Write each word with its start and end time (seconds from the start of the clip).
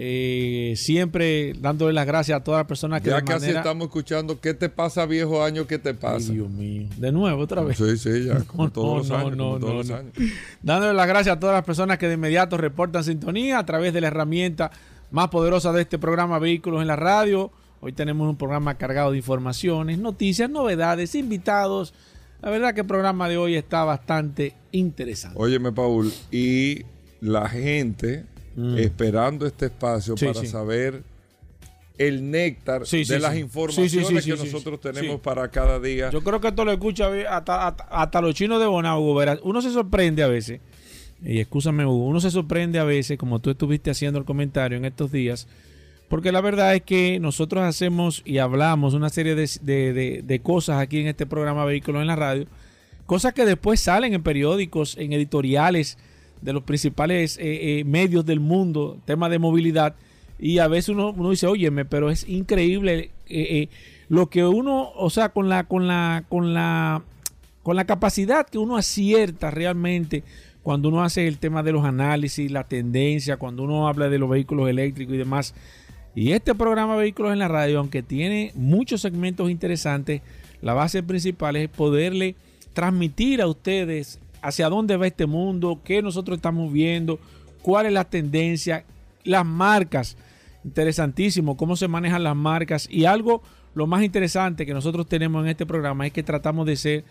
eh, 0.00 0.74
siempre 0.76 1.54
dándole 1.58 1.92
las 1.92 2.06
gracias 2.06 2.40
a 2.40 2.44
todas 2.44 2.60
las 2.60 2.68
personas 2.68 3.02
que 3.02 3.10
ya 3.10 3.20
casi 3.22 3.50
estamos 3.50 3.88
escuchando 3.88 4.40
qué 4.40 4.54
te 4.54 4.68
pasa 4.68 5.04
viejo 5.06 5.42
año 5.42 5.66
qué 5.66 5.76
te 5.76 5.92
pasa 5.92 6.32
Dios 6.32 6.48
mío. 6.48 6.86
De 6.98 7.10
nuevo 7.10 7.42
otra 7.42 7.62
vez. 7.62 7.78
Sí 7.78 7.98
sí 7.98 8.26
ya 8.26 8.38
como 8.46 8.70
todos 8.70 9.08
los 9.08 9.18
años, 9.18 9.36
no, 9.36 9.58
todos 9.58 9.74
los 9.74 9.90
años. 9.90 10.12
dándole 10.62 10.94
las 10.94 11.08
gracias 11.08 11.36
a 11.36 11.40
todas 11.40 11.56
las 11.56 11.64
personas 11.64 11.98
que 11.98 12.06
de 12.06 12.14
inmediato 12.14 12.56
reportan 12.56 13.02
sintonía 13.02 13.58
a 13.58 13.66
través 13.66 13.92
de 13.92 14.00
la 14.00 14.06
herramienta 14.06 14.70
más 15.10 15.30
poderosa 15.30 15.72
de 15.72 15.82
este 15.82 15.98
programa 15.98 16.38
Vehículos 16.38 16.80
en 16.80 16.86
la 16.86 16.94
Radio. 16.94 17.50
Hoy 17.80 17.92
tenemos 17.92 18.30
un 18.30 18.36
programa 18.36 18.76
cargado 18.76 19.10
de 19.10 19.16
informaciones 19.16 19.98
noticias 19.98 20.48
novedades 20.48 21.16
invitados. 21.16 21.92
La 22.40 22.50
verdad 22.50 22.72
que 22.72 22.82
el 22.82 22.86
programa 22.86 23.28
de 23.28 23.36
hoy 23.36 23.56
está 23.56 23.82
bastante 23.82 24.54
interesante. 24.70 25.36
Óyeme 25.40 25.72
Paul 25.72 26.12
y 26.30 26.84
la 27.20 27.48
gente 27.48 28.26
Mm. 28.58 28.76
esperando 28.78 29.46
este 29.46 29.66
espacio 29.66 30.16
para 30.16 30.44
saber 30.44 31.04
el 31.96 32.28
néctar 32.28 32.82
de 32.84 33.18
las 33.20 33.36
informaciones 33.36 34.24
que 34.24 34.36
nosotros 34.36 34.80
tenemos 34.80 35.20
para 35.20 35.48
cada 35.48 35.78
día. 35.78 36.10
Yo 36.10 36.24
creo 36.24 36.40
que 36.40 36.48
esto 36.48 36.64
lo 36.64 36.72
escucha 36.72 37.08
hasta, 37.30 37.68
hasta, 37.68 38.20
los 38.20 38.34
chinos 38.34 38.58
de 38.58 38.66
Bonao, 38.66 39.00
Uno 39.44 39.62
se 39.62 39.70
sorprende 39.70 40.24
a 40.24 40.26
veces, 40.26 40.60
y 41.24 41.38
escúchame 41.38 41.86
Hugo, 41.86 42.06
uno 42.06 42.18
se 42.18 42.32
sorprende 42.32 42.80
a 42.80 42.84
veces, 42.84 43.16
como 43.16 43.38
tú 43.38 43.50
estuviste 43.50 43.92
haciendo 43.92 44.18
el 44.18 44.24
comentario 44.24 44.76
en 44.76 44.84
estos 44.84 45.12
días, 45.12 45.46
porque 46.08 46.32
la 46.32 46.40
verdad 46.40 46.74
es 46.74 46.82
que 46.82 47.20
nosotros 47.20 47.62
hacemos 47.62 48.22
y 48.24 48.38
hablamos 48.38 48.92
una 48.94 49.08
serie 49.08 49.36
de, 49.36 50.40
cosas 50.42 50.80
aquí 50.80 50.98
en 50.98 51.06
este 51.06 51.26
programa 51.26 51.64
Vehículos 51.64 52.00
en 52.00 52.08
la 52.08 52.16
Radio, 52.16 52.46
cosas 53.06 53.34
que 53.34 53.44
después 53.44 53.78
salen 53.78 54.14
en 54.14 54.24
periódicos, 54.24 54.96
en 54.98 55.12
editoriales, 55.12 55.96
de 56.40 56.52
los 56.52 56.62
principales 56.62 57.38
eh, 57.38 57.80
eh, 57.80 57.84
medios 57.84 58.24
del 58.24 58.40
mundo, 58.40 58.98
tema 59.04 59.28
de 59.28 59.38
movilidad, 59.38 59.94
y 60.38 60.58
a 60.58 60.68
veces 60.68 60.90
uno, 60.90 61.12
dice, 61.30 61.46
óyeme, 61.46 61.84
pero 61.84 62.10
es 62.10 62.28
increíble 62.28 63.10
eh, 63.28 63.68
lo 64.08 64.28
que 64.28 64.44
uno, 64.44 64.90
o 64.94 65.10
sea, 65.10 65.30
con 65.30 65.48
la, 65.48 65.64
con 65.64 65.86
la, 65.86 66.24
con 66.28 66.54
la, 66.54 67.02
con 67.62 67.76
la 67.76 67.84
capacidad 67.84 68.46
que 68.46 68.58
uno 68.58 68.76
acierta 68.76 69.50
realmente 69.50 70.22
cuando 70.62 70.90
uno 70.90 71.02
hace 71.02 71.26
el 71.26 71.38
tema 71.38 71.62
de 71.62 71.72
los 71.72 71.84
análisis, 71.84 72.50
la 72.50 72.64
tendencia, 72.64 73.36
cuando 73.36 73.62
uno 73.62 73.88
habla 73.88 74.08
de 74.08 74.18
los 74.18 74.28
vehículos 74.28 74.68
eléctricos 74.68 75.14
y 75.14 75.18
demás. 75.18 75.54
Y 76.14 76.32
este 76.32 76.54
programa 76.54 76.96
Vehículos 76.96 77.32
en 77.32 77.38
la 77.38 77.48
Radio, 77.48 77.78
aunque 77.78 78.02
tiene 78.02 78.52
muchos 78.54 79.00
segmentos 79.00 79.50
interesantes, 79.50 80.20
la 80.60 80.74
base 80.74 81.02
principal 81.02 81.56
es 81.56 81.68
poderle 81.68 82.34
transmitir 82.74 83.40
a 83.40 83.46
ustedes 83.46 84.18
hacia 84.42 84.68
dónde 84.68 84.96
va 84.96 85.06
este 85.06 85.26
mundo, 85.26 85.80
qué 85.84 86.02
nosotros 86.02 86.36
estamos 86.36 86.72
viendo, 86.72 87.18
cuál 87.62 87.86
es 87.86 87.92
la 87.92 88.04
tendencia, 88.04 88.84
las 89.24 89.44
marcas. 89.44 90.16
Interesantísimo, 90.64 91.56
cómo 91.56 91.76
se 91.76 91.88
manejan 91.88 92.24
las 92.24 92.36
marcas. 92.36 92.88
Y 92.90 93.04
algo, 93.04 93.42
lo 93.74 93.86
más 93.86 94.02
interesante 94.02 94.66
que 94.66 94.74
nosotros 94.74 95.06
tenemos 95.06 95.42
en 95.44 95.50
este 95.50 95.66
programa 95.66 96.06
es 96.06 96.12
que 96.12 96.22
tratamos 96.22 96.66
de 96.66 96.76
ser 96.76 97.04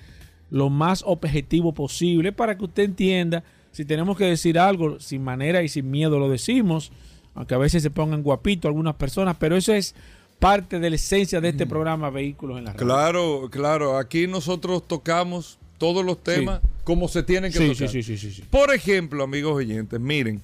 lo 0.49 0.69
más 0.69 1.03
objetivo 1.05 1.73
posible 1.73 2.31
para 2.31 2.57
que 2.57 2.65
usted 2.65 2.83
entienda 2.83 3.43
si 3.71 3.85
tenemos 3.85 4.17
que 4.17 4.25
decir 4.25 4.57
algo 4.57 4.99
sin 4.99 5.23
manera 5.23 5.61
y 5.61 5.69
sin 5.69 5.91
miedo 5.91 6.17
lo 6.19 6.29
decimos, 6.29 6.91
aunque 7.35 7.53
a 7.53 7.59
veces 7.59 7.83
se 7.83 7.91
pongan 7.91 8.23
guapitos 8.23 8.69
algunas 8.69 8.95
personas, 8.95 9.37
pero 9.39 9.55
eso 9.55 9.73
es 9.73 9.93
parte 10.39 10.79
de 10.79 10.89
la 10.89 10.95
esencia 10.95 11.41
de 11.41 11.49
este 11.49 11.67
programa 11.67 12.09
Vehículos 12.09 12.57
en 12.57 12.65
la 12.65 12.73
Radio. 12.73 12.85
Claro, 12.85 13.49
claro, 13.51 13.97
aquí 13.97 14.25
nosotros 14.27 14.87
tocamos 14.87 15.59
todos 15.77 16.03
los 16.03 16.23
temas 16.23 16.61
como 16.87 17.09
se 17.09 17.21
tienen 17.21 17.51
que 17.51 17.59
tocar. 17.59 17.89
Sí, 17.89 18.01
sí, 18.01 18.17
sí, 18.17 18.43
Por 18.49 18.73
ejemplo, 18.73 19.21
amigos 19.21 19.55
oyentes, 19.55 19.99
miren, 19.99 20.41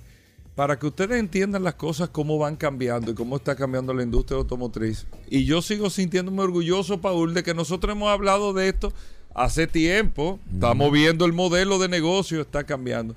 para 0.56 0.78
que 0.78 0.88
ustedes 0.88 1.18
entiendan 1.18 1.64
las 1.64 1.76
cosas, 1.76 2.10
cómo 2.10 2.38
van 2.38 2.58
cambiando 2.58 3.12
y 3.12 3.14
cómo 3.14 3.38
está 3.38 3.56
cambiando 3.56 3.94
la 3.94 4.04
industria 4.04 4.40
automotriz. 4.40 5.06
Y 5.30 5.46
yo 5.46 5.62
sigo 5.62 5.90
sintiéndome 5.90 6.42
orgulloso, 6.42 7.00
Paul, 7.00 7.34
de 7.34 7.44
que 7.44 7.54
nosotros 7.54 7.96
hemos 7.96 8.10
hablado 8.10 8.52
de 8.52 8.68
esto 8.68 8.92
hace 9.34 9.68
tiempo. 9.68 10.38
Estamos 10.54 10.92
viendo 10.92 11.24
el 11.24 11.32
modelo 11.32 11.80
de 11.80 11.88
negocio, 11.88 12.42
está 12.42 12.66
cambiando. 12.66 13.16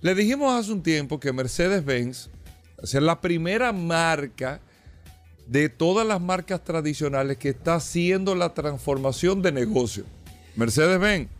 Le 0.00 0.14
dijimos 0.14 0.54
hace 0.54 0.70
un 0.70 0.84
tiempo 0.84 1.18
que 1.18 1.32
Mercedes-Benz 1.32 2.30
es 2.84 2.94
la 2.94 3.20
primera 3.20 3.72
marca 3.72 4.60
de 5.48 5.70
todas 5.70 6.06
las 6.06 6.20
marcas 6.20 6.62
tradicionales 6.62 7.36
que 7.36 7.48
está 7.48 7.74
haciendo 7.74 8.36
la 8.36 8.54
transformación 8.54 9.42
de 9.42 9.50
negocio. 9.50 10.04
Mercedes-Benz 10.54 11.39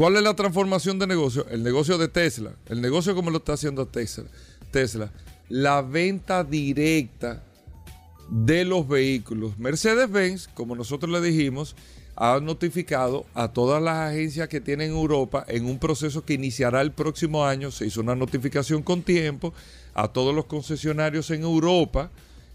¿Cuál 0.00 0.16
es 0.16 0.22
la 0.22 0.34
transformación 0.34 0.98
de 0.98 1.06
negocio? 1.06 1.46
El 1.50 1.62
negocio 1.62 1.98
de 1.98 2.08
Tesla. 2.08 2.52
El 2.70 2.80
negocio 2.80 3.14
como 3.14 3.28
lo 3.28 3.36
está 3.36 3.52
haciendo 3.52 3.84
Tesla. 3.86 4.24
Tesla. 4.70 5.12
La 5.50 5.82
venta 5.82 6.42
directa 6.42 7.42
de 8.30 8.64
los 8.64 8.88
vehículos. 8.88 9.58
Mercedes-Benz, 9.58 10.48
como 10.54 10.74
nosotros 10.74 11.12
le 11.12 11.20
dijimos, 11.20 11.76
ha 12.16 12.40
notificado 12.40 13.26
a 13.34 13.52
todas 13.52 13.82
las 13.82 14.10
agencias 14.10 14.48
que 14.48 14.62
tienen 14.62 14.92
en 14.92 14.96
Europa 14.96 15.44
en 15.46 15.66
un 15.66 15.78
proceso 15.78 16.24
que 16.24 16.32
iniciará 16.32 16.80
el 16.80 16.92
próximo 16.92 17.44
año. 17.44 17.70
Se 17.70 17.84
hizo 17.84 18.00
una 18.00 18.14
notificación 18.14 18.82
con 18.82 19.02
tiempo 19.02 19.52
a 19.92 20.08
todos 20.08 20.34
los 20.34 20.46
concesionarios 20.46 21.30
en 21.30 21.42
Europa 21.42 22.10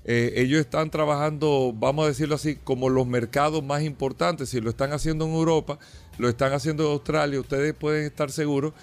Eh, 0.08 0.34
ellos 0.44 0.60
están 0.60 0.92
trabajando, 0.92 1.74
vamos 1.76 2.06
a 2.06 2.10
decirlo 2.10 2.36
así, 2.36 2.58
como 2.64 2.90
los 2.90 3.08
mercados 3.08 3.64
más 3.64 3.82
importantes. 3.82 4.50
Si 4.50 4.62
lo 4.62 4.70
están 4.70 4.94
haciendo 4.94 5.26
en 5.26 5.34
Europa, 5.34 5.80
lo 6.18 6.30
están 6.30 6.54
haciendo 6.54 6.86
en 6.86 6.92
Australia, 6.92 7.40
ustedes 7.40 7.74
pueden 7.74 8.06
estar 8.06 8.32
seguros 8.32 8.74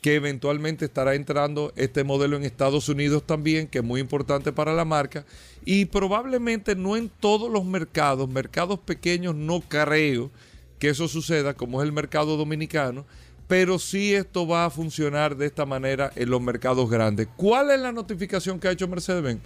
que 0.00 0.14
eventualmente 0.14 0.86
estará 0.86 1.14
entrando 1.14 1.72
este 1.76 2.04
modelo 2.04 2.36
en 2.36 2.44
Estados 2.44 2.88
Unidos 2.88 3.26
también, 3.26 3.66
que 3.66 3.78
es 3.78 3.84
muy 3.84 4.00
importante 4.00 4.50
para 4.52 4.72
la 4.72 4.84
marca. 4.84 5.26
Y 5.64 5.84
probablemente 5.86 6.74
no 6.74 6.96
en 6.96 7.10
todos 7.10 7.50
los 7.50 7.64
mercados, 7.64 8.28
mercados 8.28 8.78
pequeños 8.78 9.34
no 9.34 9.60
creo 9.60 10.30
que 10.78 10.88
eso 10.88 11.06
suceda, 11.06 11.52
como 11.54 11.82
es 11.82 11.86
el 11.86 11.92
mercado 11.92 12.38
dominicano, 12.38 13.04
pero 13.46 13.78
sí 13.78 14.14
esto 14.14 14.46
va 14.46 14.64
a 14.64 14.70
funcionar 14.70 15.36
de 15.36 15.46
esta 15.46 15.66
manera 15.66 16.10
en 16.16 16.30
los 16.30 16.40
mercados 16.40 16.88
grandes. 16.88 17.28
¿Cuál 17.36 17.70
es 17.70 17.80
la 17.80 17.92
notificación 17.92 18.58
que 18.58 18.68
ha 18.68 18.70
hecho 18.70 18.88
Mercedes-Benz? 18.88 19.42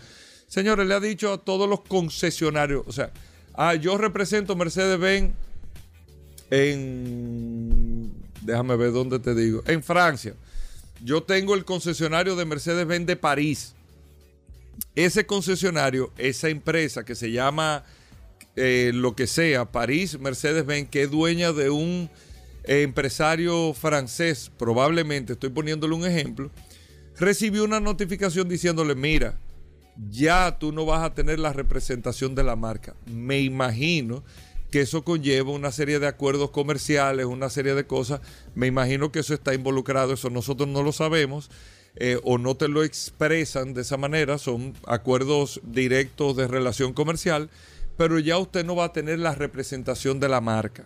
Señores, 0.46 0.86
le 0.86 0.94
ha 0.94 1.00
dicho 1.00 1.32
a 1.32 1.38
todos 1.38 1.68
los 1.68 1.80
concesionarios, 1.80 2.84
o 2.86 2.92
sea, 2.92 3.10
ah, 3.54 3.74
yo 3.74 3.98
represento 3.98 4.54
Mercedes-Benz 4.54 5.32
en, 6.54 8.12
déjame 8.42 8.76
ver 8.76 8.92
dónde 8.92 9.18
te 9.18 9.34
digo, 9.34 9.62
en 9.66 9.82
Francia. 9.82 10.34
Yo 11.02 11.22
tengo 11.22 11.54
el 11.54 11.64
concesionario 11.64 12.36
de 12.36 12.44
Mercedes-Benz 12.44 13.06
de 13.06 13.16
París. 13.16 13.74
Ese 14.94 15.26
concesionario, 15.26 16.12
esa 16.16 16.48
empresa 16.48 17.04
que 17.04 17.14
se 17.14 17.32
llama 17.32 17.84
eh, 18.54 18.92
lo 18.94 19.16
que 19.16 19.26
sea, 19.26 19.64
París 19.64 20.18
Mercedes-Benz, 20.18 20.88
que 20.90 21.02
es 21.02 21.10
dueña 21.10 21.52
de 21.52 21.70
un 21.70 22.08
empresario 22.62 23.74
francés, 23.74 24.50
probablemente, 24.56 25.32
estoy 25.32 25.50
poniéndole 25.50 25.94
un 25.94 26.06
ejemplo, 26.06 26.50
recibió 27.18 27.64
una 27.64 27.80
notificación 27.80 28.48
diciéndole, 28.48 28.94
mira, 28.94 29.36
ya 30.10 30.56
tú 30.58 30.72
no 30.72 30.86
vas 30.86 31.04
a 31.04 31.14
tener 31.14 31.38
la 31.40 31.52
representación 31.52 32.34
de 32.34 32.44
la 32.44 32.56
marca. 32.56 32.94
Me 33.06 33.40
imagino 33.40 34.22
que 34.74 34.80
eso 34.80 35.04
conlleva 35.04 35.52
una 35.52 35.70
serie 35.70 36.00
de 36.00 36.08
acuerdos 36.08 36.50
comerciales, 36.50 37.26
una 37.26 37.48
serie 37.48 37.76
de 37.76 37.86
cosas. 37.86 38.20
Me 38.56 38.66
imagino 38.66 39.12
que 39.12 39.20
eso 39.20 39.32
está 39.32 39.54
involucrado, 39.54 40.14
eso 40.14 40.30
nosotros 40.30 40.68
no 40.68 40.82
lo 40.82 40.90
sabemos. 40.90 41.48
Eh, 41.94 42.18
o 42.24 42.38
no 42.38 42.56
te 42.56 42.66
lo 42.66 42.82
expresan 42.82 43.72
de 43.72 43.82
esa 43.82 43.96
manera, 43.96 44.36
son 44.36 44.74
acuerdos 44.84 45.60
directos 45.62 46.34
de 46.34 46.48
relación 46.48 46.92
comercial, 46.92 47.50
pero 47.96 48.18
ya 48.18 48.36
usted 48.36 48.64
no 48.64 48.74
va 48.74 48.86
a 48.86 48.92
tener 48.92 49.20
la 49.20 49.36
representación 49.36 50.18
de 50.18 50.28
la 50.28 50.40
marca. 50.40 50.84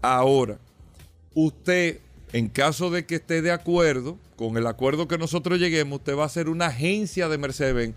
Ahora, 0.00 0.60
usted, 1.34 1.98
en 2.32 2.48
caso 2.48 2.88
de 2.88 3.04
que 3.04 3.16
esté 3.16 3.42
de 3.42 3.50
acuerdo 3.50 4.16
con 4.36 4.56
el 4.56 4.68
acuerdo 4.68 5.08
que 5.08 5.18
nosotros 5.18 5.58
lleguemos, 5.58 5.98
usted 5.98 6.16
va 6.16 6.24
a 6.24 6.28
ser 6.28 6.48
una 6.48 6.66
agencia 6.66 7.28
de 7.28 7.36
Mercedes-Benz 7.36 7.96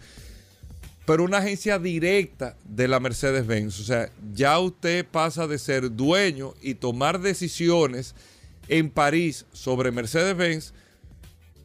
pero 1.06 1.24
una 1.24 1.40
agencia 1.40 1.80
directa 1.80 2.56
de 2.64 2.88
la 2.88 3.00
Mercedes-Benz. 3.00 3.80
O 3.80 3.84
sea, 3.84 4.12
ya 4.34 4.60
usted 4.60 5.06
pasa 5.06 5.48
de 5.48 5.58
ser 5.58 5.96
dueño 5.96 6.54
y 6.62 6.76
tomar 6.76 7.20
decisiones 7.20 8.16
en 8.68 8.90
París 8.90 9.46
sobre 9.52 9.92
Mercedes-Benz. 9.92 10.74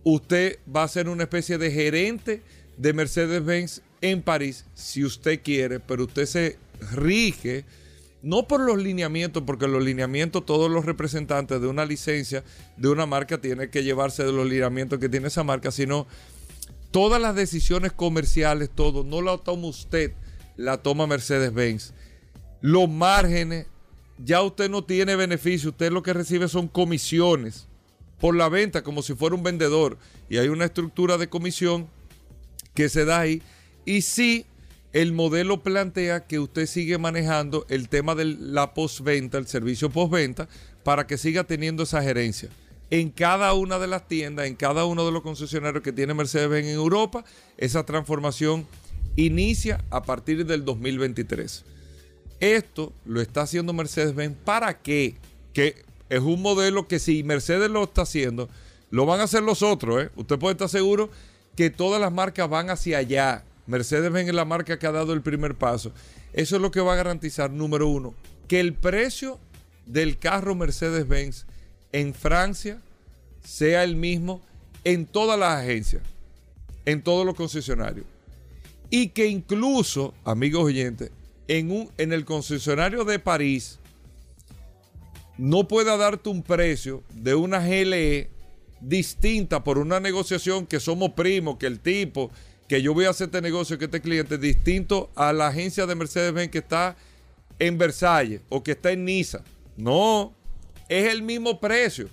Usted 0.04 0.58
va 0.74 0.84
a 0.84 0.88
ser 0.88 1.08
una 1.08 1.24
especie 1.24 1.58
de 1.58 1.70
gerente 1.70 2.42
de 2.76 2.92
Mercedes-Benz 2.92 3.82
en 4.00 4.22
París, 4.22 4.64
si 4.74 5.04
usted 5.04 5.40
quiere, 5.42 5.80
pero 5.80 6.04
usted 6.04 6.26
se 6.26 6.58
rige 6.92 7.64
no 8.22 8.48
por 8.48 8.60
los 8.60 8.82
lineamientos, 8.82 9.42
porque 9.46 9.68
los 9.68 9.84
lineamientos, 9.84 10.44
todos 10.44 10.70
los 10.70 10.84
representantes 10.84 11.60
de 11.60 11.66
una 11.66 11.86
licencia 11.86 12.42
de 12.76 12.88
una 12.88 13.06
marca 13.06 13.40
tienen 13.40 13.70
que 13.70 13.84
llevarse 13.84 14.24
de 14.24 14.32
los 14.32 14.48
lineamientos 14.48 14.98
que 14.98 15.08
tiene 15.08 15.28
esa 15.28 15.44
marca, 15.44 15.70
sino 15.70 16.06
Todas 16.90 17.20
las 17.20 17.34
decisiones 17.34 17.92
comerciales, 17.92 18.70
todo, 18.70 19.04
no 19.04 19.22
la 19.22 19.38
toma 19.38 19.68
usted, 19.68 20.12
la 20.56 20.78
toma 20.78 21.06
Mercedes-Benz. 21.06 21.92
Los 22.60 22.88
márgenes, 22.88 23.66
ya 24.18 24.42
usted 24.42 24.70
no 24.70 24.84
tiene 24.84 25.16
beneficio, 25.16 25.70
usted 25.70 25.92
lo 25.92 26.02
que 26.02 26.12
recibe 26.12 26.48
son 26.48 26.68
comisiones 26.68 27.68
por 28.18 28.34
la 28.34 28.48
venta, 28.48 28.82
como 28.82 29.02
si 29.02 29.14
fuera 29.14 29.36
un 29.36 29.42
vendedor. 29.42 29.98
Y 30.28 30.38
hay 30.38 30.48
una 30.48 30.64
estructura 30.64 31.18
de 31.18 31.28
comisión 31.28 31.88
que 32.74 32.88
se 32.88 33.04
da 33.04 33.20
ahí. 33.20 33.42
Y 33.84 34.02
sí, 34.02 34.46
el 34.92 35.12
modelo 35.12 35.62
plantea 35.62 36.26
que 36.26 36.38
usted 36.38 36.66
sigue 36.66 36.96
manejando 36.98 37.66
el 37.68 37.88
tema 37.88 38.14
de 38.14 38.24
la 38.24 38.72
postventa, 38.72 39.36
el 39.38 39.46
servicio 39.46 39.90
postventa, 39.90 40.48
para 40.82 41.06
que 41.06 41.18
siga 41.18 41.44
teniendo 41.44 41.82
esa 41.82 42.02
gerencia 42.02 42.48
en 42.90 43.10
cada 43.10 43.52
una 43.54 43.78
de 43.78 43.86
las 43.86 44.06
tiendas, 44.06 44.46
en 44.46 44.54
cada 44.54 44.84
uno 44.84 45.04
de 45.04 45.12
los 45.12 45.22
concesionarios 45.22 45.82
que 45.82 45.92
tiene 45.92 46.14
Mercedes-Benz 46.14 46.68
en 46.68 46.74
Europa, 46.74 47.24
esa 47.56 47.84
transformación 47.84 48.66
inicia 49.16 49.84
a 49.90 50.02
partir 50.02 50.46
del 50.46 50.64
2023. 50.64 51.64
Esto 52.38 52.92
lo 53.04 53.20
está 53.20 53.42
haciendo 53.42 53.72
Mercedes-Benz 53.72 54.36
para 54.44 54.78
qué? 54.80 55.16
Que 55.52 55.84
es 56.08 56.20
un 56.20 56.42
modelo 56.42 56.86
que 56.86 56.98
si 56.98 57.22
Mercedes 57.24 57.70
lo 57.70 57.84
está 57.84 58.02
haciendo, 58.02 58.48
lo 58.90 59.06
van 59.06 59.20
a 59.20 59.24
hacer 59.24 59.42
los 59.42 59.62
otros. 59.62 60.04
¿eh? 60.04 60.10
Usted 60.16 60.38
puede 60.38 60.52
estar 60.52 60.68
seguro 60.68 61.10
que 61.56 61.70
todas 61.70 62.00
las 62.00 62.12
marcas 62.12 62.48
van 62.48 62.70
hacia 62.70 62.98
allá. 62.98 63.44
Mercedes-Benz 63.66 64.28
es 64.28 64.34
la 64.34 64.44
marca 64.44 64.78
que 64.78 64.86
ha 64.86 64.92
dado 64.92 65.12
el 65.12 65.22
primer 65.22 65.54
paso. 65.54 65.92
Eso 66.32 66.56
es 66.56 66.62
lo 66.62 66.70
que 66.70 66.80
va 66.80 66.92
a 66.92 66.96
garantizar, 66.96 67.50
número 67.50 67.88
uno, 67.88 68.14
que 68.46 68.60
el 68.60 68.74
precio 68.74 69.40
del 69.86 70.18
carro 70.18 70.54
Mercedes-Benz 70.54 71.46
en 71.96 72.12
Francia 72.12 72.78
sea 73.42 73.82
el 73.82 73.96
mismo 73.96 74.42
en 74.84 75.06
todas 75.06 75.38
las 75.38 75.62
agencias, 75.62 76.02
en 76.84 77.00
todos 77.00 77.24
los 77.24 77.34
concesionarios. 77.34 78.04
Y 78.90 79.08
que 79.08 79.26
incluso, 79.28 80.12
amigos 80.22 80.64
oyentes, 80.64 81.10
en, 81.48 81.70
un, 81.70 81.90
en 81.96 82.12
el 82.12 82.26
concesionario 82.26 83.04
de 83.04 83.18
París 83.18 83.78
no 85.38 85.66
pueda 85.68 85.96
darte 85.96 86.28
un 86.28 86.42
precio 86.42 87.02
de 87.14 87.34
una 87.34 87.60
GLE 87.60 88.28
distinta 88.82 89.64
por 89.64 89.78
una 89.78 89.98
negociación 89.98 90.66
que 90.66 90.80
somos 90.80 91.12
primos, 91.12 91.56
que 91.56 91.66
el 91.66 91.80
tipo, 91.80 92.30
que 92.68 92.82
yo 92.82 92.92
voy 92.92 93.06
a 93.06 93.10
hacer 93.10 93.28
este 93.28 93.40
negocio, 93.40 93.78
que 93.78 93.86
este 93.86 94.02
cliente, 94.02 94.36
distinto 94.36 95.08
a 95.14 95.32
la 95.32 95.46
agencia 95.46 95.86
de 95.86 95.94
Mercedes-Benz 95.94 96.50
que 96.50 96.58
está 96.58 96.94
en 97.58 97.78
Versalles 97.78 98.42
o 98.50 98.62
que 98.62 98.72
está 98.72 98.92
en 98.92 99.06
Niza. 99.06 99.40
No, 99.78 100.35
es 100.88 101.12
el 101.12 101.22
mismo 101.22 101.60
precio. 101.60 102.08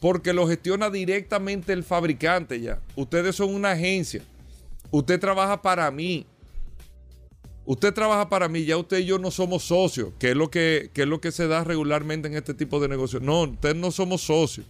Porque 0.00 0.32
lo 0.32 0.48
gestiona 0.48 0.90
directamente 0.90 1.72
el 1.72 1.84
fabricante 1.84 2.60
ya. 2.60 2.80
Ustedes 2.96 3.36
son 3.36 3.54
una 3.54 3.70
agencia. 3.70 4.22
Usted 4.90 5.20
trabaja 5.20 5.62
para 5.62 5.90
mí. 5.90 6.26
Usted 7.64 7.94
trabaja 7.94 8.28
para 8.28 8.48
mí, 8.48 8.64
ya 8.64 8.76
usted 8.76 8.98
y 8.98 9.04
yo 9.04 9.20
no 9.20 9.30
somos 9.30 9.62
socios, 9.62 10.12
que 10.18 10.30
es 10.30 10.36
lo 10.36 10.50
que, 10.50 10.90
es 10.92 11.06
lo 11.06 11.20
que 11.20 11.30
se 11.30 11.46
da 11.46 11.62
regularmente 11.62 12.26
en 12.26 12.34
este 12.34 12.54
tipo 12.54 12.80
de 12.80 12.88
negocios. 12.88 13.22
No, 13.22 13.42
usted 13.42 13.76
no 13.76 13.92
somos 13.92 14.22
socios. 14.22 14.66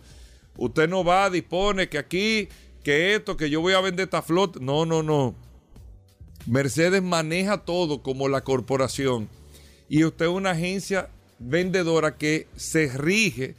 Usted 0.59 0.89
no 0.89 1.03
va, 1.03 1.31
dispone 1.31 1.89
que 1.89 1.97
aquí, 1.97 2.49
que 2.85 3.15
esto, 3.15 3.39
que 3.39 3.49
yo 3.49 3.63
voy 3.63 3.73
a 3.73 3.81
vender 3.81 4.05
esta 4.05 4.21
flota. 4.21 4.59
No, 4.61 4.85
no, 4.85 5.03
no. 5.03 5.35
Mercedes 6.47 7.03
maneja 7.03 7.65
todo 7.65 8.03
como 8.03 8.29
la 8.29 8.45
corporación. 8.45 9.29
Y 9.89 10.05
usted 10.05 10.27
es 10.27 10.31
una 10.31 10.51
agencia 10.51 11.09
vendedora 11.45 12.17
que 12.17 12.47
se 12.57 12.89
rige 12.89 13.55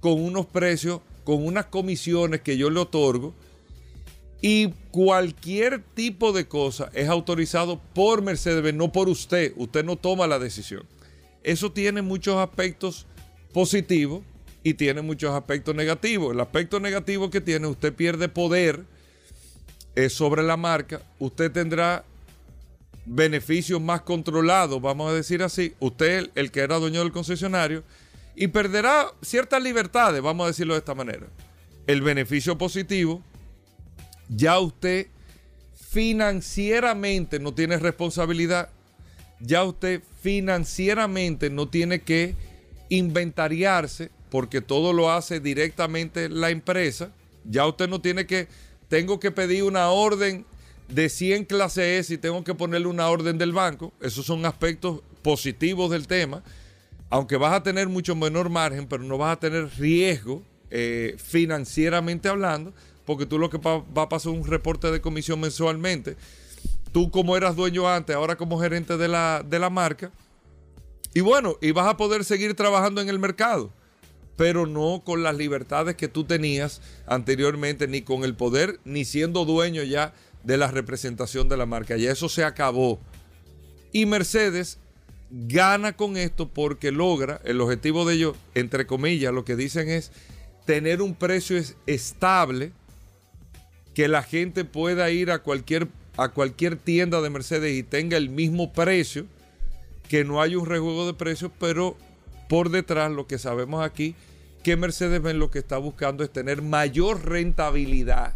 con 0.00 0.20
unos 0.20 0.46
precios, 0.46 1.00
con 1.24 1.44
unas 1.44 1.66
comisiones 1.66 2.40
que 2.40 2.56
yo 2.56 2.70
le 2.70 2.80
otorgo 2.80 3.34
y 4.40 4.68
cualquier 4.92 5.82
tipo 5.94 6.32
de 6.32 6.46
cosa 6.46 6.90
es 6.94 7.08
autorizado 7.08 7.80
por 7.94 8.22
Mercedes-Benz, 8.22 8.78
no 8.78 8.92
por 8.92 9.08
usted. 9.08 9.52
Usted 9.56 9.84
no 9.84 9.96
toma 9.96 10.26
la 10.26 10.38
decisión. 10.38 10.84
Eso 11.42 11.72
tiene 11.72 12.02
muchos 12.02 12.36
aspectos 12.36 13.06
positivos 13.52 14.22
y 14.62 14.74
tiene 14.74 15.02
muchos 15.02 15.34
aspectos 15.34 15.74
negativos. 15.74 16.34
El 16.34 16.40
aspecto 16.40 16.78
negativo 16.78 17.30
que 17.30 17.40
tiene, 17.40 17.66
usted 17.66 17.92
pierde 17.92 18.28
poder 18.28 18.84
sobre 20.08 20.44
la 20.44 20.56
marca. 20.56 21.02
Usted 21.18 21.50
tendrá 21.50 22.04
beneficios 23.08 23.80
más 23.80 24.02
controlados, 24.02 24.80
vamos 24.80 25.10
a 25.10 25.14
decir 25.14 25.42
así, 25.42 25.74
usted, 25.80 26.30
el 26.34 26.50
que 26.50 26.60
era 26.60 26.76
dueño 26.76 27.00
del 27.00 27.12
concesionario, 27.12 27.82
y 28.36 28.48
perderá 28.48 29.06
ciertas 29.22 29.62
libertades, 29.62 30.22
vamos 30.22 30.44
a 30.44 30.48
decirlo 30.48 30.74
de 30.74 30.80
esta 30.80 30.94
manera. 30.94 31.26
El 31.86 32.02
beneficio 32.02 32.58
positivo, 32.58 33.22
ya 34.28 34.60
usted 34.60 35.06
financieramente 35.74 37.40
no 37.40 37.54
tiene 37.54 37.78
responsabilidad, 37.78 38.68
ya 39.40 39.64
usted 39.64 40.02
financieramente 40.20 41.48
no 41.48 41.68
tiene 41.68 42.00
que 42.02 42.36
inventariarse 42.90 44.10
porque 44.30 44.60
todo 44.60 44.92
lo 44.92 45.10
hace 45.10 45.40
directamente 45.40 46.28
la 46.28 46.50
empresa, 46.50 47.10
ya 47.44 47.66
usted 47.66 47.88
no 47.88 48.02
tiene 48.02 48.26
que, 48.26 48.48
tengo 48.88 49.18
que 49.18 49.30
pedir 49.30 49.62
una 49.62 49.88
orden 49.88 50.44
de 50.88 51.08
100 51.08 51.44
clases 51.44 52.10
y 52.10 52.18
tengo 52.18 52.42
que 52.44 52.54
ponerle 52.54 52.88
una 52.88 53.08
orden 53.08 53.38
del 53.38 53.52
banco. 53.52 53.92
Esos 54.00 54.26
son 54.26 54.44
aspectos 54.46 55.02
positivos 55.22 55.90
del 55.90 56.06
tema. 56.06 56.42
Aunque 57.10 57.36
vas 57.36 57.54
a 57.54 57.62
tener 57.62 57.88
mucho 57.88 58.14
menor 58.14 58.50
margen, 58.50 58.86
pero 58.86 59.02
no 59.02 59.16
vas 59.16 59.36
a 59.36 59.40
tener 59.40 59.68
riesgo 59.78 60.42
eh, 60.70 61.16
financieramente 61.18 62.28
hablando, 62.28 62.74
porque 63.06 63.24
tú 63.24 63.38
lo 63.38 63.48
que 63.48 63.56
va, 63.56 63.82
a 64.02 64.08
pasar 64.08 64.32
un 64.32 64.46
reporte 64.46 64.90
de 64.90 65.00
comisión 65.00 65.40
mensualmente. 65.40 66.16
tú 66.92 67.10
como 67.10 67.36
eras 67.36 67.56
dueño 67.56 67.88
antes, 67.88 68.14
ahora 68.16 68.36
como 68.36 68.60
gerente 68.60 68.96
de 68.96 69.08
la, 69.08 69.42
de 69.46 69.58
la 69.58 69.70
marca. 69.70 70.10
Y 71.14 71.20
bueno, 71.20 71.56
y 71.62 71.70
vas 71.70 71.86
a 71.86 71.96
poder 71.96 72.24
seguir 72.24 72.54
trabajando 72.54 73.00
en 73.00 73.08
el 73.08 73.18
mercado, 73.18 73.72
pero 74.36 74.66
no 74.66 75.02
con 75.04 75.22
las 75.22 75.36
libertades 75.36 75.96
que 75.96 76.08
tú 76.08 76.24
tenías 76.24 76.82
anteriormente, 77.06 77.88
ni 77.88 78.02
con 78.02 78.24
el 78.24 78.34
poder, 78.34 78.78
ni 78.84 79.06
siendo 79.06 79.46
dueño 79.46 79.82
ya 79.82 80.12
de 80.44 80.56
la 80.56 80.70
representación 80.70 81.48
de 81.48 81.56
la 81.56 81.66
marca. 81.66 81.96
Ya 81.96 82.12
eso 82.12 82.28
se 82.28 82.44
acabó. 82.44 83.00
Y 83.92 84.06
Mercedes 84.06 84.78
gana 85.30 85.94
con 85.94 86.16
esto 86.16 86.48
porque 86.48 86.92
logra, 86.92 87.40
el 87.44 87.60
objetivo 87.60 88.04
de 88.04 88.14
ellos, 88.14 88.36
entre 88.54 88.86
comillas, 88.86 89.32
lo 89.32 89.44
que 89.44 89.56
dicen 89.56 89.88
es 89.88 90.10
tener 90.64 91.02
un 91.02 91.14
precio 91.14 91.60
estable, 91.86 92.72
que 93.94 94.08
la 94.08 94.22
gente 94.22 94.64
pueda 94.64 95.10
ir 95.10 95.30
a 95.30 95.40
cualquier, 95.40 95.88
a 96.16 96.28
cualquier 96.28 96.76
tienda 96.76 97.20
de 97.20 97.30
Mercedes 97.30 97.76
y 97.76 97.82
tenga 97.82 98.16
el 98.16 98.30
mismo 98.30 98.72
precio, 98.72 99.26
que 100.08 100.24
no 100.24 100.40
hay 100.40 100.56
un 100.56 100.66
rejuego 100.66 101.06
de 101.06 101.14
precios, 101.14 101.50
pero 101.58 101.96
por 102.48 102.70
detrás 102.70 103.10
lo 103.10 103.26
que 103.26 103.38
sabemos 103.38 103.84
aquí, 103.84 104.14
que 104.62 104.76
Mercedes-Benz 104.76 105.38
lo 105.38 105.50
que 105.50 105.58
está 105.58 105.78
buscando 105.78 106.24
es 106.24 106.30
tener 106.30 106.62
mayor 106.62 107.26
rentabilidad, 107.26 108.34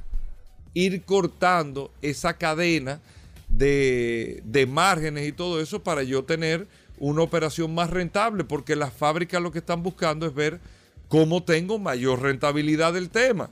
ir 0.75 1.03
cortando 1.03 1.91
esa 2.03 2.39
cadena 2.39 3.01
de, 3.49 4.43
de 4.45 4.67
márgenes 4.67 5.29
y 5.29 5.33
todo 5.33 5.61
eso 5.61 5.83
para 5.83 6.03
yo 6.03 6.25
tener 6.25 6.67
una 6.99 7.23
operación 7.23 7.75
más 7.75 7.91
rentable, 7.91 8.45
porque 8.45 8.77
las 8.77 8.93
fábricas 8.93 9.43
lo 9.43 9.53
que 9.53 9.59
están 9.59 9.83
buscando 9.83 10.27
es 10.27 10.35
ver 10.35 10.61
cómo 11.09 11.43
tengo 11.43 11.79
mayor 11.79 12.23
rentabilidad 12.23 12.93
del 12.93 13.11
tema. 13.11 13.51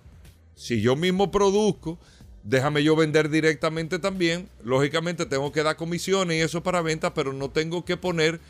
Si 0.55 0.81
yo 0.81 0.95
mismo 0.95 1.31
produzco, 1.31 1.99
déjame 2.45 2.83
yo 2.83 2.97
vender 2.97 3.29
directamente 3.29 3.99
también. 3.99 4.49
Lógicamente 4.63 5.27
tengo 5.27 5.53
que 5.53 5.63
dar 5.63 5.77
comisiones 5.77 6.39
y 6.39 6.41
eso 6.41 6.63
para 6.63 6.81
venta, 6.81 7.13
pero 7.13 7.33
no 7.33 7.51
tengo 7.51 7.85
que 7.85 7.97
poner 7.97 8.41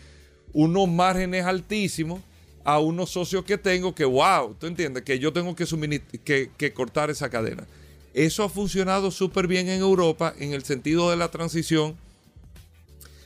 unos 0.52 0.88
márgenes 0.88 1.44
altísimos 1.44 2.20
a 2.64 2.78
unos 2.78 3.10
socios 3.10 3.44
que 3.44 3.56
tengo 3.56 3.94
que, 3.94 4.04
wow, 4.04 4.54
¿tú 4.58 4.66
entiendes? 4.66 5.02
Que 5.02 5.18
yo 5.18 5.32
tengo 5.32 5.56
que, 5.56 5.64
que, 6.24 6.50
que 6.56 6.72
cortar 6.72 7.10
esa 7.10 7.30
cadena. 7.30 7.66
Eso 8.14 8.44
ha 8.44 8.48
funcionado 8.48 9.10
súper 9.10 9.46
bien 9.46 9.68
en 9.68 9.80
Europa 9.80 10.34
en 10.38 10.52
el 10.52 10.64
sentido 10.64 11.10
de 11.10 11.16
la 11.16 11.30
transición 11.30 11.96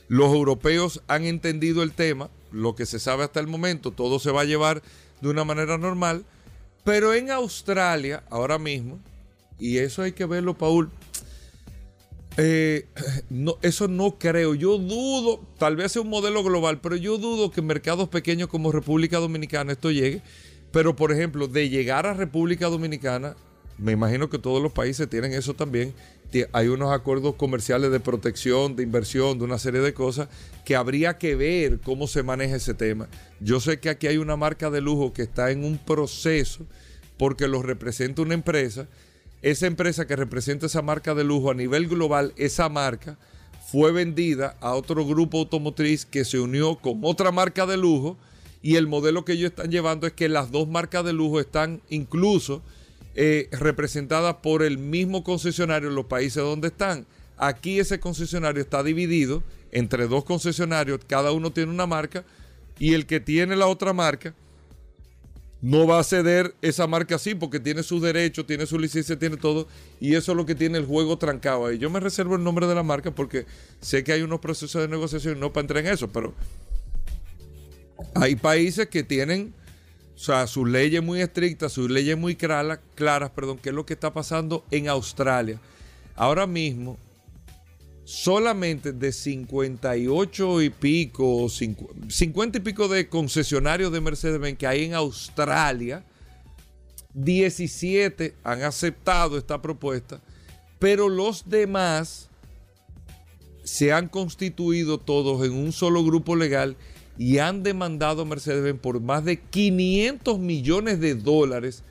los 0.07 0.33
europeos 0.33 1.01
han 1.07 1.25
entendido 1.25 1.83
el 1.83 1.91
tema, 1.91 2.29
lo 2.51 2.75
que 2.75 2.85
se 2.85 2.99
sabe 2.99 3.23
hasta 3.23 3.39
el 3.39 3.47
momento, 3.47 3.91
todo 3.91 4.19
se 4.19 4.31
va 4.31 4.41
a 4.41 4.45
llevar 4.45 4.83
de 5.21 5.29
una 5.29 5.43
manera 5.43 5.77
normal, 5.77 6.25
pero 6.83 7.13
en 7.13 7.31
Australia, 7.31 8.23
ahora 8.29 8.59
mismo, 8.59 8.99
y 9.57 9.77
eso 9.77 10.03
hay 10.03 10.11
que 10.11 10.25
verlo, 10.25 10.55
Paul, 10.55 10.91
eh, 12.37 12.85
no, 13.29 13.57
eso 13.61 13.87
no 13.87 14.19
creo. 14.19 14.55
Yo 14.55 14.77
dudo, 14.77 15.41
tal 15.57 15.77
vez 15.77 15.93
sea 15.93 16.01
un 16.01 16.09
modelo 16.09 16.43
global, 16.43 16.81
pero 16.81 16.97
yo 16.97 17.17
dudo 17.17 17.49
que 17.49 17.61
en 17.61 17.67
mercados 17.67 18.09
pequeños 18.09 18.49
como 18.49 18.73
República 18.73 19.19
Dominicana 19.19 19.71
esto 19.71 19.89
llegue. 19.89 20.21
Pero, 20.73 20.97
por 20.97 21.13
ejemplo, 21.13 21.47
de 21.47 21.69
llegar 21.69 22.05
a 22.05 22.13
República 22.13 22.67
Dominicana, 22.67 23.37
me 23.77 23.91
imagino 23.91 24.29
que 24.29 24.39
todos 24.39 24.61
los 24.61 24.71
países 24.71 25.09
tienen 25.09 25.33
eso 25.33 25.53
también, 25.53 25.93
hay 26.51 26.67
unos 26.67 26.91
acuerdos 26.91 27.35
comerciales 27.35 27.91
de 27.91 27.99
protección, 27.99 28.75
de 28.75 28.83
inversión, 28.83 29.37
de 29.37 29.45
una 29.45 29.57
serie 29.57 29.81
de 29.81 29.93
cosas 29.93 30.27
que 30.65 30.75
habría 30.75 31.17
que 31.17 31.35
ver 31.35 31.79
cómo 31.79 32.07
se 32.07 32.23
maneja 32.23 32.57
ese 32.57 32.73
tema. 32.73 33.07
Yo 33.39 33.59
sé 33.59 33.79
que 33.79 33.89
aquí 33.89 34.07
hay 34.07 34.17
una 34.17 34.35
marca 34.35 34.69
de 34.69 34.81
lujo 34.81 35.13
que 35.13 35.21
está 35.21 35.51
en 35.51 35.63
un 35.63 35.77
proceso 35.77 36.65
porque 37.17 37.47
lo 37.47 37.61
representa 37.61 38.21
una 38.21 38.33
empresa. 38.33 38.87
Esa 39.41 39.67
empresa 39.67 40.07
que 40.07 40.15
representa 40.15 40.65
esa 40.65 40.81
marca 40.81 41.13
de 41.13 41.23
lujo 41.23 41.51
a 41.51 41.53
nivel 41.53 41.87
global, 41.87 42.33
esa 42.35 42.67
marca 42.67 43.17
fue 43.67 43.91
vendida 43.91 44.57
a 44.59 44.73
otro 44.73 45.05
grupo 45.05 45.39
automotriz 45.39 46.05
que 46.05 46.25
se 46.25 46.39
unió 46.39 46.75
con 46.75 46.99
otra 47.03 47.31
marca 47.31 47.65
de 47.65 47.77
lujo 47.77 48.17
y 48.61 48.75
el 48.75 48.87
modelo 48.87 49.23
que 49.23 49.33
ellos 49.33 49.51
están 49.51 49.71
llevando 49.71 50.07
es 50.07 50.13
que 50.13 50.27
las 50.27 50.51
dos 50.51 50.67
marcas 50.67 51.05
de 51.05 51.13
lujo 51.13 51.39
están 51.39 51.81
incluso 51.89 52.61
eh, 53.15 53.47
representadas 53.51 54.35
por 54.43 54.61
el 54.61 54.77
mismo 54.77 55.23
concesionario 55.23 55.89
en 55.89 55.95
los 55.95 56.05
países 56.05 56.43
donde 56.43 56.67
están. 56.67 57.05
Aquí 57.37 57.79
ese 57.79 57.99
concesionario 57.99 58.61
está 58.61 58.83
dividido 58.83 59.41
entre 59.71 60.07
dos 60.07 60.23
concesionarios, 60.23 60.99
cada 61.07 61.31
uno 61.31 61.51
tiene 61.51 61.71
una 61.71 61.85
marca 61.85 62.23
y 62.77 62.93
el 62.93 63.05
que 63.05 63.19
tiene 63.19 63.55
la 63.55 63.67
otra 63.67 63.93
marca 63.93 64.33
no 65.61 65.87
va 65.87 65.99
a 65.99 66.03
ceder 66.03 66.53
esa 66.61 66.85
marca 66.87 67.15
así 67.15 67.33
porque 67.33 67.59
tiene 67.59 67.83
sus 67.83 68.01
derechos, 68.01 68.45
tiene 68.45 68.65
su 68.65 68.77
licencia, 68.77 69.17
tiene 69.17 69.37
todo 69.37 69.67
y 69.99 70.15
eso 70.15 70.31
es 70.31 70.37
lo 70.37 70.45
que 70.45 70.53
tiene 70.53 70.77
el 70.77 70.85
juego 70.85 71.17
trancado 71.17 71.65
ahí. 71.65 71.77
Yo 71.77 71.89
me 71.89 71.99
reservo 71.99 72.35
el 72.35 72.43
nombre 72.43 72.67
de 72.67 72.75
la 72.75 72.83
marca 72.83 73.11
porque 73.11 73.45
sé 73.81 74.03
que 74.03 74.13
hay 74.13 74.21
unos 74.21 74.41
procesos 74.41 74.81
de 74.81 74.87
negociación 74.87 75.39
no 75.39 75.51
para 75.51 75.61
entrar 75.61 75.85
en 75.85 75.91
eso, 75.91 76.11
pero 76.11 76.33
hay 78.13 78.35
países 78.35 78.87
que 78.87 79.03
tienen 79.03 79.53
o 80.15 80.17
sea, 80.17 80.47
sus 80.47 80.67
leyes 80.67 81.03
muy 81.03 81.21
estrictas, 81.21 81.73
sus 81.73 81.89
leyes 81.91 82.17
muy 82.17 82.35
claras, 82.35 82.79
claras, 82.95 83.31
perdón, 83.31 83.57
que 83.57 83.69
es 83.69 83.75
lo 83.75 83.85
que 83.85 83.93
está 83.93 84.13
pasando 84.13 84.63
en 84.71 84.87
Australia. 84.87 85.59
Ahora 86.15 86.47
mismo, 86.47 86.97
solamente 88.05 88.93
de 88.93 89.11
58 89.11 90.61
y 90.61 90.69
pico, 90.69 91.49
50 91.49 92.57
y 92.57 92.61
pico 92.61 92.87
de 92.87 93.09
concesionarios 93.09 93.91
de 93.91 93.99
Mercedes-Benz 93.99 94.57
que 94.57 94.67
hay 94.67 94.85
en 94.85 94.93
Australia, 94.93 96.03
17 97.13 98.35
han 98.43 98.63
aceptado 98.63 99.37
esta 99.37 99.61
propuesta, 99.61 100.21
pero 100.79 101.09
los 101.09 101.49
demás 101.49 102.29
se 103.65 103.91
han 103.91 104.07
constituido 104.07 104.97
todos 104.97 105.45
en 105.45 105.53
un 105.53 105.73
solo 105.73 106.05
grupo 106.05 106.35
legal 106.35 106.77
y 107.17 107.37
han 107.37 107.63
demandado 107.63 108.23
a 108.23 108.25
Mercedes-Benz 108.25 108.79
por 108.79 108.99
más 108.99 109.23
de 109.23 109.39
500 109.39 110.39
millones 110.39 110.99
de 110.99 111.15
dólares 111.15 111.83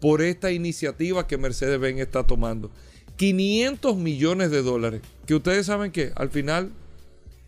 por 0.00 0.22
esta 0.22 0.50
iniciativa 0.50 1.26
que 1.26 1.38
Mercedes-Benz 1.38 2.00
está 2.00 2.24
tomando. 2.24 2.70
500 3.16 3.96
millones 3.96 4.50
de 4.50 4.62
dólares. 4.62 5.02
Que 5.26 5.34
ustedes 5.34 5.66
saben 5.66 5.92
que 5.92 6.12
al 6.16 6.30
final 6.30 6.72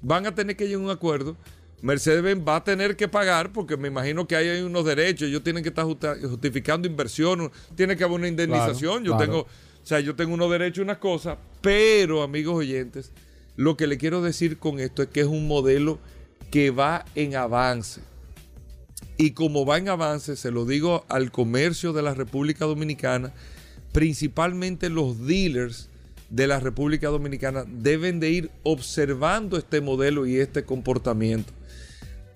van 0.02 0.26
a 0.26 0.34
tener 0.34 0.56
que 0.56 0.66
llegar 0.68 0.82
a 0.82 0.84
un 0.84 0.90
acuerdo. 0.90 1.36
Mercedes-Benz 1.82 2.46
va 2.46 2.56
a 2.56 2.64
tener 2.64 2.96
que 2.96 3.08
pagar 3.08 3.52
porque 3.52 3.76
me 3.76 3.88
imagino 3.88 4.28
que 4.28 4.36
hay 4.36 4.60
unos 4.60 4.84
derechos. 4.84 5.28
Ellos 5.28 5.42
tienen 5.42 5.64
que 5.64 5.70
estar 5.70 5.84
justificando 5.84 6.86
inversión. 6.86 7.50
Tiene 7.74 7.96
que 7.96 8.04
haber 8.04 8.18
una 8.18 8.28
indemnización. 8.28 9.02
yo 9.02 9.16
tengo, 9.16 9.40
o 9.40 9.46
sea, 9.82 9.98
yo 9.98 10.14
tengo 10.14 10.34
unos 10.34 10.50
derechos 10.50 10.78
y 10.78 10.82
unas 10.82 10.98
cosas. 10.98 11.38
Pero, 11.60 12.22
amigos 12.22 12.54
oyentes, 12.54 13.10
lo 13.56 13.76
que 13.76 13.88
le 13.88 13.98
quiero 13.98 14.22
decir 14.22 14.58
con 14.58 14.78
esto 14.78 15.02
es 15.02 15.08
que 15.08 15.22
es 15.22 15.26
un 15.26 15.48
modelo 15.48 15.98
que 16.54 16.70
va 16.70 17.04
en 17.16 17.34
avance. 17.34 18.00
Y 19.16 19.32
como 19.32 19.66
va 19.66 19.78
en 19.78 19.88
avance, 19.88 20.36
se 20.36 20.52
lo 20.52 20.64
digo 20.64 21.04
al 21.08 21.32
comercio 21.32 21.92
de 21.92 22.00
la 22.00 22.14
República 22.14 22.64
Dominicana, 22.64 23.32
principalmente 23.90 24.88
los 24.88 25.26
dealers 25.26 25.88
de 26.30 26.46
la 26.46 26.60
República 26.60 27.08
Dominicana 27.08 27.64
deben 27.66 28.20
de 28.20 28.30
ir 28.30 28.50
observando 28.62 29.56
este 29.56 29.80
modelo 29.80 30.26
y 30.26 30.36
este 30.36 30.64
comportamiento. 30.64 31.52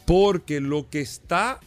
Porque 0.05 0.61
lo 0.61 0.91
que 0.91 1.01
está, 1.01 1.61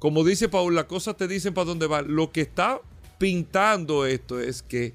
como 0.00 0.24
dice 0.24 0.48
Paul, 0.48 0.74
la 0.74 0.88
cosa 0.88 1.14
te 1.14 1.28
dicen 1.28 1.54
para 1.54 1.66
dónde 1.66 1.86
va. 1.86 2.02
Lo 2.02 2.32
que 2.32 2.40
está 2.40 2.80
pintando 3.18 4.06
esto 4.06 4.40
es 4.40 4.62
que 4.62 4.92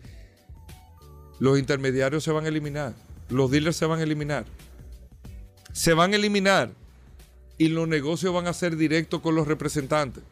los 1.40 1.58
intermediarios 1.58 2.26
se 2.26 2.34
van 2.34 2.44
a 2.44 2.50
eliminar, 2.50 2.94
los 3.30 3.50
dealers 3.50 3.78
se 3.78 3.86
van 3.86 4.02
a 4.02 4.04
eliminar 4.04 4.46
se 5.76 5.94
van 5.94 6.14
a 6.14 6.16
eliminar 6.16 6.72
y 7.58 7.68
los 7.68 7.86
negocios 7.86 8.34
van 8.34 8.48
a 8.48 8.54
ser 8.54 8.78
directos 8.78 9.20
con 9.20 9.36
los 9.36 9.46
representantes. 9.46 10.24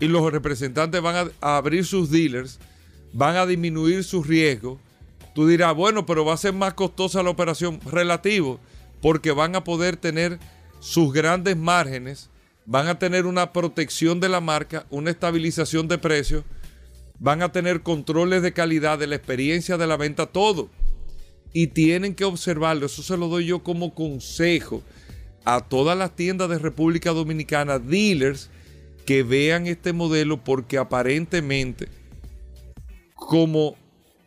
Y 0.00 0.08
los 0.08 0.30
representantes 0.32 1.00
van 1.00 1.30
a, 1.40 1.56
abrir 1.56 1.86
sus 1.86 2.10
dealers, 2.10 2.58
van 3.12 3.36
a 3.36 3.46
disminuir 3.46 4.02
sus 4.02 4.26
riesgos. 4.26 4.80
Tú 5.36 5.46
dirás, 5.46 5.72
bueno, 5.76 6.04
pero 6.04 6.24
va 6.24 6.34
a 6.34 6.36
ser 6.36 6.52
más 6.52 6.74
costosa 6.74 7.22
la 7.22 7.30
operación 7.30 7.80
relativo, 7.86 8.58
porque 9.00 9.30
van 9.30 9.54
a 9.54 9.62
poder 9.62 9.96
tener 9.96 10.40
sus 10.80 11.12
grandes 11.12 11.56
márgenes, 11.56 12.28
van 12.64 12.88
a 12.88 12.98
tener 12.98 13.26
una 13.26 13.52
protección 13.52 14.18
de 14.18 14.28
la 14.28 14.40
marca, 14.40 14.84
una 14.90 15.10
estabilización 15.10 15.86
de 15.86 15.98
precios, 15.98 16.42
van 17.20 17.40
a 17.40 17.52
tener 17.52 17.82
controles 17.82 18.42
de 18.42 18.52
calidad, 18.52 18.98
de 18.98 19.06
la 19.06 19.14
experiencia 19.14 19.76
de 19.76 19.86
la 19.86 19.96
venta, 19.96 20.26
todo 20.26 20.70
y 21.56 21.68
tienen 21.68 22.14
que 22.14 22.26
observarlo. 22.26 22.84
Eso 22.84 23.02
se 23.02 23.16
lo 23.16 23.28
doy 23.28 23.46
yo 23.46 23.60
como 23.60 23.94
consejo 23.94 24.82
a 25.46 25.62
todas 25.62 25.96
las 25.96 26.14
tiendas 26.14 26.50
de 26.50 26.58
República 26.58 27.12
Dominicana, 27.12 27.78
dealers, 27.78 28.50
que 29.06 29.22
vean 29.22 29.66
este 29.66 29.94
modelo 29.94 30.44
porque 30.44 30.76
aparentemente, 30.76 31.88
como 33.14 33.74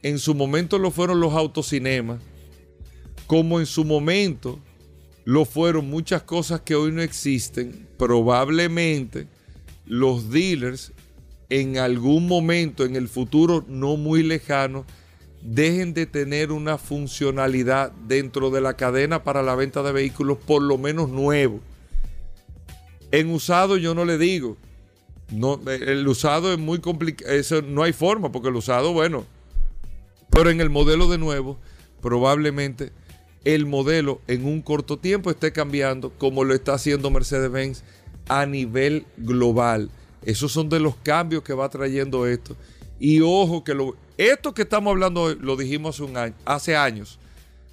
en 0.02 0.18
su 0.18 0.34
momento 0.34 0.80
lo 0.80 0.90
fueron 0.90 1.20
los 1.20 1.36
autocinemas, 1.36 2.20
como 3.28 3.60
en 3.60 3.68
su 3.68 3.86
momento 3.86 4.58
lo 5.24 5.46
fueron 5.46 5.88
muchas 5.88 6.24
cosas 6.24 6.62
que 6.62 6.74
hoy 6.74 6.92
no 6.92 7.04
existen, 7.04 7.88
probablemente 8.00 9.28
los 9.86 10.32
dealers 10.32 10.94
en 11.50 11.78
algún 11.78 12.26
momento 12.26 12.86
en 12.86 12.96
el 12.96 13.08
futuro 13.08 13.64
no 13.68 13.98
muy 13.98 14.24
lejano 14.24 14.84
dejen 15.42 15.94
de 15.94 16.06
tener 16.06 16.52
una 16.52 16.78
funcionalidad 16.78 17.92
dentro 18.08 18.50
de 18.50 18.62
la 18.62 18.76
cadena 18.76 19.24
para 19.24 19.42
la 19.42 19.56
venta 19.56 19.84
de 19.84 19.92
vehículos, 19.92 20.38
por 20.38 20.62
lo 20.62 20.78
menos 20.78 21.10
nuevos. 21.10 21.62
En 23.12 23.32
usado 23.32 23.78
yo 23.78 23.96
no 23.96 24.06
le 24.06 24.18
digo. 24.18 24.58
No, 25.32 25.60
el 25.68 26.08
usado 26.08 26.52
es 26.52 26.60
muy 26.60 26.80
complicado. 26.80 27.32
No 27.68 27.84
hay 27.84 27.94
forma, 27.94 28.32
porque 28.32 28.50
el 28.50 28.56
usado, 28.56 28.94
bueno. 28.94 29.26
Pero 30.30 30.50
en 30.50 30.62
el 30.62 30.70
modelo 30.70 31.08
de 31.08 31.18
nuevo, 31.18 31.58
probablemente 32.02 32.92
el 33.46 33.66
modelo 33.66 34.22
en 34.28 34.46
un 34.46 34.62
corto 34.62 34.98
tiempo 34.98 35.30
esté 35.30 35.52
cambiando, 35.52 36.12
como 36.18 36.44
lo 36.44 36.54
está 36.54 36.74
haciendo 36.74 37.10
Mercedes-Benz 37.10 37.84
a 38.28 38.46
nivel 38.46 39.06
global. 39.18 39.90
Esos 40.24 40.52
son 40.52 40.70
de 40.70 40.80
los 40.80 40.96
cambios 40.98 41.44
que 41.44 41.54
va 41.54 41.70
trayendo 41.70 42.28
esto. 42.28 42.56
Y 43.00 43.22
ojo 43.22 43.64
que 43.64 43.74
lo, 43.74 43.96
esto 44.18 44.54
que 44.54 44.64
estamos 44.64 44.92
hablando 44.92 45.24
hoy 45.24 45.38
lo 45.40 45.56
dijimos 45.56 46.04
hace, 46.46 46.76
años. 46.76 47.18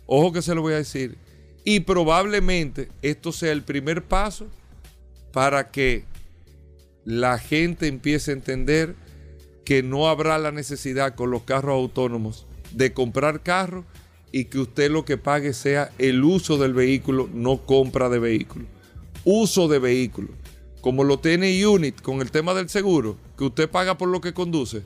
Ojo 0.06 0.32
que 0.32 0.42
se 0.42 0.54
lo 0.54 0.62
voy 0.62 0.74
a 0.74 0.76
decir. 0.76 1.18
Y 1.64 1.80
probablemente 1.80 2.88
esto 3.02 3.32
sea 3.32 3.50
el 3.50 3.64
primer 3.64 4.04
paso 4.04 4.46
para 5.32 5.72
que 5.72 6.04
la 7.04 7.38
gente 7.38 7.88
empiece 7.88 8.30
a 8.30 8.34
entender 8.34 8.94
que 9.64 9.82
no 9.82 10.08
habrá 10.08 10.38
la 10.38 10.52
necesidad 10.52 11.16
con 11.16 11.32
los 11.32 11.42
carros 11.42 11.74
autónomos 11.74 12.46
de 12.70 12.92
comprar 12.92 13.42
carros 13.42 13.84
y 14.30 14.44
que 14.44 14.60
usted 14.60 14.90
lo 14.90 15.04
que 15.04 15.16
pague 15.16 15.52
sea 15.52 15.90
el 15.98 16.22
uso 16.22 16.56
del 16.58 16.72
vehículo, 16.72 17.28
no 17.32 17.66
compra 17.66 18.08
de 18.08 18.20
vehículo. 18.20 18.66
Uso 19.24 19.66
de 19.66 19.80
vehículo. 19.80 20.28
Como 20.80 21.02
lo 21.02 21.18
tiene 21.18 21.66
Unit 21.66 22.00
con 22.00 22.20
el 22.20 22.30
tema 22.30 22.54
del 22.54 22.68
seguro, 22.68 23.16
que 23.36 23.44
usted 23.44 23.68
paga 23.68 23.98
por 23.98 24.08
lo 24.08 24.20
que 24.20 24.32
conduce 24.32 24.84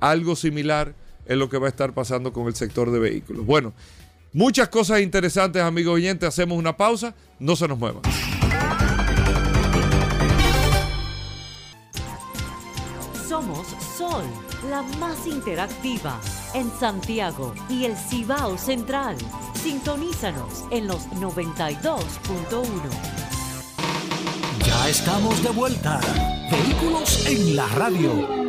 algo 0.00 0.34
similar 0.34 0.94
es 1.26 1.36
lo 1.36 1.48
que 1.48 1.58
va 1.58 1.66
a 1.66 1.70
estar 1.70 1.92
pasando 1.92 2.32
con 2.32 2.46
el 2.46 2.54
sector 2.54 2.90
de 2.90 2.98
vehículos. 2.98 3.46
Bueno, 3.46 3.72
muchas 4.32 4.68
cosas 4.68 5.00
interesantes, 5.00 5.62
amigos 5.62 5.94
oyentes. 5.94 6.28
Hacemos 6.28 6.58
una 6.58 6.76
pausa, 6.76 7.14
no 7.38 7.54
se 7.54 7.68
nos 7.68 7.78
muevan. 7.78 8.02
Somos 13.28 13.68
Sol, 13.96 14.24
la 14.68 14.82
más 14.98 15.26
interactiva 15.26 16.18
en 16.54 16.70
Santiago 16.80 17.54
y 17.68 17.84
el 17.84 17.96
Cibao 17.96 18.58
Central. 18.58 19.16
Sintonízanos 19.54 20.64
en 20.70 20.88
los 20.88 21.06
92.1. 21.10 22.66
Ya 24.66 24.88
estamos 24.88 25.42
de 25.42 25.50
vuelta. 25.50 26.00
Vehículos 26.50 27.26
en 27.26 27.56
la 27.56 27.68
radio. 27.68 28.39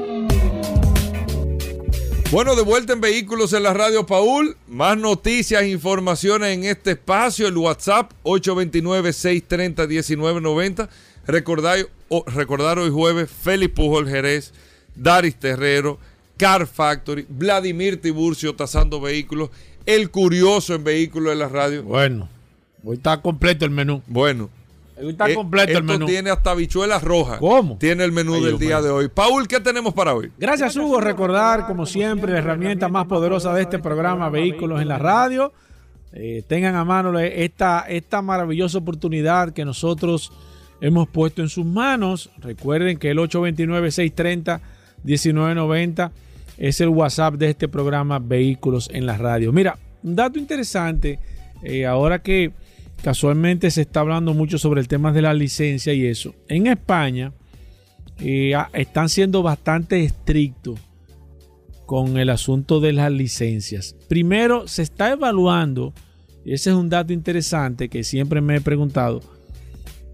Bueno, 2.31 2.55
de 2.55 2.61
vuelta 2.61 2.93
en 2.93 3.01
Vehículos 3.01 3.51
en 3.51 3.63
la 3.63 3.73
Radio 3.73 4.05
Paul. 4.05 4.55
Más 4.69 4.97
noticias 4.97 5.63
e 5.63 5.69
informaciones 5.69 6.55
en 6.55 6.63
este 6.63 6.91
espacio. 6.91 7.45
El 7.45 7.57
WhatsApp 7.57 8.13
829-630-1990. 8.23 10.88
Recordar, 11.27 11.79
recordar 12.27 12.79
hoy 12.79 12.89
jueves 12.89 13.29
Félix 13.29 13.73
Pujol 13.73 14.07
Jerez, 14.07 14.53
Daris 14.95 15.35
Terrero, 15.35 16.00
Car 16.38 16.67
Factory, 16.67 17.25
Vladimir 17.27 18.00
Tiburcio 18.00 18.55
tasando 18.55 19.01
vehículos, 19.01 19.50
El 19.85 20.09
Curioso 20.09 20.73
en 20.73 20.85
Vehículos 20.85 21.33
en 21.33 21.39
la 21.39 21.50
Radio. 21.50 21.83
Bueno, 21.83 22.29
hoy 22.85 22.95
está 22.95 23.21
completo 23.21 23.65
el 23.65 23.71
menú. 23.71 24.03
Bueno, 24.07 24.50
Está 25.10 25.29
eh, 25.29 25.34
completo 25.34 25.77
el 25.77 25.84
menú. 25.84 26.05
tiene 26.05 26.29
hasta 26.29 26.53
bichuelas 26.53 27.03
rojas. 27.03 27.39
¿Cómo? 27.39 27.77
Tiene 27.77 28.03
el 28.03 28.12
menú 28.12 28.43
del 28.43 28.58
día 28.58 28.81
de 28.81 28.89
hoy. 28.89 29.10
Paul, 29.10 29.48
¿qué 29.48 29.60
tenemos 29.60 29.93
para 29.93 30.13
hoy? 30.13 30.31
Gracias, 30.38 30.75
Hugo. 30.75 31.01
Recordar, 31.01 31.65
como 31.65 31.86
siempre, 31.86 32.34
la 32.34 32.39
herramienta 32.39 32.89
más 32.89 33.08
poderosa 33.08 33.53
de 33.53 33.63
este 33.63 33.79
programa, 33.79 34.29
Vehículos 34.29 34.81
en 34.81 34.88
la 34.88 34.98
Radio. 34.98 35.53
Eh, 36.13 36.43
tengan 36.48 36.75
a 36.75 36.84
mano 36.84 37.17
esta, 37.17 37.86
esta 37.88 38.22
maravillosa 38.22 38.79
oportunidad 38.79 39.53
que 39.53 39.63
nosotros 39.63 40.34
hemos 40.81 41.08
puesto 41.08 41.41
en 41.41 41.50
sus 41.50 41.65
manos. 41.65 42.29
Recuerden 42.40 42.98
que 42.98 43.11
el 43.11 43.20
829-630-1990 43.20 46.11
es 46.57 46.81
el 46.81 46.90
WhatsApp 46.90 47.35
de 47.35 47.51
este 47.51 47.68
programa 47.68 48.20
Vehículos 48.20 48.90
en 48.94 49.05
la 49.05 49.18
Radio. 49.18 49.53
Mira, 49.53 49.77
un 50.03 50.16
dato 50.16 50.37
interesante, 50.37 51.20
eh, 51.64 51.85
ahora 51.85 52.22
que 52.22 52.51
Casualmente 53.03 53.72
se 53.72 53.81
está 53.81 54.01
hablando 54.01 54.33
mucho 54.33 54.57
sobre 54.57 54.79
el 54.79 54.87
tema 54.87 55.11
de 55.11 55.24
la 55.24 55.33
licencia 55.33 55.94
y 55.94 56.05
eso. 56.05 56.35
En 56.48 56.68
España 56.68 57.33
eh, 58.20 58.53
están 58.74 59.09
siendo 59.09 59.42
bastante 59.42 60.03
estrictos 60.03 60.79
con 61.87 62.18
el 62.18 62.29
asunto 62.29 62.79
de 62.79 62.94
las 62.94 63.11
licencias. 63.11 63.96
Primero, 64.07 64.68
se 64.68 64.83
está 64.83 65.11
evaluando, 65.11 65.94
y 66.46 66.53
ese 66.53 66.70
es 66.70 66.75
un 66.75 66.90
dato 66.90 67.11
interesante 67.11 67.90
que 67.90 68.03
siempre 68.03 68.40
me 68.40 68.57
he 68.57 68.61
preguntado, 68.61 69.22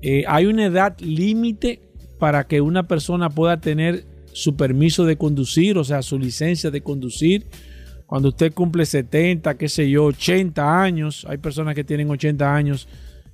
eh, 0.01 0.23
hay 0.27 0.45
una 0.45 0.65
edad 0.65 0.97
límite 0.99 1.81
para 2.17 2.47
que 2.47 2.61
una 2.61 2.87
persona 2.87 3.29
pueda 3.29 3.59
tener 3.59 4.05
su 4.31 4.55
permiso 4.55 5.05
de 5.05 5.17
conducir, 5.17 5.77
o 5.77 5.83
sea, 5.83 6.01
su 6.01 6.17
licencia 6.17 6.71
de 6.71 6.81
conducir 6.81 7.45
cuando 8.07 8.29
usted 8.29 8.53
cumple 8.53 8.85
70, 8.85 9.57
qué 9.57 9.67
sé 9.67 9.89
yo, 9.89 10.05
80 10.05 10.81
años, 10.81 11.27
hay 11.29 11.37
personas 11.37 11.75
que 11.75 11.83
tienen 11.83 12.09
80 12.09 12.55
años 12.55 12.87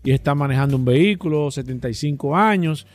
y 0.04 0.12
están 0.12 0.40
manejando 0.40 0.78
un 0.78 0.84
vehículo, 0.84 1.52
75 1.52 2.36
años. 2.36 2.88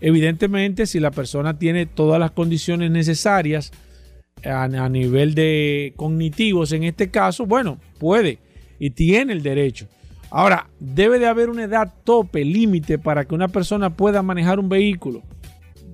Evidentemente, 0.00 0.86
si 0.86 1.00
la 1.00 1.10
persona 1.10 1.58
tiene 1.58 1.84
todas 1.84 2.20
las 2.20 2.30
condiciones 2.30 2.92
necesarias 2.92 3.72
a, 4.44 4.68
nivel 4.88 5.34
de 5.34 5.94
cognitivos, 5.96 6.70
en 6.70 6.84
este 6.84 7.10
caso, 7.10 7.44
bueno, 7.44 7.80
puede 7.98 8.38
y 8.78 8.90
tiene 8.90 9.32
el 9.32 9.42
derecho. 9.42 9.88
Ahora, 10.30 10.68
debe 10.78 11.18
de 11.18 11.26
haber 11.26 11.50
una 11.50 11.64
edad 11.64 11.92
tope, 12.04 12.44
límite 12.44 12.98
para 12.98 13.24
que 13.24 13.34
una 13.34 13.48
persona 13.48 13.96
pueda 13.96 14.22
manejar 14.22 14.60
un 14.60 14.68
vehículo. 14.68 15.24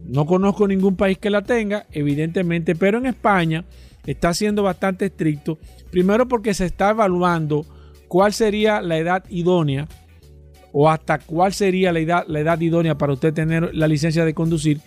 No 0.05 0.27
conozco 0.27 0.69
ningún 0.69 0.97
país 0.97 1.17
que 1.17 1.31
la 1.31 1.41
tenga, 1.41 1.87
evidentemente, 1.91 2.75
pero 2.75 2.99
en 2.99 3.07
España 3.07 3.65
está 4.07 4.35
siendo 4.35 4.63
bastante 4.63 5.07
estricto. 5.07 5.59
Primero 5.91 6.29
porque 6.29 6.55
se 6.55 6.67
está 6.67 6.91
evaluando 6.91 7.67
cuál 8.09 8.33
sería 8.33 8.83
la 8.83 8.99
edad 8.99 9.25
idónea 9.31 9.89
o 10.73 10.91
hasta 10.91 11.19
cuál 11.19 11.53
sería 11.53 11.93
la 11.93 12.01
edad, 12.01 12.25
la 12.27 12.41
edad 12.41 12.61
idónea 12.61 12.97
para 12.97 13.13
usted 13.13 13.33
tener 13.33 13.75
la 13.75 13.89
licencia 13.89 14.25
de 14.25 14.35
conducir. 14.35 14.81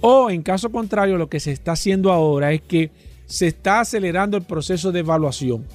O 0.00 0.28
en 0.28 0.42
caso 0.42 0.70
contrario, 0.70 1.16
lo 1.16 1.28
que 1.28 1.40
se 1.40 1.52
está 1.52 1.72
haciendo 1.72 2.12
ahora 2.12 2.52
es 2.52 2.60
que 2.60 2.90
se 3.26 3.46
está 3.46 3.80
acelerando 3.80 4.36
el 4.36 4.42
proceso 4.42 4.92
de 4.92 5.00
evaluación. 5.00 5.66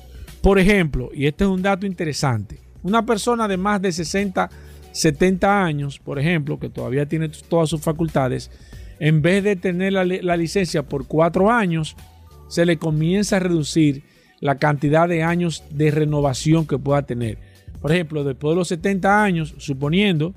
Por 0.41 0.59
ejemplo, 0.59 1.09
y 1.13 1.25
este 1.25 1.43
es 1.43 1.49
un 1.49 1.61
dato 1.61 1.85
interesante, 1.85 2.59
una 2.83 3.05
persona 3.05 3.47
de 3.47 3.57
más 3.57 3.81
de 3.81 3.91
60, 3.91 4.49
70 4.91 5.63
años, 5.63 5.99
por 5.99 6.19
ejemplo, 6.19 6.59
que 6.59 6.69
todavía 6.69 7.07
tiene 7.07 7.29
todas 7.29 7.69
sus 7.69 7.81
facultades, 7.81 8.51
en 8.99 9.21
vez 9.21 9.43
de 9.43 9.55
tener 9.55 9.93
la, 9.93 10.05
la 10.05 10.37
licencia 10.37 10.83
por 10.83 11.07
cuatro 11.07 11.51
años, 11.51 11.95
se 12.49 12.65
le 12.65 12.77
comienza 12.77 13.37
a 13.37 13.39
reducir 13.39 14.03
la 14.41 14.55
cantidad 14.57 15.07
de 15.07 15.23
años 15.23 15.63
de 15.69 15.91
renovación 15.91 16.67
que 16.67 16.77
pueda 16.77 17.03
tener. 17.03 17.37
Por 17.81 17.91
ejemplo, 17.91 18.23
después 18.25 18.51
de 18.51 18.55
los 18.57 18.67
70 18.67 19.23
años, 19.23 19.55
suponiendo, 19.57 20.33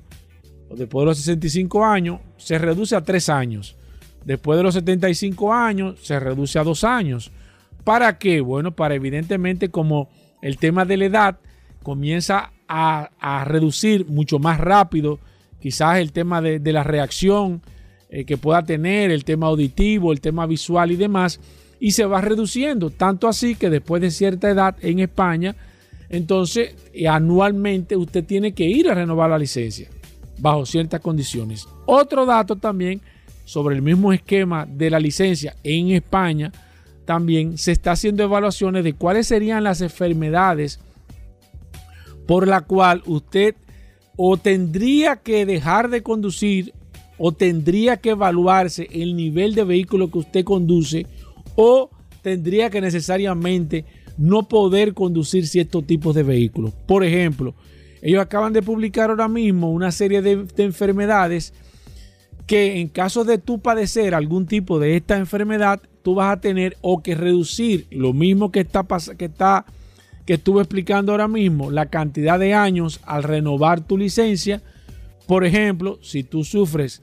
o 0.69 0.75
después 0.75 1.03
de 1.03 1.05
los 1.07 1.17
65 1.17 1.85
años, 1.85 2.21
se 2.37 2.57
reduce 2.57 2.95
a 2.95 3.01
3 3.01 3.29
años. 3.29 3.75
Después 4.23 4.57
de 4.57 4.63
los 4.63 4.75
75 4.75 5.53
años, 5.53 5.99
se 6.01 6.19
reduce 6.19 6.57
a 6.57 6.63
2 6.63 6.83
años. 6.85 7.31
¿Para 7.83 8.17
qué? 8.17 8.39
Bueno, 8.39 8.71
para 8.71 8.95
evidentemente 8.95 9.69
como 9.69 10.09
el 10.41 10.57
tema 10.57 10.85
de 10.85 10.97
la 10.97 11.05
edad 11.05 11.39
comienza 11.81 12.53
a, 12.67 13.43
reducir 13.45 14.07
mucho 14.07 14.39
más 14.39 14.59
rápido, 14.59 15.19
quizás 15.59 15.99
el 15.99 16.11
tema 16.11 16.41
de, 16.41 16.59
la 16.71 16.83
reacción 16.83 17.61
eh, 18.09 18.25
que 18.25 18.37
pueda 18.37 18.63
tener, 18.63 19.11
el 19.11 19.25
tema 19.25 19.47
auditivo, 19.47 20.11
el 20.11 20.21
tema 20.21 20.45
visual 20.47 20.91
y 20.91 20.95
demás, 20.95 21.39
y 21.83 21.91
se 21.91 22.05
va 22.05 22.21
reduciendo, 22.21 22.91
tanto 22.91 23.27
así 23.27 23.55
que 23.55 23.69
después 23.69 24.01
de 24.01 24.09
cierta 24.09 24.49
edad 24.49 24.77
en 24.79 24.99
España, 24.99 25.53
entonces 26.07 26.73
eh, 26.93 27.09
anualmente 27.09 27.97
usted 27.97 28.23
tiene 28.23 28.53
que 28.53 28.63
ir 28.63 28.89
a 28.89 28.93
renovar 28.93 29.29
la 29.29 29.37
licencia 29.37 29.89
bajo 30.37 30.65
ciertas 30.65 31.01
condiciones. 31.01 31.67
Otro 31.85 32.25
dato 32.25 32.55
también 32.55 33.01
sobre 33.43 33.75
el 33.75 33.81
mismo 33.81 34.13
esquema 34.13 34.65
de 34.65 34.89
la 34.89 34.97
licencia 34.97 35.57
en 35.61 35.91
España, 35.91 36.53
también 37.03 37.57
se 37.57 37.73
está 37.73 37.91
haciendo 37.91 38.23
evaluaciones 38.23 38.85
de 38.85 38.93
cuáles 38.93 39.27
serían 39.27 39.65
las 39.65 39.81
enfermedades 39.81 40.79
por 42.25 42.47
la 42.47 42.61
cual 42.61 43.03
usted 43.07 43.55
o 44.15 44.37
tendría 44.37 45.17
que 45.17 45.45
dejar 45.45 45.89
de 45.89 46.01
conducir 46.01 46.73
o 47.17 47.33
tendría 47.33 47.97
que 47.97 48.11
evaluarse 48.11 48.87
el 48.93 49.17
nivel 49.17 49.53
de 49.53 49.65
vehículo 49.65 50.09
que 50.09 50.19
usted 50.19 50.45
conduce 50.45 51.07
o 51.55 51.89
tendría 52.21 52.69
que 52.69 52.81
necesariamente 52.81 53.85
no 54.17 54.47
poder 54.47 54.93
conducir 54.93 55.47
ciertos 55.47 55.85
tipos 55.85 56.15
de 56.15 56.23
vehículos. 56.23 56.73
Por 56.87 57.03
ejemplo, 57.03 57.55
ellos 58.01 58.21
acaban 58.21 58.53
de 58.53 58.61
publicar 58.61 59.09
ahora 59.09 59.27
mismo 59.27 59.71
una 59.71 59.91
serie 59.91 60.21
de, 60.21 60.45
enfermedades 60.57 61.53
que 62.45 62.79
en 62.79 62.89
caso 62.89 63.23
de 63.23 63.37
tú 63.37 63.59
padecer 63.59 64.13
algún 64.13 64.45
tipo 64.45 64.77
de 64.79 64.97
esta 64.97 65.17
enfermedad, 65.17 65.81
tú 66.01 66.15
vas 66.15 66.33
a 66.33 66.41
tener 66.41 66.77
o 66.81 67.01
que 67.01 67.15
reducir 67.15 67.87
lo 67.89 68.13
mismo 68.13 68.51
que 68.51 68.59
está 68.59 68.85
que 69.17 69.25
está 69.25 69.65
que 70.25 70.33
estuve 70.35 70.61
explicando 70.61 71.11
ahora 71.11 71.27
mismo, 71.27 71.71
la 71.71 71.87
cantidad 71.87 72.39
de 72.39 72.53
años 72.53 73.01
al 73.05 73.23
renovar 73.23 73.81
tu 73.81 73.97
licencia. 73.97 74.61
Por 75.27 75.45
ejemplo, 75.45 75.99
si 76.01 76.23
tú 76.23 76.43
sufres, 76.43 77.01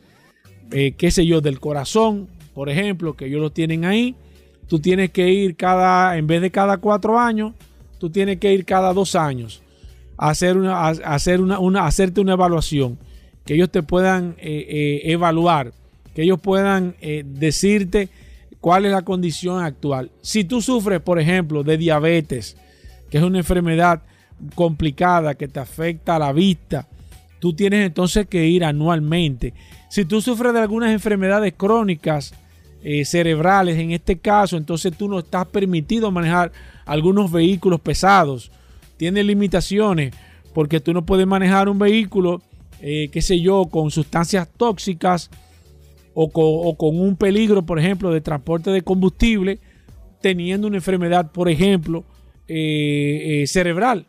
eh, 0.73 0.93
qué 0.97 1.11
sé 1.11 1.27
yo, 1.27 1.41
del 1.41 1.61
corazón, 1.61 2.29
por 2.55 2.69
ejemplo, 2.69 3.15
que 3.15 3.27
ellos 3.27 3.41
lo 3.41 3.51
tienen 3.51 3.85
ahí, 3.85 4.15
tú 4.71 4.79
tienes 4.79 5.11
que 5.11 5.29
ir 5.29 5.57
cada, 5.57 6.17
en 6.17 6.29
vez 6.29 6.41
de 6.41 6.53
cada 6.53 6.77
cuatro 6.77 7.19
años, 7.19 7.55
tú 7.99 8.09
tienes 8.09 8.39
que 8.39 8.55
ir 8.55 8.65
cada 8.65 8.93
dos 8.93 9.17
años 9.17 9.65
a 10.17 10.31
hacer 10.31 10.57
una, 10.57 10.87
hacer 10.87 11.41
una, 11.41 11.87
hacerte 11.87 12.21
una 12.21 12.35
evaluación, 12.35 12.97
que 13.45 13.55
ellos 13.55 13.69
te 13.73 13.83
puedan 13.83 14.37
eh, 14.39 14.67
eh, 14.69 15.01
evaluar, 15.07 15.73
que 16.15 16.23
ellos 16.23 16.39
puedan 16.41 16.95
decirte 17.25 18.11
cuál 18.61 18.87
es 18.87 18.93
la 18.93 19.03
condición 19.03 19.65
actual. 19.65 20.13
Si 20.23 20.45
tú 20.45 20.63
sufres, 20.63 21.01
por 21.01 21.19
ejemplo, 21.19 21.65
de 21.65 21.77
diabetes, 21.77 22.57
que 23.11 23.19
es 23.19 23.25
una 23.25 23.39
enfermedad 23.39 24.03
complicada 24.55 25.35
que 25.35 25.49
te 25.49 25.59
afecta 25.59 26.15
a 26.15 26.21
la 26.21 26.33
vista, 26.33 26.87
tú 27.41 27.55
tienes 27.55 27.85
entonces 27.87 28.29
que 28.29 28.47
ir 28.47 28.65
anualmente. 28.65 29.53
Si 29.89 30.05
tú 30.05 30.21
sufres 30.21 30.53
de 30.53 30.61
algunas 30.61 30.93
enfermedades 30.93 31.55
crónicas 31.57 32.35
eh, 32.83 33.05
cerebrales, 33.05 33.79
en 33.79 33.93
este 33.93 34.19
caso, 34.19 34.57
entonces 34.57 34.97
tú 34.97 35.09
no 35.09 35.19
estás 35.19 35.47
permitido 35.47 36.11
manejar 36.11 36.53
algunos 36.85 37.31
vehículos 37.31 37.81
pesados. 37.81 38.51
Tienes 38.97 39.25
limitaciones 39.25 40.15
porque 40.55 40.81
tú 40.81 40.93
no 40.93 41.05
puedes 41.05 41.27
manejar 41.27 41.69
un 41.69 41.79
vehículo, 41.79 42.43
eh, 42.81 43.09
qué 43.13 43.23
sé 43.23 43.41
yo, 43.41 43.67
con 43.67 43.91
sustancias 43.91 44.49
tóxicas 44.57 45.31
o 46.15 46.77
con, 46.77 46.99
un 46.99 47.17
peligro, 47.17 47.63
por 47.63 47.79
ejemplo, 47.79 48.11
de 48.11 48.21
transporte 48.21 48.71
de 48.71 48.83
combustible, 48.83 49.59
teniendo 50.21 50.67
una 50.67 50.77
enfermedad, 50.77 51.31
por 51.31 51.49
ejemplo, 51.49 52.05
eh, 52.49 53.43
eh, 53.43 53.47
cerebral, 53.47 54.07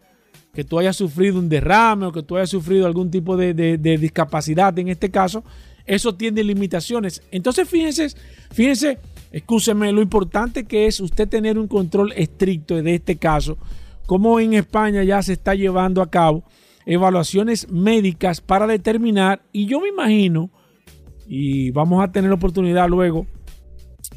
que 0.53 0.63
tú 0.63 0.79
hayas 0.79 0.97
sufrido 0.97 1.39
un 1.39 1.47
derrame 1.47 2.07
o 2.07 2.11
que 2.11 2.23
tú 2.23 2.35
hayas 2.35 2.49
sufrido 2.49 2.85
algún 2.85 3.11
tipo 3.11 3.37
de, 3.37 3.77
discapacidad 3.77 4.77
en 4.77 4.89
este 4.89 5.09
caso, 5.09 5.43
eso 5.85 6.15
tiene 6.15 6.43
limitaciones. 6.43 7.23
Entonces, 7.31 7.67
fíjense, 7.67 8.07
fíjense, 8.51 8.99
escúcheme, 9.31 9.91
lo 9.91 10.01
importante 10.01 10.65
que 10.65 10.87
es 10.87 10.99
usted 10.99 11.27
tener 11.27 11.57
un 11.57 11.67
control 11.67 12.13
estricto 12.13 12.81
de 12.81 12.95
este 12.95 13.17
caso, 13.17 13.57
como 14.05 14.39
en 14.39 14.53
España 14.53 15.03
ya 15.03 15.21
se 15.21 15.33
está 15.33 15.55
llevando 15.55 16.01
a 16.01 16.09
cabo 16.09 16.43
evaluaciones 16.85 17.69
médicas 17.69 18.41
para 18.41 18.67
determinar, 18.67 19.43
y 19.51 19.65
yo 19.65 19.79
me 19.79 19.89
imagino, 19.89 20.51
y 21.27 21.71
vamos 21.71 22.03
a 22.03 22.11
tener 22.11 22.29
la 22.29 22.35
oportunidad 22.35 22.89
luego 22.89 23.27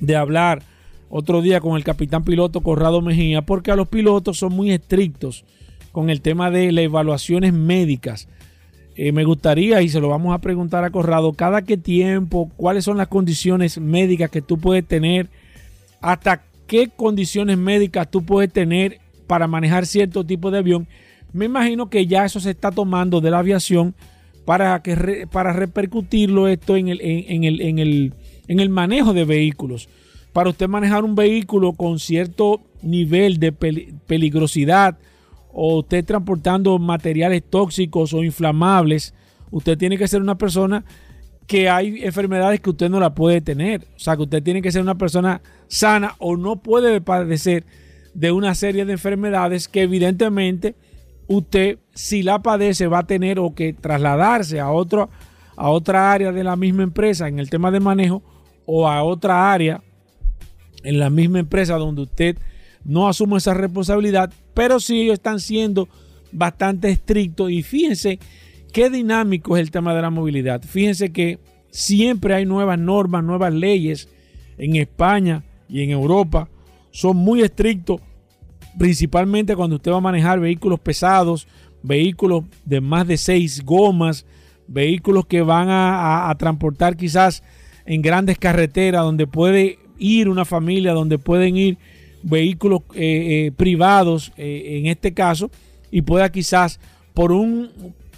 de 0.01 0.17
hablar 0.17 0.63
otro 1.09 1.43
día 1.43 1.61
con 1.61 1.77
el 1.77 1.85
capitán 1.85 2.25
piloto 2.25 2.61
Corrado 2.61 3.01
Mejía, 3.01 3.43
porque 3.43 3.71
a 3.71 3.77
los 3.77 3.89
pilotos 3.89 4.39
son 4.39 4.53
muy 4.53 4.73
estrictos 4.73 5.45
con 5.93 6.11
el 6.11 6.21
tema 6.21 6.51
de 6.51 6.73
las 6.73 6.85
evaluaciones 6.87 7.53
médicas. 7.53 8.29
Eh, 8.97 9.11
me 9.11 9.25
gustaría, 9.25 9.83
y 9.83 9.89
se 9.89 10.01
lo 10.01 10.09
vamos 10.09 10.35
a 10.35 10.39
preguntar 10.39 10.85
a 10.85 10.91
Corrado, 10.91 11.33
cada 11.33 11.63
qué 11.63 11.77
tiempo, 11.77 12.51
cuáles 12.57 12.85
son 12.85 12.97
las 12.97 13.09
condiciones 13.09 13.79
médicas 13.79 14.31
que 14.31 14.41
tú 14.41 14.59
puedes 14.59 14.87
tener, 14.87 15.29
hasta 16.01 16.45
qué 16.69 16.89
condiciones 16.95 17.59
médicas 17.59 18.09
tú 18.11 18.25
puedes 18.25 18.53
tener 18.53 19.01
para 19.27 19.49
manejar 19.49 19.87
cierto 19.87 20.25
tipo 20.25 20.51
de 20.51 20.59
avión. 20.59 20.87
Me 21.33 21.47
imagino 21.47 21.91
que 21.91 22.07
ya 22.07 22.25
eso 22.25 22.39
se 22.39 22.51
está 22.51 22.71
tomando 22.71 23.21
de 23.21 23.31
la 23.31 23.41
aviación 23.41 23.95
para, 24.45 24.81
que 24.83 25.27
para 25.31 25.53
repercutirlo 25.53 26.47
esto 26.47 26.77
en 26.77 26.89
el, 26.89 27.01
en, 27.01 27.45
el, 27.45 27.61
en, 27.61 27.79
el, 27.81 28.15
en 28.47 28.61
el 28.61 28.69
manejo 28.69 29.13
de 29.13 29.25
vehículos. 29.25 29.89
Para 30.33 30.51
usted 30.51 30.69
manejar 30.69 31.05
un 31.05 31.17
vehículo 31.17 31.73
con 31.73 31.99
cierto 31.99 32.61
nivel 32.83 33.39
de 33.39 33.53
peligrosidad 33.53 34.99
o 35.55 35.79
usted 35.79 36.05
transportando 36.05 36.79
materiales 36.79 37.43
tóxicos 37.49 38.13
o 38.13 38.23
inflamables, 38.23 39.15
usted 39.51 39.79
tiene 39.79 39.97
que 39.97 40.09
ser 40.09 40.21
una 40.21 40.37
persona 40.37 40.85
que 41.47 41.69
hay 41.69 42.05
enfermedades 42.05 42.61
que 42.61 42.71
usted 42.71 42.91
no 42.91 43.01
la 43.01 43.15
puede 43.15 43.41
tener. 43.41 43.87
O 43.97 43.99
sea, 43.99 44.17
que 44.17 44.23
usted 44.23 44.43
tiene 44.43 44.63
que 44.63 44.73
ser 44.73 44.83
una 44.83 44.97
persona 44.97 45.41
sana 45.69 46.17
o 46.19 46.37
no 46.37 46.57
puede 46.57 47.01
padecer 47.01 47.65
de 48.15 48.33
una 48.33 48.55
serie 48.55 48.85
de 48.85 48.93
enfermedades 48.93 49.69
que 49.69 49.83
evidentemente 49.83 50.75
usted 51.27 51.79
si 51.95 52.23
la 52.23 52.43
padece 52.43 52.87
va 52.87 53.01
a 53.01 53.07
tener 53.07 53.39
o 53.39 53.55
que 53.55 53.73
trasladarse 53.73 54.61
a, 54.61 54.71
otro, 54.71 55.09
a 55.57 55.71
otra 55.71 56.13
área 56.13 56.33
de 56.33 56.45
la 56.45 56.57
misma 56.57 56.83
empresa 56.83 57.29
en 57.29 57.39
el 57.39 57.49
tema 57.49 57.71
de 57.71 57.81
manejo 57.81 58.23
o 58.67 58.89
a 58.89 59.03
otra 59.03 59.53
área 59.53 59.83
en 60.83 60.99
la 60.99 61.11
misma 61.11 61.39
empresa 61.39 61.77
donde 61.77 62.03
usted 62.03 62.39
no 62.85 63.09
asume 63.09 63.39
esa 63.39 63.55
responsabilidad, 63.55 64.33
pero 64.55 64.81
sí 64.81 65.03
ellos 65.03 65.15
están 65.15 65.41
siendo 65.41 65.89
bastante 66.33 66.89
estrictos 66.89 67.51
y 67.51 67.63
fíjense 67.63 68.19
qué 68.73 68.91
dinámico 68.91 69.57
es 69.57 69.63
el 69.63 69.71
tema 69.71 69.95
de 69.95 70.03
la 70.03 70.11
movilidad. 70.11 70.63
Fíjense 70.63 71.13
que 71.13 71.39
siempre 71.71 72.35
hay 72.35 72.47
nuevas 72.47 72.79
normas, 72.79 73.23
nuevas 73.23 73.53
leyes 73.53 74.09
en 74.59 74.77
España 74.77 75.45
y 75.69 75.83
en 75.83 75.91
Europa. 75.91 76.49
Son 76.91 77.17
muy 77.17 77.43
estrictos 77.43 78.01
principalmente 78.79 79.55
cuando 79.57 79.77
usted 79.77 79.93
va 79.93 79.99
a 79.99 80.01
manejar 80.01 80.41
vehículos 80.41 80.81
pesados, 80.81 81.47
vehículos 81.83 82.45
de 82.65 82.81
más 82.81 83.07
de 83.07 83.17
seis 83.17 83.65
gomas, 83.65 84.27
vehículos 84.67 85.27
que 85.27 85.43
van 85.43 85.69
a, 85.71 86.35
transportar 86.39 86.97
quizás 86.97 87.43
en 87.87 88.03
grandes 88.03 88.39
carreteras 88.39 89.03
donde 89.03 89.27
puede 89.27 89.79
ir 89.99 90.29
una 90.29 90.45
familia, 90.45 90.93
donde 90.93 91.19
pueden 91.19 91.57
ir 91.57 91.79
vehículos 92.25 92.81
eh, 92.95 93.47
eh, 93.47 93.53
privados 93.53 94.33
eh, 94.37 94.79
en 94.79 94.87
este 94.87 95.13
caso 95.13 95.51
y 95.91 96.03
pueda 96.03 96.33
quizás 96.33 96.81
por 97.13 97.33
un 97.33 97.71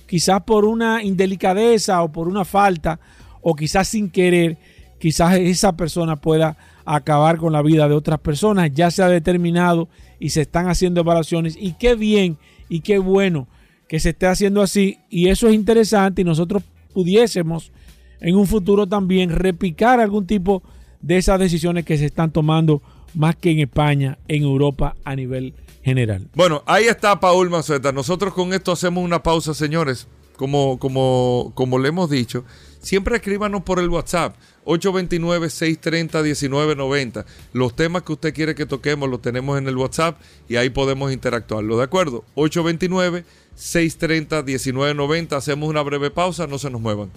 quizás 0.06 0.42
por 0.44 0.64
una 0.64 1.02
indelicadeza 1.02 2.02
o 2.02 2.12
por 2.12 2.28
una 2.28 2.44
falta 2.44 3.00
o 3.42 3.54
quizás 3.54 3.88
sin 3.88 4.08
querer 4.08 4.56
quizás 4.98 5.36
esa 5.38 5.76
persona 5.76 6.16
pueda 6.16 6.56
acabar 6.84 7.36
con 7.36 7.52
la 7.52 7.62
vida 7.62 7.88
de 7.88 7.94
otras 7.94 8.20
personas. 8.20 8.70
Ya 8.72 8.90
se 8.90 9.02
ha 9.02 9.08
determinado 9.08 9.88
y 10.20 10.30
se 10.30 10.42
están 10.42 10.68
haciendo 10.68 11.00
evaluaciones 11.00 11.56
y 11.60 11.72
qué 11.72 11.96
bien 11.96 12.38
y 12.68 12.80
qué 12.80 12.98
bueno 12.98 13.48
que 13.88 14.00
se 14.00 14.10
esté 14.10 14.26
haciendo 14.26 14.62
así 14.62 14.98
y 15.10 15.28
eso 15.28 15.48
es 15.48 15.54
interesante 15.54 16.22
y 16.22 16.24
nosotros 16.24 16.62
pudiésemos 16.94 17.72
en 18.20 18.36
un 18.36 18.46
futuro 18.46 18.86
también 18.86 19.30
repicar 19.30 20.00
algún 20.00 20.26
tipo 20.26 20.62
de 21.02 21.18
esas 21.18 21.38
decisiones 21.38 21.84
que 21.84 21.98
se 21.98 22.06
están 22.06 22.30
tomando 22.30 22.82
más 23.14 23.36
que 23.36 23.50
en 23.50 23.60
España, 23.60 24.18
en 24.28 24.42
Europa 24.42 24.96
a 25.04 25.16
nivel 25.16 25.54
general. 25.82 26.28
Bueno, 26.34 26.62
ahí 26.66 26.86
está 26.86 27.18
Paul 27.20 27.48
Maceta. 27.48 27.92
Nosotros 27.92 28.34
con 28.34 28.52
esto 28.52 28.72
hacemos 28.72 29.04
una 29.04 29.22
pausa, 29.22 29.54
señores. 29.54 30.08
Como, 30.36 30.78
como, 30.78 31.52
como 31.54 31.78
le 31.78 31.88
hemos 31.88 32.10
dicho, 32.10 32.44
siempre 32.80 33.16
escríbanos 33.16 33.62
por 33.62 33.78
el 33.78 33.88
WhatsApp 33.88 34.36
829-630-1990. 34.66 37.24
Los 37.52 37.74
temas 37.74 38.02
que 38.02 38.12
usted 38.12 38.34
quiere 38.34 38.54
que 38.54 38.66
toquemos 38.66 39.08
los 39.08 39.22
tenemos 39.22 39.56
en 39.58 39.66
el 39.68 39.76
WhatsApp 39.76 40.20
y 40.48 40.56
ahí 40.56 40.68
podemos 40.70 41.12
interactuarlo. 41.12 41.78
¿De 41.78 41.84
acuerdo? 41.84 42.24
829-630-1990. 42.34 45.32
Hacemos 45.32 45.70
una 45.70 45.80
breve 45.82 46.10
pausa, 46.10 46.46
no 46.46 46.58
se 46.58 46.68
nos 46.68 46.82
muevan. 46.82 47.10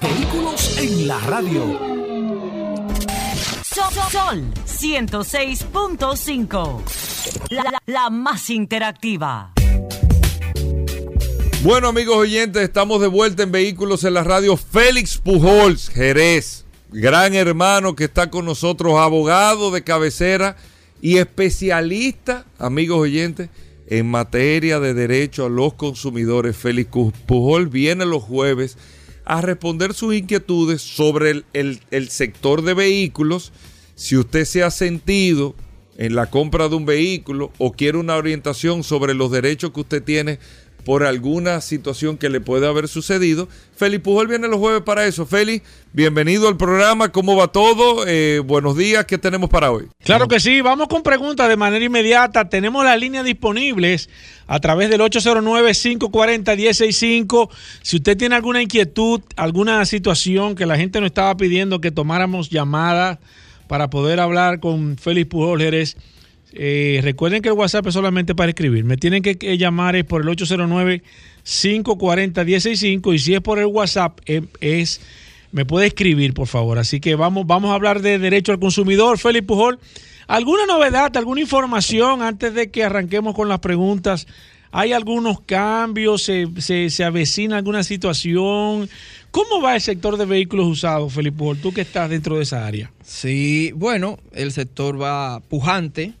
Vehículos 0.00 0.78
en 0.78 1.06
la 1.06 1.20
radio. 1.20 1.97
Sol, 3.90 4.44
106.5. 4.66 6.82
la 7.86 8.10
más 8.10 8.50
interactiva. 8.50 9.54
Bueno, 11.62 11.88
amigos 11.88 12.18
oyentes, 12.18 12.62
estamos 12.62 13.00
de 13.00 13.06
vuelta 13.06 13.44
en 13.44 13.50
Vehículos 13.50 14.04
en 14.04 14.12
la 14.12 14.24
Radio. 14.24 14.58
Félix 14.58 15.16
Pujols, 15.16 15.88
Jerez, 15.88 16.66
gran 16.90 17.34
hermano 17.34 17.96
que 17.96 18.04
está 18.04 18.28
con 18.28 18.44
nosotros, 18.44 18.98
abogado 18.98 19.70
de 19.70 19.82
cabecera 19.82 20.58
y 21.00 21.16
especialista, 21.16 22.44
amigos 22.58 22.98
oyentes, 22.98 23.48
en 23.86 24.10
materia 24.10 24.80
de 24.80 24.92
derecho 24.92 25.46
a 25.46 25.48
los 25.48 25.72
consumidores. 25.72 26.58
Félix 26.58 26.90
Pujols 27.24 27.70
viene 27.70 28.04
los 28.04 28.22
jueves 28.22 28.76
a 29.24 29.40
responder 29.40 29.94
sus 29.94 30.14
inquietudes 30.14 30.82
sobre 30.82 31.44
el 31.54 32.10
sector 32.10 32.60
de 32.60 32.74
vehículos. 32.74 33.50
Si 33.98 34.16
usted 34.16 34.44
se 34.44 34.62
ha 34.62 34.70
sentido 34.70 35.56
en 35.96 36.14
la 36.14 36.26
compra 36.26 36.68
de 36.68 36.76
un 36.76 36.86
vehículo 36.86 37.50
o 37.58 37.72
quiere 37.72 37.98
una 37.98 38.14
orientación 38.14 38.84
sobre 38.84 39.12
los 39.12 39.32
derechos 39.32 39.72
que 39.72 39.80
usted 39.80 40.04
tiene 40.04 40.38
por 40.84 41.02
alguna 41.02 41.60
situación 41.60 42.16
que 42.16 42.28
le 42.28 42.40
puede 42.40 42.68
haber 42.68 42.86
sucedido. 42.86 43.48
Félix 43.74 44.04
Pujol 44.04 44.28
viene 44.28 44.46
los 44.46 44.60
jueves 44.60 44.82
para 44.82 45.04
eso. 45.04 45.26
Félix, 45.26 45.66
bienvenido 45.92 46.46
al 46.46 46.56
programa. 46.56 47.10
¿Cómo 47.10 47.34
va 47.34 47.48
todo? 47.48 48.06
Eh, 48.06 48.38
buenos 48.38 48.76
días. 48.76 49.04
¿Qué 49.04 49.18
tenemos 49.18 49.50
para 49.50 49.72
hoy? 49.72 49.88
Claro 50.04 50.28
que 50.28 50.38
sí. 50.38 50.60
Vamos 50.60 50.86
con 50.86 51.02
preguntas 51.02 51.48
de 51.48 51.56
manera 51.56 51.84
inmediata. 51.84 52.48
Tenemos 52.48 52.84
las 52.84 53.00
líneas 53.00 53.24
disponibles 53.24 54.08
a 54.46 54.60
través 54.60 54.90
del 54.90 55.00
809-540-165. 55.00 57.50
Si 57.82 57.96
usted 57.96 58.16
tiene 58.16 58.36
alguna 58.36 58.62
inquietud, 58.62 59.22
alguna 59.34 59.84
situación 59.86 60.54
que 60.54 60.66
la 60.66 60.76
gente 60.76 61.00
nos 61.00 61.08
estaba 61.08 61.36
pidiendo 61.36 61.80
que 61.80 61.90
tomáramos 61.90 62.48
llamada 62.48 63.18
para 63.68 63.90
poder 63.90 64.18
hablar 64.18 64.60
con 64.60 64.96
Félix 64.96 65.28
Pujol 65.28 65.60
Jerez 65.60 65.96
eh, 66.52 67.00
recuerden 67.02 67.42
que 67.42 67.50
el 67.50 67.54
WhatsApp 67.54 67.86
es 67.86 67.94
solamente 67.94 68.34
para 68.34 68.48
escribir. 68.48 68.84
Me 68.84 68.96
tienen 68.96 69.22
que, 69.22 69.36
llamar 69.58 69.94
es 69.96 70.04
por 70.04 70.22
el 70.22 70.28
809-540-165 70.28 73.14
y 73.14 73.18
si 73.18 73.34
es 73.34 73.40
por 73.40 73.58
el 73.58 73.66
WhatsApp 73.66 74.20
eh, 74.26 74.42
es 74.60 75.00
me 75.50 75.64
puede 75.64 75.86
escribir, 75.86 76.34
por 76.34 76.46
favor. 76.46 76.78
Así 76.78 77.00
que 77.00 77.14
vamos, 77.14 77.46
vamos 77.46 77.70
a 77.70 77.74
hablar 77.74 78.02
de 78.02 78.18
derecho 78.18 78.52
al 78.52 78.58
consumidor. 78.58 79.16
Félix 79.18 79.46
Pujol, 79.46 79.78
¿alguna 80.26 80.66
novedad, 80.66 81.16
alguna 81.16 81.40
información 81.40 82.20
antes 82.22 82.52
de 82.54 82.70
que 82.70 82.84
arranquemos 82.84 83.34
con 83.34 83.48
las 83.48 83.60
preguntas? 83.60 84.26
¿Hay 84.70 84.92
algunos 84.92 85.40
cambios? 85.40 86.22
¿Se, 86.22 86.46
se, 86.58 86.90
se 86.90 87.04
avecina 87.04 87.56
alguna 87.56 87.82
situación? 87.82 88.90
¿Cómo 89.38 89.62
va 89.62 89.76
el 89.76 89.80
sector 89.80 90.16
de 90.16 90.24
vehículos 90.24 90.66
usados, 90.66 91.12
Felipe? 91.12 91.44
Tú 91.62 91.72
que 91.72 91.82
estás 91.82 92.10
dentro 92.10 92.38
de 92.38 92.42
esa 92.42 92.66
área. 92.66 92.90
Sí, 93.04 93.70
bueno, 93.76 94.18
el 94.32 94.50
sector 94.50 95.00
va 95.00 95.38
pujante 95.38 96.14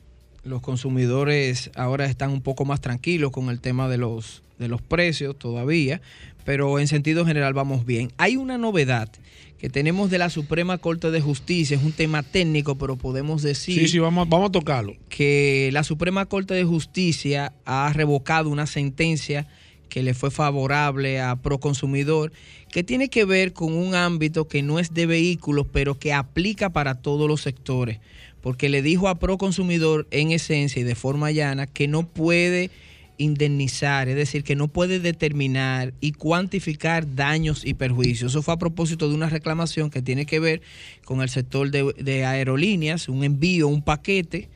los 0.44 0.62
consumidores 0.62 1.70
ahora 1.74 2.06
están 2.06 2.30
un 2.30 2.42
poco 2.42 2.64
más 2.64 2.80
tranquilos 2.80 3.32
con 3.32 3.50
el 3.50 3.60
tema 3.60 3.88
de 3.88 3.98
los, 3.98 4.42
de 4.58 4.68
los 4.68 4.80
precios 4.80 5.36
todavía, 5.36 6.00
pero 6.44 6.78
en 6.78 6.86
sentido 6.86 7.26
general 7.26 7.54
vamos 7.54 7.84
bien. 7.84 8.12
Hay 8.18 8.36
una 8.36 8.56
novedad 8.56 9.10
que 9.58 9.68
tenemos 9.68 10.10
de 10.10 10.18
la 10.18 10.30
Suprema 10.30 10.78
Corte 10.78 11.10
de 11.10 11.20
Justicia, 11.20 11.76
es 11.76 11.82
un 11.82 11.90
tema 11.90 12.22
técnico, 12.22 12.78
pero 12.78 12.96
podemos 12.96 13.42
decir... 13.42 13.80
Sí, 13.80 13.88
sí, 13.88 13.98
vamos, 13.98 14.28
vamos 14.28 14.50
a 14.50 14.52
tocarlo. 14.52 14.94
Que 15.08 15.70
la 15.72 15.82
Suprema 15.82 16.26
Corte 16.26 16.54
de 16.54 16.64
Justicia 16.64 17.52
ha 17.64 17.92
revocado 17.92 18.48
una 18.48 18.66
sentencia 18.66 19.48
que 19.88 20.02
le 20.02 20.14
fue 20.14 20.30
favorable 20.30 21.20
a 21.20 21.36
Proconsumidor, 21.36 22.32
que 22.70 22.84
tiene 22.84 23.08
que 23.08 23.24
ver 23.24 23.52
con 23.52 23.72
un 23.72 23.94
ámbito 23.94 24.48
que 24.48 24.62
no 24.62 24.78
es 24.78 24.94
de 24.94 25.06
vehículos, 25.06 25.66
pero 25.72 25.98
que 25.98 26.12
aplica 26.12 26.70
para 26.70 26.94
todos 26.94 27.28
los 27.28 27.42
sectores 27.42 27.98
porque 28.40 28.68
le 28.68 28.82
dijo 28.82 29.08
a 29.08 29.18
Proconsumidor 29.18 30.06
en 30.10 30.30
esencia 30.30 30.80
y 30.80 30.84
de 30.84 30.94
forma 30.94 31.30
llana 31.30 31.66
que 31.66 31.88
no 31.88 32.04
puede 32.06 32.70
indemnizar, 33.18 34.08
es 34.08 34.16
decir, 34.16 34.44
que 34.44 34.54
no 34.54 34.68
puede 34.68 35.00
determinar 35.00 35.92
y 36.00 36.12
cuantificar 36.12 37.16
daños 37.16 37.64
y 37.64 37.74
perjuicios. 37.74 38.32
Eso 38.32 38.42
fue 38.42 38.54
a 38.54 38.58
propósito 38.58 39.08
de 39.08 39.14
una 39.14 39.28
reclamación 39.28 39.90
que 39.90 40.02
tiene 40.02 40.24
que 40.24 40.38
ver 40.38 40.62
con 41.04 41.20
el 41.20 41.28
sector 41.28 41.70
de, 41.70 42.24
aerolíneas, 42.24 43.08
un 43.08 43.24
envío, 43.24 43.66
un 43.66 43.82
paquete, 43.82 44.48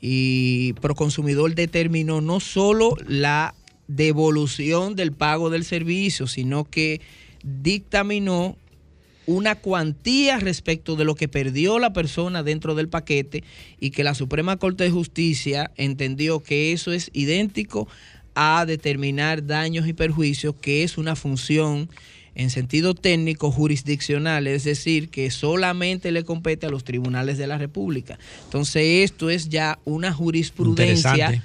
y 0.00 0.74
Proconsumidor 0.74 1.54
determinó 1.54 2.20
no 2.20 2.38
solo 2.38 2.96
la 3.08 3.54
devolución 3.88 4.96
del 4.96 5.12
pago 5.12 5.50
del 5.50 5.64
servicio, 5.64 6.26
sino 6.26 6.64
que 6.64 7.00
dictaminó 7.42 8.56
una 9.26 9.54
cuantía 9.54 10.38
respecto 10.38 10.96
de 10.96 11.04
lo 11.04 11.14
que 11.14 11.28
perdió 11.28 11.78
la 11.78 11.92
persona 11.92 12.42
dentro 12.42 12.74
del 12.74 12.88
paquete 12.88 13.42
y 13.80 13.90
que 13.90 14.04
la 14.04 14.14
Suprema 14.14 14.58
Corte 14.58 14.84
de 14.84 14.90
Justicia 14.90 15.70
entendió 15.76 16.40
que 16.40 16.72
eso 16.72 16.92
es 16.92 17.10
idéntico 17.14 17.88
a 18.34 18.64
determinar 18.66 19.46
daños 19.46 19.86
y 19.86 19.92
perjuicios, 19.92 20.54
que 20.60 20.82
es 20.82 20.98
una 20.98 21.16
función 21.16 21.88
en 22.34 22.50
sentido 22.50 22.94
técnico 22.94 23.52
jurisdiccional, 23.52 24.48
es 24.48 24.64
decir, 24.64 25.08
que 25.08 25.30
solamente 25.30 26.10
le 26.10 26.24
compete 26.24 26.66
a 26.66 26.70
los 26.70 26.82
tribunales 26.82 27.38
de 27.38 27.46
la 27.46 27.58
República. 27.58 28.18
Entonces, 28.44 29.04
esto 29.04 29.30
es 29.30 29.48
ya 29.48 29.78
una 29.84 30.12
jurisprudencia 30.12 31.44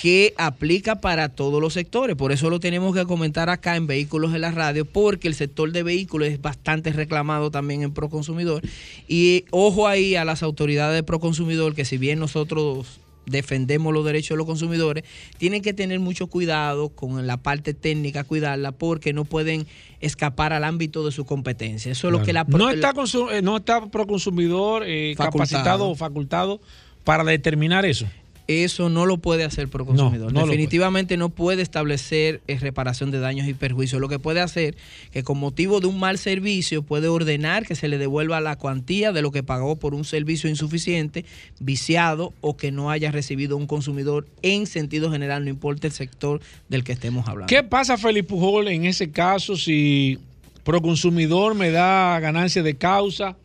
que 0.00 0.32
aplica 0.36 1.00
para 1.00 1.28
todos 1.28 1.60
los 1.60 1.72
sectores. 1.72 2.14
Por 2.14 2.30
eso 2.30 2.50
lo 2.50 2.60
tenemos 2.60 2.94
que 2.94 3.04
comentar 3.04 3.50
acá 3.50 3.74
en 3.74 3.88
Vehículos 3.88 4.32
de 4.32 4.38
la 4.38 4.52
Radio, 4.52 4.84
porque 4.84 5.26
el 5.26 5.34
sector 5.34 5.72
de 5.72 5.82
vehículos 5.82 6.28
es 6.28 6.40
bastante 6.40 6.92
reclamado 6.92 7.50
también 7.50 7.82
en 7.82 7.92
Proconsumidor. 7.92 8.62
Y 9.08 9.44
ojo 9.50 9.88
ahí 9.88 10.14
a 10.14 10.24
las 10.24 10.44
autoridades 10.44 10.94
de 10.94 11.02
Proconsumidor, 11.02 11.74
que 11.74 11.84
si 11.84 11.98
bien 11.98 12.20
nosotros 12.20 13.00
defendemos 13.26 13.92
los 13.92 14.04
derechos 14.04 14.30
de 14.30 14.36
los 14.36 14.46
consumidores, 14.46 15.02
tienen 15.36 15.62
que 15.62 15.74
tener 15.74 15.98
mucho 15.98 16.28
cuidado 16.28 16.90
con 16.90 17.26
la 17.26 17.36
parte 17.36 17.74
técnica, 17.74 18.22
cuidarla, 18.22 18.70
porque 18.70 19.12
no 19.12 19.24
pueden 19.24 19.66
escapar 20.00 20.52
al 20.52 20.62
ámbito 20.62 21.04
de 21.04 21.10
su 21.10 21.26
competencia. 21.26 21.90
Eso 21.90 22.06
es 22.06 22.12
lo 22.12 22.22
que 22.22 22.32
la... 22.32 22.44
No 22.44 22.70
está, 22.70 22.94
eh, 23.32 23.42
no 23.42 23.56
está 23.56 23.84
Proconsumidor 23.86 24.84
eh, 24.86 25.14
capacitado 25.16 25.90
o 25.90 25.96
facultado 25.96 26.60
para 27.02 27.24
determinar 27.24 27.84
eso 27.84 28.06
eso 28.48 28.88
no 28.88 29.04
lo 29.04 29.18
puede 29.18 29.44
hacer 29.44 29.68
por 29.68 29.84
consumidor. 29.84 30.32
Definitivamente 30.32 31.18
no 31.18 31.28
puede 31.28 31.60
establecer 31.60 32.40
eh, 32.48 32.58
reparación 32.58 33.10
de 33.10 33.20
daños 33.20 33.46
y 33.46 33.52
perjuicios. 33.52 34.00
Lo 34.00 34.08
que 34.08 34.18
puede 34.18 34.40
hacer 34.40 34.74
que 35.12 35.22
con 35.22 35.38
motivo 35.38 35.80
de 35.80 35.86
un 35.86 36.00
mal 36.00 36.16
servicio 36.16 36.82
puede 36.82 37.08
ordenar 37.08 37.66
que 37.66 37.74
se 37.74 37.88
le 37.88 37.98
devuelva 37.98 38.40
la 38.40 38.56
cuantía 38.56 39.12
de 39.12 39.20
lo 39.20 39.32
que 39.32 39.42
pagó 39.42 39.76
por 39.76 39.94
un 39.94 40.06
servicio 40.06 40.48
insuficiente, 40.48 41.26
viciado 41.60 42.32
o 42.40 42.56
que 42.56 42.72
no 42.72 42.90
haya 42.90 43.12
recibido 43.12 43.54
un 43.58 43.66
consumidor 43.66 44.26
en 44.40 44.66
sentido 44.66 45.12
general, 45.12 45.44
no 45.44 45.50
importa 45.50 45.86
el 45.86 45.92
sector 45.92 46.40
del 46.70 46.84
que 46.84 46.92
estemos 46.92 47.28
hablando. 47.28 47.48
¿Qué 47.48 47.62
pasa, 47.62 47.98
Felipe 47.98 48.28
Pujol, 48.28 48.68
en 48.68 48.86
ese 48.86 49.10
caso 49.10 49.56
si 49.56 50.18
Proconsumidor 50.64 51.54
me 51.54 51.70
da 51.70 52.18
ganancia 52.20 52.62
de 52.62 52.76
causa? 52.76 53.36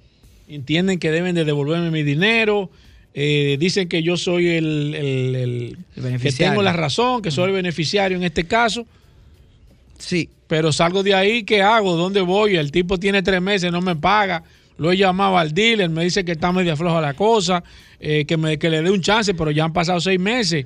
Entienden 0.47 0.97
que 0.97 1.11
deben 1.11 1.35
de 1.35 1.43
devolverme 1.43 1.91
mi 1.91 2.03
dinero 2.03 2.69
eh, 3.13 3.57
dicen 3.59 3.87
que 3.87 4.01
yo 4.01 4.17
soy 4.17 4.49
el, 4.49 5.77
que 6.21 6.31
tengo 6.31 6.61
la 6.63 6.73
razón, 6.73 7.21
que 7.21 7.31
soy 7.31 7.49
el 7.49 7.51
beneficiario 7.51 8.17
en 8.17 8.23
este 8.23 8.45
caso. 8.45 8.85
Sí. 9.99 10.29
Pero 10.47 10.71
salgo 10.71 11.03
de 11.03 11.13
ahí, 11.13 11.43
¿qué 11.43 11.61
hago? 11.61 11.95
¿Dónde 11.95 12.21
voy? 12.21 12.57
El 12.57 12.71
tipo 12.71 12.99
tiene 12.99 13.23
tres 13.23 13.41
meses, 13.41 13.71
no 13.71 13.81
me 13.81 13.95
paga. 13.95 14.43
Lo 14.77 14.91
he 14.91 14.97
llamado 14.97 15.37
al 15.37 15.53
dealer, 15.53 15.89
me 15.89 16.03
dice 16.03 16.25
que 16.25 16.33
está 16.33 16.51
media 16.51 16.75
floja 16.75 16.99
la 16.99 17.13
cosa, 17.13 17.63
eh, 17.99 18.25
que, 18.25 18.37
me, 18.37 18.57
que 18.57 18.69
le 18.69 18.81
dé 18.81 18.89
un 18.89 19.01
chance, 19.01 19.33
pero 19.33 19.51
ya 19.51 19.65
han 19.65 19.73
pasado 19.73 19.99
seis 19.99 20.19
meses. 20.19 20.65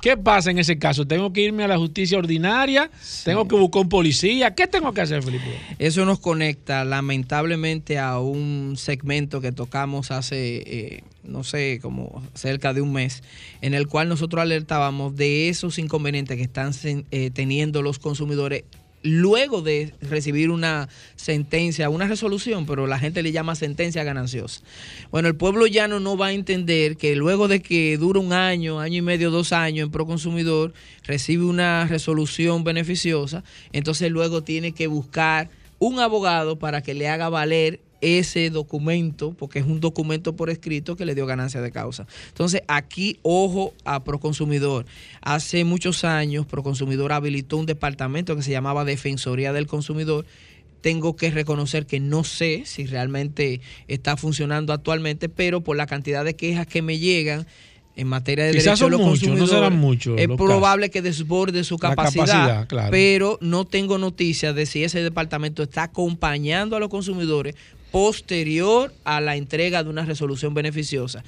¿Qué 0.00 0.16
pasa 0.16 0.50
en 0.50 0.58
ese 0.58 0.78
caso? 0.78 1.06
¿Tengo 1.06 1.32
que 1.32 1.40
irme 1.40 1.64
a 1.64 1.68
la 1.68 1.78
justicia 1.78 2.18
ordinaria? 2.18 2.90
¿Tengo 3.24 3.48
que 3.48 3.56
buscar 3.56 3.82
un 3.82 3.88
policía? 3.88 4.54
¿Qué 4.54 4.66
tengo 4.66 4.92
que 4.92 5.00
hacer, 5.00 5.22
Felipe? 5.22 5.44
Eso 5.78 6.04
nos 6.04 6.20
conecta 6.20 6.84
lamentablemente 6.84 7.98
a 7.98 8.18
un 8.18 8.74
segmento 8.76 9.40
que 9.40 9.52
tocamos 9.52 10.10
hace, 10.10 10.56
eh, 10.66 11.04
no 11.24 11.44
sé, 11.44 11.80
como 11.80 12.22
cerca 12.34 12.74
de 12.74 12.82
un 12.82 12.92
mes, 12.92 13.22
en 13.62 13.74
el 13.74 13.86
cual 13.86 14.08
nosotros 14.08 14.42
alertábamos 14.42 15.16
de 15.16 15.48
esos 15.48 15.78
inconvenientes 15.78 16.36
que 16.36 16.42
están 16.42 16.72
eh, 17.10 17.30
teniendo 17.32 17.82
los 17.82 17.98
consumidores 17.98 18.64
luego 19.02 19.62
de 19.62 19.94
recibir 20.00 20.50
una 20.50 20.88
sentencia, 21.14 21.88
una 21.90 22.08
resolución, 22.08 22.66
pero 22.66 22.86
la 22.86 22.98
gente 22.98 23.22
le 23.22 23.32
llama 23.32 23.54
sentencia 23.54 24.04
gananciosa. 24.04 24.62
Bueno, 25.10 25.28
el 25.28 25.36
pueblo 25.36 25.66
llano 25.66 26.00
no 26.00 26.16
va 26.16 26.28
a 26.28 26.32
entender 26.32 26.96
que 26.96 27.14
luego 27.16 27.48
de 27.48 27.60
que 27.60 27.96
dura 27.98 28.20
un 28.20 28.32
año, 28.32 28.80
año 28.80 28.98
y 28.98 29.02
medio, 29.02 29.30
dos 29.30 29.52
años 29.52 29.86
en 29.86 29.92
Proconsumidor, 29.92 30.72
recibe 31.04 31.44
una 31.44 31.86
resolución 31.86 32.64
beneficiosa, 32.64 33.44
entonces 33.72 34.10
luego 34.10 34.42
tiene 34.42 34.72
que 34.72 34.86
buscar 34.86 35.50
un 35.78 36.00
abogado 36.00 36.58
para 36.58 36.82
que 36.82 36.94
le 36.94 37.08
haga 37.08 37.28
valer 37.28 37.80
ese 38.06 38.50
documento, 38.50 39.34
porque 39.36 39.58
es 39.58 39.66
un 39.66 39.80
documento 39.80 40.36
por 40.36 40.48
escrito 40.48 40.94
que 40.94 41.04
le 41.04 41.16
dio 41.16 41.26
ganancia 41.26 41.60
de 41.60 41.72
causa. 41.72 42.06
Entonces, 42.28 42.62
aquí, 42.68 43.18
ojo 43.22 43.74
a 43.84 44.04
Proconsumidor. 44.04 44.86
Hace 45.22 45.64
muchos 45.64 46.04
años, 46.04 46.46
Proconsumidor 46.46 47.12
habilitó 47.12 47.56
un 47.56 47.66
departamento 47.66 48.36
que 48.36 48.42
se 48.42 48.52
llamaba 48.52 48.84
Defensoría 48.84 49.52
del 49.52 49.66
Consumidor. 49.66 50.24
Tengo 50.82 51.16
que 51.16 51.32
reconocer 51.32 51.84
que 51.86 51.98
no 51.98 52.22
sé 52.22 52.62
si 52.64 52.86
realmente 52.86 53.60
está 53.88 54.16
funcionando 54.16 54.72
actualmente, 54.72 55.28
pero 55.28 55.62
por 55.62 55.76
la 55.76 55.86
cantidad 55.86 56.24
de 56.24 56.36
quejas 56.36 56.68
que 56.68 56.82
me 56.82 56.98
llegan, 56.98 57.44
en 57.96 58.08
materia 58.08 58.44
de 58.44 58.52
derechos 58.52 58.78
de 58.78 58.90
los 58.90 59.00
consumidores, 59.00 60.06
es 60.18 60.28
probable 60.28 60.90
que 60.90 61.00
desborde 61.00 61.64
su 61.64 61.78
capacidad, 61.78 62.68
pero 62.90 63.38
no 63.40 63.64
tengo 63.64 63.96
noticias 63.96 64.54
de 64.54 64.66
si 64.66 64.84
ese 64.84 65.02
departamento 65.02 65.62
está 65.62 65.84
acompañando 65.84 66.76
a 66.76 66.80
los 66.80 66.90
consumidores 66.90 67.54
posterior 67.90 68.94
a 69.04 69.20
la 69.20 69.36
entrega 69.36 69.82
de 69.82 69.90
una 69.90 70.04
resolución 70.04 70.54
beneficiosa. 70.54 71.24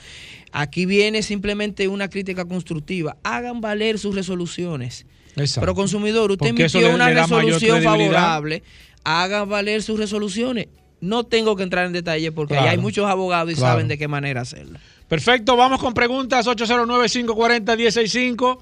Aquí 0.53 0.87
viene 0.87 1.23
simplemente 1.23 1.89
una 1.89 2.09
crítica 2.09 2.45
constructiva. 2.45 3.17
Hagan 3.23 3.61
valer 3.61 3.99
sus 3.99 4.15
resoluciones. 4.15 5.07
Pero 5.55 5.75
consumidor, 5.75 6.31
usted 6.31 6.47
emitió 6.47 6.95
una 6.95 7.11
resolución 7.11 7.83
favorable, 7.83 8.63
hagan 9.05 9.49
valer 9.49 9.83
sus 9.83 9.99
resoluciones. 9.99 10.69
No 11.01 11.25
tengo 11.25 11.55
que 11.55 11.63
entrar 11.63 11.87
en 11.87 11.93
detalle 11.93 12.33
porque 12.33 12.59
hay 12.59 12.77
muchos 12.77 13.07
abogados 13.07 13.53
y 13.53 13.57
saben 13.57 13.87
de 13.89 13.99
qué 13.99 14.09
manera 14.09 14.41
hacerlo. 14.41 14.81
Perfecto, 15.07 15.57
vamos 15.57 15.81
con 15.81 15.95
preguntas 15.95 16.45
809-540-165. 16.47 18.59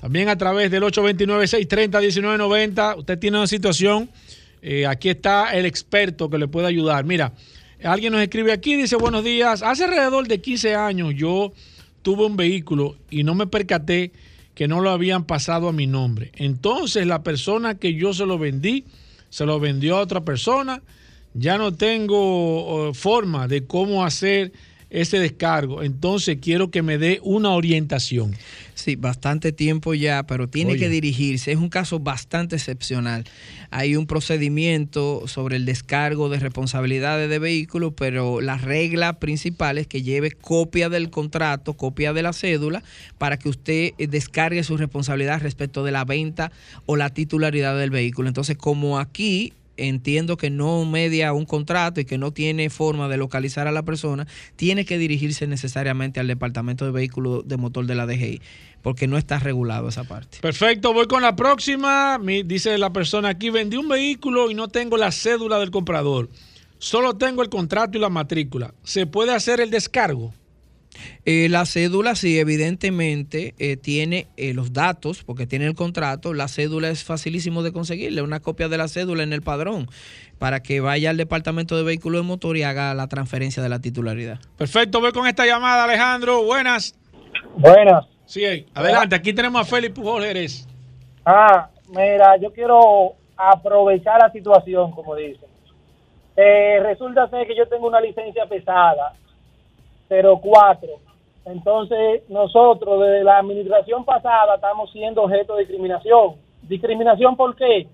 También 0.00 0.28
a 0.28 0.36
través 0.36 0.70
del 0.70 0.84
829-630-1990. 0.84 2.98
Usted 2.98 3.18
tiene 3.18 3.38
una 3.38 3.48
situación. 3.48 4.08
Eh, 4.62 4.86
aquí 4.86 5.08
está 5.08 5.50
el 5.54 5.66
experto 5.66 6.28
que 6.28 6.38
le 6.38 6.48
puede 6.48 6.66
ayudar. 6.66 7.04
Mira, 7.04 7.32
alguien 7.82 8.12
nos 8.12 8.22
escribe 8.22 8.52
aquí, 8.52 8.76
dice 8.76 8.96
buenos 8.96 9.24
días. 9.24 9.62
Hace 9.62 9.84
alrededor 9.84 10.26
de 10.26 10.40
15 10.40 10.74
años 10.74 11.14
yo 11.16 11.52
tuve 12.02 12.26
un 12.26 12.36
vehículo 12.36 12.96
y 13.10 13.24
no 13.24 13.34
me 13.34 13.46
percaté 13.46 14.12
que 14.54 14.68
no 14.68 14.80
lo 14.80 14.90
habían 14.90 15.24
pasado 15.24 15.68
a 15.68 15.72
mi 15.72 15.86
nombre. 15.86 16.32
Entonces 16.34 17.06
la 17.06 17.22
persona 17.22 17.76
que 17.76 17.94
yo 17.94 18.12
se 18.12 18.26
lo 18.26 18.38
vendí, 18.38 18.84
se 19.30 19.46
lo 19.46 19.60
vendió 19.60 19.96
a 19.96 20.00
otra 20.00 20.24
persona. 20.24 20.82
Ya 21.34 21.58
no 21.58 21.74
tengo 21.74 22.92
forma 22.94 23.46
de 23.46 23.64
cómo 23.64 24.04
hacer 24.04 24.52
ese 24.90 25.18
descargo. 25.18 25.82
Entonces 25.82 26.38
quiero 26.40 26.70
que 26.70 26.82
me 26.82 26.98
dé 26.98 27.20
una 27.22 27.50
orientación. 27.50 28.34
Sí, 28.74 28.94
bastante 28.94 29.50
tiempo 29.50 29.92
ya, 29.94 30.24
pero 30.24 30.48
tiene 30.48 30.76
que 30.76 30.88
dirigirse. 30.88 31.50
Es 31.50 31.58
un 31.58 31.68
caso 31.68 31.98
bastante 31.98 32.54
excepcional. 32.54 33.24
Hay 33.70 33.96
un 33.96 34.06
procedimiento 34.06 35.26
sobre 35.26 35.56
el 35.56 35.64
descargo 35.64 36.28
de 36.28 36.38
responsabilidades 36.38 37.28
de 37.28 37.40
vehículos, 37.40 37.92
pero 37.96 38.40
la 38.40 38.56
regla 38.56 39.18
principal 39.18 39.78
es 39.78 39.88
que 39.88 40.02
lleve 40.02 40.30
copia 40.30 40.88
del 40.88 41.10
contrato, 41.10 41.74
copia 41.74 42.12
de 42.12 42.22
la 42.22 42.32
cédula, 42.32 42.84
para 43.18 43.36
que 43.36 43.48
usted 43.48 43.94
descargue 43.98 44.62
su 44.62 44.76
responsabilidad 44.76 45.42
respecto 45.42 45.82
de 45.82 45.90
la 45.90 46.04
venta 46.04 46.52
o 46.86 46.96
la 46.96 47.10
titularidad 47.10 47.76
del 47.76 47.90
vehículo. 47.90 48.28
Entonces, 48.28 48.56
como 48.56 49.00
aquí 49.00 49.52
entiendo 49.78 50.36
que 50.36 50.50
no 50.50 50.84
media 50.84 51.32
un 51.32 51.44
contrato 51.44 52.00
y 52.00 52.04
que 52.04 52.18
no 52.18 52.32
tiene 52.32 52.70
forma 52.70 53.08
de 53.08 53.16
localizar 53.16 53.66
a 53.66 53.72
la 53.72 53.82
persona, 53.82 54.26
tiene 54.56 54.84
que 54.84 54.98
dirigirse 54.98 55.46
necesariamente 55.46 56.20
al 56.20 56.26
departamento 56.26 56.84
de 56.84 56.90
vehículos 56.90 57.46
de 57.46 57.56
motor 57.56 57.86
de 57.86 57.94
la 57.94 58.06
DGI, 58.06 58.40
porque 58.82 59.06
no 59.06 59.16
está 59.16 59.38
regulado 59.38 59.88
esa 59.88 60.04
parte. 60.04 60.38
Perfecto, 60.40 60.92
voy 60.92 61.06
con 61.06 61.22
la 61.22 61.36
próxima. 61.36 62.18
dice 62.44 62.76
la 62.78 62.92
persona 62.92 63.30
aquí, 63.30 63.50
vendí 63.50 63.76
un 63.76 63.88
vehículo 63.88 64.50
y 64.50 64.54
no 64.54 64.68
tengo 64.68 64.96
la 64.96 65.12
cédula 65.12 65.58
del 65.58 65.70
comprador. 65.70 66.28
Solo 66.78 67.16
tengo 67.16 67.42
el 67.42 67.48
contrato 67.48 67.98
y 67.98 68.00
la 68.00 68.08
matrícula. 68.08 68.72
¿Se 68.84 69.06
puede 69.06 69.32
hacer 69.32 69.60
el 69.60 69.70
descargo? 69.70 70.32
Eh, 71.24 71.48
la 71.50 71.66
cédula, 71.66 72.14
sí, 72.14 72.38
evidentemente 72.38 73.54
eh, 73.58 73.76
tiene 73.76 74.28
eh, 74.36 74.54
los 74.54 74.72
datos, 74.72 75.24
porque 75.24 75.46
tiene 75.46 75.66
el 75.66 75.74
contrato. 75.74 76.34
La 76.34 76.48
cédula 76.48 76.88
es 76.88 77.04
facilísimo 77.04 77.62
de 77.62 77.72
conseguirle, 77.72 78.22
una 78.22 78.40
copia 78.40 78.68
de 78.68 78.78
la 78.78 78.88
cédula 78.88 79.22
en 79.22 79.32
el 79.32 79.42
padrón, 79.42 79.88
para 80.38 80.60
que 80.60 80.80
vaya 80.80 81.10
al 81.10 81.16
departamento 81.16 81.76
de 81.76 81.82
vehículos 81.82 82.22
de 82.22 82.26
motor 82.26 82.56
y 82.56 82.62
haga 82.62 82.94
la 82.94 83.08
transferencia 83.08 83.62
de 83.62 83.68
la 83.68 83.80
titularidad. 83.80 84.38
Perfecto, 84.56 85.00
voy 85.00 85.12
con 85.12 85.26
esta 85.26 85.44
llamada, 85.46 85.84
Alejandro. 85.84 86.44
Buenas. 86.44 86.94
Buenas. 87.56 88.06
Sí, 88.24 88.66
adelante, 88.74 89.14
aquí 89.14 89.32
tenemos 89.32 89.60
a 89.60 89.64
Félix 89.64 89.94
Pujol 89.94 90.22
Jerez. 90.22 90.66
Ah, 91.24 91.68
mira, 91.88 92.36
yo 92.36 92.52
quiero 92.52 93.14
aprovechar 93.36 94.18
la 94.20 94.30
situación, 94.32 94.92
como 94.92 95.14
dicen. 95.14 95.48
resulta 96.82 97.28
ser 97.28 97.46
que 97.46 97.56
yo 97.56 97.66
tengo 97.68 97.86
una 97.86 98.00
licencia 98.00 98.46
pesada 98.46 99.14
04. 100.08 100.88
Entonces, 101.46 102.28
nosotros 102.28 103.00
desde 103.00 103.24
la 103.24 103.38
administración 103.38 104.04
pasada 104.04 104.56
estamos 104.56 104.90
siendo 104.92 105.22
objeto 105.22 105.54
de 105.54 105.60
discriminación. 105.60 106.34
¿Discriminación 106.62 107.36
por 107.36 107.56
qué? 107.56 107.86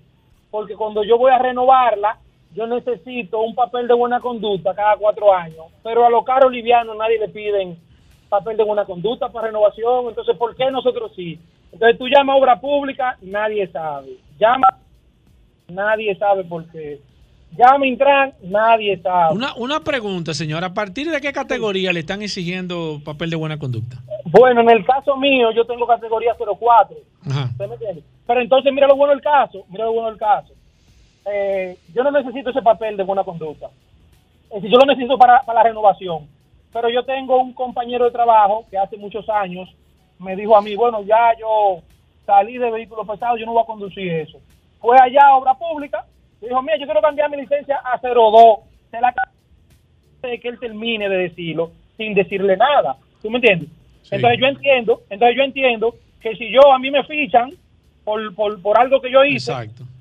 Porque 0.51 0.75
cuando 0.75 1.05
yo 1.05 1.19
voy 1.19 1.31
a 1.31 1.39
renovarla, 1.39 2.19
yo 2.53 2.67
necesito 2.67 3.41
un 3.41 3.55
papel 3.55 3.89
de 3.89 3.95
buena 3.95 4.21
conducta 4.21 4.75
cada 4.75 4.97
cuatro 4.97 5.33
años, 5.33 5.67
pero 5.83 6.05
a 6.05 6.11
los 6.11 6.25
caros 6.25 6.53
livianos 6.53 6.97
nadie 6.97 7.19
le 7.19 7.29
piden 7.29 7.79
papel 8.29 8.57
de 8.57 8.65
buena 8.65 8.85
conducta 8.85 9.29
para 9.29 9.49
renovación, 9.49 10.09
entonces 10.09 10.37
¿por 10.37 10.57
qué 10.57 10.71
nosotros 10.71 11.13
sí? 11.15 11.39
Entonces 11.73 11.99
tú 11.99 12.07
llamas 12.09 12.35
a 12.35 12.39
obra 12.39 12.61
pública, 12.61 13.17
nadie 13.23 13.67
sabe. 13.69 14.17
Llama, 14.39 14.67
nadie 15.69 16.15
sabe 16.17 16.45
por 16.45 16.69
qué. 16.71 17.01
Llama 17.57 17.87
Intran, 17.87 18.35
nadie 18.43 19.01
sabe. 19.01 19.35
Una, 19.35 19.55
una 19.55 19.81
pregunta, 19.81 20.35
señor. 20.35 20.65
¿A 20.65 20.75
partir 20.75 21.11
de 21.11 21.21
qué 21.21 21.33
categoría 21.33 21.93
le 21.93 22.01
están 22.01 22.23
exigiendo 22.23 23.01
papel 23.05 23.31
de 23.31 23.37
buena 23.37 23.59
conducta? 23.59 23.99
Bueno, 24.25 24.63
en 24.63 24.71
el 24.71 24.85
caso 24.85 25.17
mío, 25.17 25.53
yo 25.53 25.65
tengo 25.65 25.87
categoría 25.87 26.35
04. 26.35 26.97
Ajá. 27.31 27.45
¿Usted 27.53 27.69
me 27.69 27.75
entiende? 27.75 28.03
Pero 28.27 28.41
entonces, 28.41 28.73
mira 28.73 28.89
lo 28.89 28.97
bueno 28.97 29.13
del 29.13 29.23
caso. 29.23 29.65
Mira 29.69 29.85
lo 29.85 29.93
bueno 29.93 30.09
del 30.11 30.19
caso. 30.19 30.53
Eh, 31.27 31.77
yo 31.95 32.03
no 32.03 32.11
necesito 32.11 32.51
ese 32.51 32.63
papel 32.63 32.97
de 32.97 33.05
buena 33.05 33.23
conducta. 33.23 33.71
Es 34.51 34.63
decir, 34.63 34.71
yo 34.71 34.79
lo 34.79 34.87
necesito 34.87 35.17
para, 35.17 35.41
para 35.43 35.63
la 35.63 35.69
renovación. 35.69 36.27
Pero 36.73 36.89
yo 36.89 37.05
tengo 37.05 37.39
un 37.39 37.53
compañero 37.53 38.05
de 38.05 38.11
trabajo 38.11 38.67
que 38.71 38.77
hace 38.77 38.97
muchos 38.97 39.29
años 39.29 39.69
me 40.19 40.35
dijo 40.35 40.57
a 40.57 40.63
mí, 40.63 40.75
bueno, 40.75 41.03
ya 41.03 41.33
yo 41.39 41.83
salí 42.27 42.59
de 42.59 42.71
vehículo 42.71 43.05
pesado, 43.05 43.37
yo 43.37 43.47
no 43.47 43.53
voy 43.53 43.63
a 43.63 43.67
conducir 43.67 44.11
eso. 44.13 44.39
Fue 44.81 44.97
allá 45.01 45.29
a 45.29 45.37
obra 45.37 45.55
pública, 45.55 46.05
dijo, 46.41 46.63
mira, 46.63 46.77
yo 46.79 46.85
quiero 46.87 47.01
cambiar 47.01 47.31
mi 47.31 47.39
licencia 47.39 47.81
a 47.85 47.99
02. 47.99 48.59
Se 48.91 49.01
la 49.01 49.15
de 50.23 50.41
que 50.41 50.49
él 50.49 50.59
termine 50.59 51.09
de 51.09 51.17
decirlo 51.17 51.71
sin 51.97 52.15
decirle 52.15 52.57
nada. 52.57 52.97
¿Tú 53.21 53.31
me 53.31 53.37
entiendes? 53.37 53.69
Entonces 54.11 54.39
yo 54.41 54.47
entiendo, 54.47 55.01
entonces 55.11 55.37
yo 55.37 55.43
entiendo 55.43 55.95
que 56.21 56.35
si 56.37 56.51
yo 56.51 56.73
a 56.73 56.79
mí 56.79 56.91
me 56.91 57.05
fichan 57.05 57.51
por, 58.05 58.35
por, 58.35 58.61
por 58.61 58.79
algo 58.79 59.01
que 59.01 59.11
yo 59.11 59.25
hice, 59.25 59.53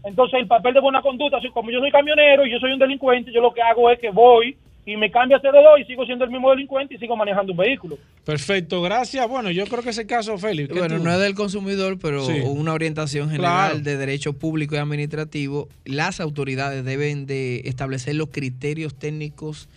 entonces 0.03 0.39
el 0.39 0.47
papel 0.47 0.73
de 0.73 0.81
buena 0.81 1.01
conducta, 1.01 1.39
como 1.53 1.71
yo 1.71 1.79
soy 1.79 1.91
camionero 1.91 2.45
y 2.45 2.51
yo 2.51 2.59
soy 2.59 2.73
un 2.73 2.79
delincuente, 2.79 3.31
yo 3.31 3.41
lo 3.41 3.53
que 3.53 3.61
hago 3.61 3.89
es 3.89 3.99
que 3.99 4.09
voy 4.09 4.57
y 4.85 4.97
me 4.97 5.09
cambio 5.11 5.37
a 5.37 5.41
C2 5.41 5.81
y 5.81 5.85
sigo 5.85 6.05
siendo 6.05 6.25
el 6.25 6.31
mismo 6.31 6.49
delincuente 6.49 6.95
y 6.95 6.97
sigo 6.97 7.15
manejando 7.15 7.53
un 7.53 7.57
vehículo. 7.57 7.97
Perfecto, 8.25 8.81
gracias. 8.81 9.27
Bueno, 9.27 9.49
yo 9.51 9.65
creo 9.65 9.81
que 9.81 9.91
ese 9.91 10.05
caso, 10.05 10.37
Félix. 10.37 10.73
Bueno, 10.73 10.99
no 10.99 11.11
es 11.11 11.19
del 11.19 11.35
consumidor, 11.35 11.97
pero 11.99 12.25
una 12.45 12.73
orientación 12.73 13.29
general 13.29 13.83
de 13.83 13.97
derecho 13.97 14.33
público 14.33 14.75
y 14.75 14.79
administrativo. 14.79 15.69
Las 15.85 16.19
autoridades 16.19 16.83
deben 16.83 17.25
de 17.25 17.61
establecer 17.65 18.15
los 18.15 18.29
criterios 18.29 18.95
técnicos 18.95 19.69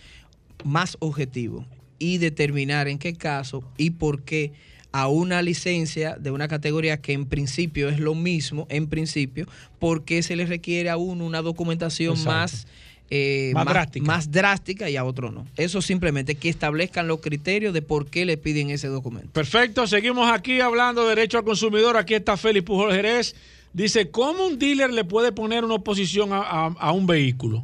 más 0.63 0.97
objetivos 0.99 1.65
y 1.99 2.17
determinar 2.17 2.87
en 2.87 2.99
qué 2.99 3.13
caso 3.13 3.63
y 3.77 3.91
por 3.91 4.23
qué 4.23 4.51
a 4.91 5.07
una 5.07 5.41
licencia 5.41 6.15
de 6.15 6.31
una 6.31 6.47
categoría 6.47 7.01
que 7.01 7.13
en 7.13 7.25
principio 7.25 7.89
es 7.89 7.99
lo 7.99 8.15
mismo, 8.15 8.65
en 8.69 8.87
principio, 8.87 9.45
porque 9.79 10.23
se 10.23 10.35
le 10.35 10.45
requiere 10.45 10.89
a 10.89 10.97
uno 10.97 11.25
una 11.25 11.41
documentación 11.41 12.21
más 12.23 12.67
eh, 13.09 13.53
más, 13.53 14.31
drástica. 14.31 14.89
y 14.89 14.97
a 14.97 15.03
otro 15.03 15.31
no. 15.31 15.45
Eso 15.55 15.81
simplemente 15.81 16.35
que 16.35 16.49
establezcan 16.49 17.07
los 17.07 17.21
criterios 17.21 17.73
de 17.73 17.81
por 17.81 18.07
qué 18.07 18.25
le 18.25 18.37
piden 18.37 18.69
ese 18.69 18.87
documento. 18.87 19.29
Perfecto, 19.31 19.87
seguimos 19.87 20.31
aquí 20.31 20.59
hablando 20.59 21.03
de 21.03 21.15
derecho 21.15 21.37
al 21.37 21.43
consumidor. 21.43 21.97
Aquí 21.97 22.13
está 22.13 22.35
Félix 22.37 22.65
Pujol 22.65 22.91
Jerez. 22.91 23.35
Dice, 23.73 24.09
¿cómo 24.09 24.47
un 24.47 24.57
dealer 24.57 24.91
le 24.91 25.03
puede 25.03 25.31
poner 25.31 25.63
una 25.63 25.75
oposición 25.75 26.29
a, 26.33 26.91
un 26.91 27.05
vehículo? 27.05 27.63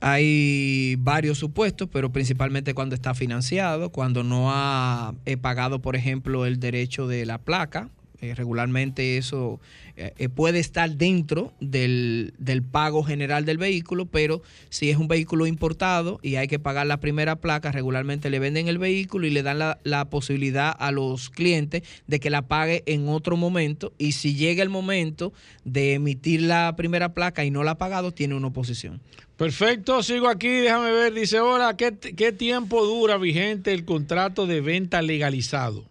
Hay 0.00 0.96
varios 0.98 1.38
supuestos, 1.38 1.88
pero 1.90 2.10
principalmente 2.10 2.74
cuando 2.74 2.94
está 2.94 3.14
financiado, 3.14 3.90
cuando 3.90 4.22
no 4.22 4.50
ha 4.52 5.14
eh, 5.24 5.36
pagado, 5.36 5.80
por 5.80 5.96
ejemplo, 5.96 6.44
el 6.44 6.60
derecho 6.60 7.06
de 7.06 7.24
la 7.24 7.38
placa, 7.38 7.88
eh, 8.20 8.34
regularmente 8.34 9.18
eso 9.18 9.60
eh, 9.96 10.12
eh, 10.16 10.28
puede 10.28 10.58
estar 10.58 10.90
dentro 10.90 11.52
del, 11.60 12.32
pago 12.70 13.02
general 13.02 13.44
del 13.44 13.58
vehículo, 13.58 14.06
pero 14.06 14.42
si 14.70 14.90
es 14.90 14.96
un 14.96 15.08
vehículo 15.08 15.46
importado 15.46 16.18
y 16.22 16.36
hay 16.36 16.48
que 16.48 16.58
pagar 16.58 16.86
la 16.86 17.00
primera 17.00 17.36
placa, 17.36 17.72
regularmente 17.72 18.30
le 18.30 18.38
venden 18.38 18.68
el 18.68 18.78
vehículo 18.78 19.26
y 19.26 19.30
le 19.30 19.42
dan 19.42 19.58
la, 19.58 19.78
la 19.84 20.08
posibilidad 20.08 20.74
a 20.78 20.92
los 20.92 21.30
clientes 21.30 21.82
de 22.06 22.20
que 22.20 22.30
la 22.30 22.42
pague 22.42 22.82
en 22.86 23.08
otro 23.08 23.36
momento 23.36 23.92
y 23.98 24.12
si 24.12 24.34
llega 24.34 24.62
el 24.62 24.70
momento 24.70 25.32
de 25.64 25.94
emitir 25.94 26.42
la 26.42 26.74
primera 26.76 27.12
placa 27.12 27.44
y 27.44 27.50
no 27.50 27.64
la 27.64 27.72
ha 27.72 27.78
pagado, 27.78 28.12
tiene 28.12 28.34
una 28.34 28.48
oposición. 28.48 29.00
Perfecto, 29.36 30.02
sigo 30.02 30.28
aquí, 30.28 30.48
déjame 30.48 30.92
ver, 30.92 31.12
dice, 31.12 31.36
ahora, 31.36 31.76
¿qué, 31.76 31.92
¿qué 31.92 32.32
tiempo 32.32 32.86
dura 32.86 33.18
vigente 33.18 33.74
el 33.74 33.84
contrato 33.84 34.46
de 34.46 34.62
venta 34.62 35.02
legalizado? 35.02 35.84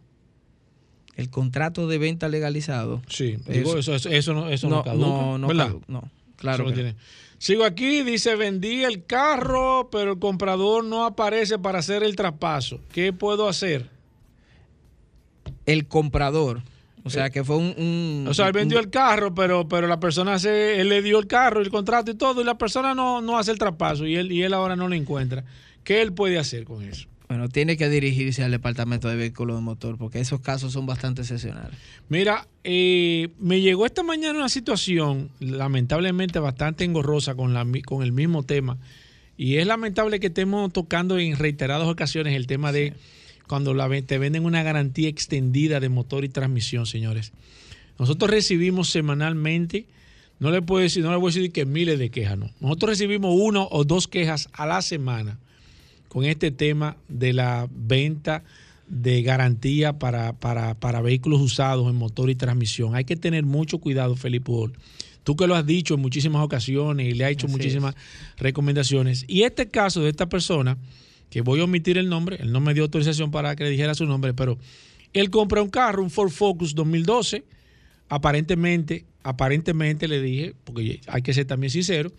El 1.16 1.30
contrato 1.30 1.88
de 1.88 1.98
venta 1.98 2.28
legalizado. 2.28 3.02
Sí, 3.08 3.38
digo, 3.48 3.78
eso, 3.78 3.96
eso, 3.96 4.34
no, 4.34 4.50
eso 4.50 4.70
no, 4.70 4.84
no, 4.84 5.38
no, 5.38 5.82
no, 5.88 6.12
claro. 6.36 6.72
tiene. 6.74 6.96
Sigo 7.38 7.66
aquí, 7.66 8.04
dice, 8.04 8.36
vendí 8.36 8.84
el 8.84 9.06
carro, 9.06 9.90
pero 9.92 10.14
el 10.14 10.20
comprador 10.20 10.84
no 10.84 11.06
aparece 11.06 11.60
para 11.60 11.80
hacer 11.80 12.04
el 12.04 12.16
traspaso. 12.16 12.80
¿Qué 12.92 13.14
puedo 13.14 13.48
hacer? 13.48 13.90
El 15.66 15.88
comprador. 15.88 16.62
O 17.04 17.10
sea, 17.10 17.28
eh, 17.28 17.32
que 17.32 17.44
fue 17.44 17.58
un, 17.58 18.26
o 18.28 18.34
sea, 18.34 18.48
él 18.48 18.54
vendió 18.54 18.80
el 18.80 18.90
carro, 18.90 19.36
pero, 19.36 19.68
pero 19.68 19.86
la 19.86 20.00
persona 20.00 20.40
se, 20.40 20.82
él 20.82 20.90
le 20.90 21.04
dio 21.04 21.20
el 21.20 21.28
carro, 21.28 21.62
el 21.62 21.70
contrato 21.70 22.10
y 22.10 22.16
todo, 22.16 22.42
y 22.42 22.44
la 22.44 22.58
persona 22.58 22.96
no, 22.96 23.22
no 23.22 23.38
hace 23.38 23.52
el 23.52 23.60
traspaso 23.60 24.08
y 24.08 24.16
él, 24.16 24.32
y 24.32 24.42
él 24.42 24.54
ahora 24.54 24.76
no 24.76 24.88
lo 24.88 24.96
encuentra. 24.96 25.44
¿Qué 25.84 26.02
él 26.02 26.14
puede 26.14 26.40
hacer 26.40 26.66
con 26.66 26.84
eso? 26.84 27.08
Bueno, 27.28 27.50
tiene 27.50 27.76
que 27.76 27.90
dirigirse 27.90 28.44
al 28.44 28.52
departamento 28.52 29.10
de 29.10 29.16
vehículos 29.16 29.58
de 29.58 29.62
motor 29.62 29.98
porque 29.98 30.20
esos 30.20 30.42
casos 30.42 30.74
son 30.74 30.86
bastante 30.86 31.22
excepcionales. 31.22 31.78
Mira, 32.08 32.48
eh, 32.64 33.30
me 33.40 33.62
llegó 33.62 33.86
esta 33.86 34.04
mañana 34.04 34.38
una 34.38 34.50
situación 34.50 35.30
lamentablemente 35.40 36.38
bastante 36.40 36.84
engorrosa 36.84 37.34
con, 37.36 37.54
la, 37.54 37.66
con 37.86 38.04
el 38.04 38.12
mismo 38.12 38.44
tema 38.44 38.78
y 39.38 39.58
es 39.58 39.66
lamentable 39.66 40.20
que 40.20 40.28
estemos 40.28 40.72
tocando 40.72 41.18
en 41.18 41.36
reiteradas 41.38 41.88
ocasiones 41.88 42.36
el 42.36 42.46
tema 42.46 42.72
de 42.72 42.94
cuando 43.48 43.74
la, 43.74 43.90
te 44.02 44.18
venden 44.18 44.46
una 44.46 44.64
garantía 44.64 45.10
extendida 45.10 45.80
de 45.80 45.90
motor 45.90 46.26
y 46.26 46.30
transmisión, 46.30 46.86
señores. 46.86 47.32
Nosotros 47.98 48.30
recibimos 48.30 48.90
semanalmente, 48.90 49.86
no 50.40 50.52
le 50.52 50.62
puedo 50.62 50.82
decir, 50.84 51.04
no 51.04 51.12
le 51.12 51.18
voy 51.18 51.32
a 51.32 51.34
decir 51.34 51.52
que 51.52 51.66
miles 51.66 51.98
de 51.98 52.10
quejas, 52.10 52.38
no. 52.38 52.52
Nosotros 52.60 52.92
recibimos 52.92 53.36
uno 53.38 53.68
o 53.72 53.84
dos 53.84 54.08
quejas 54.08 54.50
a 54.54 54.66
la 54.66 54.82
semana 54.82 55.40
con 56.16 56.24
este 56.24 56.50
tema 56.50 56.96
de 57.10 57.34
la 57.34 57.68
venta 57.70 58.46
de 58.88 59.22
garantía 59.22 60.00
para, 60.00 60.32
para, 60.32 61.02
vehículos 61.02 61.42
usados 61.42 61.90
en 61.90 61.98
motor 61.98 62.30
y 62.30 62.36
transmisión. 62.36 62.96
Hay 62.96 63.04
que 63.04 63.18
tener 63.18 63.44
mucho 63.44 63.80
cuidado, 63.80 64.16
Felipe 64.16 64.50
Tú 65.26 65.36
que 65.36 65.46
lo 65.46 65.56
has 65.56 65.66
dicho 65.66 65.96
en 65.96 66.00
muchísimas 66.00 66.42
ocasiones 66.42 67.10
y 67.10 67.12
le 67.12 67.26
has 67.26 67.32
hecho 67.32 67.50
muchísimas 67.50 67.96
recomendaciones. 68.38 69.26
Y 69.28 69.44
este 69.44 69.68
caso 69.68 70.04
de 70.04 70.10
esta 70.10 70.30
persona, 70.30 70.78
que 71.30 71.42
voy 71.42 71.60
a 71.60 71.66
omitir 71.66 71.98
el 71.98 72.08
nombre, 72.08 72.38
él 72.40 72.54
no 72.54 72.62
me 72.62 72.74
dio 72.74 72.84
autorización 72.84 73.30
para 73.30 73.54
que 73.58 73.66
le 73.66 73.72
dijera 73.72 73.94
su 73.94 74.06
nombre, 74.06 74.34
pero 74.34 74.58
él 75.12 75.30
compra 75.30 75.62
un 75.62 75.70
carro, 75.70 76.02
un 76.02 76.10
Ford 76.10 76.32
Focus 76.32 76.76
2012, 76.76 77.44
aparentemente, 78.08 79.04
aparentemente 79.22 80.08
le 80.08 80.22
dije, 80.22 80.56
porque 80.64 81.02
hay 81.08 81.22
que 81.22 81.34
ser 81.34 81.44
también 81.44 81.72
sincero, 81.72 82.10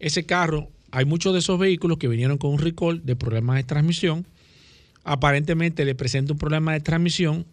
ese 0.00 0.26
carro, 0.26 0.72
hay 0.90 1.04
muchos 1.04 1.32
de 1.32 1.40
esos 1.40 1.58
vehículos 1.58 1.98
que 1.98 2.08
vinieron 2.08 2.38
con 2.38 2.52
un 2.52 2.58
recall 2.58 3.04
de 3.04 3.16
problemas 3.16 3.56
de 3.56 3.64
transmisión, 3.64 4.26
aparentemente 5.04 5.84
le 5.84 5.94
presenta 5.94 6.32
un 6.32 6.38
problema 6.38 6.72
de 6.72 6.80
transmisión, 6.80 7.46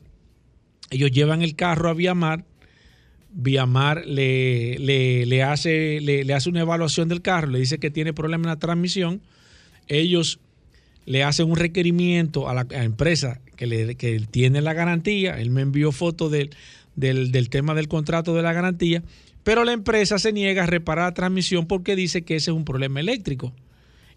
ellos 0.89 1.11
llevan 1.11 1.41
el 1.41 1.55
carro 1.55 1.89
a 1.89 1.93
Viamar, 1.93 2.45
Viamar 3.37 4.05
le, 4.05 4.77
le, 4.79 5.43
hace, 5.43 5.99
le, 5.99 6.33
hace 6.33 6.49
una 6.49 6.61
evaluación 6.61 7.09
del 7.09 7.21
carro, 7.21 7.49
le 7.49 7.59
dice 7.59 7.79
que 7.79 7.91
tiene 7.91 8.13
problema 8.13 8.43
en 8.43 8.49
la 8.49 8.59
transmisión, 8.59 9.21
ellos 9.87 10.39
le 11.05 11.23
hacen 11.23 11.49
un 11.49 11.57
requerimiento 11.57 12.49
a 12.49 12.53
la, 12.53 12.65
empresa 12.71 13.41
que, 13.57 13.95
que 13.97 14.19
tiene 14.31 14.61
la 14.61 14.73
garantía, 14.73 15.39
él 15.39 15.49
me 15.49 15.61
envió 15.61 15.91
fotos 15.91 16.31
del, 16.31 16.51
del, 16.95 17.49
tema 17.49 17.73
del 17.73 17.87
contrato 17.87 18.35
de 18.35 18.41
la 18.41 18.53
garantía, 18.53 19.03
pero 19.45 19.63
la 19.63 19.73
empresa 19.73 20.17
se 20.17 20.33
niega 20.33 20.63
a 20.63 20.65
reparar 20.65 21.05
la 21.05 21.13
transmisión 21.13 21.67
porque 21.67 21.95
dice 21.95 22.23
que 22.23 22.35
ese 22.35 22.49
es 22.49 22.57
un 22.57 22.65
problema 22.65 22.99
eléctrico 22.99 23.53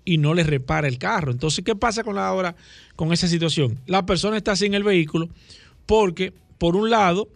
y 0.02 0.16
no 0.16 0.32
le 0.32 0.42
repara 0.42 0.88
el 0.88 0.96
carro. 0.96 1.30
Entonces, 1.30 1.62
¿qué 1.62 1.76
pasa 1.76 2.02
con 2.02 2.14
la 2.14 2.32
hora 2.32 2.56
con 2.96 3.12
esa 3.12 3.28
situación? 3.28 3.78
La 3.86 4.06
persona 4.06 4.38
está 4.38 4.56
sin 4.56 4.72
el 4.72 4.84
vehículo 4.84 5.28
porque, 5.84 6.32
por 6.56 6.76
un 6.76 6.88
lado, 6.88 7.28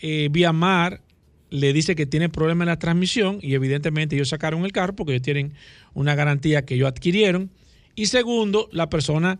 eh, 0.00 0.30
Viamar 0.32 1.00
le 1.48 1.72
dice 1.72 1.94
que 1.94 2.06
tiene 2.06 2.28
problema 2.28 2.64
en 2.64 2.70
la 2.70 2.80
transmisión 2.80 3.38
y 3.40 3.54
evidentemente 3.54 4.16
ellos 4.16 4.30
sacaron 4.30 4.64
el 4.64 4.72
carro 4.72 4.96
porque 4.96 5.12
ellos 5.12 5.22
tienen 5.22 5.52
una 5.94 6.16
garantía 6.16 6.64
que 6.64 6.74
ellos 6.74 6.88
adquirieron. 6.88 7.50
Y 7.94 8.06
segundo, 8.06 8.68
la 8.72 8.90
persona 8.90 9.38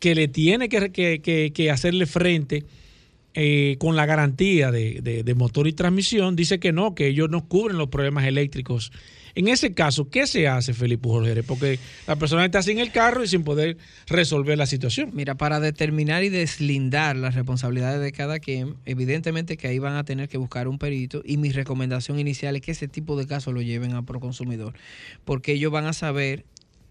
que 0.00 0.16
le 0.16 0.26
tiene 0.26 0.68
que, 0.68 1.70
hacerle 1.70 2.06
frente 2.06 2.64
eh, 3.34 3.76
con 3.78 3.96
la 3.96 4.06
garantía 4.06 4.70
de, 4.70 5.34
motor 5.36 5.66
y 5.66 5.72
transmisión 5.72 6.36
dice 6.36 6.58
que 6.58 6.72
no, 6.72 6.94
que 6.94 7.08
ellos 7.08 7.30
no 7.30 7.46
cubren 7.48 7.76
los 7.76 7.88
problemas 7.88 8.24
eléctricos 8.26 8.92
en 9.36 9.48
ese 9.48 9.74
caso, 9.74 10.08
¿qué 10.10 10.28
se 10.28 10.46
hace, 10.46 10.74
Felipe 10.74 11.08
Jorge? 11.08 11.42
Porque 11.42 11.80
la 12.06 12.16
persona 12.16 12.44
está 12.44 12.62
sin 12.62 12.78
el 12.78 12.92
carro 12.92 13.24
y 13.24 13.28
sin 13.28 13.42
poder 13.42 13.76
resolver 14.06 14.56
la 14.56 14.66
situación. 14.66 15.10
Mira, 15.12 15.34
para 15.34 15.58
determinar 15.58 16.22
y 16.22 16.28
deslindar 16.28 17.16
las 17.16 17.34
responsabilidades 17.34 18.00
de 18.00 18.12
cada 18.12 18.38
quien, 18.38 18.76
evidentemente 18.84 19.56
que 19.56 19.66
ahí 19.66 19.80
van 19.80 19.96
a 19.96 20.04
tener 20.04 20.28
que 20.28 20.38
buscar 20.38 20.68
un 20.68 20.78
perito 20.78 21.20
y 21.24 21.36
mi 21.36 21.50
recomendación 21.50 22.20
inicial 22.20 22.54
es 22.54 22.62
que 22.62 22.70
ese 22.70 22.86
tipo 22.86 23.16
de 23.16 23.26
casos 23.26 23.52
lo 23.52 23.60
lleven 23.60 23.94
a 23.94 24.02
Proconsumidor, 24.02 24.74
porque 25.24 25.52
ellos 25.52 25.72
van 25.72 25.86
a 25.86 25.94
saber, 25.94 26.44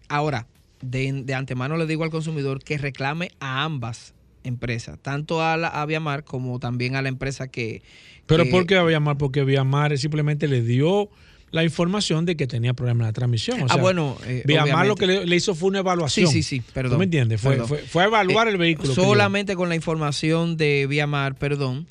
ahora, 0.08 0.46
de, 0.82 1.24
antemano 1.34 1.78
le 1.78 1.86
digo 1.86 2.04
al 2.04 2.10
consumidor 2.10 2.62
que 2.62 2.76
reclame 2.76 3.30
a 3.40 3.64
ambas 3.64 4.13
empresas, 4.44 4.98
tanto 5.00 5.42
a 5.42 5.56
la 5.56 5.68
a 5.68 5.84
Viamar 5.86 6.24
como 6.24 6.58
también 6.60 6.96
a 6.96 7.02
la 7.02 7.08
empresa 7.08 7.48
que... 7.48 7.82
¿Pero 8.26 8.48
por 8.48 8.66
qué 8.66 8.76
a 8.76 8.84
Viamar? 8.84 9.18
Porque 9.18 9.44
Viamar 9.44 9.96
simplemente 9.98 10.48
le 10.48 10.62
dio 10.62 11.10
la 11.54 11.62
información 11.62 12.24
de 12.24 12.36
que 12.36 12.48
tenía 12.48 12.74
problemas 12.74 13.06
la 13.06 13.12
transmisión. 13.12 13.62
O 13.62 13.66
ah, 13.68 13.76
bueno. 13.76 14.16
Eh, 14.26 14.42
Viamar 14.44 14.86
lo 14.86 14.96
que 14.96 15.06
le, 15.06 15.36
hizo 15.36 15.54
fue 15.54 15.68
una 15.68 15.78
evaluación. 15.78 16.28
Sí, 16.28 16.42
sí, 16.42 16.58
sí, 16.58 16.62
perdón. 16.72 16.94
¿Tú 16.94 16.98
me 16.98 17.04
entiendes? 17.04 17.40
Fue, 17.40 17.58
fue, 17.58 18.02
a 18.02 18.06
evaluar 18.06 18.48
el 18.48 18.56
vehículo. 18.56 18.92
Solamente 18.92 19.54
con 19.54 19.68
la 19.68 19.76
información 19.76 20.56
de 20.56 20.86
Viamar, 20.88 21.36
perdón, 21.36 21.86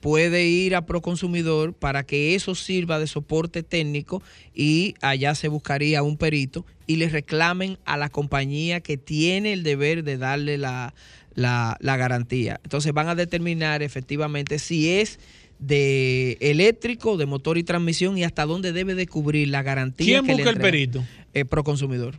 puede 0.00 0.46
ir 0.46 0.76
a 0.76 0.86
Proconsumidor 0.86 1.72
para 1.72 2.04
que 2.04 2.36
eso 2.36 2.54
sirva 2.54 3.00
de 3.00 3.08
soporte 3.08 3.64
técnico 3.64 4.22
y 4.54 4.94
allá 5.00 5.34
se 5.34 5.48
buscaría 5.48 6.04
un 6.04 6.16
perito 6.16 6.64
y 6.86 6.96
le 6.96 7.08
reclamen 7.08 7.78
a 7.84 7.96
la 7.96 8.08
compañía 8.08 8.80
que 8.80 8.96
tiene 8.96 9.52
el 9.52 9.64
deber 9.64 10.04
de 10.04 10.16
darle 10.16 10.58
la, 10.58 10.94
la, 11.38 11.76
la 11.80 11.96
garantía. 11.96 12.60
Entonces 12.64 12.92
van 12.92 13.08
a 13.08 13.14
determinar 13.14 13.82
efectivamente 13.82 14.58
si 14.58 14.90
es 14.90 15.18
de 15.58 16.36
eléctrico, 16.40 17.16
de 17.16 17.26
motor 17.26 17.58
y 17.58 17.64
transmisión 17.64 18.16
y 18.16 18.24
hasta 18.24 18.46
dónde 18.46 18.72
debe 18.72 18.94
de 18.94 19.06
cubrir 19.06 19.48
la 19.48 19.62
garantía. 19.62 20.20
¿Quién 20.20 20.36
busca 20.36 20.50
el 20.50 20.58
perito? 20.58 21.04
Eh, 21.34 21.44
Proconsumidor. 21.44 22.18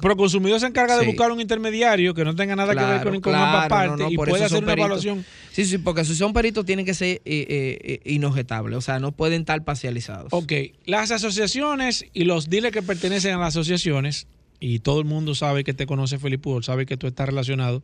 Proconsumidor 0.00 0.60
se 0.60 0.66
encarga 0.66 0.98
de 0.98 1.06
buscar 1.06 1.32
un 1.32 1.40
intermediario 1.40 2.14
que 2.14 2.24
no 2.24 2.34
tenga 2.34 2.54
nada 2.54 2.74
que 2.74 2.84
ver 2.84 3.02
con, 3.02 3.20
con 3.20 3.34
ambas 3.34 3.68
partes 3.68 4.06
y 4.10 4.16
puede 4.16 4.44
hacer 4.44 4.62
una 4.62 4.74
evaluación. 4.74 5.24
Sí, 5.52 5.64
sí, 5.64 5.78
porque 5.78 6.04
si 6.04 6.14
son 6.14 6.32
peritos 6.32 6.64
tienen 6.66 6.84
que 6.84 6.94
ser 6.94 7.08
eh, 7.08 7.20
eh, 7.24 8.00
inobjetables, 8.04 8.76
o 8.76 8.80
sea, 8.82 8.98
no 8.98 9.12
pueden 9.12 9.40
estar 9.40 9.64
parcializados. 9.64 10.28
Ok, 10.32 10.52
las 10.84 11.10
asociaciones 11.10 12.04
y 12.12 12.24
los 12.24 12.50
dealers 12.50 12.74
que 12.74 12.82
pertenecen 12.82 13.34
a 13.34 13.38
las 13.38 13.48
asociaciones 13.48 14.26
y 14.66 14.78
todo 14.78 14.98
el 14.98 15.04
mundo 15.04 15.34
sabe 15.34 15.62
que 15.62 15.74
te 15.74 15.84
conoce 15.84 16.18
Felipe 16.18 16.44
Pujol, 16.44 16.64
sabe 16.64 16.86
que 16.86 16.96
tú 16.96 17.06
estás 17.06 17.28
relacionado 17.28 17.82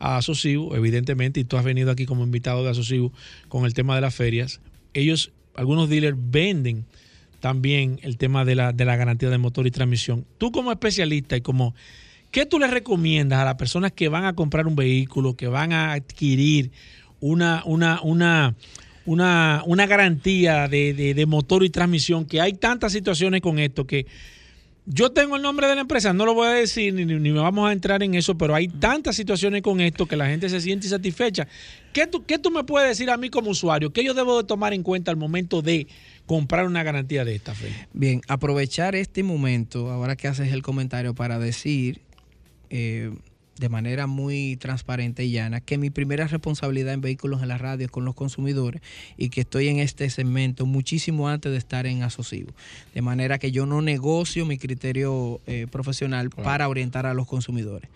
a 0.00 0.16
Asocibu, 0.16 0.74
evidentemente, 0.74 1.40
y 1.40 1.44
tú 1.44 1.58
has 1.58 1.64
venido 1.64 1.90
aquí 1.90 2.06
como 2.06 2.24
invitado 2.24 2.64
de 2.64 2.70
Asocibu 2.70 3.12
con 3.48 3.66
el 3.66 3.74
tema 3.74 3.96
de 3.96 4.00
las 4.00 4.14
ferias. 4.14 4.62
Ellos, 4.94 5.30
algunos 5.54 5.90
dealers 5.90 6.16
venden 6.18 6.86
también 7.40 8.00
el 8.02 8.16
tema 8.16 8.46
de 8.46 8.54
la, 8.54 8.72
de 8.72 8.86
la 8.86 8.96
garantía 8.96 9.28
de 9.28 9.36
motor 9.36 9.66
y 9.66 9.70
transmisión. 9.70 10.24
Tú 10.38 10.52
como 10.52 10.72
especialista 10.72 11.36
y 11.36 11.42
como, 11.42 11.74
¿qué 12.30 12.46
tú 12.46 12.58
le 12.58 12.66
recomiendas 12.66 13.38
a 13.38 13.44
las 13.44 13.56
personas 13.56 13.92
que 13.92 14.08
van 14.08 14.24
a 14.24 14.32
comprar 14.32 14.66
un 14.66 14.74
vehículo, 14.74 15.36
que 15.36 15.48
van 15.48 15.74
a 15.74 15.92
adquirir 15.92 16.70
una, 17.20 17.62
una, 17.66 18.00
una, 18.00 18.54
una, 19.04 19.62
una 19.66 19.86
garantía 19.86 20.66
de, 20.66 20.94
de 20.94 21.26
motor 21.26 21.62
y 21.62 21.68
transmisión, 21.68 22.24
que 22.24 22.40
hay 22.40 22.54
tantas 22.54 22.92
situaciones 22.92 23.42
con 23.42 23.58
esto 23.58 23.86
que 23.86 24.06
yo 24.84 25.12
tengo 25.12 25.36
el 25.36 25.42
nombre 25.42 25.68
de 25.68 25.76
la 25.76 25.82
empresa, 25.82 26.12
no 26.12 26.26
lo 26.26 26.34
voy 26.34 26.48
a 26.48 26.52
decir 26.52 26.92
ni, 26.92 27.04
ni 27.04 27.30
vamos 27.30 27.68
a 27.68 27.72
entrar 27.72 28.02
en 28.02 28.14
eso, 28.14 28.36
pero 28.36 28.54
hay 28.54 28.66
tantas 28.66 29.14
situaciones 29.14 29.62
con 29.62 29.80
esto 29.80 30.06
que 30.06 30.16
la 30.16 30.26
gente 30.26 30.48
se 30.48 30.60
siente 30.60 30.86
insatisfecha. 30.86 31.46
¿Qué 31.92 32.06
tú, 32.06 32.24
qué 32.24 32.38
tú 32.38 32.50
me 32.50 32.64
puedes 32.64 32.88
decir 32.88 33.10
a 33.10 33.16
mí 33.16 33.30
como 33.30 33.50
usuario? 33.50 33.92
¿Qué 33.92 34.02
yo 34.02 34.14
debo 34.14 34.42
de 34.42 34.44
tomar 34.46 34.72
en 34.72 34.82
cuenta 34.82 35.10
al 35.10 35.16
momento 35.16 35.62
de 35.62 35.86
comprar 36.26 36.66
una 36.66 36.82
garantía 36.82 37.24
de 37.24 37.34
esta 37.34 37.54
fe? 37.54 37.68
Bien, 37.92 38.22
aprovechar 38.26 38.96
este 38.96 39.22
momento, 39.22 39.90
ahora 39.90 40.16
que 40.16 40.26
haces 40.26 40.52
el 40.52 40.62
comentario, 40.62 41.14
para 41.14 41.38
decir 41.38 42.00
eh, 42.70 43.12
de 43.62 43.68
manera 43.68 44.08
muy 44.08 44.56
transparente 44.56 45.24
y 45.24 45.30
llana 45.30 45.60
que 45.60 45.78
mi 45.78 45.88
primera 45.88 46.26
responsabilidad 46.26 46.94
en 46.94 47.00
vehículos 47.00 47.42
en 47.42 47.48
la 47.48 47.58
radio 47.58 47.86
es 47.86 47.92
con 47.92 48.04
los 48.04 48.16
consumidores 48.16 48.82
y 49.16 49.28
que 49.28 49.42
estoy 49.42 49.68
en 49.68 49.78
este 49.78 50.10
segmento 50.10 50.66
muchísimo 50.66 51.28
antes 51.28 51.52
de 51.52 51.58
estar 51.58 51.86
en 51.86 52.02
asocivo. 52.02 52.50
De 52.92 53.02
manera 53.02 53.38
que 53.38 53.52
yo 53.52 53.64
no 53.64 53.80
negocio 53.80 54.44
mi 54.46 54.58
criterio 54.58 55.40
eh, 55.46 55.68
profesional 55.70 56.30
para 56.30 56.68
orientar 56.68 57.06
a 57.06 57.14
los 57.14 57.28
consumidores. 57.28 57.88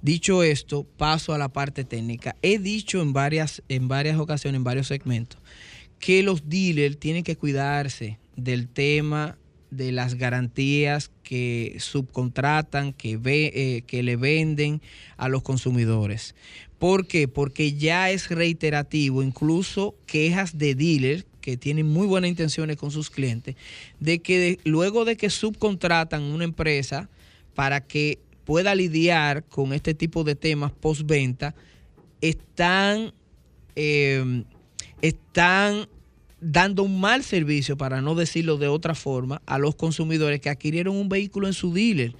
Dicho 0.00 0.42
esto, 0.42 0.84
paso 0.96 1.32
a 1.32 1.38
la 1.38 1.50
parte 1.50 1.84
técnica. 1.84 2.34
He 2.42 2.58
dicho 2.58 3.00
en 3.00 3.12
varias, 3.12 3.62
en 3.68 3.86
varias 3.86 4.18
ocasiones, 4.18 4.56
en 4.56 4.64
varios 4.64 4.88
segmentos, 4.88 5.38
que 6.00 6.24
los 6.24 6.48
dealers 6.48 6.98
tienen 6.98 7.22
que 7.22 7.36
cuidarse 7.36 8.18
del 8.34 8.66
tema 8.66 9.38
de 9.72 9.90
las 9.90 10.16
garantías 10.16 11.10
que 11.22 11.76
subcontratan, 11.78 12.92
que, 12.92 13.16
ve, 13.16 13.50
eh, 13.54 13.82
que 13.86 14.02
le 14.02 14.16
venden 14.16 14.82
a 15.16 15.30
los 15.30 15.42
consumidores. 15.42 16.34
¿Por 16.78 17.06
qué? 17.06 17.26
Porque 17.26 17.72
ya 17.72 18.10
es 18.10 18.28
reiterativo, 18.28 19.22
incluso 19.22 19.94
quejas 20.04 20.58
de 20.58 20.74
dealers 20.74 21.24
que 21.40 21.56
tienen 21.56 21.86
muy 21.86 22.06
buenas 22.06 22.28
intenciones 22.28 22.76
con 22.76 22.90
sus 22.90 23.08
clientes, 23.08 23.56
de 23.98 24.18
que 24.18 24.58
luego 24.64 25.06
de 25.06 25.16
que 25.16 25.30
subcontratan 25.30 26.22
una 26.22 26.44
empresa 26.44 27.08
para 27.54 27.80
que 27.80 28.18
pueda 28.44 28.74
lidiar 28.74 29.42
con 29.44 29.72
este 29.72 29.94
tipo 29.94 30.22
de 30.22 30.34
temas 30.34 30.70
postventa, 30.70 31.54
están, 32.20 33.14
eh, 33.74 34.44
están 35.00 35.88
dando 36.42 36.82
un 36.82 37.00
mal 37.00 37.22
servicio, 37.22 37.76
para 37.76 38.00
no 38.00 38.16
decirlo 38.16 38.58
de 38.58 38.66
otra 38.66 38.94
forma, 38.96 39.40
a 39.46 39.58
los 39.58 39.76
consumidores 39.76 40.40
que 40.40 40.50
adquirieron 40.50 40.96
un 40.96 41.08
vehículo 41.08 41.46
en 41.46 41.54
su 41.54 41.72
dealer. 41.72 42.14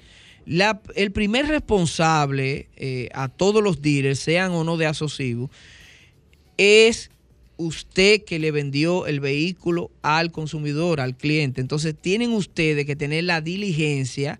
el 0.94 1.12
primer 1.12 1.48
responsable 1.48 2.68
eh, 2.76 3.08
a 3.14 3.28
todos 3.28 3.62
los 3.62 3.82
dealers, 3.82 4.20
sean 4.20 4.52
o 4.52 4.62
no 4.62 4.76
de 4.76 4.86
asociados, 4.86 5.50
es 6.56 7.10
usted 7.56 8.22
que 8.24 8.38
le 8.38 8.52
vendió 8.52 9.06
el 9.06 9.18
vehículo 9.18 9.90
al 10.02 10.30
consumidor, 10.30 11.00
al 11.00 11.16
cliente. 11.16 11.60
Entonces 11.60 11.94
tienen 12.00 12.32
ustedes 12.32 12.86
que 12.86 12.96
tener 12.96 13.24
la 13.24 13.40
diligencia 13.40 14.38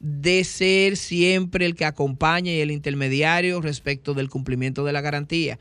de 0.00 0.44
ser 0.44 0.98
siempre 0.98 1.64
el 1.64 1.74
que 1.74 1.86
acompaña 1.86 2.52
y 2.52 2.60
el 2.60 2.70
intermediario 2.70 3.62
respecto 3.62 4.12
del 4.12 4.28
cumplimiento 4.28 4.84
de 4.84 4.92
la 4.92 5.00
garantía. 5.00 5.58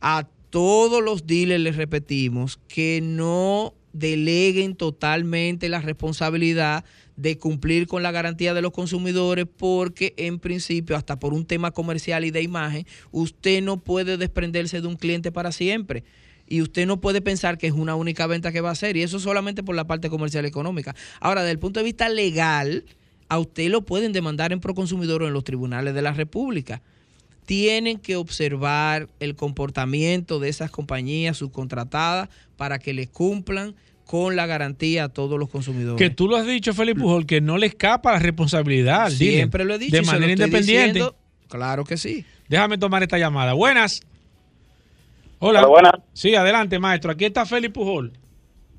A 0.00 0.28
todos 0.50 1.02
los 1.02 1.26
dealers 1.26 1.62
les 1.62 1.76
repetimos 1.76 2.58
que 2.68 3.00
no 3.02 3.74
deleguen 3.92 4.76
totalmente 4.76 5.68
la 5.68 5.80
responsabilidad 5.80 6.84
de 7.16 7.38
cumplir 7.38 7.86
con 7.86 8.02
la 8.02 8.12
garantía 8.12 8.54
de 8.54 8.62
los 8.62 8.72
consumidores 8.72 9.46
porque 9.56 10.14
en 10.16 10.38
principio, 10.38 10.96
hasta 10.96 11.18
por 11.18 11.34
un 11.34 11.44
tema 11.44 11.70
comercial 11.70 12.24
y 12.24 12.30
de 12.30 12.42
imagen, 12.42 12.86
usted 13.10 13.62
no 13.62 13.78
puede 13.78 14.16
desprenderse 14.16 14.80
de 14.80 14.86
un 14.86 14.96
cliente 14.96 15.32
para 15.32 15.52
siempre. 15.52 16.04
Y 16.46 16.62
usted 16.62 16.86
no 16.86 17.00
puede 17.00 17.20
pensar 17.20 17.58
que 17.58 17.68
es 17.68 17.72
una 17.72 17.94
única 17.94 18.26
venta 18.26 18.50
que 18.50 18.60
va 18.60 18.70
a 18.70 18.72
hacer. 18.72 18.96
Y 18.96 19.02
eso 19.02 19.20
solamente 19.20 19.62
por 19.62 19.76
la 19.76 19.86
parte 19.86 20.10
comercial 20.10 20.44
y 20.44 20.48
económica. 20.48 20.96
Ahora, 21.20 21.42
desde 21.42 21.52
el 21.52 21.58
punto 21.60 21.78
de 21.78 21.84
vista 21.84 22.08
legal, 22.08 22.84
a 23.28 23.38
usted 23.38 23.70
lo 23.70 23.82
pueden 23.82 24.12
demandar 24.12 24.52
en 24.52 24.58
Proconsumidor 24.58 25.22
o 25.22 25.28
en 25.28 25.32
los 25.32 25.44
tribunales 25.44 25.94
de 25.94 26.02
la 26.02 26.12
República 26.12 26.82
tienen 27.50 27.98
que 27.98 28.14
observar 28.14 29.08
el 29.18 29.34
comportamiento 29.34 30.38
de 30.38 30.48
esas 30.48 30.70
compañías 30.70 31.38
subcontratadas 31.38 32.28
para 32.56 32.78
que 32.78 32.92
les 32.94 33.08
cumplan 33.08 33.74
con 34.04 34.36
la 34.36 34.46
garantía 34.46 35.02
a 35.02 35.08
todos 35.08 35.36
los 35.36 35.48
consumidores. 35.48 35.98
Que 35.98 36.14
tú 36.14 36.28
lo 36.28 36.36
has 36.36 36.46
dicho, 36.46 36.72
Felipe 36.72 37.00
Pujol, 37.00 37.26
que 37.26 37.40
no 37.40 37.58
le 37.58 37.66
escapa 37.66 38.12
la 38.12 38.20
responsabilidad. 38.20 39.10
Siempre 39.10 39.64
lo 39.64 39.74
he 39.74 39.78
dicho. 39.78 39.96
De 39.96 40.02
manera 40.02 40.30
independiente. 40.30 41.02
claro 41.48 41.82
que 41.82 41.96
sí. 41.96 42.24
Déjame 42.48 42.78
tomar 42.78 43.02
esta 43.02 43.18
llamada. 43.18 43.52
Buenas. 43.54 44.00
Hola. 45.40 45.66
buenas. 45.66 45.94
Sí, 46.12 46.36
adelante, 46.36 46.78
maestro. 46.78 47.10
Aquí 47.10 47.24
está 47.24 47.46
Félix 47.46 47.74
Pujol. 47.74 48.12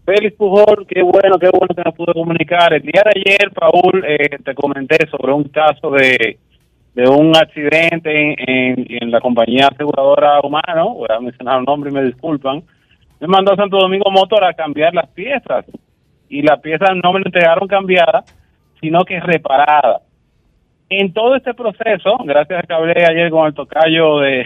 Félix 0.05 0.33
Pujol, 0.37 0.87
qué 0.87 1.01
bueno, 1.01 1.37
qué 1.37 1.49
bueno 1.51 1.75
que 1.75 1.81
nos 1.83 1.93
pudo 1.93 2.13
comunicar. 2.13 2.71
El 2.71 2.83
día 2.83 3.03
de 3.03 3.19
ayer, 3.19 3.51
Paul, 3.53 4.05
eh, 4.07 4.37
te 4.45 4.55
comenté 4.55 5.09
sobre 5.09 5.33
un 5.33 5.49
caso 5.49 5.91
de 5.91 6.39
de 6.93 7.07
un 7.07 7.35
accidente 7.35 8.35
en, 8.37 9.11
la 9.11 9.21
compañía 9.21 9.67
aseguradora 9.67 10.41
humana, 10.41 10.83
voy 10.83 11.07
a 11.09 11.19
mencionar 11.19 11.59
el 11.59 11.65
nombre 11.65 11.89
y 11.89 11.93
me 11.93 12.03
disculpan, 12.03 12.63
me 13.19 13.27
mandó 13.27 13.53
a 13.53 13.55
Santo 13.55 13.77
Domingo 13.77 14.11
Motor 14.11 14.43
a 14.43 14.53
cambiar 14.53 14.93
las 14.93 15.07
piezas 15.09 15.65
y 16.27 16.41
las 16.41 16.59
piezas 16.59 16.89
no 17.01 17.13
me 17.13 17.19
entregaron 17.19 17.67
cambiadas, 17.67 18.25
sino 18.79 19.03
que 19.05 19.19
reparadas. 19.19 20.01
En 20.89 21.13
todo 21.13 21.35
este 21.35 21.53
proceso, 21.53 22.17
gracias 22.25 22.63
a 22.63 22.67
que 22.67 22.73
hablé 22.73 23.05
ayer 23.05 23.29
con 23.29 23.47
el 23.47 23.53
tocayo 23.53 24.19
de, 24.19 24.45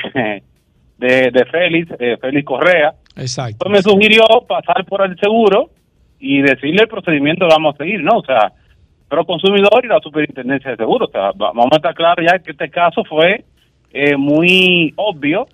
de, 0.98 1.46
Félix, 1.52 1.92
eh, 2.00 2.18
Félix 2.22 2.46
Correa, 2.46 2.94
Exacto. 3.16 3.58
Pues 3.60 3.72
me 3.72 3.82
sugirió 3.82 4.24
pasar 4.48 4.86
por 4.86 5.06
el 5.06 5.18
seguro 5.18 5.70
y 6.20 6.42
decirle 6.42 6.84
el 6.84 6.88
procedimiento 6.88 7.48
que 7.48 7.54
vamos 7.54 7.76
a 7.76 7.78
seguir, 7.78 8.04
¿no? 8.04 8.18
O 8.18 8.26
sea, 8.26 8.52
pero 9.10 9.26
consumidor 9.26 9.84
y 9.84 9.88
la 9.88 10.00
superintendencia 10.00 10.72
de 10.72 10.78
seguros. 10.78 11.10
O 11.10 11.12
sea, 11.12 11.32
vamos 11.36 11.70
a 11.72 11.76
estar 11.76 11.94
claros 11.94 12.26
ya 12.26 12.40
que 12.40 12.52
este 12.52 12.70
caso 12.70 13.04
fue 13.04 13.44
eh, 13.94 14.18
muy 14.18 14.94
obvio 14.98 15.48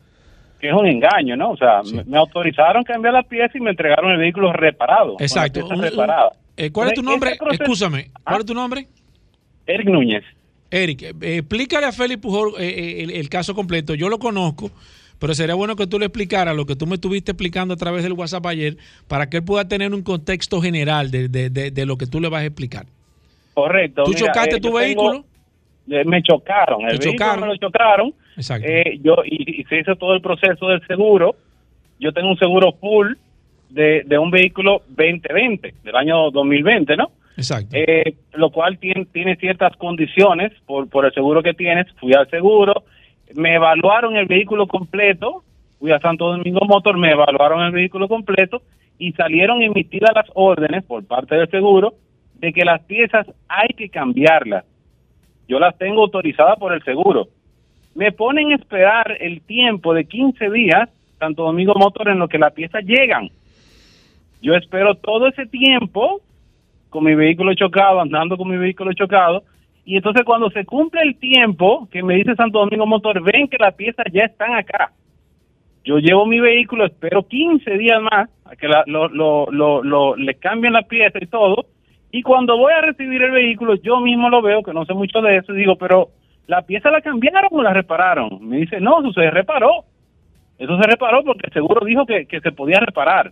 que 0.59 0.67
es 0.67 0.73
un 0.73 0.85
engaño, 0.85 1.35
¿no? 1.35 1.51
O 1.51 1.57
sea, 1.57 1.81
me, 2.05 2.17
autorizaron 2.17 2.83
cambiar 2.83 3.15
la 3.15 3.23
pieza 3.23 3.57
y 3.57 3.61
me 3.61 3.71
entregaron 3.71 4.11
el 4.11 4.19
vehículo 4.19 4.53
reparado. 4.53 5.15
Exacto. 5.19 5.67
Eh, 6.55 6.71
¿Cuál 6.71 6.89
es 6.89 6.93
tu 6.93 7.01
nombre? 7.01 7.31
Escúchame, 7.51 8.11
¿cuál 8.23 8.41
es 8.41 8.45
tu 8.45 8.53
nombre? 8.53 8.87
Eric 9.65 9.87
Núñez. 9.87 10.23
Eric, 10.69 11.01
eh, 11.01 11.37
explícale 11.37 11.87
a 11.87 11.91
Félix 11.91 12.21
Pujol 12.21 12.53
el, 12.59 13.29
caso 13.29 13.55
completo. 13.55 13.95
Yo 13.95 14.07
lo 14.07 14.19
conozco, 14.19 14.69
pero 15.17 15.33
sería 15.33 15.55
bueno 15.55 15.75
que 15.75 15.87
tú 15.87 15.97
le 15.97 16.05
explicaras 16.05 16.55
lo 16.55 16.67
que 16.67 16.75
tú 16.75 16.85
me 16.85 16.95
estuviste 16.95 17.31
explicando 17.31 17.73
a 17.73 17.77
través 17.77 18.03
del 18.03 18.13
WhatsApp 18.13 18.45
ayer 18.45 18.77
para 19.07 19.29
que 19.29 19.37
él 19.37 19.43
pueda 19.43 19.67
tener 19.67 19.95
un 19.95 20.03
contexto 20.03 20.61
general 20.61 21.09
de, 21.09 21.27
de, 21.27 21.49
de 21.49 21.85
lo 21.87 21.97
que 21.97 22.05
tú 22.05 22.21
le 22.21 22.29
vas 22.29 22.43
a 22.43 22.45
explicar. 22.45 22.85
Correcto. 23.61 24.03
¿Tú 24.03 24.13
chocaste 24.13 24.55
eh, 24.55 24.59
tu 24.59 24.73
vehículo? 24.73 25.23
Eh, 25.89 26.03
me 26.05 26.23
chocaron, 26.23 26.89
el 26.89 26.97
vehículo 26.97 27.37
me 27.37 27.47
lo 27.47 27.57
chocaron. 27.57 28.13
Exacto. 28.35 28.67
Eh, 28.67 28.99
yo, 29.03 29.17
y, 29.23 29.63
se 29.65 29.79
hizo 29.79 29.95
todo 29.95 30.15
el 30.15 30.21
proceso 30.21 30.67
del 30.67 30.85
seguro. 30.87 31.35
Yo 31.99 32.11
tengo 32.11 32.29
un 32.29 32.37
seguro 32.37 32.71
full 32.73 33.13
de, 33.69 34.01
de 34.05 34.17
un 34.17 34.31
vehículo 34.31 34.81
2020, 34.89 35.75
del 35.83 35.95
año 35.95 36.31
2020, 36.31 36.97
¿no? 36.97 37.11
Exacto. 37.37 37.75
lo 38.33 38.49
cual 38.49 38.77
tiene, 38.77 39.05
tiene 39.05 39.35
ciertas 39.35 39.75
condiciones 39.77 40.51
por, 40.65 40.89
por 40.89 41.05
el 41.05 41.13
seguro 41.13 41.43
que 41.43 41.53
tienes. 41.53 41.87
Fui 41.99 42.13
al 42.13 42.29
seguro, 42.29 42.83
me 43.35 43.55
evaluaron 43.55 44.15
el 44.15 44.25
vehículo 44.25 44.65
completo. 44.65 45.43
Fui 45.79 45.91
a 45.91 45.99
Santo 45.99 46.31
Domingo 46.31 46.65
Motor, 46.65 46.97
me 46.97 47.11
evaluaron 47.11 47.61
el 47.61 47.71
vehículo 47.71 48.07
completo 48.07 48.61
y 48.97 49.13
salieron 49.13 49.61
emitidas 49.61 50.11
las 50.15 50.27
órdenes 50.33 50.83
por 50.83 51.05
parte 51.05 51.35
del 51.35 51.49
seguro 51.49 51.93
de 52.41 52.51
que 52.51 52.65
las 52.65 52.81
piezas 52.81 53.27
hay 53.47 53.69
que 53.77 53.87
cambiarlas. 53.87 54.65
Yo 55.47 55.59
las 55.59 55.77
tengo 55.77 56.01
autorizadas 56.01 56.57
por 56.57 56.73
el 56.73 56.83
seguro. 56.83 57.27
Me 57.93 58.11
ponen 58.11 58.51
a 58.51 58.55
esperar 58.55 59.15
el 59.19 59.41
tiempo 59.41 59.93
de 59.93 60.05
15 60.05 60.49
días, 60.49 60.89
tanto 61.19 61.43
Domingo 61.43 61.75
Motor, 61.75 62.09
en 62.09 62.17
lo 62.17 62.27
que 62.27 62.39
las 62.39 62.51
piezas 62.53 62.83
llegan. 62.83 63.29
Yo 64.41 64.55
espero 64.55 64.95
todo 64.95 65.27
ese 65.27 65.45
tiempo 65.45 66.21
con 66.89 67.03
mi 67.03 67.13
vehículo 67.13 67.53
chocado, 67.53 68.01
andando 68.01 68.35
con 68.37 68.49
mi 68.49 68.57
vehículo 68.57 68.91
chocado, 68.93 69.43
y 69.85 69.97
entonces 69.97 70.23
cuando 70.25 70.49
se 70.49 70.65
cumple 70.65 71.01
el 71.03 71.17
tiempo 71.17 71.87
que 71.91 72.01
me 72.01 72.15
dice 72.15 72.35
Santo 72.35 72.59
Domingo 72.59 72.87
Motor, 72.87 73.21
ven 73.21 73.47
que 73.47 73.57
las 73.59 73.75
piezas 73.75 74.05
ya 74.11 74.25
están 74.25 74.55
acá. 74.55 74.91
Yo 75.83 75.99
llevo 75.99 76.25
mi 76.25 76.39
vehículo, 76.39 76.85
espero 76.85 77.27
15 77.27 77.77
días 77.77 78.01
más 78.01 78.29
a 78.45 78.55
que 78.55 78.67
lo, 78.67 79.07
lo, 79.09 79.83
lo, 79.83 80.15
le 80.15 80.35
cambien 80.35 80.73
la 80.73 80.83
pieza 80.83 81.19
y 81.21 81.27
todo, 81.27 81.65
y 82.11 82.21
cuando 82.23 82.57
voy 82.57 82.73
a 82.73 82.81
recibir 82.81 83.21
el 83.23 83.31
vehículo, 83.31 83.75
yo 83.75 84.01
mismo 84.01 84.29
lo 84.29 84.41
veo, 84.41 84.61
que 84.63 84.73
no 84.73 84.85
sé 84.85 84.93
mucho 84.93 85.21
de 85.21 85.37
eso, 85.37 85.53
y 85.53 85.57
digo, 85.59 85.77
pero 85.77 86.09
¿la 86.45 86.61
pieza 86.61 86.91
la 86.91 87.01
cambiaron 87.01 87.49
o 87.51 87.61
la 87.61 87.73
repararon? 87.73 88.37
Me 88.41 88.57
dice, 88.57 88.81
no, 88.81 88.99
eso 88.99 89.13
se 89.13 89.31
reparó. 89.31 89.85
Eso 90.59 90.77
se 90.77 90.87
reparó 90.87 91.23
porque 91.23 91.47
el 91.47 91.53
seguro 91.53 91.85
dijo 91.85 92.05
que, 92.05 92.27
se 92.27 92.51
podía 92.51 92.79
reparar. 92.79 93.31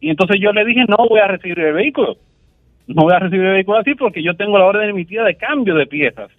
Y 0.00 0.10
entonces 0.10 0.40
yo 0.40 0.52
le 0.52 0.64
dije, 0.64 0.84
no 0.88 1.08
voy 1.08 1.18
a 1.18 1.26
recibir 1.26 1.58
el 1.58 1.74
vehículo. 1.74 2.16
No 2.86 3.02
voy 3.02 3.14
a 3.14 3.18
recibir 3.18 3.44
el 3.44 3.54
vehículo 3.54 3.78
así 3.78 3.94
porque 3.96 4.22
yo 4.22 4.36
tengo 4.36 4.56
la 4.56 4.66
orden 4.66 4.88
emitida 4.88 5.24
de 5.24 5.36
cambio 5.36 5.74
de 5.74 5.86
piezas. 5.86 6.30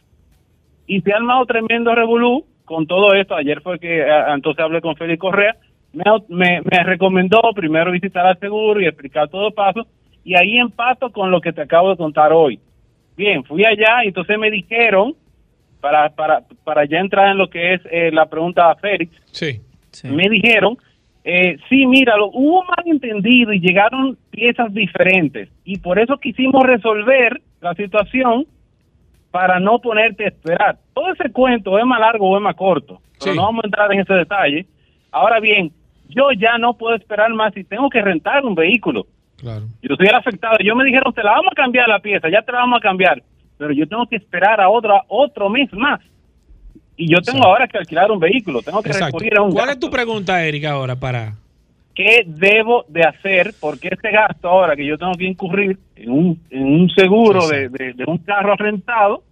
Y 0.88 1.02
se 1.02 1.12
ha 1.12 1.18
armado 1.18 1.46
tremendo 1.46 1.94
revolú 1.94 2.46
con 2.64 2.88
todo 2.88 3.14
esto. 3.14 3.36
Ayer 3.36 3.62
fue 3.62 3.78
que 3.78 4.00
eh, 4.00 4.24
entonces 4.34 4.64
hablé 4.64 4.80
con 4.80 4.96
Félix 4.96 5.20
Correa. 5.20 5.56
Me, 5.92 6.04
me, 6.30 6.62
me 6.62 6.84
recomendó 6.84 7.42
primero 7.54 7.92
visitar 7.92 8.26
al 8.26 8.40
seguro 8.40 8.80
y 8.80 8.86
explicar 8.86 9.28
todo 9.28 9.52
paso 9.52 9.86
y 10.28 10.36
ahí 10.36 10.58
empato 10.58 11.10
con 11.10 11.32
lo 11.32 11.40
que 11.40 11.54
te 11.54 11.62
acabo 11.62 11.90
de 11.90 11.96
contar 11.96 12.34
hoy. 12.34 12.60
Bien, 13.16 13.46
fui 13.46 13.64
allá 13.64 14.04
y 14.04 14.10
entonces 14.10 14.38
me 14.38 14.52
dijeron, 14.52 15.16
para, 15.80 16.10
para, 16.10 16.44
para 16.66 16.84
ya 16.84 17.00
entrar 17.00 17.32
en 17.32 17.38
lo 17.38 17.50
que 17.50 17.76
es 17.76 17.82
eh, 17.90 18.12
la 18.12 18.26
pregunta 18.26 18.70
a 18.70 18.76
Félix, 18.76 19.16
sí, 19.32 19.62
me 20.04 20.28
dijeron, 20.28 20.78
eh, 21.24 21.56
sí, 21.70 21.86
mira, 21.86 22.18
lo, 22.18 22.28
hubo 22.28 22.66
malentendido 22.66 23.54
y 23.54 23.62
llegaron 23.62 24.18
piezas 24.30 24.74
diferentes 24.74 25.48
y 25.64 25.78
por 25.78 25.98
eso 25.98 26.18
quisimos 26.18 26.62
resolver 26.66 27.42
la 27.62 27.74
situación 27.76 28.46
para 29.32 29.62
no 29.62 29.80
ponerte 29.80 30.26
a 30.26 30.28
esperar. 30.28 30.78
Todo 30.94 31.14
ese 31.14 31.32
cuento 31.32 31.80
es 31.80 31.86
más 31.86 32.02
largo 32.02 32.32
o 32.32 32.36
es 32.36 32.44
más 32.44 32.56
corto, 32.56 33.00
pero 33.18 33.34
no 33.34 33.44
vamos 33.44 33.64
a 33.64 33.68
entrar 33.68 33.94
en 33.94 34.02
ese 34.02 34.14
detalle. 34.14 34.66
Ahora 35.10 35.40
bien, 35.40 35.72
yo 36.10 36.34
ya 36.34 36.58
no 36.58 36.74
puedo 36.74 36.98
esperar 36.98 37.34
más 37.34 37.56
y 37.56 37.64
tengo 37.64 37.90
que 37.90 38.02
rentar 38.02 38.44
un 38.44 38.56
vehículo. 38.56 39.08
Claro. 39.38 39.66
Yo 39.82 39.94
estuviera 39.94 40.18
afectado. 40.18 40.58
Yo 40.64 40.76
me 40.76 40.84
dijeron, 40.84 41.14
te 41.14 41.24
la 41.24 41.32
vamos 41.32 41.52
a 41.52 41.56
cambiar 41.56 41.88
la 41.88 42.00
pieza, 42.00 42.30
ya 42.30 42.42
te 42.42 42.52
la 42.52 42.60
vamos 42.60 42.80
a 42.80 42.82
cambiar. 42.82 43.22
Pero 43.58 43.72
yo 43.72 43.88
tengo 43.88 44.06
que 44.08 44.18
esperar 44.18 44.60
a 44.60 44.70
otra, 44.70 45.04
otro 45.08 45.50
mes 45.50 45.72
más. 45.74 46.02
Y 46.96 47.12
yo 47.12 47.22
tengo 47.22 47.46
ahora 47.46 47.68
que 47.68 47.78
alquilar 47.78 48.12
un 48.12 48.20
vehículo, 48.20 48.62
tengo 48.62 48.82
que 48.82 48.92
recurrir 48.92 49.38
a 49.38 49.44
un 49.44 49.52
¿Cuál 49.52 49.70
es 49.70 49.80
tu 49.80 49.90
pregunta, 49.90 50.44
Erika, 50.44 50.72
ahora 50.72 50.96
para...? 50.96 51.36
¿Qué 51.94 52.24
debo 52.28 52.86
de 52.88 53.02
hacer? 53.02 53.56
Porque 53.60 53.90
este 53.92 54.12
gasto 54.12 54.48
ahora 54.48 54.76
que 54.76 54.86
yo 54.86 55.00
tengo 55.00 55.14
que 55.14 55.26
incurrir 55.26 55.80
en 55.96 56.12
un, 56.12 56.40
en 56.52 56.64
un 56.64 56.90
seguro 56.92 57.48
de, 57.48 57.70
de, 57.70 58.04
un 58.06 58.20
carro 58.20 58.56
rentado, 58.56 59.24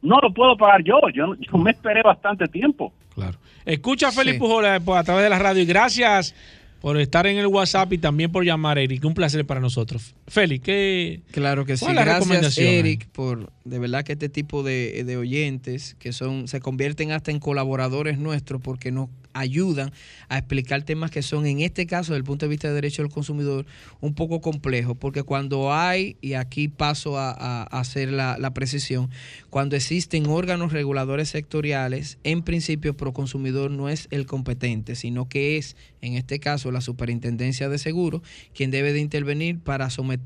no 0.00 0.18
lo 0.20 0.32
puedo 0.32 0.56
pagar 0.56 0.82
yo. 0.82 0.98
Yo, 1.14 1.36
yo 1.36 1.58
me 1.58 1.70
esperé 1.70 2.02
bastante 2.02 2.48
tiempo. 2.48 2.92
Claro. 3.14 3.38
Escucha 3.64 4.08
a 4.08 4.12
Felipe 4.12 4.38
Pujol 4.38 4.64
eh, 4.64 4.80
a 4.84 5.04
través 5.04 5.22
de 5.22 5.30
la 5.30 5.38
radio 5.38 5.62
y 5.62 5.66
gracias 5.66 6.34
por 6.82 7.00
estar 7.00 7.26
en 7.28 7.38
el 7.38 7.46
WhatsApp 7.46 7.92
y 7.92 7.98
también 7.98 8.30
por 8.32 8.44
llamar, 8.44 8.76
Eric. 8.76 9.04
Un 9.04 9.14
placer 9.14 9.46
para 9.46 9.60
nosotros. 9.60 10.14
Félix, 10.32 10.64
¿qué? 10.64 11.20
Claro 11.30 11.66
que 11.66 11.76
sí. 11.76 11.84
Gracias, 11.86 12.56
Eric, 12.56 13.06
por 13.08 13.52
de 13.64 13.78
verdad 13.78 14.02
que 14.02 14.12
este 14.12 14.30
tipo 14.30 14.62
de, 14.62 15.04
de 15.04 15.18
oyentes 15.18 15.94
que 15.98 16.14
son 16.14 16.48
se 16.48 16.60
convierten 16.60 17.12
hasta 17.12 17.30
en 17.30 17.38
colaboradores 17.38 18.16
nuestros 18.16 18.62
porque 18.62 18.90
nos 18.90 19.10
ayudan 19.34 19.92
a 20.28 20.38
explicar 20.38 20.82
temas 20.82 21.10
que 21.10 21.22
son, 21.22 21.46
en 21.46 21.60
este 21.60 21.86
caso, 21.86 22.12
desde 22.12 22.18
el 22.18 22.24
punto 22.24 22.46
de 22.46 22.50
vista 22.50 22.68
de 22.68 22.74
derecho 22.74 23.02
del 23.02 23.10
consumidor, 23.10 23.66
un 24.00 24.14
poco 24.14 24.40
complejos, 24.40 24.96
porque 24.98 25.22
cuando 25.22 25.72
hay, 25.72 26.16
y 26.20 26.34
aquí 26.34 26.68
paso 26.68 27.18
a, 27.18 27.62
hacer 27.64 28.12
la, 28.12 28.54
precisión, 28.54 29.10
cuando 29.48 29.76
existen 29.76 30.26
órganos 30.26 30.72
reguladores 30.72 31.30
sectoriales, 31.30 32.18
en 32.24 32.42
principio 32.42 32.94
Proconsumidor 32.94 33.70
no 33.70 33.88
es 33.88 34.06
el 34.10 34.26
competente, 34.26 34.96
sino 34.96 35.28
que 35.28 35.56
es, 35.56 35.76
en 36.02 36.14
este 36.14 36.38
caso, 36.38 36.70
la 36.70 36.80
Superintendencia 36.80 37.68
de 37.70 37.78
Seguros, 37.78 38.22
quien 38.54 38.70
debe 38.70 38.92
de 38.92 39.00
intervenir 39.00 39.60
para 39.60 39.88
someter 39.88 40.21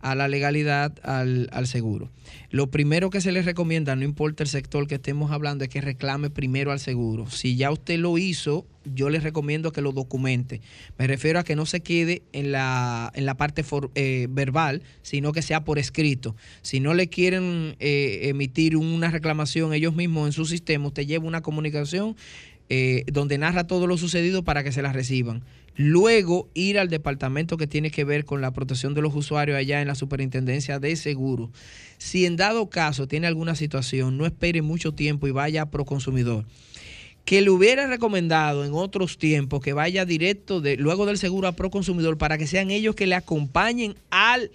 a 0.00 0.14
la 0.14 0.28
legalidad 0.28 0.92
al, 1.02 1.48
al, 1.52 1.66
seguro. 1.66 2.10
Lo 2.50 2.70
primero 2.70 3.10
que 3.10 3.20
se 3.20 3.32
le 3.32 3.42
recomienda, 3.42 3.96
no 3.96 4.04
importa 4.04 4.44
el 4.44 4.48
sector 4.48 4.86
que 4.86 4.96
estemos 4.96 5.32
hablando, 5.32 5.64
es 5.64 5.70
que 5.70 5.80
reclame 5.80 6.30
primero 6.30 6.70
al 6.70 6.78
seguro. 6.78 7.28
Si 7.28 7.56
ya 7.56 7.70
usted 7.72 7.98
lo 7.98 8.16
hizo, 8.16 8.66
yo 8.94 9.10
les 9.10 9.22
recomiendo 9.22 9.72
que 9.72 9.80
lo 9.80 9.92
documente. 9.92 10.60
Me 10.98 11.06
refiero 11.06 11.38
a 11.38 11.44
que 11.44 11.56
no 11.56 11.66
se 11.66 11.80
quede 11.80 12.22
en 12.32 12.52
la, 12.52 13.10
en 13.14 13.26
la 13.26 13.36
parte 13.36 13.64
eh, 13.94 14.28
verbal, 14.30 14.82
sino 15.02 15.32
que 15.32 15.42
sea 15.42 15.64
por 15.64 15.78
escrito. 15.78 16.36
Si 16.62 16.78
no 16.78 16.94
le 16.94 17.08
quieren 17.08 17.74
eh, 17.80 18.20
emitir 18.24 18.76
una 18.76 19.10
reclamación 19.10 19.72
ellos 19.72 19.94
mismos 19.94 20.26
en 20.26 20.32
su 20.32 20.46
sistema, 20.46 20.86
usted 20.86 21.06
lleva 21.06 21.26
una 21.26 21.42
comunicación 21.42 22.16
eh, 22.68 23.04
donde 23.12 23.38
narra 23.38 23.66
todo 23.66 23.86
lo 23.86 23.96
sucedido 23.96 24.42
para 24.42 24.64
que 24.64 24.72
se 24.72 24.82
la 24.82 24.92
reciban. 24.92 25.42
Luego 25.76 26.48
ir 26.54 26.78
al 26.78 26.88
departamento 26.88 27.56
que 27.56 27.66
tiene 27.66 27.90
que 27.90 28.04
ver 28.04 28.24
con 28.24 28.40
la 28.40 28.52
protección 28.52 28.94
de 28.94 29.02
los 29.02 29.14
usuarios 29.14 29.58
allá 29.58 29.82
en 29.82 29.88
la 29.88 29.94
superintendencia 29.94 30.78
de 30.78 30.96
seguro. 30.96 31.50
Si 31.98 32.24
en 32.24 32.36
dado 32.36 32.70
caso 32.70 33.06
tiene 33.06 33.26
alguna 33.26 33.54
situación, 33.54 34.16
no 34.16 34.24
espere 34.24 34.62
mucho 34.62 34.92
tiempo 34.92 35.28
y 35.28 35.32
vaya 35.32 35.62
a 35.62 35.70
Proconsumidor 35.70 36.44
que 37.26 37.42
le 37.42 37.50
hubiera 37.50 37.88
recomendado 37.88 38.64
en 38.64 38.72
otros 38.72 39.18
tiempos 39.18 39.60
que 39.60 39.72
vaya 39.72 40.06
directo 40.06 40.60
de, 40.60 40.76
luego 40.76 41.06
del 41.06 41.18
seguro 41.18 41.48
a 41.48 41.52
Proconsumidor 41.52 42.16
para 42.18 42.38
que 42.38 42.46
sean 42.46 42.70
ellos 42.70 42.94
que 42.94 43.08
le 43.08 43.16
acompañen 43.16 43.96
al, 44.10 44.52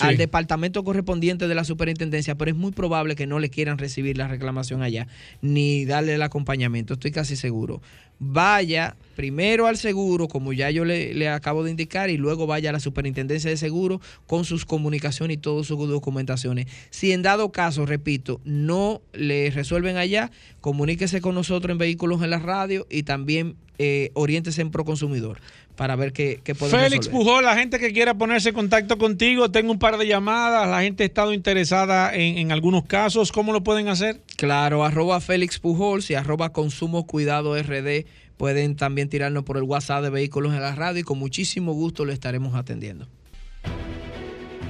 al 0.00 0.16
departamento 0.16 0.84
correspondiente 0.84 1.48
de 1.48 1.54
la 1.54 1.64
superintendencia, 1.64 2.36
pero 2.36 2.50
es 2.50 2.56
muy 2.56 2.72
probable 2.72 3.16
que 3.16 3.26
no 3.26 3.38
le 3.38 3.50
quieran 3.50 3.78
recibir 3.78 4.16
la 4.16 4.28
reclamación 4.28 4.82
allá 4.82 5.06
ni 5.40 5.84
darle 5.84 6.14
el 6.14 6.22
acompañamiento, 6.22 6.94
estoy 6.94 7.10
casi 7.10 7.36
seguro. 7.36 7.82
Vaya 8.24 8.94
primero 9.16 9.66
al 9.66 9.76
seguro, 9.76 10.28
como 10.28 10.52
ya 10.52 10.70
yo 10.70 10.84
le, 10.84 11.28
acabo 11.28 11.64
de 11.64 11.72
indicar, 11.72 12.08
y 12.08 12.16
luego 12.16 12.46
vaya 12.46 12.70
a 12.70 12.72
la 12.72 12.78
superintendencia 12.78 13.50
de 13.50 13.56
seguro 13.56 14.00
con 14.28 14.44
sus 14.44 14.64
comunicaciones 14.64 15.36
y 15.36 15.40
todas 15.40 15.66
sus 15.66 15.88
documentaciones. 15.88 16.66
Si 16.90 17.10
en 17.10 17.22
dado 17.22 17.50
caso, 17.50 17.84
repito, 17.84 18.40
no 18.44 19.02
le 19.12 19.50
resuelven 19.50 19.96
allá, 19.96 20.30
comuníquese 20.60 21.20
con 21.20 21.34
nosotros 21.34 21.72
en 21.72 21.78
Vehículos 21.78 22.22
en 22.22 22.30
la 22.30 22.38
Radio 22.38 22.86
y 22.88 23.02
también 23.02 23.56
eh, 23.78 24.10
oriéntese 24.14 24.62
en 24.62 24.70
Proconsumidor 24.70 25.40
para 25.82 25.96
ver 25.96 26.12
qué, 26.12 26.40
qué 26.44 26.54
podemos 26.54 26.80
Félix 26.80 27.08
Pujol, 27.08 27.44
la 27.44 27.56
gente 27.56 27.80
que 27.80 27.92
quiera 27.92 28.14
ponerse 28.14 28.50
en 28.50 28.54
contacto 28.54 28.98
contigo, 28.98 29.50
tengo 29.50 29.72
un 29.72 29.80
par 29.80 29.98
de 29.98 30.06
llamadas, 30.06 30.68
la 30.68 30.80
gente 30.82 31.02
ha 31.02 31.06
estado 31.06 31.32
interesada 31.32 32.14
en, 32.14 32.38
en 32.38 32.52
algunos 32.52 32.84
casos, 32.84 33.32
¿cómo 33.32 33.52
lo 33.52 33.64
pueden 33.64 33.88
hacer? 33.88 34.20
Claro, 34.36 34.84
arroba 34.84 35.20
Félix 35.20 35.58
Pujol 35.58 36.00
y 36.08 36.14
arroba 36.14 36.52
Consumo 36.52 37.04
Cuidado 37.04 37.60
RD. 37.60 38.06
Pueden 38.36 38.76
también 38.76 39.08
tirarnos 39.08 39.42
por 39.42 39.56
el 39.56 39.64
WhatsApp 39.64 40.04
de 40.04 40.10
Vehículos 40.10 40.54
en 40.54 40.60
la 40.60 40.72
Radio 40.76 41.00
y 41.00 41.02
con 41.02 41.18
muchísimo 41.18 41.72
gusto 41.72 42.04
lo 42.04 42.12
estaremos 42.12 42.54
atendiendo. 42.54 43.08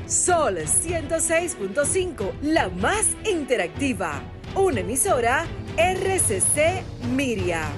Sol 0.06 0.56
106.5, 0.60 2.40
la 2.40 2.70
más 2.70 3.08
interactiva. 3.30 4.22
Una 4.54 4.80
emisora 4.80 5.44
RCC 5.76 6.82
Miria. 7.14 7.68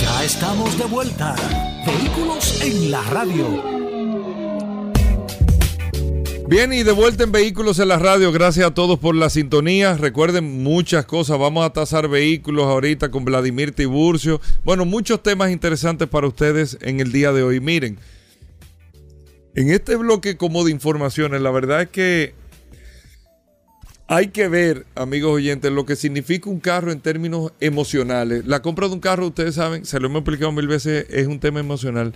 Ya 0.00 0.24
estamos 0.24 0.78
de 0.78 0.84
vuelta. 0.84 1.34
Vehículos 1.86 2.62
en 2.62 2.90
la 2.90 3.02
radio. 3.02 3.62
Bien, 6.48 6.72
y 6.72 6.82
de 6.82 6.92
vuelta 6.92 7.24
en 7.24 7.32
Vehículos 7.32 7.78
en 7.78 7.88
la 7.88 7.98
Radio. 7.98 8.32
Gracias 8.32 8.66
a 8.66 8.74
todos 8.74 8.98
por 8.98 9.14
la 9.14 9.28
sintonía. 9.30 9.96
Recuerden 9.96 10.62
muchas 10.62 11.04
cosas. 11.04 11.38
Vamos 11.38 11.66
a 11.66 11.72
tasar 11.72 12.08
vehículos 12.08 12.64
ahorita 12.64 13.10
con 13.10 13.24
Vladimir 13.24 13.72
Tiburcio. 13.72 14.40
Bueno, 14.64 14.84
muchos 14.84 15.22
temas 15.22 15.50
interesantes 15.50 16.08
para 16.08 16.26
ustedes 16.26 16.78
en 16.80 17.00
el 17.00 17.12
día 17.12 17.32
de 17.32 17.42
hoy. 17.42 17.60
Miren, 17.60 17.98
en 19.54 19.70
este 19.70 19.96
bloque 19.96 20.36
como 20.36 20.64
de 20.64 20.70
informaciones, 20.70 21.42
la 21.42 21.50
verdad 21.50 21.82
es 21.82 21.88
que 21.90 22.39
hay 24.12 24.26
que 24.26 24.48
ver, 24.48 24.86
amigos 24.96 25.36
oyentes, 25.36 25.70
lo 25.70 25.86
que 25.86 25.94
significa 25.94 26.50
un 26.50 26.58
carro 26.58 26.90
en 26.90 26.98
términos 26.98 27.52
emocionales. 27.60 28.44
La 28.44 28.60
compra 28.60 28.88
de 28.88 28.94
un 28.94 28.98
carro, 28.98 29.28
ustedes 29.28 29.54
saben, 29.54 29.84
se 29.84 30.00
lo 30.00 30.08
hemos 30.08 30.22
explicado 30.22 30.50
mil 30.50 30.66
veces, 30.66 31.06
es 31.10 31.28
un 31.28 31.38
tema 31.38 31.60
emocional. 31.60 32.12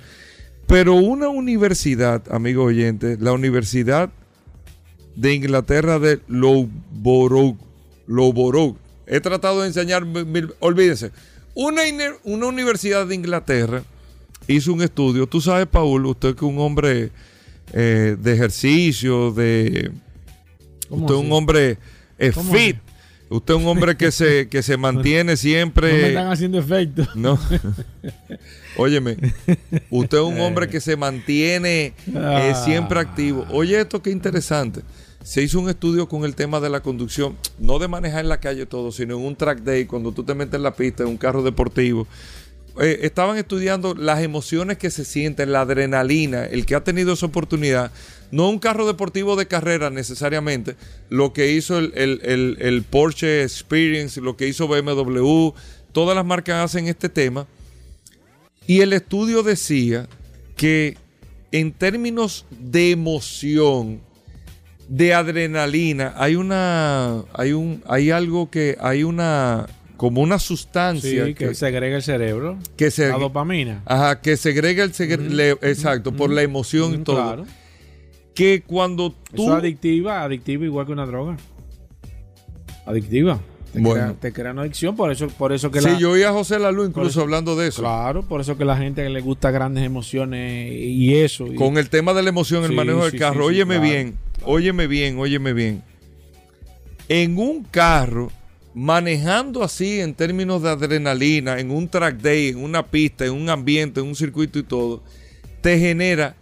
Pero 0.67 0.97
una 0.97 1.29
universidad, 1.29 2.21
amigos 2.33 2.67
oyentes, 2.67 3.21
la 3.21 3.31
Universidad 3.31 4.11
de 5.15 5.35
Inglaterra 5.35 6.01
de 6.01 6.19
Loughborough, 6.27 7.57
Loughborough, 8.09 8.77
he 9.07 9.21
tratado 9.21 9.61
de 9.61 9.69
enseñar, 9.69 10.05
olvídense, 10.59 11.13
una, 11.55 11.83
una 12.25 12.47
universidad 12.47 13.07
de 13.07 13.15
Inglaterra 13.15 13.85
hizo 14.49 14.73
un 14.73 14.83
estudio. 14.83 15.29
Tú 15.29 15.41
sabes, 15.41 15.69
Paul, 15.69 16.07
usted 16.07 16.35
que 16.35 16.45
es 16.45 16.53
un 16.53 16.59
hombre 16.59 17.13
eh, 17.73 18.17
de 18.19 18.33
ejercicio, 18.33 19.31
de 19.31 19.93
Usted 20.91 21.15
es 21.15 21.21
un 21.21 21.33
hombre 21.33 21.79
fit. 22.53 22.77
Usted 23.31 23.55
es 23.55 23.61
un 23.61 23.67
hombre 23.67 23.97
que 23.97 24.13
se, 24.13 24.49
que 24.49 24.63
se 24.63 24.77
mantiene 24.79 25.37
siempre. 25.37 25.93
No 25.93 25.99
me 25.99 26.09
están 26.09 26.33
haciendo 26.33 26.59
efecto. 26.59 27.07
No. 27.15 27.39
Óyeme, 28.77 29.17
usted 29.91 30.19
es 30.19 30.25
un 30.25 30.41
hombre 30.41 30.69
que 30.69 30.81
se 30.81 30.97
mantiene 30.97 31.95
eh, 32.07 32.55
siempre 32.65 33.01
activo. 33.01 33.47
Oye, 33.51 33.81
esto 33.81 34.03
qué 34.03 34.11
interesante. 34.11 34.83
Se 35.23 35.43
hizo 35.43 35.59
un 35.59 35.71
estudio 35.71 36.09
con 36.09 36.25
el 36.25 36.35
tema 36.35 36.61
de 36.61 36.69
la 36.69 36.81
conducción, 36.81 37.37
no 37.59 37.79
de 37.79 37.89
manejar 37.89 38.21
en 38.21 38.29
la 38.29 38.41
calle 38.41 38.67
todo, 38.67 38.93
sino 38.93 39.17
en 39.17 39.25
un 39.25 39.37
track 39.37 39.61
day, 39.61 39.87
cuando 39.87 40.13
tú 40.13 40.23
te 40.23 40.35
metes 40.35 40.55
en 40.55 40.63
la 40.63 40.75
pista, 40.75 41.03
en 41.03 41.09
un 41.09 41.17
carro 41.17 41.43
deportivo. 41.43 42.07
Eh, 42.81 43.01
estaban 43.03 43.39
estudiando 43.39 43.95
las 43.95 44.21
emociones 44.21 44.77
que 44.77 44.91
se 44.91 45.05
sienten, 45.05 45.53
la 45.53 45.61
adrenalina, 45.61 46.45
el 46.45 46.67
que 46.67 46.75
ha 46.75 46.83
tenido 46.83 47.13
esa 47.13 47.27
oportunidad 47.27 47.93
no 48.35 48.51
un 48.51 48.59
carro 48.59 48.85
deportivo 48.85 49.37
de 49.37 49.47
carrera 49.47 49.91
necesariamente, 49.91 50.75
lo 51.09 51.33
que 51.33 51.53
hizo 51.53 51.79
el, 51.79 52.85
Porsche 52.91 53.45
Experience, 53.45 54.21
lo 54.21 54.37
que 54.37 54.49
hizo 54.49 54.67
BMW, 54.67 55.51
todas 55.93 56.17
las 56.17 56.27
marcas 56.27 56.65
hacen 56.65 56.89
este 56.89 57.09
tema. 57.09 57.47
Y 58.67 58.81
el 58.81 58.93
estudio 58.93 59.45
decía 59.45 60.09
que 60.57 60.97
en 61.53 61.71
términos 61.71 62.45
de 62.51 62.91
emoción, 62.91 64.01
de 64.89 65.15
adrenalina, 65.15 66.15
hay 66.17 66.35
una, 66.35 67.23
hay 67.35 67.53
un, 67.53 67.85
hay 67.87 68.11
algo 68.11 68.51
que, 68.51 68.77
hay 68.81 69.05
una, 69.05 69.69
como 69.97 70.23
una 70.23 70.41
sustancia 70.41 71.27
que, 71.27 71.35
que, 71.37 71.55
segrega 71.55 71.95
el 71.95 72.03
cerebro, 72.03 72.59
que 72.77 72.91
se, 72.91 73.11
la 73.11 73.19
dopamina, 73.19 73.83
ajá, 73.87 74.21
que 74.21 74.37
segrega 74.37 74.83
el 74.83 74.93
cerebro, 74.93 75.59
exacto, 75.63 76.13
por 76.13 76.31
la 76.31 76.43
emoción 76.43 76.95
y 76.95 76.99
todo. 77.05 77.17
Claro 77.23 77.47
que 78.35 78.63
cuando 78.63 79.11
tú... 79.11 79.45
Eso 79.45 79.53
es 79.53 79.63
adictiva, 79.63 80.23
adictiva 80.23 80.65
igual 80.65 80.87
que 80.87 80.93
una 80.93 81.07
droga. 81.07 81.37
Adictiva. 82.87 83.41
Te, 83.73 83.81
bueno. 83.81 84.17
crea, 84.21 84.33
te 84.33 84.51
una 84.51 84.63
adicción, 84.63 84.95
por 84.95 85.11
eso, 85.11 85.27
por 85.27 85.53
eso 85.53 85.69
que 85.73 85.81
sí, 85.81 85.89
yo 85.99 86.13
oí 86.13 86.23
a 86.23 86.31
José 86.31 86.61
Lalu 86.61 86.85
incluso 86.85 87.23
hablando 87.23 87.57
de 87.57 87.69
eso. 87.69 87.83
Claro, 87.83 88.23
por 88.23 88.41
eso 88.41 88.57
que 88.57 88.65
la 88.65 88.77
gente 88.77 89.09
le 89.09 89.21
gusta 89.21 89.51
grandes 89.51 89.83
emociones 89.83 90.73
y 90.73 91.17
eso. 91.17 91.47
Con 91.57 91.77
el 91.77 91.89
tema 91.89 92.15
de 92.15 92.23
la 92.23 92.29
emoción, 92.29 92.63
el 92.63 92.71
manejo 92.71 93.05
del 93.05 93.19
carro. 93.19 93.47
óyeme 93.47 93.81
bien, 93.81 94.17
óyeme 94.45 94.87
bien, 94.87 95.19
óyeme 95.19 95.53
bien. 95.55 95.83
En 97.09 97.37
un 97.37 97.65
carro, 97.65 98.31
manejando 98.75 99.65
así 99.65 100.01
en 100.01 100.15
términos 100.15 100.63
de 100.63 100.71
adrenalina, 100.71 101.59
en 101.59 101.73
un 101.73 101.89
track 101.89 102.19
day, 102.19 102.51
en 102.51 102.63
una 102.63 102.87
pista, 102.87 103.25
en 103.25 103.33
un 103.33 103.51
ambiente, 103.51 103.99
en 103.99 104.07
un 104.07 104.15
circuito 104.15 104.61
y 104.61 104.63
todo, 104.63 105.03
te 105.63 105.81
genera 105.81 106.37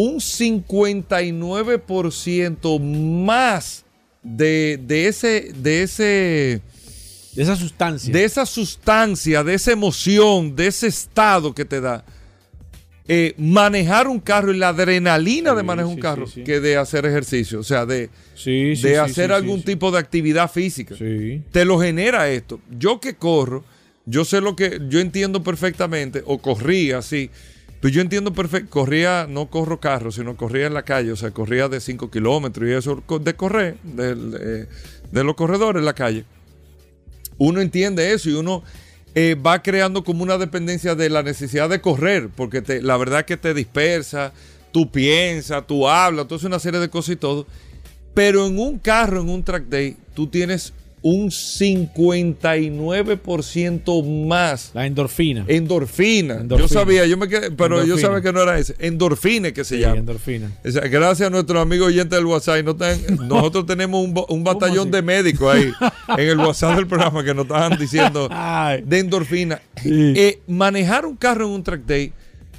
un 0.00 0.20
59% 0.20 2.80
más 2.80 3.84
de, 4.22 4.78
ese, 4.88 5.50
de 5.56 5.82
ese... 5.82 6.62
De 7.34 7.42
esa 7.42 7.56
sustancia. 7.56 8.12
De 8.12 8.22
esa 8.22 8.46
sustancia, 8.46 9.42
de 9.42 9.54
esa 9.54 9.72
emoción, 9.72 10.54
de 10.54 10.68
ese 10.68 10.86
estado 10.86 11.52
que 11.52 11.64
te 11.64 11.80
da. 11.80 12.04
Eh, 13.08 13.34
manejar 13.38 14.06
un 14.06 14.20
carro 14.20 14.54
y 14.54 14.56
la 14.56 14.68
adrenalina 14.68 15.52
de 15.52 15.64
manejar 15.64 15.90
un 15.90 15.98
carro 15.98 16.26
que 16.44 16.60
de 16.60 16.76
hacer 16.76 17.04
ejercicio, 17.04 17.58
o 17.58 17.64
sea, 17.64 17.84
de, 17.84 18.08
de 18.44 18.98
hacer 18.98 19.32
algún 19.32 19.64
tipo 19.64 19.90
de 19.90 19.98
actividad 19.98 20.48
física. 20.48 20.94
Te 21.50 21.64
lo 21.64 21.80
genera 21.80 22.30
esto. 22.30 22.60
Yo 22.70 23.00
que 23.00 23.14
corro, 23.14 23.64
yo 24.06 24.24
sé 24.24 24.40
lo 24.40 24.54
que, 24.54 24.78
yo 24.88 25.00
entiendo 25.00 25.42
perfectamente, 25.42 26.22
o 26.24 26.38
corría 26.38 26.98
así, 26.98 27.32
pues 27.80 27.92
yo 27.92 28.00
entiendo 28.00 28.32
perfecto, 28.32 28.70
corría, 28.70 29.26
no 29.28 29.46
corro 29.50 29.78
carro, 29.78 30.10
sino 30.10 30.36
corría 30.36 30.66
en 30.66 30.74
la 30.74 30.82
calle, 30.82 31.12
o 31.12 31.16
sea, 31.16 31.30
corría 31.30 31.68
de 31.68 31.80
5 31.80 32.10
kilómetros 32.10 32.68
y 32.68 32.72
eso 32.72 33.02
de 33.20 33.34
correr, 33.34 33.76
de, 33.82 34.66
los 35.12 35.34
corredores 35.36 35.80
en 35.80 35.84
la 35.84 35.94
calle. 35.94 36.24
Uno 37.38 37.60
entiende 37.60 38.12
eso 38.12 38.30
y 38.30 38.34
uno 38.34 38.64
eh, 39.14 39.36
va 39.36 39.62
creando 39.62 40.02
como 40.02 40.24
una 40.24 40.38
dependencia 40.38 40.96
de 40.96 41.08
la 41.08 41.22
necesidad 41.22 41.68
de 41.68 41.80
correr, 41.80 42.30
porque 42.34 42.62
la 42.82 42.96
verdad 42.96 43.24
que 43.24 43.36
te 43.36 43.54
dispersa, 43.54 44.32
tú 44.72 44.90
piensas, 44.90 45.64
tú 45.64 45.88
hablas, 45.88 46.26
tú 46.26 46.34
haces 46.34 46.46
una 46.46 46.58
serie 46.58 46.80
de 46.80 46.88
cosas 46.88 47.14
y 47.14 47.16
todo. 47.16 47.46
Pero 48.12 48.44
en 48.46 48.58
un 48.58 48.80
carro, 48.80 49.20
en 49.20 49.28
un 49.28 49.44
track 49.44 49.66
day, 49.68 49.96
tú 50.14 50.26
tienes 50.26 50.72
un 51.02 51.30
59% 51.30 54.26
más. 54.26 54.70
La 54.74 54.86
endorfina. 54.86 55.44
endorfina. 55.46 56.44
Yo 56.48 56.68
sabía, 56.68 57.06
yo 57.06 57.16
me 57.16 57.28
quedé, 57.28 57.50
pero 57.50 57.84
yo 57.84 57.98
sabía 57.98 58.20
que 58.20 58.32
no 58.32 58.42
era 58.42 58.58
ese. 58.58 58.74
Endorfina 58.78 59.52
que 59.52 59.64
se 59.64 59.76
sí, 59.76 59.82
llama. 59.82 59.98
Endorfina. 59.98 60.50
gracias 60.62 61.28
a 61.28 61.30
nuestros 61.30 61.62
amigos 61.62 61.88
oyentes 61.88 62.18
del 62.18 62.26
WhatsApp. 62.26 62.58
nosotros 63.28 63.66
tenemos 63.66 64.04
un, 64.04 64.14
un 64.28 64.44
batallón 64.44 64.90
de 64.90 65.02
médicos 65.02 65.54
ahí 65.54 65.70
en 66.16 66.28
el 66.28 66.38
WhatsApp 66.38 66.76
del 66.76 66.86
programa 66.86 67.24
que 67.24 67.34
nos 67.34 67.44
estaban 67.44 67.78
diciendo 67.78 68.28
de 68.84 68.98
endorfina. 68.98 69.60
Eh, 69.84 70.40
manejar 70.46 71.06
un 71.06 71.16
carro 71.16 71.46
en 71.46 71.52
un 71.52 71.62
track 71.62 71.82
day 71.86 72.12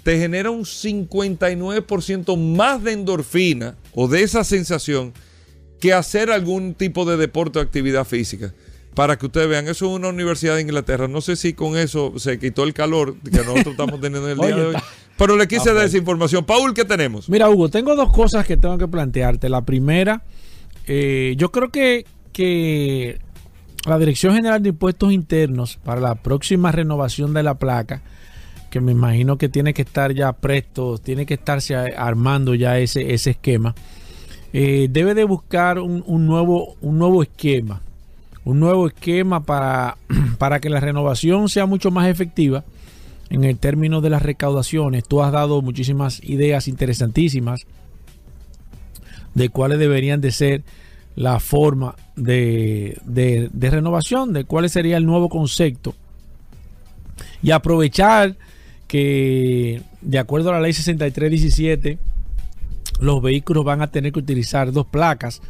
te 0.04 0.18
genera 0.18 0.50
un 0.50 0.64
59% 0.64 2.38
más 2.38 2.84
de 2.84 2.94
endorfina 2.94 3.76
o 3.94 4.08
de 4.08 4.24
esa 4.24 4.44
sensación 4.44 5.14
que 5.80 5.94
hacer 5.94 6.32
algún 6.32 6.74
tipo 6.74 7.06
de 7.06 7.18
deporte 7.18 7.60
o 7.60 7.62
actividad 7.62 8.06
física. 8.06 8.54
Para 8.96 9.18
que 9.18 9.28
ustedes 9.28 9.48
vean, 9.48 9.68
eso 9.68 9.86
es 9.86 9.92
una 9.94 10.10
universidad 10.10 10.56
de 10.56 10.62
Inglaterra. 10.62 11.08
No 11.08 11.22
sé 11.22 11.36
si 11.36 11.54
con 11.54 11.78
eso 11.78 12.14
se 12.18 12.38
quitó 12.38 12.64
el 12.64 12.74
calor 12.74 13.16
que 13.24 13.38
nosotros 13.38 13.68
estamos 13.68 14.00
teniendo 14.02 14.30
el 14.30 14.38
día 14.38 14.56
de 14.56 14.66
hoy. 14.66 14.76
Pero 15.18 15.38
le 15.38 15.48
quise 15.48 15.74
dar 15.74 15.86
esa 15.86 15.98
información. 15.98 16.46
Paul, 16.46 16.74
¿qué 16.74 16.86
tenemos? 16.86 17.30
Mira, 17.30 17.50
Hugo, 17.50 17.70
tengo 17.70 17.96
dos 17.96 18.12
cosas 18.12 18.46
que 18.46 18.58
tengo 18.58 18.78
que 18.78 18.88
plantearte. 18.88 19.50
La 19.50 19.62
primera, 19.62 20.24
eh, 20.88 21.36
yo 21.38 21.52
creo 21.52 21.70
que, 21.70 22.06
que 22.34 23.20
la 23.86 23.98
Dirección 24.00 24.36
General 24.36 24.62
de 24.62 24.70
Impuestos 24.70 25.14
Internos 25.14 25.78
para 25.84 26.02
la 26.02 26.16
próxima 26.16 26.72
renovación 26.72 27.34
de 27.34 27.44
la 27.44 27.56
placa, 27.56 28.02
que 28.70 28.82
me 28.82 28.92
imagino 28.92 29.38
que 29.38 29.50
tiene 29.50 29.74
que 29.74 29.84
estar 29.84 30.14
ya 30.14 30.34
presto, 30.34 30.98
tiene 30.98 31.26
que 31.26 31.36
estarse 31.36 31.76
armando 31.76 32.56
ya 32.56 32.80
ese, 32.80 33.14
ese 33.14 33.32
esquema 33.32 33.76
eh, 34.54 34.88
debe 34.90 35.14
de 35.14 35.24
buscar 35.24 35.80
un, 35.80 36.26
nuevo, 36.26 36.76
un 36.82 36.98
nuevo 36.98 37.22
esquema, 37.22 37.82
un 38.46 38.60
nuevo 38.60 38.88
esquema 38.88 39.44
para, 39.44 39.98
para 40.38 40.60
que 40.60 40.70
la 40.70 40.80
renovación 40.80 41.50
sea 41.50 41.66
mucho 41.66 41.92
más 41.92 42.08
efectiva 42.08 42.64
en 43.30 43.44
el 43.44 43.58
término 43.58 44.02
de 44.02 44.10
las 44.10 44.24
recaudaciones. 44.24 45.04
Tú 45.08 45.22
has 45.22 45.32
dado 45.32 45.62
muchísimas 45.62 46.24
ideas 46.24 46.68
interesantísimas 46.68 47.68
de 49.36 49.50
cuáles 49.50 49.78
deberían 49.78 50.22
de 50.22 50.32
ser 50.32 50.64
la 51.16 51.40
forma 51.40 51.96
de, 52.16 52.98
de, 53.06 53.50
de 53.54 53.70
renovación, 53.70 54.34
de 54.34 54.46
cuál 54.46 54.70
sería 54.70 54.98
el 54.98 55.06
nuevo 55.06 55.30
concepto. 55.30 55.94
Y 57.44 57.52
aprovechar 57.52 58.36
que 58.88 59.84
de 60.02 60.18
acuerdo 60.18 60.50
a 60.50 60.54
la 60.54 60.62
ley 60.62 60.74
6317 60.74 62.00
los 63.00 63.22
vehículos 63.22 63.64
van 63.66 63.82
a 63.82 63.88
tener 63.88 64.12
que 64.12 64.20
utilizar 64.20 64.72
dos 64.72 64.86
placas, 64.86 65.42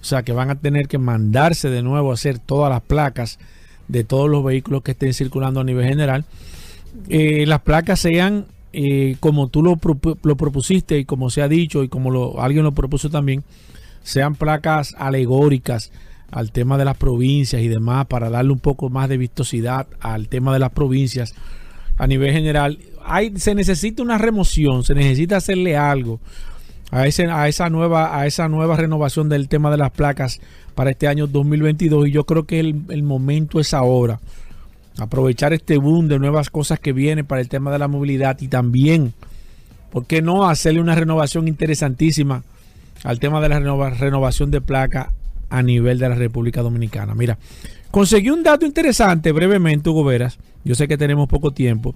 o 0.00 0.04
sea 0.04 0.22
que 0.22 0.32
van 0.32 0.50
a 0.50 0.56
tener 0.56 0.88
que 0.88 0.98
mandarse 0.98 1.70
de 1.70 1.82
nuevo 1.82 2.10
a 2.10 2.14
hacer 2.14 2.38
todas 2.38 2.70
las 2.70 2.82
placas 2.82 3.38
de 3.88 4.04
todos 4.04 4.28
los 4.28 4.44
vehículos 4.44 4.82
que 4.82 4.92
estén 4.92 5.14
circulando 5.14 5.60
a 5.60 5.64
nivel 5.64 5.86
general. 5.86 6.24
Eh, 7.08 7.46
las 7.46 7.60
placas 7.60 8.00
sean 8.00 8.46
eh, 8.72 9.16
como 9.20 9.48
tú 9.48 9.62
lo, 9.62 9.76
propusiste 9.76 10.98
y 10.98 11.04
como 11.04 11.28
se 11.28 11.42
ha 11.42 11.48
dicho 11.48 11.82
y 11.82 11.88
como 11.88 12.10
lo, 12.10 12.40
alguien 12.40 12.64
lo 12.64 12.72
propuso 12.72 13.10
también, 13.10 13.44
sean 14.02 14.34
placas 14.34 14.94
alegóricas 14.98 15.92
al 16.30 16.50
tema 16.52 16.78
de 16.78 16.86
las 16.86 16.96
provincias 16.96 17.60
y 17.60 17.68
demás 17.68 18.06
para 18.06 18.30
darle 18.30 18.52
un 18.52 18.58
poco 18.58 18.88
más 18.88 19.08
de 19.08 19.18
vistosidad 19.18 19.86
al 20.00 20.28
tema 20.28 20.52
de 20.54 20.58
las 20.58 20.70
provincias 20.70 21.34
a 21.98 22.06
nivel 22.06 22.32
general. 22.32 22.78
Hay, 23.04 23.38
se 23.38 23.54
necesita 23.54 24.02
una 24.02 24.16
remoción, 24.16 24.84
se 24.84 24.94
necesita 24.94 25.36
hacerle 25.36 25.76
algo 25.76 26.20
a, 26.92 27.06
ese, 27.06 27.24
a, 27.24 27.48
esa 27.48 27.70
nueva, 27.70 28.16
a 28.16 28.26
esa 28.26 28.48
nueva 28.48 28.76
renovación 28.76 29.30
del 29.30 29.48
tema 29.48 29.70
de 29.70 29.78
las 29.78 29.90
placas 29.90 30.40
para 30.74 30.90
este 30.90 31.08
año 31.08 31.26
2022 31.26 32.08
y 32.08 32.12
yo 32.12 32.24
creo 32.24 32.44
que 32.44 32.60
el, 32.60 33.02
momento 33.02 33.58
es 33.58 33.74
ahora. 33.74 34.20
Aprovechar 34.98 35.54
este 35.54 35.78
boom 35.78 36.06
de 36.06 36.18
nuevas 36.18 36.50
cosas 36.50 36.78
que 36.78 36.92
vienen 36.92 37.24
para 37.24 37.40
el 37.40 37.48
tema 37.48 37.72
de 37.72 37.78
la 37.78 37.88
movilidad 37.88 38.38
y 38.42 38.48
también, 38.48 39.14
¿por 39.90 40.06
qué 40.06 40.20
no 40.20 40.46
hacerle 40.46 40.82
una 40.82 40.94
renovación 40.94 41.48
interesantísima 41.48 42.44
al 43.04 43.18
tema 43.18 43.40
de 43.40 43.48
la 43.48 43.58
renovación 43.90 44.50
de 44.50 44.60
placa 44.60 45.14
a 45.48 45.62
nivel 45.62 45.98
de 45.98 46.10
la 46.10 46.14
República 46.14 46.60
Dominicana? 46.60 47.14
Mira, 47.14 47.38
conseguí 47.90 48.28
un 48.28 48.42
dato 48.42 48.66
interesante 48.66 49.32
brevemente, 49.32 49.88
Hugo 49.88 50.04
Veras. 50.04 50.38
Yo 50.62 50.74
sé 50.74 50.86
que 50.86 50.98
tenemos 50.98 51.26
poco 51.26 51.52
tiempo. 51.52 51.94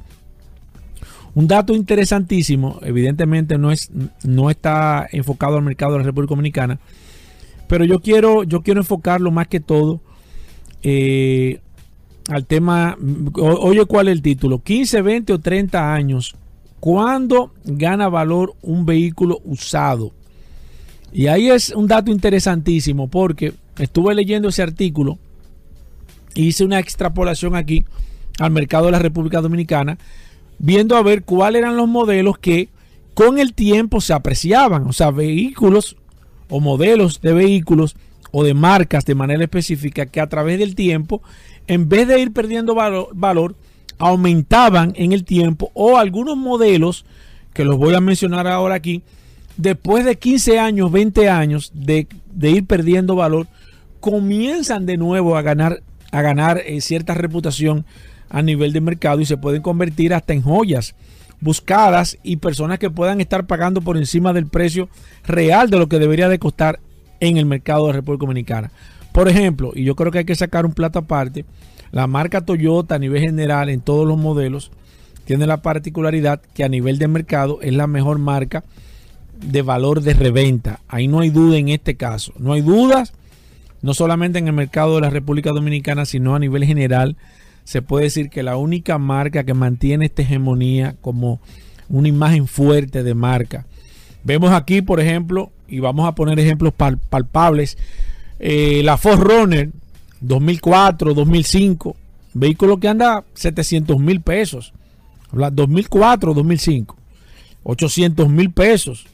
Un 1.36 1.46
dato 1.48 1.74
interesantísimo, 1.74 2.78
evidentemente 2.80 3.58
no, 3.58 3.70
es, 3.70 3.90
no 4.24 4.48
está 4.48 5.06
enfocado 5.12 5.58
al 5.58 5.64
mercado 5.64 5.92
de 5.92 5.98
la 5.98 6.04
República 6.04 6.30
Dominicana, 6.30 6.78
pero 7.68 7.84
yo 7.84 8.00
quiero, 8.00 8.42
yo 8.42 8.62
quiero 8.62 8.80
enfocarlo 8.80 9.30
más 9.30 9.46
que 9.46 9.60
todo 9.60 10.00
eh, 10.82 11.60
al 12.30 12.46
tema, 12.46 12.96
oye 13.34 13.84
cuál 13.84 14.08
es 14.08 14.12
el 14.12 14.22
título, 14.22 14.60
15, 14.60 15.02
20 15.02 15.32
o 15.34 15.38
30 15.38 15.92
años, 15.92 16.34
¿cuándo 16.80 17.52
gana 17.64 18.08
valor 18.08 18.54
un 18.62 18.86
vehículo 18.86 19.42
usado? 19.44 20.12
Y 21.12 21.26
ahí 21.26 21.50
es 21.50 21.68
un 21.68 21.86
dato 21.86 22.10
interesantísimo 22.10 23.08
porque 23.08 23.52
estuve 23.78 24.14
leyendo 24.14 24.48
ese 24.48 24.62
artículo, 24.62 25.18
hice 26.34 26.64
una 26.64 26.78
extrapolación 26.78 27.56
aquí 27.56 27.84
al 28.38 28.52
mercado 28.52 28.86
de 28.86 28.92
la 28.92 29.00
República 29.00 29.42
Dominicana 29.42 29.98
viendo 30.58 30.96
a 30.96 31.02
ver 31.02 31.22
cuáles 31.22 31.60
eran 31.60 31.76
los 31.76 31.88
modelos 31.88 32.38
que 32.38 32.68
con 33.14 33.38
el 33.38 33.54
tiempo 33.54 34.00
se 34.00 34.12
apreciaban, 34.12 34.86
o 34.86 34.92
sea, 34.92 35.10
vehículos 35.10 35.96
o 36.48 36.60
modelos 36.60 37.20
de 37.20 37.32
vehículos 37.32 37.96
o 38.30 38.44
de 38.44 38.54
marcas 38.54 39.04
de 39.04 39.14
manera 39.14 39.42
específica 39.42 40.06
que 40.06 40.20
a 40.20 40.28
través 40.28 40.58
del 40.58 40.74
tiempo, 40.74 41.22
en 41.66 41.88
vez 41.88 42.06
de 42.08 42.20
ir 42.20 42.32
perdiendo 42.32 42.74
valor, 42.74 43.56
aumentaban 43.98 44.92
en 44.96 45.12
el 45.12 45.24
tiempo 45.24 45.70
o 45.74 45.96
algunos 45.96 46.36
modelos, 46.36 47.04
que 47.54 47.64
los 47.64 47.78
voy 47.78 47.94
a 47.94 48.00
mencionar 48.00 48.46
ahora 48.46 48.74
aquí, 48.74 49.02
después 49.56 50.04
de 50.04 50.16
15 50.16 50.58
años, 50.58 50.92
20 50.92 51.28
años 51.30 51.72
de, 51.74 52.06
ir 52.42 52.66
perdiendo 52.66 53.16
valor, 53.16 53.46
comienzan 54.00 54.84
de 54.84 54.98
nuevo 54.98 55.36
a 55.36 55.42
ganar, 55.42 55.82
a 56.12 56.22
ganar 56.22 56.58
eh, 56.58 56.80
cierta 56.80 57.14
reputación 57.14 57.86
a 58.30 58.42
nivel 58.42 58.72
de 58.72 58.80
mercado 58.80 59.20
y 59.20 59.26
se 59.26 59.36
pueden 59.36 59.62
convertir 59.62 60.14
hasta 60.14 60.32
en 60.32 60.42
joyas 60.42 60.94
buscadas 61.40 62.18
y 62.22 62.36
personas 62.36 62.78
que 62.78 62.90
puedan 62.90 63.20
estar 63.20 63.46
pagando 63.46 63.80
por 63.80 63.96
encima 63.96 64.32
del 64.32 64.46
precio 64.46 64.88
real 65.26 65.70
de 65.70 65.78
lo 65.78 65.88
que 65.88 65.98
debería 65.98 66.28
de 66.28 66.38
costar 66.38 66.80
en 67.20 67.36
el 67.36 67.46
mercado 67.46 67.86
de 67.86 67.94
República 67.94 68.26
Dominicana. 68.26 68.70
Por 69.12 69.28
ejemplo, 69.28 69.72
y 69.74 69.84
yo 69.84 69.96
creo 69.96 70.12
que 70.12 70.18
hay 70.18 70.24
que 70.24 70.34
sacar 70.34 70.66
un 70.66 70.72
plato 70.72 70.98
aparte, 70.98 71.44
la 71.92 72.06
marca 72.06 72.44
Toyota 72.44 72.96
a 72.96 72.98
nivel 72.98 73.22
general 73.22 73.68
en 73.68 73.80
todos 73.80 74.06
los 74.06 74.18
modelos 74.18 74.70
tiene 75.24 75.46
la 75.46 75.62
particularidad 75.62 76.40
que 76.54 76.64
a 76.64 76.68
nivel 76.68 76.98
de 76.98 77.08
mercado 77.08 77.58
es 77.62 77.72
la 77.72 77.86
mejor 77.86 78.18
marca 78.18 78.64
de 79.40 79.62
valor 79.62 80.00
de 80.00 80.14
reventa. 80.14 80.80
Ahí 80.88 81.08
no 81.08 81.20
hay 81.20 81.30
duda 81.30 81.56
en 81.56 81.68
este 81.68 81.96
caso. 81.96 82.32
No 82.38 82.52
hay 82.52 82.62
dudas, 82.62 83.12
no 83.82 83.92
solamente 83.92 84.38
en 84.38 84.46
el 84.46 84.52
mercado 84.52 84.96
de 84.96 85.02
la 85.02 85.10
República 85.10 85.50
Dominicana, 85.50 86.04
sino 86.04 86.34
a 86.34 86.38
nivel 86.38 86.64
general 86.64 87.16
se 87.66 87.82
puede 87.82 88.04
decir 88.04 88.30
que 88.30 88.44
la 88.44 88.56
única 88.56 88.96
marca 88.96 89.42
que 89.42 89.52
mantiene 89.52 90.04
esta 90.04 90.22
hegemonía 90.22 90.94
como 91.00 91.40
una 91.88 92.06
imagen 92.06 92.46
fuerte 92.46 93.02
de 93.02 93.12
marca. 93.14 93.66
Vemos 94.22 94.52
aquí, 94.52 94.82
por 94.82 95.00
ejemplo, 95.00 95.50
y 95.66 95.80
vamos 95.80 96.06
a 96.06 96.14
poner 96.14 96.38
ejemplos 96.38 96.72
palpables, 96.72 97.76
eh, 98.38 98.82
la 98.84 98.96
Ford 98.96 99.20
Runner 99.20 99.68
2004, 100.20 101.12
2005, 101.12 101.96
vehículo 102.34 102.78
que 102.78 102.86
anda 102.86 103.24
700 103.34 103.98
mil 103.98 104.20
pesos. 104.20 104.72
2004, 105.32 106.34
2005, 106.34 106.96
800 107.64 108.28
mil 108.28 108.52
pesos. 108.52 109.06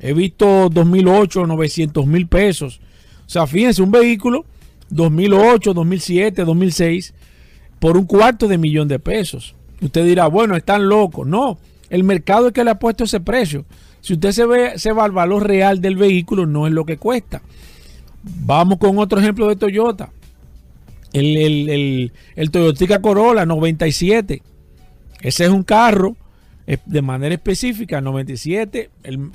He 0.00 0.12
visto 0.12 0.68
2008, 0.70 1.46
900 1.46 2.04
mil 2.04 2.26
pesos. 2.26 2.80
O 3.24 3.30
sea, 3.30 3.46
fíjense, 3.46 3.80
un 3.80 3.92
vehículo 3.92 4.44
2008, 4.90 5.72
2007, 5.72 6.44
2006 6.44 7.14
por 7.82 7.96
un 7.96 8.04
cuarto 8.04 8.46
de 8.46 8.58
millón 8.58 8.86
de 8.86 9.00
pesos. 9.00 9.56
Usted 9.80 10.04
dirá, 10.04 10.28
bueno, 10.28 10.54
están 10.54 10.88
locos. 10.88 11.26
No, 11.26 11.58
el 11.90 12.04
mercado 12.04 12.46
es 12.46 12.52
que 12.52 12.62
le 12.62 12.70
ha 12.70 12.78
puesto 12.78 13.02
ese 13.02 13.18
precio. 13.18 13.64
Si 14.00 14.12
usted 14.12 14.30
se 14.30 14.46
ve, 14.46 14.78
se 14.78 14.92
va 14.92 15.04
al 15.04 15.10
valor 15.10 15.48
real 15.48 15.80
del 15.80 15.96
vehículo, 15.96 16.46
no 16.46 16.68
es 16.68 16.72
lo 16.72 16.86
que 16.86 16.96
cuesta. 16.96 17.42
Vamos 18.22 18.78
con 18.78 18.96
otro 19.00 19.18
ejemplo 19.18 19.48
de 19.48 19.56
Toyota. 19.56 20.10
El, 21.12 21.36
el, 21.36 22.12
el, 22.36 22.50
Toyota 22.52 23.02
Corolla 23.02 23.46
97. 23.46 24.42
Ese 25.20 25.44
es 25.44 25.50
un 25.50 25.64
carro 25.64 26.14
de 26.86 27.02
manera 27.02 27.34
específica, 27.34 28.00
97, 28.00 28.90
el 29.02 29.32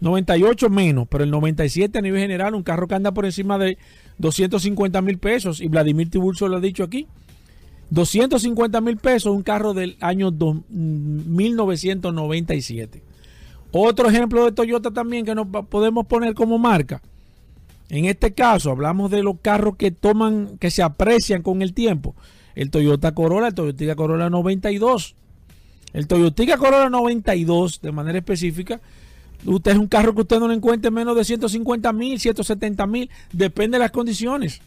98 0.00 0.70
menos, 0.70 1.06
pero 1.06 1.24
el 1.24 1.30
97 1.30 1.98
a 1.98 2.00
nivel 2.00 2.22
general, 2.22 2.54
un 2.54 2.62
carro 2.62 2.88
que 2.88 2.94
anda 2.94 3.12
por 3.12 3.26
encima 3.26 3.58
de 3.58 3.76
250 4.16 5.02
mil 5.02 5.18
pesos. 5.18 5.60
Y 5.60 5.68
Vladimir 5.68 6.08
Tiburcio 6.08 6.48
lo 6.48 6.56
ha 6.56 6.60
dicho 6.60 6.82
aquí. 6.82 7.06
250 7.90 8.80
mil 8.80 8.96
pesos 8.96 9.34
un 9.34 9.42
carro 9.42 9.74
del 9.74 9.96
año 10.00 10.30
1997. 10.30 13.02
Otro 13.72 14.08
ejemplo 14.08 14.44
de 14.44 14.52
Toyota 14.52 14.90
también 14.90 15.24
que 15.24 15.34
nos 15.34 15.46
podemos 15.66 16.06
poner 16.06 16.34
como 16.34 16.58
marca. 16.58 17.02
En 17.88 18.04
este 18.04 18.32
caso, 18.32 18.70
hablamos 18.70 19.10
de 19.10 19.22
los 19.22 19.40
carros 19.40 19.76
que 19.76 19.90
toman, 19.90 20.58
que 20.58 20.70
se 20.70 20.82
aprecian 20.82 21.42
con 21.42 21.62
el 21.62 21.72
tiempo. 21.74 22.14
El 22.54 22.70
Toyota 22.70 23.12
Corolla, 23.12 23.48
el 23.48 23.54
Toyota 23.54 23.96
Corolla 23.96 24.30
92. 24.30 25.16
El 25.92 26.06
Toyota 26.06 26.56
Corolla 26.56 26.88
92, 26.88 27.80
de 27.80 27.90
manera 27.90 28.18
específica, 28.18 28.80
usted 29.44 29.72
es 29.72 29.78
un 29.78 29.88
carro 29.88 30.14
que 30.14 30.20
usted 30.20 30.38
no 30.38 30.46
le 30.46 30.54
encuentre 30.54 30.92
menos 30.92 31.16
de 31.16 31.24
150 31.24 31.92
mil, 31.92 32.20
170 32.20 32.86
mil, 32.86 33.10
depende 33.32 33.76
de 33.76 33.80
las 33.80 33.90
condiciones. 33.90 34.60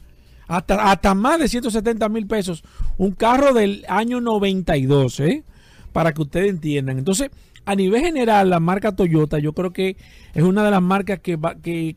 Hasta, 0.48 0.92
hasta 0.92 1.14
más 1.14 1.40
de 1.40 1.48
170 1.48 2.10
mil 2.10 2.28
pesos. 2.28 2.64
Un 2.98 3.12
carro 3.12 3.54
del 3.54 3.86
año 3.88 4.22
92, 4.22 5.20
¿eh? 5.22 5.44
Para 5.92 6.14
que 6.14 6.22
ustedes 6.22 6.50
entiendan. 6.50 6.98
Entonces, 6.98 7.30
a 7.66 7.76
nivel 7.76 8.02
general, 8.02 8.50
la 8.50 8.60
marca 8.60 8.96
Toyota, 8.96 9.40
yo 9.40 9.54
creo 9.54 9.72
que 9.72 9.96
es 10.34 10.44
una 10.44 10.64
de 10.64 10.72
las 10.72 10.82
marcas 10.82 11.20
que, 11.20 11.38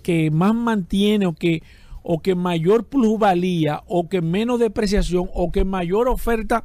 que, 0.03 0.31
más 0.31 0.55
mantiene 0.55 1.27
o 1.27 1.33
que, 1.33 1.63
o 2.03 2.21
que 2.21 2.35
mayor 2.35 2.85
plusvalía 2.85 3.83
o 3.87 4.09
que 4.09 4.21
menos 4.21 4.61
depreciación 4.61 5.29
o 5.35 5.51
que 5.51 5.65
mayor 5.65 6.09
oferta 6.09 6.65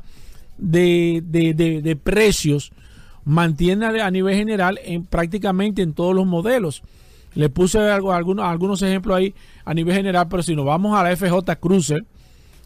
de, 0.58 1.24
de, 1.26 1.96
precios 1.96 2.72
mantiene 3.26 4.02
a 4.02 4.12
nivel 4.12 4.36
general 4.36 4.80
en 4.84 5.06
prácticamente 5.06 5.82
en 5.82 5.94
todos 5.94 6.14
los 6.14 6.28
modelos. 6.28 6.84
Le 7.34 7.50
puse 7.50 7.80
algo, 7.80 8.12
algunos, 8.12 8.46
algunos 8.46 8.82
ejemplos 8.84 9.18
ahí 9.18 9.34
a 9.66 9.74
nivel 9.74 9.96
general, 9.96 10.28
pero 10.30 10.44
si 10.44 10.56
nos 10.56 10.66
vamos 10.66 10.98
a 10.98 11.04
la 11.04 11.16
FJ 11.16 11.56
Cruiser, 11.60 12.04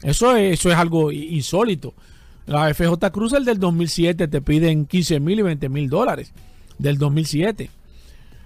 eso 0.02 0.36
es, 0.36 0.60
eso 0.60 0.70
es 0.70 0.76
algo 0.76 1.12
insólito. 1.12 1.94
La 2.46 2.74
FJ 2.74 3.12
Cruiser 3.12 3.42
del 3.44 3.60
2007 3.60 4.28
te 4.28 4.42
piden 4.42 4.86
15 4.86 5.20
mil 5.20 5.40
y 5.40 5.42
20 5.42 5.70
mil 5.70 5.90
dólares 5.90 6.32
del 6.78 6.98
2007. 6.98 7.70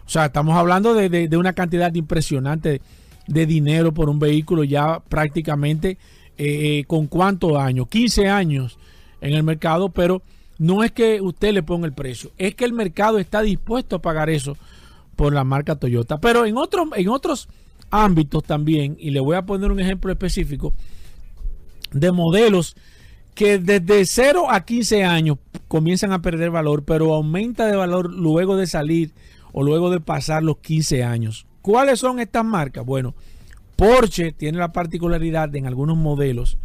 O 0.06 0.10
sea, 0.10 0.26
estamos 0.26 0.58
hablando 0.58 0.93
de, 0.93 1.30
una 1.38 1.54
cantidad 1.54 1.93
impresionante 1.93 2.82
de 3.28 3.45
dinero 3.45 3.93
por 3.93 4.10
un 4.10 4.18
vehículo 4.18 4.64
ya 4.64 5.02
prácticamente 5.08 5.97
eh, 6.38 6.80
eh, 6.80 6.84
con 6.88 7.08
cuántos 7.08 7.58
años, 7.58 7.88
15 7.89 8.28
años 8.28 8.80
en 9.22 9.34
el 9.34 9.43
mercado, 9.43 9.89
pero 9.89 10.24
no 10.58 10.84
es 10.84 10.91
que 10.91 11.22
usted 11.22 11.54
le 11.54 11.62
ponga 11.62 11.86
el 11.86 11.93
precio, 11.93 12.32
es 12.38 12.56
que 12.56 12.66
el 12.66 12.74
mercado 12.74 13.20
está 13.20 13.41
dispuesto 13.41 13.97
a 13.97 14.02
pagar 14.02 14.30
eso 14.30 14.58
por 15.16 15.34
la 15.34 15.43
marca 15.43 15.76
Toyota. 15.76 16.20
Pero 16.20 16.45
en 16.45 16.58
otros, 16.58 16.88
en 16.95 17.10
otros 17.10 17.50
ámbitos 17.92 18.44
también, 18.44 18.98
y 19.00 19.12
le 19.12 19.20
voy 19.20 19.36
a 19.36 19.46
poner 19.46 19.72
un 19.72 19.80
ejemplo 19.80 20.12
específico, 20.12 20.74
de 21.92 22.12
modelos 22.12 22.76
que 23.34 23.58
desde 23.58 24.06
0 24.06 24.48
a 24.50 24.66
15 24.66 25.04
años 25.06 25.38
comienzan 25.68 26.12
a 26.12 26.22
perder 26.22 26.52
valor, 26.52 26.84
pero 26.84 27.14
aumenta 27.14 27.68
de 27.68 27.76
valor 27.76 28.12
luego 28.12 28.58
de 28.58 28.68
salir 28.68 29.12
o 29.54 29.64
luego 29.64 29.90
de 29.90 30.00
pasar 30.00 30.44
los 30.44 30.58
15 30.58 31.04
años. 31.04 31.46
¿Cuáles 31.62 32.00
son 32.00 32.20
estas 32.20 32.46
marcas? 32.46 32.86
Bueno, 32.86 33.16
Porsche 33.76 34.34
tiene 34.34 34.58
la 34.58 34.74
particularidad 34.74 35.50
de 35.50 35.60
en 35.60 35.68
algunos 35.68 35.98
modelos, 35.98 36.58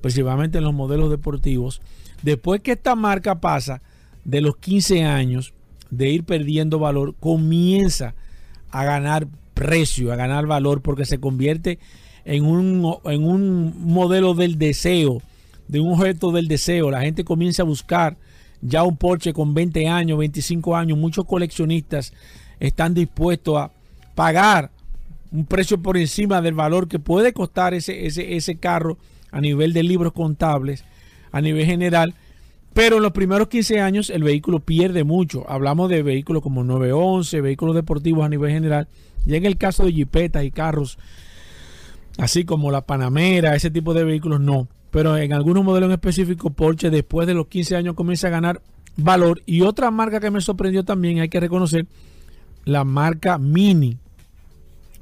principalmente 0.00 0.58
en 0.58 0.64
los 0.64 0.72
modelos 0.72 1.10
deportivos, 1.10 1.82
después 2.22 2.60
que 2.62 2.72
esta 2.72 2.94
marca 2.94 3.40
pasa 3.40 3.82
de 4.24 4.40
los 4.40 4.56
15 4.56 5.04
años 5.04 5.52
de 5.90 6.08
ir 6.08 6.24
perdiendo 6.24 6.78
valor, 6.78 7.14
comienza 7.20 8.14
a 8.70 8.84
ganar 8.84 9.28
precio, 9.62 10.12
a 10.12 10.16
ganar 10.16 10.46
valor, 10.46 10.82
porque 10.82 11.04
se 11.04 11.18
convierte 11.18 11.78
en 12.24 12.44
un, 12.44 12.96
en 13.04 13.24
un 13.24 13.74
modelo 13.86 14.34
del 14.34 14.58
deseo 14.58 15.22
de 15.68 15.80
un 15.80 15.92
objeto 15.92 16.32
del 16.32 16.48
deseo. 16.48 16.90
La 16.90 17.00
gente 17.00 17.24
comienza 17.24 17.62
a 17.62 17.66
buscar 17.66 18.16
ya 18.60 18.82
un 18.84 18.96
Porsche 18.96 19.32
con 19.32 19.54
20 19.54 19.88
años, 19.88 20.18
25 20.18 20.76
años. 20.76 20.98
Muchos 20.98 21.24
coleccionistas 21.24 22.12
están 22.60 22.94
dispuestos 22.94 23.56
a 23.58 23.70
pagar 24.14 24.70
un 25.30 25.46
precio 25.46 25.80
por 25.80 25.96
encima 25.96 26.42
del 26.42 26.54
valor 26.54 26.88
que 26.88 26.98
puede 26.98 27.32
costar 27.32 27.72
ese, 27.72 28.06
ese, 28.06 28.36
ese 28.36 28.56
carro 28.56 28.98
a 29.30 29.40
nivel 29.40 29.72
de 29.72 29.82
libros 29.82 30.12
contables, 30.12 30.84
a 31.32 31.40
nivel 31.40 31.64
general. 31.64 32.14
Pero 32.74 32.96
en 32.96 33.02
los 33.02 33.12
primeros 33.12 33.48
15 33.48 33.80
años 33.80 34.10
el 34.10 34.22
vehículo 34.22 34.60
pierde 34.60 35.04
mucho. 35.04 35.48
Hablamos 35.48 35.88
de 35.88 36.02
vehículos 36.02 36.42
como 36.42 36.64
911, 36.64 37.40
vehículos 37.40 37.74
deportivos 37.74 38.24
a 38.24 38.28
nivel 38.28 38.52
general. 38.52 38.88
Y 39.26 39.36
en 39.36 39.46
el 39.46 39.56
caso 39.56 39.84
de 39.84 39.92
jipetas 39.92 40.44
y 40.44 40.50
carros, 40.50 40.98
así 42.18 42.44
como 42.44 42.70
la 42.70 42.82
Panamera, 42.82 43.54
ese 43.54 43.70
tipo 43.70 43.94
de 43.94 44.04
vehículos, 44.04 44.40
no 44.40 44.68
pero 44.92 45.16
en 45.16 45.32
algunos 45.32 45.64
modelos 45.64 45.88
en 45.88 45.94
específico 45.94 46.50
Porsche 46.50 46.90
después 46.90 47.26
de 47.26 47.32
los 47.32 47.48
15 47.48 47.76
años 47.76 47.94
comienza 47.94 48.26
a 48.28 48.30
ganar 48.30 48.60
valor. 48.94 49.42
Y 49.46 49.62
otra 49.62 49.90
marca 49.90 50.20
que 50.20 50.30
me 50.30 50.42
sorprendió 50.42 50.84
también, 50.84 51.18
hay 51.18 51.30
que 51.30 51.40
reconocer, 51.40 51.86
la 52.66 52.84
marca 52.84 53.38
Mini. 53.38 53.96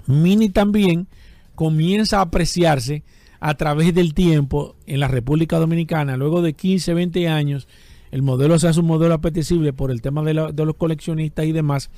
Mini 0.07 0.49
también 0.49 1.09
comienza 1.57 2.18
a 2.18 2.23
apreciarse 2.23 3.03
a 3.41 3.55
través 3.55 3.93
del 3.93 4.14
tiempo 4.14 4.77
en 4.87 5.01
la 5.01 5.09
República 5.09 5.59
Dominicana. 5.59 6.16
Luego 6.16 6.41
de 6.41 6.53
15, 6.53 6.95
20 6.95 7.29
años, 7.29 7.66
el 8.12 8.23
modelo 8.23 8.61
se 8.61 8.68
hace 8.68 8.79
un 8.79 8.87
modelo 8.87 9.14
apetecible 9.14 9.73
por 9.73 9.91
el 9.91 10.03
tema 10.03 10.23
de, 10.23 10.35
los 10.35 10.77
coleccionistas 10.77 11.47
y 11.47 11.53
demás. 11.53 11.91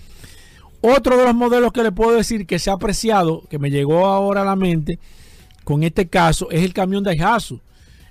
Otro 0.82 1.16
de 1.16 1.24
los 1.24 1.34
modelos 1.34 1.72
que 1.72 1.82
le 1.82 1.92
puedo 1.92 2.12
decir 2.12 2.46
que 2.46 2.58
se 2.58 2.68
ha 2.68 2.74
apreciado, 2.74 3.44
que 3.48 3.58
me 3.58 3.70
llegó 3.70 4.06
ahora 4.06 4.42
a 4.42 4.44
la 4.44 4.56
mente, 4.56 4.98
con 5.64 5.82
este 5.82 6.08
caso, 6.08 6.50
es 6.50 6.62
el 6.62 6.74
camión 6.74 7.02
de 7.04 7.16
Daihatsu 7.16 7.60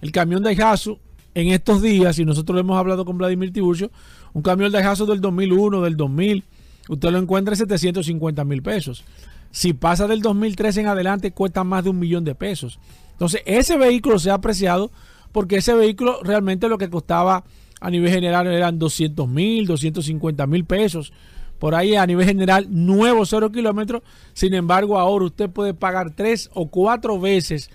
el 0.01 0.11
camión 0.11 0.43
de 0.43 0.55
Jaso 0.55 0.99
en 1.33 1.47
estos 1.49 1.81
días, 1.81 2.19
y 2.19 2.25
nosotros 2.25 2.55
lo 2.55 2.61
hemos 2.61 2.77
hablado 2.77 3.05
con 3.05 3.17
Vladimir 3.17 3.53
Tiburcio, 3.53 3.91
un 4.33 4.41
camión 4.41 4.71
de 4.71 4.83
Jaso 4.83 5.05
del 5.05 5.21
2001, 5.21 5.81
del 5.81 5.95
2000, 5.95 6.43
usted 6.89 7.11
lo 7.11 7.19
encuentra 7.19 7.53
en 7.53 7.57
750 7.57 8.43
mil 8.43 8.61
pesos. 8.61 9.05
Si 9.51 9.73
pasa 9.73 10.07
del 10.07 10.21
2013 10.21 10.81
en 10.81 10.87
adelante, 10.87 11.31
cuesta 11.31 11.63
más 11.63 11.83
de 11.83 11.91
un 11.91 11.99
millón 11.99 12.23
de 12.25 12.35
pesos. 12.35 12.79
Entonces, 13.11 13.41
ese 13.45 13.77
vehículo 13.77 14.17
se 14.17 14.31
ha 14.31 14.35
apreciado 14.35 14.91
porque 15.31 15.57
ese 15.57 15.73
vehículo 15.73 16.19
realmente 16.23 16.67
lo 16.67 16.77
que 16.77 16.89
costaba 16.89 17.43
a 17.79 17.89
nivel 17.89 18.11
general 18.11 18.47
eran 18.47 18.79
200 18.79 19.27
mil, 19.27 19.67
250 19.67 20.47
mil 20.47 20.65
pesos. 20.65 21.13
Por 21.61 21.75
ahí 21.75 21.93
a 21.93 22.07
nivel 22.07 22.25
general, 22.25 22.65
nuevo 22.71 23.23
cero 23.23 23.51
kilómetros. 23.51 24.01
Sin 24.33 24.55
embargo, 24.55 24.97
ahora 24.97 25.25
usted 25.25 25.47
puede 25.47 25.75
pagar 25.75 26.09
tres 26.09 26.49
o 26.55 26.69
cuatro 26.69 27.19
veces 27.19 27.69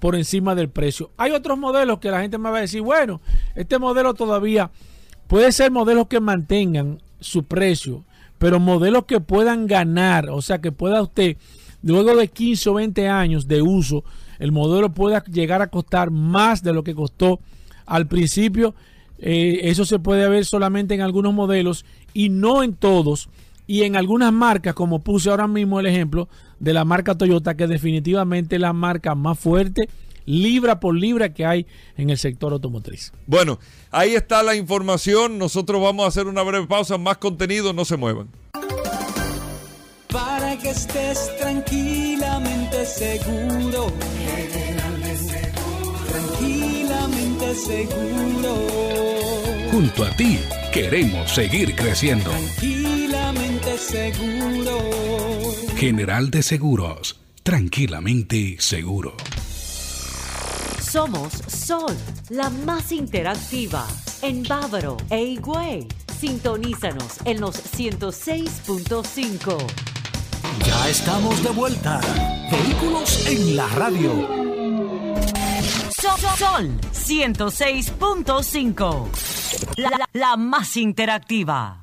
por 0.00 0.16
encima 0.16 0.54
del 0.54 0.70
precio. 0.70 1.10
Hay 1.18 1.32
otros 1.32 1.58
modelos 1.58 1.98
que 1.98 2.10
la 2.10 2.22
gente 2.22 2.38
me 2.38 2.48
va 2.48 2.56
a 2.56 2.60
decir, 2.62 2.80
bueno, 2.80 3.20
este 3.54 3.78
modelo 3.78 4.14
todavía 4.14 4.70
puede 5.26 5.52
ser 5.52 5.70
modelos 5.70 6.06
que 6.06 6.18
mantengan 6.18 7.02
su 7.20 7.44
precio, 7.44 8.04
pero 8.38 8.58
modelos 8.58 9.04
que 9.04 9.20
puedan 9.20 9.66
ganar, 9.66 10.30
o 10.30 10.40
sea, 10.40 10.62
que 10.62 10.72
pueda 10.72 11.02
usted, 11.02 11.36
luego 11.82 12.16
de 12.16 12.28
15 12.28 12.70
o 12.70 12.74
20 12.74 13.06
años 13.06 13.46
de 13.46 13.60
uso, 13.60 14.02
el 14.38 14.50
modelo 14.50 14.94
pueda 14.94 15.22
llegar 15.24 15.60
a 15.60 15.66
costar 15.66 16.10
más 16.10 16.62
de 16.62 16.72
lo 16.72 16.82
que 16.82 16.94
costó 16.94 17.40
al 17.84 18.06
principio. 18.06 18.74
Eh, 19.18 19.60
eso 19.64 19.84
se 19.84 19.98
puede 19.98 20.26
ver 20.26 20.46
solamente 20.46 20.94
en 20.94 21.02
algunos 21.02 21.34
modelos 21.34 21.84
y 22.16 22.30
no 22.30 22.62
en 22.62 22.74
todos. 22.74 23.28
Y 23.66 23.82
en 23.82 23.94
algunas 23.94 24.32
marcas, 24.32 24.72
como 24.72 25.00
puse 25.00 25.28
ahora 25.28 25.46
mismo 25.46 25.78
el 25.80 25.86
ejemplo 25.86 26.30
de 26.58 26.72
la 26.72 26.86
marca 26.86 27.14
Toyota, 27.14 27.58
que 27.58 27.66
definitivamente 27.66 28.56
es 28.56 28.62
la 28.62 28.72
marca 28.72 29.14
más 29.14 29.38
fuerte, 29.38 29.90
libra 30.24 30.80
por 30.80 30.96
libra 30.96 31.34
que 31.34 31.44
hay 31.44 31.66
en 31.98 32.08
el 32.08 32.16
sector 32.16 32.54
automotriz. 32.54 33.12
Bueno, 33.26 33.58
ahí 33.90 34.14
está 34.14 34.42
la 34.42 34.54
información. 34.54 35.36
Nosotros 35.36 35.82
vamos 35.82 36.06
a 36.06 36.08
hacer 36.08 36.26
una 36.26 36.42
breve 36.42 36.66
pausa. 36.66 36.96
Más 36.96 37.18
contenido, 37.18 37.74
no 37.74 37.84
se 37.84 37.98
muevan. 37.98 38.28
Para 40.08 40.56
que 40.56 40.70
estés 40.70 41.36
tranquilamente 41.38 42.86
seguro. 42.86 43.92
Tranquilamente 46.08 47.54
seguro. 47.56 49.45
Junto 49.76 50.06
a 50.06 50.10
ti 50.10 50.38
queremos 50.72 51.34
seguir 51.34 51.76
creciendo 51.76 52.32
seguro. 53.76 54.80
General 55.76 56.30
de 56.30 56.42
Seguros, 56.42 57.20
tranquilamente 57.42 58.56
seguro. 58.58 59.14
Somos 60.80 61.30
Sol, 61.46 61.94
la 62.30 62.48
más 62.48 62.90
interactiva 62.90 63.86
en 64.22 64.44
Bávaro 64.44 64.96
e 65.10 65.22
Higüey. 65.22 65.86
Sintonízanos 66.18 67.18
en 67.26 67.42
los 67.42 67.56
106.5. 67.76 69.58
Ya 70.64 70.88
estamos 70.88 71.42
de 71.44 71.50
vuelta. 71.50 72.00
Vehículos 72.50 73.26
en 73.26 73.56
la 73.56 73.66
radio. 73.68 74.26
Sol, 75.98 76.20
Sol 76.36 76.70
106.5. 76.92 79.08
la 80.12 80.36
más 80.36 80.76
interactiva. 80.76 81.80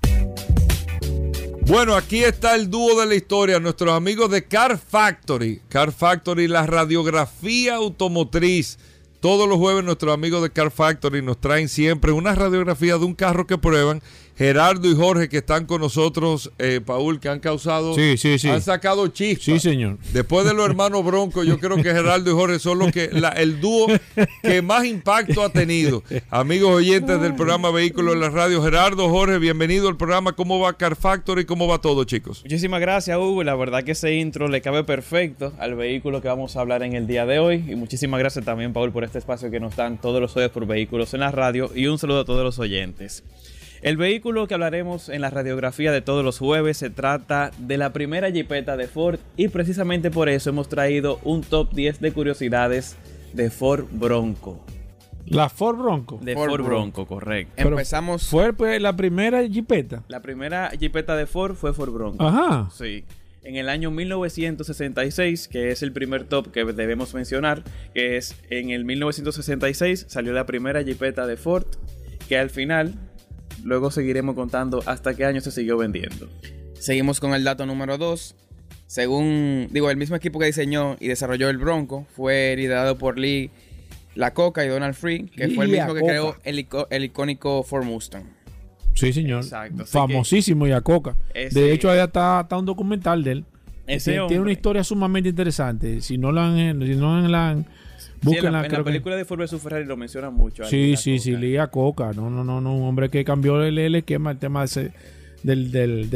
Bueno, 1.62 1.96
aquí 1.96 2.24
está 2.24 2.54
el 2.54 2.70
dúo 2.70 3.00
de 3.00 3.08
la 3.08 3.16
historia, 3.16 3.60
nuestros 3.60 3.92
amigos 3.92 4.30
de 4.30 4.46
Car 4.46 4.78
Factory. 4.78 5.64
Car 5.68 5.92
Factory, 5.92 6.48
la 6.48 6.68
radiografía 6.68 7.74
automotriz. 7.76 8.78
Todos 9.20 9.50
los 9.50 9.58
jueves 9.58 9.84
nuestros 9.84 10.14
amigos 10.14 10.44
de 10.44 10.52
Car 10.52 10.70
Factory 10.70 11.24
nos 11.24 11.42
traen 11.42 11.68
siempre 11.68 12.12
una 12.12 12.36
radiografía 12.36 13.00
de 13.00 13.06
un 13.06 13.16
carro 13.16 13.48
que 13.48 13.58
prueban 13.58 14.04
Gerardo 14.38 14.90
y 14.90 14.96
Jorge 14.96 15.30
que 15.30 15.38
están 15.38 15.66
con 15.66 15.82
nosotros, 15.82 16.52
eh, 16.58 16.82
Paul, 16.84 17.20
que 17.20 17.30
han 17.30 17.40
causado, 17.40 17.94
sí, 17.94 18.18
sí, 18.18 18.40
sí. 18.40 18.50
han 18.50 18.62
sacado 18.62 19.08
chispas. 19.08 19.46
Sí, 19.46 19.60
señor. 19.60 19.98
Después 20.12 20.46
de 20.46 20.54
los 20.54 20.66
hermanos 20.66 21.04
Bronco, 21.06 21.44
yo 21.44 21.60
creo 21.60 21.78
que 21.78 21.84
Gerardo 21.84 22.32
y 22.32 22.34
Jorge 22.34 22.60
son 22.60 22.80
los 22.80 22.92
que, 22.92 23.12
el 23.36 23.62
dúo 23.62 23.88
que 24.42 24.62
más 24.62 24.86
impacto 24.86 25.44
ha 25.44 25.50
tenido. 25.50 26.04
Amigos 26.30 26.72
oyentes 26.72 27.22
del 27.22 27.36
programa 27.36 27.72
Vehículos 27.72 28.16
en 28.16 28.22
la 28.22 28.30
Radio, 28.30 28.64
Gerardo, 28.64 29.10
Jorge, 29.10 29.38
bienvenido 29.38 29.88
al 29.88 29.98
programa. 29.98 30.34
¿Cómo 30.34 30.60
va 30.60 30.74
Car 30.74 30.96
Factory? 30.96 31.46
¿Cómo 31.46 31.68
va 31.68 31.80
todo, 31.80 32.04
chicos? 32.04 32.42
Muchísimas 32.44 32.82
gracias, 32.82 33.18
Hugo. 33.18 33.44
La 33.44 33.56
verdad 33.56 33.84
que 33.84 33.92
ese 33.92 34.16
intro 34.16 34.48
le 34.48 34.62
cabe 34.62 34.84
perfecto 34.84 35.54
al 35.60 35.76
vehículo 35.76 36.22
que 36.22 36.28
vamos 36.28 36.56
a 36.56 36.62
hablar 36.62 36.84
en 36.84 36.94
el 36.94 37.08
día 37.08 37.26
de 37.26 37.40
hoy. 37.40 37.64
Y 37.68 37.76
muchísimas 37.76 38.20
gracias 38.20 38.44
también, 38.46 38.74
Paul, 38.74 38.92
por 38.92 39.04
este 39.04 39.20
espacio 39.20 39.52
que 39.52 39.60
nos 39.60 39.76
dan 39.76 40.00
todos 40.00 40.20
los 40.20 40.36
oyentes 40.36 40.54
por 40.54 40.66
Vehículos 40.66 41.14
en 41.14 41.22
la 41.22 41.32
Radio. 41.32 41.70
Y 41.76 41.88
un 41.88 41.98
saludo 41.98 42.22
a 42.22 42.26
todos 42.26 42.44
los 42.44 42.60
oyentes. 42.60 43.24
El 43.84 43.98
vehículo 43.98 44.48
que 44.48 44.54
hablaremos 44.54 45.10
en 45.10 45.20
la 45.20 45.30
radiografía 45.30 45.92
de 45.92 46.00
todos 46.00 46.24
los 46.24 46.40
jueves 46.40 46.78
se 46.78 46.90
trata 46.90 47.52
de 47.58 47.76
la 47.76 47.92
primera 47.92 48.30
Jeepeta 48.30 48.78
de 48.78 48.88
Ford 48.88 49.20
y 49.36 49.50
precisamente 49.50 50.10
por 50.10 50.30
eso 50.30 50.52
hemos 50.52 50.70
traído 50.70 51.20
un 51.24 51.42
top 51.42 51.74
10 51.74 52.00
de 52.00 52.14
curiosidades 52.14 52.96
de 53.34 53.50
Ford 53.50 53.84
Bronco. 53.92 54.66
La 55.26 55.50
Ford 55.50 55.80
Bronco. 55.80 56.18
De 56.24 56.34
Ford, 56.34 56.62
Bronco, 56.62 57.06
correcto. 57.06 57.52
Empezamos. 57.58 58.26
¿Fue 58.26 58.54
pues, 58.54 58.82
la 58.82 58.96
primera 58.96 59.46
Jeepeta? 59.46 60.06
La 60.08 60.22
primera 60.22 60.70
Jeepeta 60.70 61.18
de 61.18 61.26
Ford 61.26 61.56
fue 61.56 61.74
Ford 61.74 61.92
Bronco. 61.92 62.26
Ajá. 62.26 62.70
Sí. 62.74 63.04
En 63.44 63.58
el 63.58 63.68
año 63.68 63.92
1966, 63.92 65.50
que 65.50 65.72
es 65.72 65.84
el 65.84 65.92
primer 65.92 66.24
top 66.24 66.54
que 66.54 66.64
debemos 66.64 67.14
mencionar, 67.14 67.66
que 67.94 68.16
es 68.16 68.38
en 68.50 68.70
el 68.70 68.86
1966 68.86 70.06
salió 70.08 70.32
la 70.32 70.46
primera 70.46 70.82
Jeepeta 70.82 71.28
de 71.28 71.36
Ford, 71.36 71.66
que 72.30 72.38
al 72.38 72.50
final 72.50 72.94
Luego 73.64 73.92
seguiremos 73.92 74.36
contando 74.36 74.84
hasta 74.86 75.16
qué 75.16 75.26
año 75.26 75.42
se 75.42 75.52
siguió 75.52 75.78
vendiendo. 75.78 76.30
Seguimos 76.74 77.20
con 77.20 77.34
el 77.34 77.44
dato 77.44 77.66
número 77.66 77.98
2. 77.98 78.36
Según, 78.88 79.70
digo, 79.72 79.90
el 79.90 79.98
mismo 79.98 80.16
equipo 80.16 80.38
que 80.38 80.46
diseñó 80.46 80.98
y 81.00 81.08
desarrolló 81.08 81.50
el 81.50 81.58
Bronco 81.58 82.06
fue 82.16 82.56
liderado 82.58 82.98
por 82.98 83.18
Lee 83.18 83.50
La 84.16 84.34
Coca 84.34 84.66
y 84.66 84.68
Donald 84.68 84.94
Free, 84.94 85.28
que 85.28 85.50
fue 85.50 85.66
el 85.66 85.72
mismo 85.72 85.94
que 85.94 86.02
creó 86.02 86.36
el, 86.44 87.04
icónico 87.04 87.64
Ford 87.64 87.86
Mustang. 87.86 88.26
Sí, 88.94 89.14
señor. 89.14 89.44
Exacto. 89.44 89.86
Famosísimo 89.86 90.66
Coca. 90.84 91.16
De 91.34 91.72
hecho, 91.72 91.90
ahí 91.90 92.00
está, 92.00 92.42
está, 92.42 92.58
un 92.58 92.66
documental 92.66 93.24
de 93.24 93.32
él. 93.32 93.46
tiene 94.04 94.40
una 94.40 94.52
historia 94.52 94.84
sumamente 94.84 95.30
interesante. 95.30 96.02
Si 96.02 96.18
no 96.18 96.32
la 96.32 96.48
han, 96.48 96.86
si 96.86 96.96
no 96.96 97.28
la 97.28 97.50
han 97.50 97.66
en 98.26 98.54
la, 98.54 98.84
película 98.84 99.16
de 99.16 99.26
Ford 99.26 99.42
vs 99.42 99.62
Ferrari 99.62 99.86
lo 99.86 99.98
mencionan 99.98 100.34
mucho. 100.34 100.66
Sí, 100.66 100.96
sí, 100.98 101.20
sí, 101.20 101.36
Lía 101.36 101.68
Coca. 101.68 102.12
No, 102.14 102.30
no, 102.30 102.44
no, 102.44 102.62
no. 102.62 102.76
Un 102.76 102.88
hombre 102.88 103.10
que 103.10 103.24
cambió 103.24 103.62
el, 103.62 103.78
el 103.78 103.96
esquema, 103.96 104.32
el 104.32 104.38
tema 104.38 104.66
del, 105.44 105.72
del, 105.72 106.10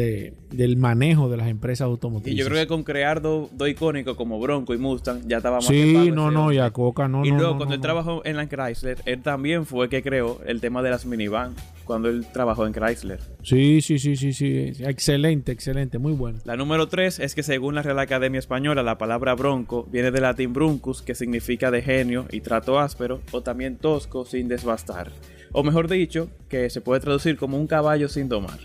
del, 0.51 0.77
manejo 0.77 1.29
de 1.29 1.37
las 1.37 1.49
empresas 1.49 1.85
automotrices. 1.85 2.33
Y 2.33 2.37
yo 2.37 2.45
creo 2.45 2.59
que 2.59 2.67
con 2.67 2.83
crear 2.83 3.21
dos 3.21 3.49
icónicos 3.67 4.15
como 4.15 4.39
Bronco 4.39 4.73
y 4.73 4.77
Mustang 4.77 5.27
ya 5.27 5.37
estábamos. 5.37 5.65
Sí, 5.65 6.11
no, 6.11 6.31
no, 6.31 6.51
y 6.51 6.57
a 6.57 6.71
Coca 6.71 7.07
no. 7.07 7.25
Y 7.25 7.31
luego 7.31 7.57
cuando 7.57 7.75
él 7.75 7.81
trabajó 7.81 8.21
en 8.25 8.37
la 8.37 8.47
Chrysler, 8.47 8.97
él 9.05 9.21
también 9.21 9.65
fue 9.65 9.85
el 9.85 9.89
que 9.89 10.01
creó 10.01 10.39
el 10.45 10.61
tema 10.61 10.81
de 10.81 10.89
las 10.89 11.05
minivan 11.05 11.53
cuando 11.83 12.09
él 12.09 12.25
trabajó 12.31 12.65
en 12.67 12.73
Chrysler. 12.73 13.19
Sí, 13.43 13.81
sí, 13.81 13.99
sí, 13.99 14.15
sí, 14.15 14.33
sí. 14.33 14.73
Excelente, 14.79 15.51
excelente, 15.51 15.97
muy 15.97 16.13
bueno. 16.13 16.39
La 16.45 16.55
número 16.55 16.87
tres 16.87 17.19
es 17.19 17.35
que 17.35 17.43
según 17.43 17.75
la 17.75 17.81
Real 17.81 17.99
Academia 17.99 18.39
Española, 18.39 18.83
la 18.83 18.97
palabra 18.97 19.35
bronco 19.35 19.87
viene 19.91 20.11
del 20.11 20.23
latín 20.23 20.53
bruncus, 20.53 21.01
que 21.01 21.15
significa 21.15 21.71
de 21.71 21.81
genio 21.81 22.25
y 22.31 22.41
trato 22.41 22.79
áspero, 22.79 23.21
o 23.31 23.41
también 23.41 23.77
tosco 23.77 24.25
sin 24.25 24.47
desbastar. 24.47 25.11
O 25.53 25.63
mejor 25.63 25.87
dicho, 25.87 26.29
que 26.49 26.69
se 26.69 26.81
puede 26.81 26.99
traducir 26.99 27.37
como 27.37 27.57
un 27.57 27.67
caballo 27.67 28.09
sin 28.09 28.27
domar. 28.29 28.59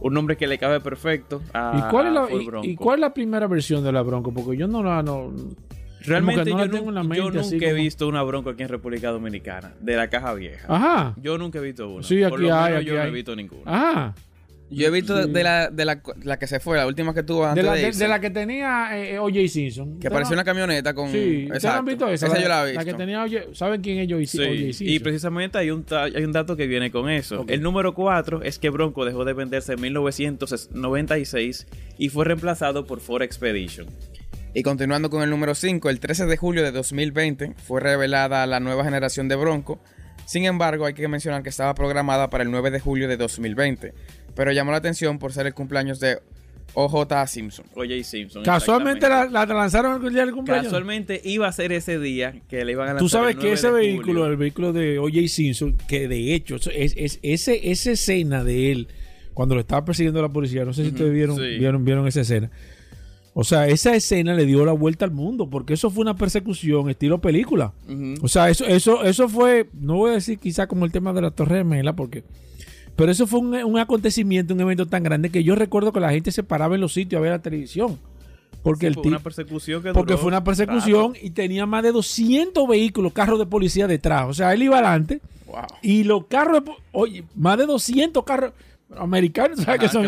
Un 0.00 0.14
nombre 0.14 0.36
que 0.36 0.46
le 0.46 0.58
cabe 0.58 0.80
perfecto 0.80 1.42
a, 1.52 1.74
¿Y 1.76 1.90
cuál, 1.90 2.06
es 2.08 2.12
la, 2.12 2.28
y, 2.62 2.76
cuál 2.76 2.98
es 2.98 3.00
la 3.00 3.14
primera 3.14 3.46
versión 3.46 3.82
de 3.82 3.92
la 3.92 4.02
Bronco? 4.02 4.32
Porque 4.32 4.56
yo 4.56 4.68
no 4.68 4.82
la... 4.82 5.02
No, 5.02 5.32
Realmente 6.06 6.48
yo, 6.48 6.56
nunca 7.30 7.66
he 7.66 7.72
visto 7.72 8.06
una 8.06 8.22
Bronco 8.22 8.50
aquí 8.50 8.62
en 8.62 8.68
República 8.68 9.10
Dominicana, 9.10 9.74
de 9.80 9.96
la 9.96 10.08
caja 10.08 10.34
vieja. 10.34 10.72
Ajá. 10.72 11.14
Yo 11.20 11.36
nunca 11.36 11.58
he 11.58 11.62
visto 11.62 11.88
una. 11.88 12.02
Sí, 12.04 12.22
aquí 12.22 12.48
hay, 12.48 12.84
yo 12.84 12.94
no 12.94 13.02
he 13.02 13.10
visto 13.10 13.34
ninguna. 13.34 13.62
Ajá. 13.66 14.14
Yo 14.68 14.88
he 14.88 14.90
visto 14.90 15.26
de, 15.26 15.42
la, 15.44 15.70
de 15.70 15.84
la, 15.84 16.02
la, 16.24 16.38
que 16.38 16.46
se 16.48 16.58
fue, 16.58 16.76
la 16.76 16.86
última 16.86 17.14
que 17.14 17.22
tuvo 17.22 17.46
antes 17.46 17.62
de, 17.62 17.70
la, 17.70 17.76
de, 17.76 17.92
de 17.92 18.08
la 18.08 18.20
que 18.20 18.30
tenía 18.30 18.98
eh, 18.98 19.18
O.J. 19.18 19.48
Simpson. 19.48 20.00
Que 20.00 20.10
parecía 20.10 20.34
una 20.34 20.44
camioneta 20.44 20.92
con... 20.92 21.10
Sí, 21.10 21.46
exacto. 21.46 21.78
han 21.78 21.84
visto 21.84 22.08
esa? 22.08 22.26
Esa 22.26 22.38
yo 22.40 22.48
la 22.48 22.62
he 22.62 22.72
visto. 22.72 22.80
La 22.80 22.84
que 22.84 22.94
tenía 22.94 23.24
¿Saben 23.52 23.80
quién 23.80 23.98
es 23.98 24.12
O.J. 24.12 24.26
Simpson? 24.26 24.88
Y 24.88 24.98
precisamente 24.98 25.58
hay 25.58 25.70
un, 25.70 25.86
hay 25.90 26.24
un 26.24 26.32
dato 26.32 26.56
que 26.56 26.66
viene 26.66 26.90
con 26.90 27.08
eso. 27.08 27.44
El 27.48 27.62
número 27.62 27.94
4 27.94 28.42
es 28.42 28.58
que 28.58 28.70
Bronco 28.70 29.04
dejó 29.04 29.24
de 29.24 29.34
venderse 29.34 29.74
en 29.74 29.80
1996 29.80 31.66
y 31.98 32.08
fue 32.08 32.24
reemplazado 32.24 32.86
por 32.86 33.00
Ford 33.00 33.22
Expedition. 33.22 33.86
Y 34.52 34.62
continuando 34.62 35.10
con 35.10 35.22
el 35.22 35.30
número 35.30 35.54
5, 35.54 35.90
el 35.90 36.00
13 36.00 36.26
de 36.26 36.36
julio 36.38 36.62
de 36.62 36.72
2020 36.72 37.54
fue 37.62 37.80
revelada 37.80 38.46
la 38.46 38.58
nueva 38.58 38.84
generación 38.84 39.28
de 39.28 39.36
Bronco. 39.36 39.78
Sin 40.24 40.44
embargo, 40.44 40.86
hay 40.86 40.94
que 40.94 41.06
mencionar 41.06 41.42
que 41.42 41.50
estaba 41.50 41.74
programada 41.74 42.30
para 42.30 42.42
el 42.42 42.50
9 42.50 42.70
de 42.70 42.80
julio 42.80 43.06
de 43.06 43.16
2020, 43.16 43.92
pero 44.36 44.52
llamó 44.52 44.70
la 44.70 44.76
atención 44.76 45.18
por 45.18 45.32
ser 45.32 45.46
el 45.46 45.54
cumpleaños 45.54 45.98
de 45.98 46.20
OJ 46.74 47.26
Simpson. 47.26 47.66
OJ 47.74 48.04
Simpson. 48.04 48.44
Casualmente 48.44 49.08
la, 49.08 49.26
lanzaron 49.26 50.04
el 50.04 50.12
día 50.12 50.24
del 50.24 50.34
cumpleaños. 50.34 50.66
Casualmente 50.66 51.20
iba 51.24 51.48
a 51.48 51.52
ser 51.52 51.72
ese 51.72 51.98
día 51.98 52.40
que 52.48 52.64
le 52.64 52.72
iban 52.72 52.88
a 52.88 52.92
lanzar. 52.92 53.02
Tú 53.04 53.08
sabes 53.08 53.34
que 53.34 53.52
ese 53.52 53.70
vehículo, 53.70 54.26
el 54.26 54.36
vehículo 54.36 54.72
de 54.72 55.00
OJ 55.00 55.26
Simpson, 55.28 55.76
que 55.88 56.06
de 56.06 56.34
hecho 56.34 56.56
es, 56.56 56.94
es, 56.96 57.18
ese, 57.22 57.72
esa 57.72 57.90
escena 57.90 58.44
de 58.44 58.70
él 58.70 58.88
cuando 59.34 59.54
lo 59.54 59.60
estaba 59.62 59.84
persiguiendo 59.84 60.22
la 60.22 60.28
policía, 60.28 60.64
no 60.64 60.72
sé 60.72 60.82
si 60.82 60.88
ustedes 60.90 61.12
vieron, 61.12 61.36
vieron, 61.36 61.84
vieron 61.84 62.06
esa 62.06 62.20
escena 62.20 62.50
o 63.38 63.44
sea, 63.44 63.68
esa 63.68 63.94
escena 63.94 64.32
le 64.32 64.46
dio 64.46 64.64
la 64.64 64.72
vuelta 64.72 65.04
al 65.04 65.10
mundo, 65.10 65.50
porque 65.50 65.74
eso 65.74 65.90
fue 65.90 66.00
una 66.00 66.16
persecución 66.16 66.88
estilo 66.88 67.20
película. 67.20 67.74
O 68.22 68.28
sea, 68.28 68.48
eso, 68.48 68.64
eso, 68.64 69.04
eso 69.04 69.28
fue, 69.28 69.68
no 69.74 69.96
voy 69.96 70.12
a 70.12 70.14
decir 70.14 70.38
quizá 70.38 70.66
como 70.66 70.86
el 70.86 70.90
tema 70.90 71.12
de 71.12 71.20
la 71.20 71.30
Torre 71.30 71.58
Gemela, 71.58 71.94
porque, 71.94 72.24
pero 72.96 73.12
eso 73.12 73.26
fue 73.26 73.40
un, 73.40 73.78
acontecimiento, 73.78 74.54
un 74.54 74.60
evento 74.62 74.86
tan 74.86 75.02
grande 75.02 75.30
que 75.30 75.44
yo 75.44 75.54
recuerdo 75.54 75.92
que 75.92 76.00
la 76.00 76.10
gente 76.10 76.32
se 76.32 76.42
paraba 76.42 76.74
en 76.74 76.80
los 76.80 76.94
sitios 76.94 77.18
a 77.18 77.22
ver 77.22 77.30
la 77.30 77.38
televisión. 77.40 77.98
Porque, 78.62 78.88
el 78.88 78.94
fue 78.94 79.06
una 79.06 79.20
persecución 79.20 79.82
que 79.82 79.92
porque 79.92 80.16
fue 80.16 80.26
una 80.26 80.42
persecución 80.42 81.14
y 81.22 81.30
tenía 81.30 81.66
más 81.66 81.84
de 81.84 81.92
200 81.92 82.66
vehículos, 82.66 83.12
carros 83.12 83.38
de 83.38 83.46
policía 83.46 83.86
detrás. 83.86 84.24
O 84.28 84.34
sea, 84.34 84.52
él 84.54 84.62
iba 84.62 84.78
adelante 84.78 85.20
y 85.82 86.02
los 86.02 86.26
carros, 86.26 86.62
oye, 86.90 87.22
más 87.36 87.58
de 87.58 87.66
200 87.66 88.24
carros 88.24 88.52
americanos, 88.96 89.60
¿sabes 89.64 89.80
que 89.80 89.88
son, 89.88 90.06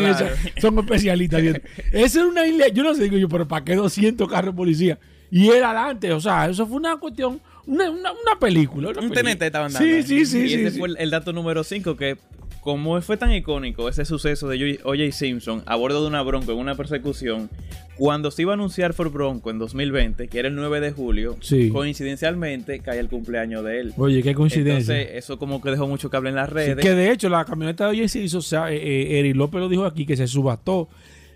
son 0.61 0.79
especialistas? 0.79 1.41
Esa 1.93 2.21
era 2.21 2.29
una 2.29 2.47
isla, 2.47 2.69
yo 2.69 2.83
no 2.83 2.95
sé, 2.95 3.05
digo 3.05 3.19
yo, 3.19 3.29
pero 3.29 3.47
¿para 3.47 3.65
qué 3.65 3.77
200 3.77 4.29
carros 4.29 4.55
de 4.55 4.57
policía? 4.57 4.99
Y 5.31 5.49
él 5.51 5.63
adelante, 5.63 6.13
o 6.13 6.21
sea, 6.21 6.49
eso 6.49 6.67
fue 6.67 6.79
una 6.79 6.97
cuestión, 6.97 7.41
una, 7.67 7.91
una, 7.91 8.39
película. 8.41 8.89
un 8.89 9.11
TNT 9.11 9.43
estaban 9.43 9.73
dando. 9.73 9.79
Sí, 9.79 10.03
sí, 10.03 10.25
sí. 10.25 10.39
Y 10.47 10.55
ese 10.55 10.79
fue 10.79 10.89
el 10.99 11.11
dato 11.11 11.33
número 11.35 11.63
5 11.63 11.97
que 11.97 12.17
como 12.61 13.01
fue 13.01 13.17
tan 13.17 13.33
icónico 13.33 13.89
ese 13.89 14.05
suceso 14.05 14.49
de 14.49 14.81
O.J. 14.85 15.13
Simpson 15.13 15.63
a 15.67 15.77
bordo 15.77 16.03
de 16.03 16.09
una 16.09 16.23
Bronco 16.23 16.53
en 16.53 16.59
una 16.59 16.75
persecución, 16.75 17.49
cuando 17.97 18.31
se 18.31 18.43
iba 18.43 18.53
a 18.53 18.55
anunciar 18.55 18.93
Ford 18.95 19.13
Bronco 19.13 19.51
en 19.51 19.59
2020, 19.59 20.29
que 20.29 20.39
era 20.39 20.49
el 20.49 20.55
9 20.55 20.81
de 20.81 20.93
julio, 20.93 21.37
coincidencialmente 21.73 22.79
cae 22.81 23.01
el 23.01 23.09
cumpleaños 23.09 23.65
de 23.65 23.81
él. 23.81 23.95
Oye, 23.97 24.23
qué 24.23 24.35
coincidencia. 24.35 24.97
Entonces, 24.97 25.19
eso 25.19 25.39
como 25.39 25.61
que 25.61 25.71
dejó 25.71 25.87
mucho 25.87 26.11
cable 26.11 26.31
en 26.31 26.37
las 26.37 26.49
redes. 26.49 26.77
que 26.77 26.95
de 26.95 27.11
hecho, 27.11 27.29
la 27.29 27.45
camioneta 27.45 27.85
de 27.85 27.91
O.J. 27.91 28.09
Simpson, 28.09 28.39
o 28.39 28.43
sea, 28.43 28.73
eh, 28.73 28.77
eh, 28.77 29.19
Eric 29.19 29.37
López 29.37 29.61
lo 29.61 29.69
dijo 29.69 29.85
aquí, 29.85 30.07
que 30.07 30.17
se 30.17 30.27
subastó. 30.27 30.89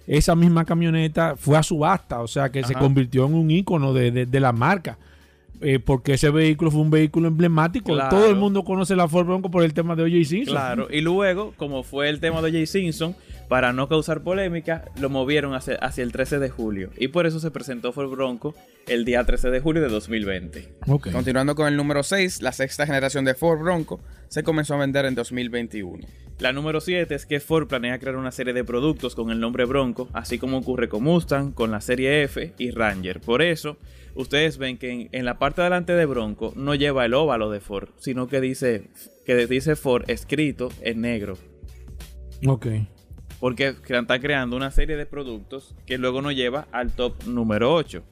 Esa 0.06 0.34
misma 0.34 0.64
camioneta 0.64 1.36
fue 1.36 1.56
a 1.56 1.62
subasta, 1.62 2.20
o 2.20 2.26
sea, 2.26 2.50
que 2.50 2.64
se 2.64 2.74
convirtió 2.74 3.24
en 3.24 3.34
un 3.34 3.50
ícono 3.50 3.92
de, 3.94 4.10
de 4.26 4.40
la 4.40 4.52
marca. 4.52 4.98
Eh, 5.62 5.78
porque 5.78 6.14
ese 6.14 6.30
vehículo 6.30 6.70
fue 6.70 6.80
un 6.80 6.90
vehículo 6.90 7.28
emblemático. 7.28 7.96
Todo 8.10 8.28
el 8.28 8.36
mundo 8.36 8.64
conoce 8.64 8.96
la 8.96 9.08
Ford 9.08 9.26
Bronco 9.26 9.50
por 9.50 9.62
el 9.62 9.72
tema 9.72 9.94
de 9.94 10.02
O.J. 10.02 10.24
Simpson. 10.24 10.54
Claro, 10.54 10.88
y 10.90 11.00
luego, 11.00 11.54
como 11.56 11.82
fue 11.82 12.08
el 12.08 12.20
tema 12.20 12.42
de 12.42 12.50
O.J. 12.50 12.66
Simpson, 12.66 13.14
para 13.48 13.72
no 13.72 13.88
causar 13.88 14.22
polémica, 14.22 14.84
lo 15.00 15.08
movieron 15.08 15.54
hacia, 15.54 15.76
hacia, 15.76 16.02
el 16.02 16.10
13 16.10 16.38
de 16.38 16.50
julio. 16.50 16.90
Y 16.98 17.08
por 17.08 17.26
eso 17.26 17.38
se 17.38 17.50
presentó 17.50 17.92
Ford 17.92 18.10
Bronco 18.10 18.54
el 18.86 19.04
día 19.04 19.24
13 19.24 19.50
de 19.50 19.60
julio 19.60 19.82
de 19.82 19.88
2020. 19.88 20.74
Continuando 21.12 21.54
con 21.54 21.68
el 21.68 21.76
número 21.76 22.02
6, 22.02 22.42
la 22.42 22.52
sexta 22.52 22.86
generación 22.86 23.24
de 23.24 23.34
Ford 23.34 23.60
Bronco 23.60 24.00
se 24.28 24.42
comenzó 24.42 24.74
a 24.74 24.78
vender 24.78 25.04
en 25.04 25.14
2021. 25.14 26.06
La 26.38 26.52
número 26.52 26.80
7 26.80 27.14
es 27.14 27.26
que 27.26 27.38
Ford 27.38 27.68
planea 27.68 27.98
crear 27.98 28.16
una 28.16 28.32
serie 28.32 28.52
de 28.52 28.64
productos 28.64 29.14
con 29.14 29.30
el 29.30 29.38
nombre 29.38 29.64
Bronco, 29.64 30.08
así 30.12 30.38
como 30.38 30.58
ocurre 30.58 30.88
con 30.88 31.04
Mustang, 31.04 31.52
con 31.52 31.70
la 31.70 31.80
serie 31.80 32.24
F 32.24 32.54
y 32.58 32.70
Ranger. 32.70 33.20
Por 33.20 33.42
eso, 33.42 33.76
ustedes 34.14 34.58
ven 34.58 34.78
que 34.78 35.08
en, 35.10 35.24
la 35.24 35.38
parte 35.38 35.60
de 35.60 35.66
delante 35.66 35.92
de 35.94 36.06
Bronco 36.06 36.52
no 36.56 36.74
lleva 36.74 37.04
el 37.04 37.14
óvalo 37.14 37.50
de 37.50 37.60
Ford, 37.60 37.90
sino 37.98 38.28
que 38.28 38.40
dice, 38.40 38.84
que 39.24 39.46
dice 39.46 39.76
Ford 39.76 40.04
escrito 40.08 40.70
en 40.82 41.00
negro. 41.00 41.38
Ok. 42.46 42.66
Porque 43.40 43.74
están 43.88 44.20
creando 44.20 44.56
una 44.56 44.70
serie 44.70 44.96
de 44.96 45.06
productos 45.06 45.74
que 45.86 45.98
luego 45.98 46.22
nos 46.22 46.34
lleva 46.34 46.68
al 46.72 46.92
top 46.92 47.24
número 47.26 47.74
8. 47.74 48.02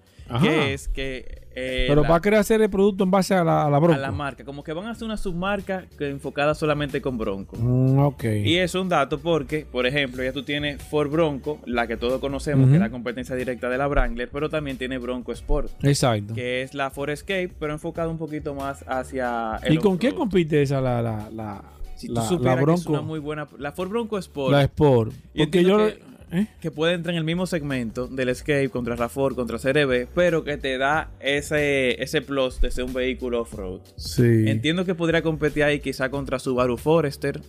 Que 0.40 0.72
es 0.72 0.88
que 0.88 1.39
Eh, 1.54 1.86
Pero 1.88 2.02
la- 2.02 2.08
va 2.08 2.16
a 2.16 2.20
querer 2.20 2.38
hacer 2.38 2.60
el 2.62 2.70
producto 2.70 3.02
en 3.02 3.10
base 3.10 3.34
a 3.34 3.42
la, 3.42 3.66
a 3.66 3.70
la 3.70 3.78
Bronco. 3.78 3.94
a 3.94 3.98
la 3.98 4.12
marca. 4.12 4.44
Como 4.44 4.62
que 4.62 4.72
van 4.72 4.86
a 4.86 4.90
hacer 4.92 5.04
una 5.04 5.16
submarca 5.16 5.84
enfocada 5.98 6.54
solamente 6.54 7.00
con 7.02 7.18
Bronco. 7.18 7.56
Mm, 7.58 7.98
ok. 7.98 8.24
Y 8.44 8.56
es 8.58 8.74
un 8.76 8.88
dato 8.88 9.18
porque, 9.18 9.66
por 9.70 9.84
ejemplo, 9.86 10.22
ya 10.22 10.32
tú 10.32 10.44
tienes 10.44 10.80
Ford 10.82 11.10
Bronco, 11.10 11.58
la 11.66 11.86
que 11.88 11.96
todos 11.96 12.20
conocemos, 12.20 12.68
que 12.68 12.74
es 12.74 12.80
la 12.80 12.90
competencia 12.90 13.34
directa 13.34 13.68
de 13.68 13.78
la 13.78 13.88
Wrangler, 13.88 14.28
pero 14.30 14.48
también 14.48 14.78
tiene 14.78 14.98
Bronco 14.98 15.32
Sport, 15.32 15.72
Exacto. 15.82 16.34
que 16.34 16.62
es 16.62 16.72
la 16.74 16.90
Ford 16.90 17.10
Escape, 17.10 17.50
pero 17.58 17.72
enfocada 17.72 18.08
un 18.08 18.18
poquito 18.18 18.54
más 18.54 18.84
hacia 18.86 19.58
¿Y 19.64 19.72
el 19.72 19.78
con 19.80 19.98
qué 19.98 20.14
compite 20.14 20.62
esa 20.62 20.80
la, 20.80 21.02
la, 21.02 21.28
la, 21.34 21.62
Si 21.96 22.06
tú 22.06 22.14
la, 22.14 22.28
que 22.28 22.34
es 22.54 22.60
Bronco? 22.62 22.92
una 22.92 23.00
muy 23.02 23.18
buena... 23.18 23.48
La 23.58 23.72
Ford 23.72 23.88
Bronco 23.88 24.18
Sport. 24.18 24.52
La 24.52 24.62
Sport. 24.62 25.12
Porque 25.36 25.64
yo... 25.64 25.78
que, 25.88 26.09
¿eh? 26.30 26.46
que 26.60 26.70
puede 26.70 26.94
entrar 26.94 27.12
en 27.14 27.18
el 27.18 27.24
mismo 27.24 27.46
segmento 27.46 28.06
del 28.06 28.28
Escape 28.28 28.68
contra 28.70 28.96
la 28.96 29.08
Ford, 29.08 29.34
contra 29.34 29.58
CRB, 29.58 30.08
pero 30.14 30.44
que 30.44 30.56
te 30.56 30.78
da 30.78 31.10
ese, 31.20 32.02
ese 32.02 32.22
plus 32.22 32.60
de 32.60 32.70
ser 32.70 32.84
un 32.84 32.92
vehículo 32.92 33.40
off-road. 33.42 33.80
Sí. 33.96 34.44
Entiendo 34.48 34.84
que 34.84 34.94
podría 34.94 35.22
competir 35.22 35.64
ahí 35.64 35.80
quizá 35.80 36.10
contra 36.10 36.38
Subaru 36.38 36.76
Forester, 36.76 37.40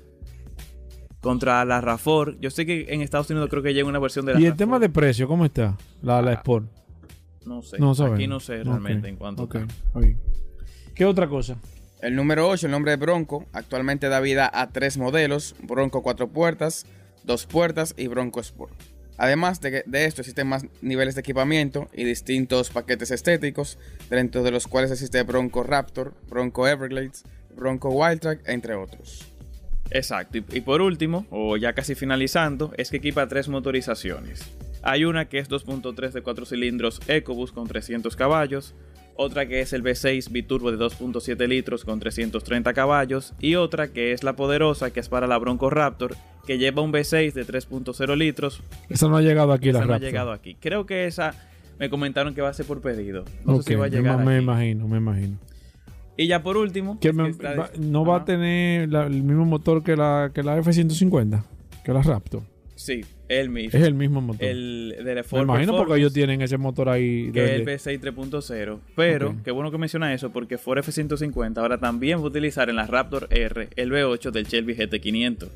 contra 1.22 1.64
la 1.66 1.82
RAV4. 1.82 2.38
Yo 2.40 2.50
sé 2.50 2.66
que 2.66 2.88
en 2.90 3.02
Estados 3.02 3.30
Unidos 3.30 3.50
creo 3.50 3.62
que 3.64 3.74
llega 3.74 3.88
una 3.88 4.00
versión 4.00 4.26
de 4.26 4.34
la 4.34 4.40
¿Y 4.40 4.46
el 4.46 4.54
RAV4. 4.54 4.58
tema 4.58 4.80
de 4.80 4.90
precio, 4.90 5.28
cómo 5.28 5.46
está? 5.46 5.78
La, 6.02 6.22
la 6.22 6.32
Ah, 6.32 6.36
Sport. 6.36 6.66
No 7.46 7.62
sé. 7.62 7.80
No. 7.80 7.92
Aquí 7.92 8.28
no 8.28 8.40
sé 8.40 8.64
realmente 8.64 9.08
en 9.08 9.16
cuanto 9.16 9.44
ok, 9.44 9.56
está. 9.56 9.74
ok. 9.94 10.06
¿Qué 10.94 11.06
otra 11.06 11.28
cosa? 11.28 11.58
El 12.02 12.16
número 12.16 12.48
8, 12.50 12.66
el 12.68 12.72
nombre 12.72 12.92
de 12.92 12.98
Bronco, 12.98 13.46
actualmente 13.54 14.10
da 14.10 14.20
vida 14.20 14.50
a 14.52 14.70
tres 14.72 14.98
modelos, 14.98 15.56
Bronco 15.64 16.02
cuatro 16.02 16.28
puertas, 16.30 16.86
dos 17.24 17.46
puertas 17.46 17.94
y 17.98 18.08
Bronco 18.08 18.40
Sport. 18.40 18.74
Además 19.18 19.62
de, 19.62 19.84
de 19.86 20.06
esto 20.06 20.22
existen 20.22 20.48
más 20.48 20.66
niveles 20.82 21.16
de 21.16 21.22
equipamiento 21.22 21.90
y 21.94 22.04
distintos 22.04 22.70
paquetes 22.72 23.12
estéticos, 23.12 23.78
dentro 24.10 24.42
de 24.42 24.52
los 24.52 24.68
cuales 24.68 24.92
existe 24.92 25.22
Bronco 25.24 25.64
Raptor, 25.64 26.14
Bronco 26.30 26.68
Everglades, 26.68 27.24
Bronco 27.56 27.90
Wildtrak, 27.90 28.48
entre 28.48 28.74
otros. 28.74 29.28
Exacto. 29.92 30.38
Y, 30.38 30.46
y 30.54 30.62
por 30.62 30.82
último, 30.82 31.28
o 31.30 31.58
ya 31.58 31.74
casi 31.74 31.96
finalizando, 31.96 32.74
es 32.78 32.90
que 32.90 32.98
equipa 32.98 33.28
tres 33.28 33.48
motorizaciones. 33.48 34.50
Hay 34.84 35.06
una 35.06 35.30
que 35.30 35.38
es 35.38 35.50
2.3 35.50 36.12
de 36.12 36.22
4 36.24 36.46
cilindros 36.46 37.00
EcoBoost 37.08 37.54
con 37.54 37.68
300 37.68 38.16
caballos, 38.16 38.74
otra 39.16 39.46
que 39.48 39.62
es 39.62 39.74
el 39.74 39.84
V6 39.84 40.30
biturbo 40.32 40.72
de 40.72 40.78
2.7 40.78 41.48
litros 41.48 41.84
con 41.86 42.00
330 42.00 42.74
caballos 42.74 43.34
y 43.40 43.56
otra 43.56 43.90
que 43.90 44.12
es 44.14 44.24
la 44.24 44.34
poderosa 44.36 44.92
que 44.92 45.00
es 45.00 45.10
para 45.10 45.28
la 45.28 45.38
Bronco 45.38 45.70
Raptor 45.70 46.16
que 46.48 46.58
lleva 46.58 46.82
un 46.82 46.92
V6 46.92 47.34
de 47.34 47.46
3.0 47.46 48.18
litros. 48.18 48.64
Esa 48.90 49.08
no 49.08 49.18
ha 49.18 49.22
llegado 49.22 49.52
aquí, 49.54 49.72
la 49.72 49.80
Esa 49.80 49.86
no 49.86 49.94
ha 49.94 49.96
Raptor. 49.96 50.08
llegado 50.10 50.32
aquí. 50.32 50.56
Creo 50.60 50.86
que 50.88 51.06
esa 51.06 51.36
me 51.80 51.90
comentaron 51.90 52.34
que 52.34 52.42
va 52.42 52.50
a 52.50 52.54
ser 52.54 52.66
por 52.66 52.82
pedido. 52.82 53.26
No 53.46 53.58
sé 53.58 53.64
si 53.70 53.76
va 53.76 53.86
a 53.86 53.90
llegar 53.90 54.18
me, 54.24 54.36
aquí. 54.36 54.44
imagino, 54.44 54.88
me 54.88 54.98
imagino. 54.98 55.38
Y 56.18 56.28
ya 56.28 56.42
por 56.44 56.58
último, 56.58 57.00
Que 57.00 57.10
es 57.10 57.14
me- 57.16 57.26
que 57.26 57.30
está- 57.32 57.56
va- 57.56 57.70
no 57.80 58.06
va 58.06 58.18
a 58.18 58.26
tener 58.26 58.90
la- 58.92 59.06
el 59.08 59.24
mismo 59.24 59.46
motor 59.46 59.84
que 59.84 59.96
la, 59.96 60.32
que 60.34 60.44
la 60.44 60.58
F-150, 60.58 61.44
que 61.86 61.94
la 61.94 62.02
Raptor. 62.02 62.42
Sí, 62.82 63.02
el 63.28 63.50
mismo. 63.50 63.78
Es 63.80 63.86
el 63.86 63.94
mismo 63.94 64.22
motor. 64.22 64.44
El 64.44 64.96
de 64.98 65.04
la 65.16 65.22
me 65.22 65.24
Ford 65.24 65.44
imagino 65.44 65.78
porque 65.78 66.00
ellos 66.00 66.12
tienen 66.14 66.42
ese 66.42 66.58
motor 66.58 66.90
ahí. 66.90 67.30
que 67.32 67.46
es 67.46 67.52
el 67.52 67.66
V6 67.68 68.00
3.0. 68.02 68.80
Pero, 68.96 69.30
Ok. 69.30 69.36
qué 69.44 69.52
bueno 69.52 69.70
que 69.70 69.78
menciona 69.78 70.12
eso, 70.16 70.32
porque 70.32 70.58
Ford 70.58 70.80
F-150 70.80 71.58
ahora 71.60 71.78
también 71.78 72.18
va 72.18 72.24
a 72.24 72.26
utilizar 72.26 72.72
en 72.72 72.78
la 72.78 72.88
Raptor 72.88 73.28
R 73.30 73.70
el 73.76 73.92
V8 73.92 74.32
del 74.32 74.46
Shelby 74.48 74.74
GT500. 74.76 75.48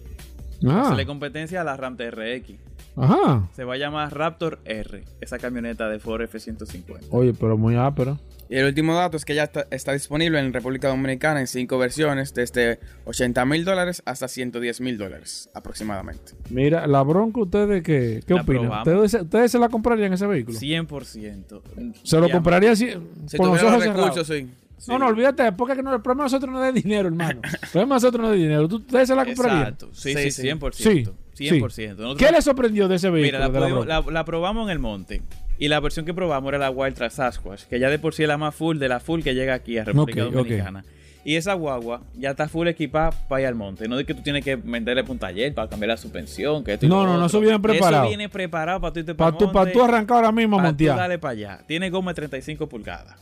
Ah. 0.67 0.82
Hacerle 0.84 1.07
competencia 1.07 1.61
a 1.61 1.63
la 1.63 1.76
Ram 1.76 1.97
TRX. 1.97 2.53
Ajá. 2.98 3.50
Se 3.56 3.64
va 3.64 3.74
a 3.74 3.78
llamar 3.78 4.16
Raptor 4.18 4.60
R, 4.66 5.04
esa 5.22 5.38
camioneta 5.39 5.89
de 5.89 6.00
Ford 6.00 6.22
F-150. 6.22 7.08
Oye, 7.12 7.34
pero 7.34 7.58
muy 7.58 7.76
ápero. 7.76 8.20
Y 8.48 8.58
el 8.58 8.66
último 8.68 8.93
dato 8.93 9.18
es 9.18 9.26
que 9.26 9.34
ya 9.34 9.43
está, 9.46 9.66
está 9.72 9.91
disponible 9.91 10.39
en 10.39 10.54
República 10.54 10.88
Dominicana 10.88 11.39
en 11.39 11.48
cinco 11.48 11.80
versiones, 11.80 12.34
desde 12.36 12.80
80 13.06 13.43
mil 13.46 13.66
dólares 13.66 14.04
hasta 14.06 14.28
110 14.28 14.82
mil 14.82 14.98
dólares 15.00 15.50
aproximadamente. 15.56 16.34
Mira, 16.52 16.86
la 16.86 17.02
Bronco, 17.02 17.41
¿ustedes 17.41 17.82
qué, 17.82 18.22
qué 18.26 18.34
La 18.36 18.41
opinan? 18.43 18.72
¿Ustedes, 18.72 19.12
se- 19.12 19.22
¿Ustedes 19.22 19.52
se 19.52 19.58
la 19.60 19.70
comprarían 19.70 20.14
ese 20.14 20.28
vehículo? 20.28 20.58
100%. 20.60 21.62
¿Se 22.04 22.20
lo 22.20 22.30
compraría 22.30 22.72
así, 22.72 22.89
Si 23.26 23.38
con 23.38 23.48
los 23.50 23.58
tuviera 23.60 23.76
ojos 23.78 23.86
los 23.86 23.96
recursos, 23.96 24.28
cerrados? 24.28 24.50
sí. 24.50 24.64
No, 24.88 24.99
no, 24.99 25.07
olvídate, 25.07 25.51
porque 25.53 25.73
es 25.73 25.78
que 25.78 25.84
no, 25.84 25.93
el 25.95 26.01
problema 26.01 26.23
de 26.23 26.26
nosotros 26.26 26.51
no 26.53 26.63
es 26.63 26.73
de 26.73 26.82
dinero, 26.82 27.07
hermano. 27.07 27.41
El 27.63 27.69
problema 27.69 27.95
de 27.95 27.97
nosotros 28.01 28.21
no 28.21 28.28
es 28.34 28.38
de 28.38 28.43
dinero. 28.43 28.67
¿Tú- 28.67 28.76
¿Ustedes 28.78 29.07
se 29.07 29.15
la 29.15 29.26
comprarían? 29.26 29.59
Exacto. 29.61 29.89
Sí, 29.93 30.13
Sí, 30.13 30.32
sí, 30.32 30.41
sí. 30.41 30.47
100%. 30.49 31.13
Sí, 31.34 31.49
100%. 31.49 31.95
Nosotros- 31.97 32.17
¿Qué 32.17 32.32
le 32.32 32.41
sorprendió 32.41 32.88
de 32.88 32.95
ese 32.95 33.09
vehículo? 33.09 33.28
Mira, 33.28 33.39
la, 33.39 33.47
de 33.47 33.59
la 33.59 33.59
pudimos- 33.65 33.86
Bronco? 33.86 34.11
la- 34.11 34.19
la 34.19 34.26
probamos 34.26 34.65
en 34.65 34.71
el 34.71 34.80
monte. 34.80 35.21
Y 35.57 35.69
la 35.69 35.80
versión 35.80 36.05
que 36.05 36.13
probamos 36.13 36.49
era 36.49 36.57
la 36.57 36.69
Wild 36.69 36.97
Sasquatch, 37.09 37.63
que 37.63 37.80
ya 37.80 37.89
de 37.89 37.97
por 37.99 38.13
sí 38.13 38.23
es 38.23 38.28
la 38.28 38.38
más 38.38 38.53
full 38.53 38.78
de 38.78 38.89
la 38.89 38.99
full 38.99 39.21
que 39.21 39.34
llega 39.34 39.53
aquí 39.53 39.78
a 39.78 39.86
República. 39.86 40.26
Dominicana. 40.26 40.84
Y 41.23 41.38
esa 41.38 41.53
guagua 41.53 42.01
ya 42.15 42.32
está 42.32 42.47
full 42.47 42.67
equipada 42.67 43.09
para 43.28 43.41
ir 43.41 43.47
al 43.47 43.55
monte. 43.55 43.88
No 43.88 43.97
es 43.97 44.05
que 44.05 44.13
tú 44.13 44.21
tienes 44.21 44.43
que 44.43 44.57
venderle 44.57 45.01
para 45.03 45.13
un 45.13 45.17
taller 45.19 45.53
para 45.55 45.67
cambiar 45.67 45.88
la 45.89 45.97
suspensión. 45.97 46.63
Que 46.63 46.73
esto 46.73 46.86
y 46.86 46.89
No, 46.89 47.03
no, 47.05 47.17
no, 47.17 47.26
eso 47.26 47.39
viene 47.39 47.59
preparado. 47.59 48.03
Eso 48.03 48.09
viene 48.09 48.30
preparado 48.30 48.80
para 48.82 48.93
tú 48.93 48.99
irte 48.99 49.15
Para 49.15 49.32
para 49.32 49.38
tú, 49.45 49.51
pa' 49.51 49.71
tú 49.71 49.82
arrancar 49.82 50.17
ahora 50.17 50.32
mismo 50.32 50.59
montear. 50.59 50.95
dale 50.97 51.17
para 51.17 51.32
allá. 51.32 51.59
Tiene 51.65 51.89
goma 51.89 52.11
de 52.11 52.15
35 52.15 52.67
pulgadas. 52.69 53.15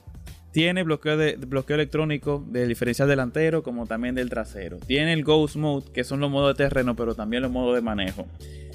Tiene 0.54 0.84
bloqueo, 0.84 1.18
de, 1.18 1.36
bloqueo 1.36 1.74
electrónico 1.74 2.45
del 2.47 2.70
diferencial 2.70 3.10
delantero 3.10 3.64
como 3.64 3.88
también 3.88 4.14
del 4.14 4.30
trasero. 4.30 4.78
Tiene 4.78 5.12
el 5.14 5.24
Ghost 5.24 5.56
Mode, 5.56 5.91
que 5.91 6.04
son 6.04 6.20
los 6.20 6.30
modos 6.30 6.56
de 6.56 6.64
terreno, 6.64 6.95
pero 6.95 7.16
también 7.16 7.41
los 7.41 7.51
modos 7.51 7.74
de 7.74 7.82
manejo. 7.82 8.28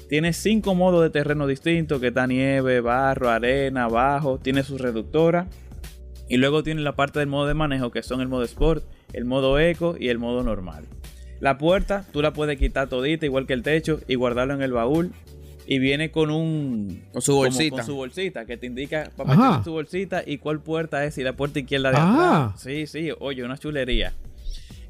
Tiene 0.09 0.33
cinco 0.33 0.75
modos 0.75 1.01
de 1.03 1.09
terreno 1.09 1.47
distintos, 1.47 2.01
que 2.01 2.07
está 2.07 2.27
nieve, 2.27 2.81
barro, 2.81 3.29
arena, 3.29 3.87
bajo. 3.87 4.39
Tiene 4.39 4.63
su 4.63 4.77
reductora. 4.77 5.47
Y 6.27 6.35
luego 6.35 6.63
tiene 6.63 6.81
la 6.81 6.97
parte 6.97 7.19
del 7.19 7.29
modo 7.29 7.47
de 7.47 7.53
manejo, 7.53 7.91
que 7.91 8.03
son 8.03 8.19
el 8.19 8.27
modo 8.27 8.43
Sport, 8.43 8.83
el 9.13 9.23
modo 9.23 9.57
Eco 9.57 9.95
y 9.97 10.09
el 10.09 10.19
modo 10.19 10.43
normal. 10.43 10.83
La 11.39 11.57
puerta, 11.57 12.05
tú 12.11 12.21
la 12.21 12.33
puedes 12.33 12.59
quitar 12.59 12.89
todita, 12.89 13.25
igual 13.25 13.47
que 13.47 13.53
el 13.53 13.63
techo, 13.63 14.01
y 14.05 14.15
guardarlo 14.15 14.53
en 14.53 14.61
el 14.61 14.73
baúl. 14.73 15.13
Y 15.71 15.77
viene 15.77 16.09
con 16.09 16.31
un... 16.31 17.03
Con 17.13 17.21
su 17.21 17.33
como 17.33 17.43
bolsita. 17.43 17.75
con 17.75 17.85
su 17.85 17.95
bolsita, 17.95 18.45
que 18.45 18.57
te 18.57 18.65
indica 18.65 19.11
para 19.15 19.35
meter 19.35 19.63
tu 19.63 19.71
bolsita 19.73 20.23
y 20.25 20.39
cuál 20.39 20.61
puerta 20.61 21.05
es, 21.05 21.19
y 21.19 21.23
la 21.23 21.33
puerta 21.33 21.59
izquierda 21.59 21.91
de 21.91 21.97
Ah. 21.99 22.45
atrás. 22.47 22.61
Sí, 22.63 22.87
sí, 22.87 23.11
oye, 23.19 23.43
una 23.43 23.55
chulería. 23.55 24.13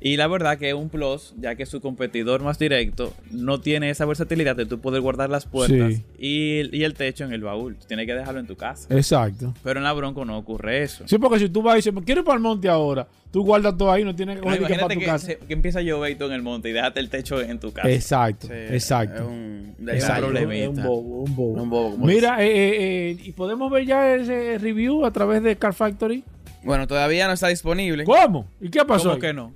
Y 0.02 0.16
la 0.16 0.28
verdad 0.28 0.58
que 0.58 0.70
es 0.70 0.74
un 0.76 0.88
plus, 0.90 1.34
ya 1.40 1.56
que 1.56 1.66
su 1.66 1.82
competidor 1.82 2.42
más 2.42 2.58
directo 2.58 3.14
no 3.32 3.60
tiene 3.60 3.90
esa 3.90 4.06
versatilidad 4.06 4.56
de 4.56 4.66
tú 4.66 4.80
poder 4.80 5.02
guardar 5.02 5.30
las 5.30 5.46
puertas 5.46 5.96
Sí. 5.96 6.04
y, 6.18 6.78
y 6.78 6.84
el 6.86 6.94
techo 6.94 7.26
en 7.26 7.34
el 7.34 7.42
baúl. 7.42 7.76
Tú 7.76 7.86
tienes 7.88 8.06
que 8.06 8.14
dejarlo 8.16 8.40
en 8.40 8.48
tu 8.48 8.56
casa. 8.56 8.88
Exacto. 8.96 9.54
Pero 9.62 9.80
en 9.80 9.84
la 9.84 9.92
Bronco 9.92 10.24
no 10.24 10.38
ocurre 10.38 10.84
eso. 10.84 11.06
Sí, 11.06 11.18
porque 11.18 11.40
si 11.40 11.50
tú 11.50 11.62
vas 11.62 11.74
y 11.76 11.78
dices, 11.80 11.94
quiero 12.06 12.22
ir 12.22 12.26
para 12.26 12.38
el 12.38 12.42
monte 12.42 12.70
ahora, 12.70 13.08
tú 13.30 13.44
guardas 13.44 13.76
todo 13.78 13.92
ahí, 13.92 14.06
no 14.06 14.16
tienes 14.16 14.40
que 14.40 14.42
No, 14.50 14.58
coger 14.58 14.80
para 14.80 14.94
tu 14.94 15.00
que, 15.02 15.06
casa. 15.06 15.26
se- 15.26 15.38
que 15.40 15.54
empieza 15.54 15.80
a 15.80 15.82
llover 15.82 16.12
y 16.12 16.16
tú 16.16 16.24
en 16.26 16.32
el 16.32 16.42
monte 16.44 16.70
y 16.70 16.72
déjate 16.72 17.02
el 17.02 17.10
techo 17.10 17.42
en 17.42 17.60
tu 17.60 17.74
casa. 17.74 17.92
Exacto, 17.92 18.48
Sí, 18.48 18.54
exacto. 18.54 19.16
Es 19.24 19.28
un, 19.28 19.76
Es 19.90 20.04
un 20.10 20.16
problemita. 20.16 20.64
Es 20.64 20.68
un 20.70 20.84
bobo, 20.86 21.24
un 21.24 21.36
bobo. 21.36 21.62
Un 21.64 21.70
bobo, 21.70 21.92
como 21.92 22.06
Mira, 22.06 22.42
eh, 22.42 22.48
eh, 22.48 23.10
eh, 23.12 23.18
¿y 23.22 23.32
podemos 23.34 23.70
ver 23.70 23.86
ya 23.86 24.16
ese 24.16 24.58
review 24.60 25.06
a 25.06 25.12
través 25.12 25.44
de 25.44 25.58
Car 25.58 25.74
Factory? 25.74 26.24
Bueno, 26.64 26.88
todavía 26.88 27.28
no 27.28 27.34
está 27.34 27.50
disponible. 27.50 28.06
¿Cómo? 28.06 28.48
¿Y 28.62 28.70
qué 28.70 28.86
pasó? 28.86 29.04
¿Cómo 29.10 29.16
ahí? 29.16 29.20
que 29.22 29.34
no? 29.34 29.54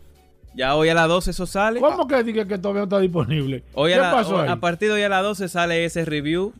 Ya 0.56 0.76
hoy 0.76 0.89
a 0.89 0.93
las 0.93 1.08
12 1.08 1.32
eso 1.32 1.45
sale. 1.47 1.80
¿Cómo 1.80 2.08
que 2.08 2.24
diga 2.24 2.45
que 2.45 2.58
todavía 2.58 2.82
no 2.82 2.84
está 2.86 2.99
disponible? 2.99 3.64
Hoy 3.74 3.91
¿Qué 3.91 3.97
a, 3.99 4.01
la- 4.04 4.12
pasó 4.12 4.36
hoy- 4.36 4.41
ahí? 4.43 4.49
a 4.49 4.56
partir 4.58 4.89
de 4.89 4.95
hoy 4.95 5.01
a 5.01 5.10
las 5.10 5.24
12 5.24 5.47
sale 5.49 5.84
ese 5.86 6.06
review 6.06 6.54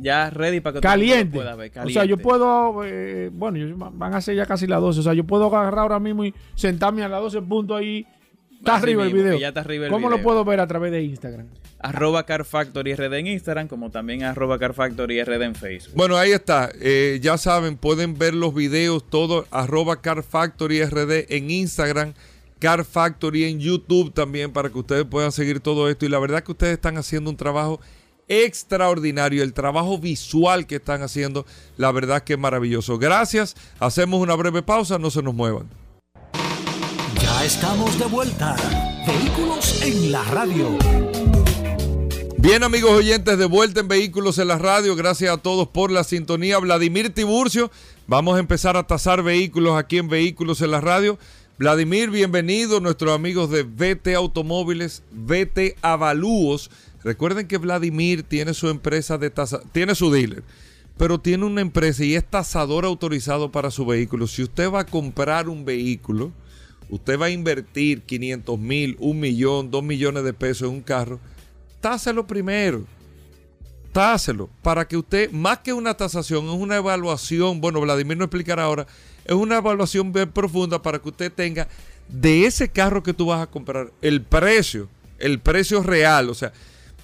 ya 0.00 0.30
ready 0.30 0.60
para 0.60 0.74
que 0.74 0.80
todo 0.80 0.92
el 0.92 0.98
mundo 1.00 1.12
Caliente. 1.12 1.36
pueda 1.36 1.56
ver. 1.56 1.70
O 1.70 1.72
sea, 1.74 1.82
Caliente. 1.82 2.08
yo 2.08 2.16
puedo, 2.18 2.84
eh, 2.84 3.30
bueno, 3.32 3.58
yo- 3.58 3.76
van 3.76 4.14
a 4.14 4.20
ser 4.20 4.36
ya 4.36 4.46
casi 4.46 4.66
las 4.66 4.80
12. 4.80 5.00
O 5.00 5.02
sea, 5.02 5.14
yo 5.14 5.24
puedo 5.24 5.46
agarrar 5.54 5.80
ahora 5.80 5.98
mismo 6.00 6.24
y 6.24 6.32
sentarme 6.54 7.02
a 7.02 7.08
las 7.08 7.20
12 7.20 7.42
puntos 7.42 7.78
ahí. 7.78 8.06
Está 8.58 8.76
Así 8.76 8.84
arriba 8.84 9.02
el 9.04 9.12
video. 9.12 9.38
ya 9.38 9.48
está 9.48 9.60
arriba 9.60 9.84
el 9.86 9.92
¿Cómo 9.92 10.08
lo 10.08 10.22
puedo 10.22 10.42
ver 10.42 10.58
a 10.60 10.66
través 10.66 10.90
de 10.90 11.02
Instagram? 11.02 11.48
Arroba 11.80 12.24
Car 12.24 12.46
Factory 12.46 12.94
RD 12.94 13.12
en 13.18 13.26
Instagram, 13.26 13.68
como 13.68 13.90
también 13.90 14.22
arroba 14.22 14.58
Car 14.58 14.72
Factory 14.72 15.22
RD 15.22 15.42
en 15.44 15.54
Facebook. 15.54 15.92
Bueno, 15.94 16.16
ahí 16.16 16.30
está. 16.32 16.70
Eh, 16.80 17.18
ya 17.20 17.36
saben, 17.36 17.76
pueden 17.76 18.16
ver 18.16 18.32
los 18.32 18.54
videos, 18.54 19.04
todo, 19.10 19.44
arroba 19.50 20.00
Car 20.00 20.22
Factory 20.22 20.82
RD 20.82 21.26
en 21.36 21.50
Instagram, 21.50 22.14
Car 22.64 22.82
Factory 22.82 23.44
en 23.44 23.60
YouTube 23.60 24.14
también, 24.14 24.50
para 24.50 24.70
que 24.70 24.78
ustedes 24.78 25.04
puedan 25.04 25.30
seguir 25.32 25.60
todo 25.60 25.90
esto. 25.90 26.06
Y 26.06 26.08
la 26.08 26.18
verdad 26.18 26.42
que 26.42 26.52
ustedes 26.52 26.72
están 26.72 26.96
haciendo 26.96 27.28
un 27.28 27.36
trabajo 27.36 27.78
extraordinario. 28.26 29.42
El 29.42 29.52
trabajo 29.52 29.98
visual 29.98 30.66
que 30.66 30.76
están 30.76 31.02
haciendo, 31.02 31.44
la 31.76 31.92
verdad 31.92 32.24
que 32.24 32.32
es 32.32 32.38
maravilloso. 32.38 32.96
Gracias. 32.96 33.54
Hacemos 33.80 34.18
una 34.18 34.34
breve 34.34 34.62
pausa, 34.62 34.98
no 34.98 35.10
se 35.10 35.20
nos 35.20 35.34
muevan. 35.34 35.68
Ya 37.20 37.44
estamos 37.44 37.98
de 37.98 38.06
vuelta. 38.06 38.56
Vehículos 39.06 39.82
en 39.82 40.10
la 40.10 40.24
radio. 40.24 40.78
Bien, 42.38 42.62
amigos 42.62 42.92
oyentes, 42.92 43.36
de 43.36 43.44
vuelta 43.44 43.80
en 43.80 43.88
Vehículos 43.88 44.38
en 44.38 44.48
la 44.48 44.56
Radio. 44.56 44.96
Gracias 44.96 45.30
a 45.30 45.36
todos 45.36 45.68
por 45.68 45.90
la 45.90 46.02
sintonía. 46.02 46.58
Vladimir 46.60 47.12
Tiburcio, 47.12 47.70
vamos 48.06 48.36
a 48.36 48.40
empezar 48.40 48.78
a 48.78 48.86
tasar 48.86 49.22
vehículos 49.22 49.76
aquí 49.76 49.98
en 49.98 50.08
Vehículos 50.08 50.62
en 50.62 50.70
la 50.70 50.80
Radio. 50.80 51.18
Vladimir, 51.56 52.10
bienvenido. 52.10 52.80
Nuestros 52.80 53.14
amigos 53.14 53.48
de 53.48 53.62
VT 53.62 54.16
Automóviles, 54.16 55.04
VT 55.12 55.76
Avalúos. 55.82 56.68
Recuerden 57.04 57.46
que 57.46 57.58
Vladimir 57.58 58.24
tiene 58.24 58.54
su 58.54 58.68
empresa 58.68 59.18
de 59.18 59.30
tasa, 59.30 59.60
tiene 59.70 59.94
su 59.94 60.10
dealer. 60.10 60.42
pero 60.96 61.20
tiene 61.20 61.44
una 61.44 61.60
empresa 61.60 62.04
y 62.04 62.16
es 62.16 62.24
tasador 62.24 62.84
autorizado 62.84 63.52
para 63.52 63.70
su 63.70 63.86
vehículo. 63.86 64.26
Si 64.26 64.42
usted 64.42 64.68
va 64.68 64.80
a 64.80 64.86
comprar 64.86 65.48
un 65.48 65.64
vehículo, 65.64 66.32
usted 66.88 67.20
va 67.20 67.26
a 67.26 67.30
invertir 67.30 68.02
500 68.02 68.58
mil, 68.58 68.96
un 68.98 69.20
millón, 69.20 69.70
dos 69.70 69.82
millones 69.84 70.24
de 70.24 70.32
pesos 70.32 70.68
en 70.68 70.74
un 70.74 70.82
carro, 70.82 71.20
táselo 71.80 72.26
primero. 72.26 72.84
Táselo 73.92 74.50
para 74.60 74.88
que 74.88 74.96
usted, 74.96 75.30
más 75.30 75.60
que 75.60 75.72
una 75.72 75.96
tasación, 75.96 76.46
es 76.46 76.54
una 76.54 76.76
evaluación. 76.76 77.60
Bueno, 77.60 77.80
Vladimir 77.80 78.16
no 78.16 78.24
explicará 78.24 78.64
ahora. 78.64 78.88
Es 79.24 79.34
una 79.34 79.58
evaluación 79.58 80.12
bien 80.12 80.30
profunda 80.30 80.82
para 80.82 80.98
que 80.98 81.08
usted 81.08 81.32
tenga 81.32 81.68
de 82.08 82.46
ese 82.46 82.68
carro 82.68 83.02
que 83.02 83.14
tú 83.14 83.26
vas 83.26 83.42
a 83.42 83.50
comprar 83.50 83.90
el 84.02 84.22
precio, 84.22 84.88
el 85.18 85.40
precio 85.40 85.82
real. 85.82 86.30
O 86.30 86.34
sea, 86.34 86.52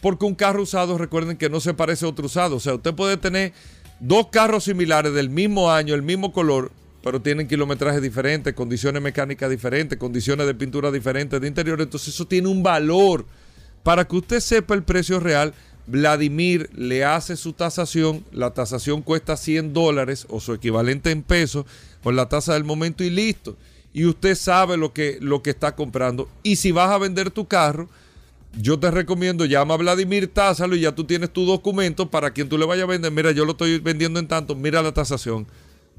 porque 0.00 0.24
un 0.24 0.34
carro 0.34 0.62
usado, 0.62 0.98
recuerden 0.98 1.36
que 1.36 1.50
no 1.50 1.60
se 1.60 1.74
parece 1.74 2.04
a 2.04 2.08
otro 2.08 2.26
usado. 2.26 2.56
O 2.56 2.60
sea, 2.60 2.74
usted 2.74 2.94
puede 2.94 3.16
tener 3.16 3.52
dos 4.00 4.28
carros 4.28 4.64
similares 4.64 5.12
del 5.12 5.30
mismo 5.30 5.70
año, 5.70 5.94
el 5.94 6.02
mismo 6.02 6.32
color, 6.32 6.72
pero 7.02 7.20
tienen 7.20 7.48
kilometrajes 7.48 8.02
diferentes, 8.02 8.54
condiciones 8.54 9.02
mecánicas 9.02 9.50
diferentes, 9.50 9.98
condiciones 9.98 10.46
de 10.46 10.54
pintura 10.54 10.90
diferentes, 10.90 11.40
de 11.40 11.48
interior. 11.48 11.80
Entonces 11.80 12.14
eso 12.14 12.26
tiene 12.26 12.48
un 12.48 12.62
valor. 12.62 13.26
Para 13.82 14.06
que 14.06 14.16
usted 14.16 14.40
sepa 14.40 14.74
el 14.74 14.82
precio 14.82 15.20
real, 15.20 15.54
Vladimir 15.86 16.70
le 16.74 17.04
hace 17.04 17.36
su 17.36 17.52
tasación, 17.52 18.24
la 18.32 18.52
tasación 18.52 19.02
cuesta 19.02 19.36
100 19.36 19.72
dólares 19.72 20.26
o 20.28 20.40
su 20.40 20.52
equivalente 20.52 21.10
en 21.10 21.22
pesos, 21.22 21.66
con 22.02 22.16
la 22.16 22.28
tasa 22.28 22.54
del 22.54 22.64
momento 22.64 23.04
y 23.04 23.10
listo. 23.10 23.56
Y 23.92 24.04
usted 24.04 24.34
sabe 24.34 24.76
lo 24.76 24.92
que, 24.92 25.18
lo 25.20 25.42
que 25.42 25.50
está 25.50 25.74
comprando. 25.74 26.28
Y 26.42 26.56
si 26.56 26.70
vas 26.70 26.90
a 26.90 26.98
vender 26.98 27.30
tu 27.30 27.46
carro, 27.46 27.88
yo 28.58 28.78
te 28.78 28.90
recomiendo, 28.90 29.44
llama 29.44 29.74
a 29.74 29.78
Vladimir, 29.78 30.28
tásalo 30.28 30.76
y 30.76 30.80
ya 30.80 30.94
tú 30.94 31.04
tienes 31.04 31.30
tu 31.30 31.44
documento 31.44 32.10
para 32.10 32.32
quien 32.32 32.48
tú 32.48 32.58
le 32.58 32.66
vayas 32.66 32.84
a 32.84 32.88
vender. 32.88 33.12
Mira, 33.12 33.32
yo 33.32 33.44
lo 33.44 33.52
estoy 33.52 33.78
vendiendo 33.78 34.18
en 34.18 34.28
tanto, 34.28 34.54
mira 34.54 34.82
la 34.82 34.92
tasación 34.92 35.46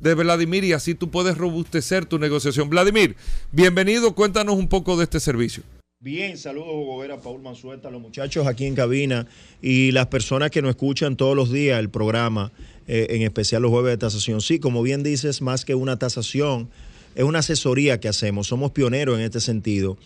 de 0.01 0.15
Vladimir 0.15 0.63
y 0.63 0.73
así 0.73 0.95
tú 0.95 1.09
puedes 1.09 1.37
robustecer 1.37 2.05
tu 2.05 2.19
negociación. 2.19 2.69
Vladimir, 2.69 3.15
bienvenido, 3.51 4.13
cuéntanos 4.15 4.55
un 4.55 4.67
poco 4.67 4.97
de 4.97 5.03
este 5.03 5.19
servicio. 5.19 5.63
Bien, 5.99 6.35
saludos 6.35 6.69
Hugo 6.71 6.97
Vera, 6.97 7.21
Paul 7.21 7.43
Mansueta, 7.43 7.91
los 7.91 8.01
muchachos 8.01 8.47
aquí 8.47 8.65
en 8.65 8.73
cabina 8.73 9.27
y 9.61 9.91
las 9.91 10.07
personas 10.07 10.49
que 10.49 10.63
nos 10.63 10.71
escuchan 10.71 11.15
todos 11.15 11.35
los 11.35 11.51
días 11.51 11.79
el 11.79 11.91
programa, 11.91 12.51
eh, 12.87 13.07
en 13.09 13.21
especial 13.21 13.61
los 13.61 13.71
jueves 13.71 13.91
de 13.91 13.97
tasación. 13.97 14.41
Sí, 14.41 14.59
como 14.59 14.81
bien 14.81 15.03
dices, 15.03 15.41
más 15.41 15.65
que 15.65 15.75
una 15.75 15.97
tasación, 15.97 16.69
es 17.15 17.23
una 17.23 17.39
asesoría 17.39 17.99
que 17.99 18.07
hacemos, 18.07 18.47
somos 18.47 18.71
pioneros 18.71 19.17
en 19.17 19.25
este 19.25 19.39
sentido. 19.39 19.97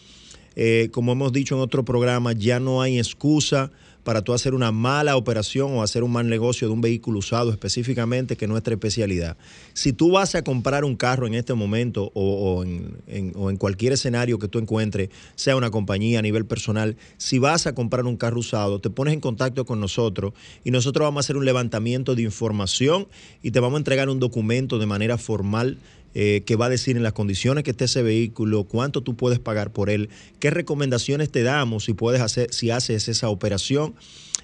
Eh, 0.56 0.89
como 0.91 1.11
hemos 1.11 1.34
dicho 1.34 1.56
en 1.56 1.61
otro 1.61 1.84
programa, 1.84 2.34
ya 2.34 2.60
no 2.60 2.81
hay 2.81 2.97
excusa 2.97 3.72
para 4.06 4.22
tú 4.22 4.34
hacer 4.34 4.53
una 4.53 4.72
mala 4.72 5.18
operación 5.18 5.73
o 5.73 5.84
hacer 5.84 6.03
un 6.03 6.11
mal 6.11 6.30
negocio 6.30 6.68
de 6.68 6.73
un 6.73 6.80
vehículo 6.80 7.19
usado 7.19 7.49
específicamente, 7.49 8.38
que 8.38 8.45
es 8.45 8.49
nuestra 8.49 8.76
especialidad. 8.76 9.36
Si 9.73 9.94
tú 9.94 10.11
vas 10.11 10.36
a 10.36 10.44
comprar 10.44 10.86
un 10.86 10.95
carro 10.95 11.26
en 11.26 11.34
este 11.34 11.56
momento 11.56 12.11
o, 12.14 12.64
en, 12.64 13.34
o, 13.36 13.49
en, 13.49 13.57
cualquier 13.57 13.94
escenario 13.94 14.38
que 14.38 14.48
tú 14.48 14.60
encuentres, 14.60 15.10
sea 15.34 15.56
una 15.56 15.72
compañía 15.72 16.19
a 16.19 16.22
nivel 16.22 16.45
personal, 16.45 16.98
si 17.18 17.40
vas 17.40 17.65
a 17.65 17.73
comprar 17.73 18.06
un 18.06 18.15
carro 18.15 18.40
usado, 18.40 18.80
te 18.80 18.91
pones 18.91 19.15
en 19.15 19.22
contacto 19.22 19.65
con 19.65 19.80
nosotros 19.80 20.34
y 20.64 20.69
nosotros 20.69 21.07
vamos 21.07 21.19
a 21.19 21.26
hacer 21.26 21.36
un 21.36 21.45
levantamiento 21.45 22.14
de 22.14 22.22
información 22.22 23.07
y 23.41 23.52
te 23.52 23.60
vamos 23.60 23.77
a 23.77 23.80
entregar 23.80 24.07
un 24.10 24.19
documento 24.19 24.77
de 24.77 24.86
manera 24.86 25.18
formal 25.18 25.80
eh, 26.18 26.44
que 26.46 26.56
va 26.56 26.68
a 26.68 26.70
decir 26.70 26.96
en 26.96 27.04
las 27.04 27.12
condiciones 27.12 27.66
que 27.66 27.72
esté 27.72 27.86
ese 27.86 28.02
vehículo, 28.02 28.64
cuánto 28.64 29.04
tú 29.04 29.18
puedes 29.18 29.38
pagar 29.38 29.74
por 29.74 29.90
él, 29.90 30.10
qué 30.40 30.50
recomendaciones 30.50 31.30
te 31.30 31.44
damos 31.44 31.84
si 31.84 31.94
puedes 31.94 32.22
hacer, 32.22 32.54
si 32.54 32.72
haces 32.72 33.10
esa 33.10 33.30
operación. 33.30 33.96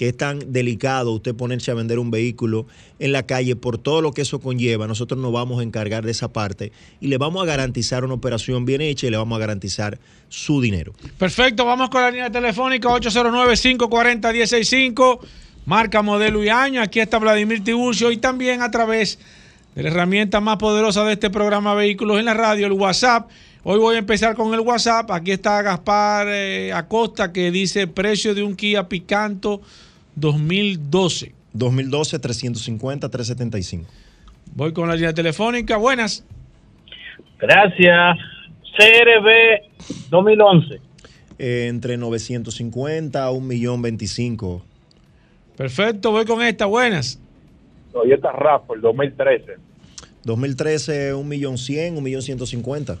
que 0.00 0.08
es 0.08 0.16
tan 0.16 0.50
delicado 0.50 1.12
usted 1.12 1.34
ponerse 1.34 1.70
a 1.70 1.74
vender 1.74 1.98
un 1.98 2.10
vehículo 2.10 2.64
en 3.00 3.12
la 3.12 3.24
calle 3.24 3.54
por 3.54 3.76
todo 3.76 4.00
lo 4.00 4.14
que 4.14 4.22
eso 4.22 4.40
conlleva, 4.40 4.86
nosotros 4.86 5.20
nos 5.20 5.30
vamos 5.30 5.60
a 5.60 5.62
encargar 5.62 6.06
de 6.06 6.12
esa 6.12 6.32
parte 6.32 6.72
y 7.02 7.08
le 7.08 7.18
vamos 7.18 7.42
a 7.42 7.44
garantizar 7.44 8.02
una 8.02 8.14
operación 8.14 8.64
bien 8.64 8.80
hecha 8.80 9.06
y 9.06 9.10
le 9.10 9.18
vamos 9.18 9.36
a 9.36 9.40
garantizar 9.40 9.98
su 10.30 10.62
dinero. 10.62 10.94
Perfecto, 11.18 11.66
vamos 11.66 11.90
con 11.90 12.00
la 12.00 12.10
línea 12.10 12.30
telefónica 12.30 12.88
809-540-165, 12.88 15.20
marca, 15.66 16.00
modelo 16.00 16.42
y 16.42 16.48
año. 16.48 16.80
Aquí 16.80 16.98
está 16.98 17.18
Vladimir 17.18 17.62
Tiburcio 17.62 18.10
y 18.10 18.16
también 18.16 18.62
a 18.62 18.70
través 18.70 19.18
de 19.74 19.82
la 19.82 19.90
herramienta 19.90 20.40
más 20.40 20.56
poderosa 20.56 21.04
de 21.04 21.12
este 21.12 21.28
programa 21.28 21.74
Vehículos 21.74 22.18
en 22.18 22.24
la 22.24 22.32
Radio, 22.32 22.68
el 22.68 22.72
WhatsApp. 22.72 23.28
Hoy 23.64 23.78
voy 23.78 23.96
a 23.96 23.98
empezar 23.98 24.34
con 24.34 24.54
el 24.54 24.60
WhatsApp. 24.60 25.10
Aquí 25.10 25.32
está 25.32 25.60
Gaspar 25.60 26.26
eh, 26.30 26.72
Acosta 26.72 27.34
que 27.34 27.50
dice 27.50 27.86
precio 27.86 28.34
de 28.34 28.42
un 28.42 28.56
Kia 28.56 28.88
Picanto 28.88 29.60
2012. 30.16 31.34
2012, 31.52 32.18
350, 32.18 33.08
375. 33.08 33.86
Voy 34.54 34.72
con 34.72 34.88
la 34.88 34.94
línea 34.94 35.12
telefónica. 35.12 35.76
Buenas. 35.76 36.24
Gracias. 37.38 38.18
CRB 38.76 40.08
2011. 40.10 40.80
Eh, 41.38 41.66
entre 41.68 41.96
950 41.96 43.26
a 43.26 43.30
1.025. 43.30 44.62
Perfecto, 45.56 46.10
voy 46.10 46.24
con 46.24 46.42
esta. 46.42 46.66
Buenas. 46.66 47.18
Toyota 47.92 48.32
RAV4 48.32 48.80
2013. 48.80 49.56
2013, 50.24 51.14
1.100.000, 51.14 51.94
1.150.000. 51.94 52.98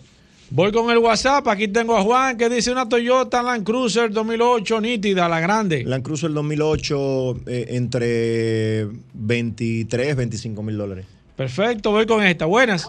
Voy 0.52 0.72
con 0.72 0.90
el 0.90 0.98
WhatsApp. 0.98 1.46
Aquí 1.46 1.68
tengo 1.68 1.96
a 1.96 2.02
Juan 2.02 2.36
que 2.36 2.48
dice 2.48 2.72
una 2.72 2.88
Toyota 2.88 3.40
Land 3.40 3.64
Cruiser 3.64 4.10
2008 4.10 4.80
nítida, 4.80 5.28
la 5.28 5.38
grande. 5.38 5.84
Land 5.84 6.02
Cruiser 6.02 6.32
2008 6.32 7.36
eh, 7.46 7.66
entre 7.68 8.88
23, 9.14 10.16
25 10.16 10.62
mil 10.64 10.76
dólares. 10.76 11.06
Perfecto, 11.36 11.92
voy 11.92 12.04
con 12.04 12.24
esta. 12.24 12.46
Buenas. 12.46 12.88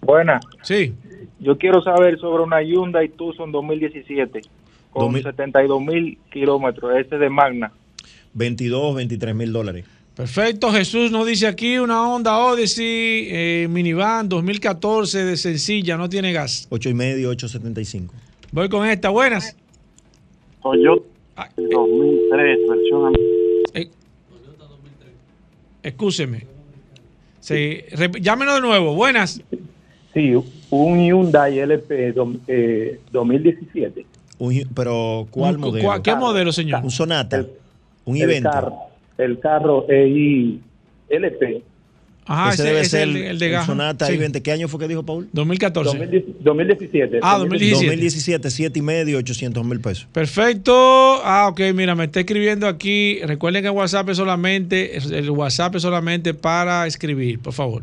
Buenas. 0.00 0.44
Sí. 0.62 0.94
Yo 1.38 1.56
quiero 1.58 1.80
saber 1.80 2.18
sobre 2.18 2.42
una 2.42 2.60
Hyundai 2.60 3.08
Tucson 3.08 3.52
2017 3.52 4.40
con 4.90 5.14
72 5.22 5.80
mil 5.80 6.18
kilómetros, 6.32 6.98
este 6.98 7.18
de 7.18 7.30
Magna. 7.30 7.70
22, 8.34 8.96
23 8.96 9.34
mil 9.34 9.52
dólares. 9.52 9.84
Perfecto, 10.16 10.72
Jesús 10.72 11.10
nos 11.10 11.26
dice 11.26 11.46
aquí 11.46 11.76
una 11.76 12.08
Honda 12.08 12.38
Odyssey 12.38 13.28
eh, 13.30 13.68
minivan 13.68 14.30
2014 14.30 15.26
de 15.26 15.36
sencilla, 15.36 15.98
no 15.98 16.08
tiene 16.08 16.32
gas. 16.32 16.66
8 16.70 16.88
y 16.88 16.94
medio, 16.94 17.28
875. 17.28 18.14
Voy 18.50 18.70
con 18.70 18.88
esta, 18.88 19.10
buenas. 19.10 19.54
Toyota 20.62 21.04
2003, 21.58 22.58
versión 22.66 23.12
eh, 23.74 23.90
Excúseme. 25.82 26.46
Sí, 27.40 27.80
llámenos 28.22 28.54
de 28.54 28.60
nuevo, 28.62 28.94
buenas. 28.94 29.42
Sí, 30.14 30.32
un 30.70 30.98
Hyundai 30.98 31.58
LP 31.58 32.12
2017. 33.12 34.00
Eh, 34.00 34.66
pero, 34.74 35.28
¿cuál 35.30 35.58
modelo? 35.58 36.02
¿Qué 36.02 36.14
modelo, 36.14 36.52
señor? 36.52 36.82
Un 36.82 36.90
Sonata. 36.90 37.44
un 38.06 38.16
evento. 38.16 38.85
El 39.18 39.38
carro, 39.38 39.86
el 39.88 40.60
LP. 41.08 41.62
Ajá, 42.28 42.52
ese, 42.52 42.64
debe 42.64 42.84
ser 42.84 43.02
el, 43.08 43.38
de 43.38 43.48
Gaja. 43.50 43.66
Sonata 43.66 44.12
I-20. 44.12 44.42
¿Qué 44.42 44.50
año 44.50 44.66
fue 44.66 44.80
que 44.80 44.88
dijo 44.88 45.04
Paul? 45.04 45.28
2014. 45.32 45.96
2017. 46.40 47.20
Ah, 47.22 47.38
2017. 47.38 47.86
2017, 47.86 48.50
7 48.50 48.78
y 48.78 48.82
medio, 48.82 49.18
800 49.18 49.64
mil 49.64 49.80
pesos. 49.80 50.08
Perfecto. 50.12 50.74
Ah, 51.22 51.46
ok, 51.48 51.60
mira, 51.72 51.94
me 51.94 52.04
está 52.04 52.20
escribiendo 52.20 52.66
aquí. 52.66 53.20
Recuerden 53.22 53.62
que 53.62 53.70
WhatsApp 53.70 54.08
es 54.08 54.16
solamente, 54.16 54.96
el 54.96 55.30
WhatsApp 55.30 55.76
es 55.76 55.82
solamente 55.82 56.34
para 56.34 56.86
escribir, 56.88 57.38
por 57.38 57.52
favor. 57.52 57.82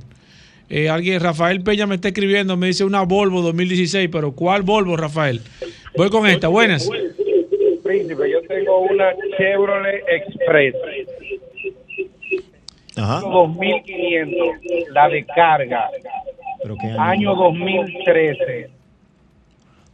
Eh, 0.70 0.90
alguien, 0.90 1.22
Rafael 1.22 1.62
Peña 1.62 1.88
me 1.88 1.96
está 1.96 2.10
escribiendo, 2.10 2.58
me 2.58 2.68
dice 2.68 2.84
una 2.84 3.04
Volvo 3.04 3.42
2016, 3.42 4.10
pero 4.12 4.34
¿cuál 4.34 4.64
Volvo, 4.64 4.98
Rafael? 4.98 5.40
Voy 5.96 6.10
con 6.10 6.28
esta, 6.28 6.50
buenas. 6.50 6.90
Príncipe, 8.04 8.30
yo 8.30 8.42
tengo 8.48 8.80
una 8.80 9.12
Chevrolet 9.38 10.04
Express. 10.08 10.76
Ajá. 12.96 13.22
2500, 13.22 14.38
la 14.92 15.10
de 15.10 15.26
carga. 15.26 15.90
¿Pero 16.62 16.76
qué 16.78 16.88
año? 16.88 17.02
año 17.02 17.36
2013. 17.36 18.70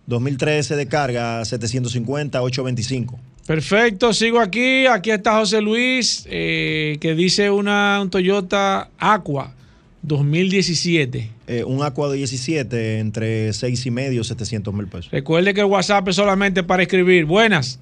2013 0.08 0.76
de 0.76 0.88
carga, 0.88 1.46
750, 1.46 2.42
825. 2.42 3.20
Perfecto, 3.46 4.12
sigo 4.14 4.40
aquí. 4.40 4.88
Aquí 4.88 5.12
está 5.12 5.38
José 5.38 5.62
Luis, 5.62 6.26
eh, 6.30 6.98
que 7.00 7.14
dice 7.14 7.52
una, 7.52 8.00
un 8.02 8.10
Toyota 8.10 8.90
Aqua 8.98 9.54
2017. 10.02 11.30
Eh, 11.48 11.64
un 11.64 11.84
Aqua 11.84 12.12
17 12.12 13.00
entre 13.00 13.54
6 13.54 13.86
y 13.86 13.92
medio, 13.92 14.24
700 14.24 14.74
mil 14.74 14.88
pesos. 14.88 15.12
Recuerde 15.12 15.54
que 15.54 15.62
el 15.62 15.68
WhatsApp 15.68 16.08
es 16.08 16.16
solamente 16.16 16.64
para 16.64 16.84
escribir. 16.84 17.26
Buenas. 17.26 17.80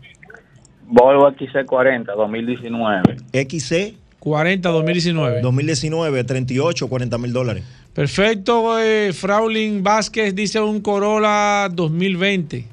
Volvo 0.88 1.30
XC40 1.30 2.15
2019. 2.15 3.18
XC 3.34 3.95
40 4.19 4.69
2019. 4.69 5.41
2019, 5.41 6.23
38, 6.23 6.88
40 6.88 7.18
mil 7.18 7.34
dólares. 7.34 7.64
Perfecto. 7.93 8.80
Eh, 8.80 9.11
Fraulin 9.14 9.84
Vázquez 9.84 10.34
dice 10.34 10.59
un 10.59 10.81
Corolla 10.81 11.69
2020. 11.69 12.65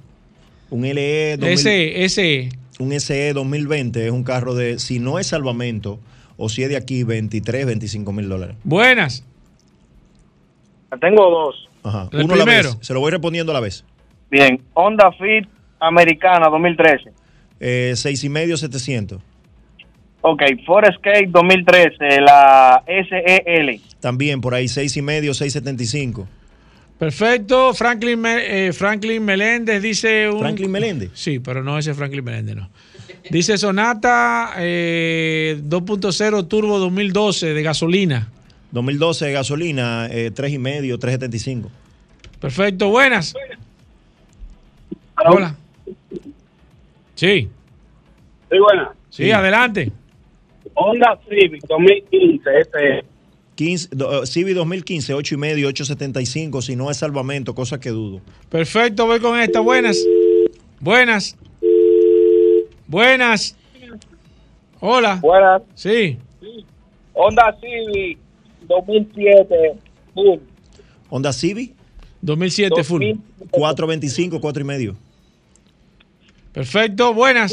Un 0.71 0.83
LE. 0.83 1.37
2000, 1.37 1.59
SE, 1.59 2.09
SE. 2.09 2.49
Un 2.79 2.93
SE 2.99 3.33
2020 3.33 4.07
es 4.07 4.11
un 4.11 4.25
carro 4.25 4.55
de, 4.55 4.79
si 4.79 4.99
no 4.99 5.19
es 5.19 5.29
salvamento, 5.29 6.01
o 6.37 6.49
si 6.49 6.63
es 6.63 6.69
de 6.69 6.77
aquí, 6.77 7.05
23, 7.05 7.67
25 7.67 8.13
mil 8.13 8.29
dólares. 8.29 8.57
Buenas. 8.65 9.25
Tengo 11.01 11.31
dos. 11.31 11.69
Ajá. 11.83 12.09
Uno 12.13 12.35
a 12.35 12.37
la 12.37 12.45
vez. 12.45 12.77
Se 12.81 12.95
lo 12.95 13.01
voy 13.01 13.11
respondiendo 13.11 13.53
a 13.53 13.55
la 13.55 13.61
vez. 13.61 13.85
Bien. 14.31 14.61
Honda 14.75 15.13
Fit 15.13 15.49
Americana 15.79 16.49
2013. 16.49 17.13
Eh, 17.61 17.93
seis 17.97 18.23
y 18.25 18.29
medio, 18.29 18.57
700. 18.57 19.21
Ok, 20.27 20.43
Forescape 20.65 21.27
2013, 21.29 22.21
la 22.23 22.83
SEL. 22.87 23.81
También 24.01 24.41
por 24.41 24.55
ahí, 24.55 24.69
seis 24.69 24.97
y 24.97 25.03
medio, 25.03 25.35
675. 25.35 26.27
Perfecto. 26.99 27.75
Franklin, 27.75 28.23
eh, 28.27 28.73
Franklin 28.73 29.25
Meléndez 29.25 29.83
dice 29.83 30.31
un... 30.31 30.41
¿Franklin 30.41 30.71
Meléndez? 30.71 31.11
Sí, 31.13 31.41
pero 31.41 31.63
no 31.63 31.79
ese 31.79 31.93
Franklin 31.93 32.25
Meléndez, 32.25 32.57
no. 32.57 32.71
Dice 33.31 33.59
Sonata 33.59 34.55
eh, 34.59 35.61
2.0 35.63 36.49
Turbo 36.49 36.79
2012 36.79 37.55
de 37.55 37.63
gasolina. 37.63 38.29
2012 38.71 39.27
de 39.27 39.33
gasolina, 39.33 40.09
eh, 40.11 40.33
3,5, 40.35 40.99
3,75. 40.99 41.69
Perfecto, 42.41 42.89
buenas. 42.89 43.35
Hola. 45.17 45.57
Sí. 47.25 47.49
Sí, 48.51 48.59
buenas. 48.59 48.89
Sí, 49.09 49.31
adelante. 49.31 49.91
Honda 50.75 51.19
Civic 51.27 51.65
2015, 51.67 52.51
este 52.61 53.05
15, 53.55 53.97
uh, 53.97 54.27
Civic 54.27 54.55
2015, 54.55 55.15
8 55.15 55.35
y 55.35 55.39
medio, 55.39 55.69
875, 55.69 56.61
si 56.61 56.77
no 56.77 56.91
es 56.91 56.99
salvamento, 56.99 57.55
cosa 57.55 57.81
que 57.81 57.91
dudo. 57.91 58.21
Perfecto, 58.51 59.07
voy 59.07 59.21
con 59.21 59.39
esta. 59.39 59.61
Buenas. 59.61 60.05
Buenas. 60.81 61.37
Buenas. 62.87 63.57
Hola. 64.81 65.19
Buenas. 65.23 65.63
Sí. 65.75 66.19
Honda 67.15 67.57
Civic 67.59 68.19
2007 68.69 69.75
full. 70.13 70.39
Honda 71.09 71.33
Civic 71.33 71.73
2007 72.21 72.85
full. 72.85 73.03
425, 73.51 74.41
4 74.43 74.61
y 74.61 74.67
medio. 74.67 74.97
Perfecto, 76.55 77.13
buenas. 77.13 77.53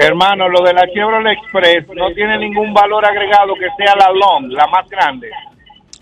Hermano, 0.00 0.48
lo 0.48 0.64
de 0.64 0.74
la 0.74 0.82
Chevrolet 0.92 1.38
Express 1.38 1.86
no 1.94 2.12
tiene 2.14 2.36
ningún 2.36 2.74
valor 2.74 3.06
agregado 3.06 3.54
que 3.54 3.68
sea 3.78 3.94
la 3.94 4.10
long, 4.10 4.50
la 4.50 4.66
más 4.66 4.88
grande. 4.90 5.30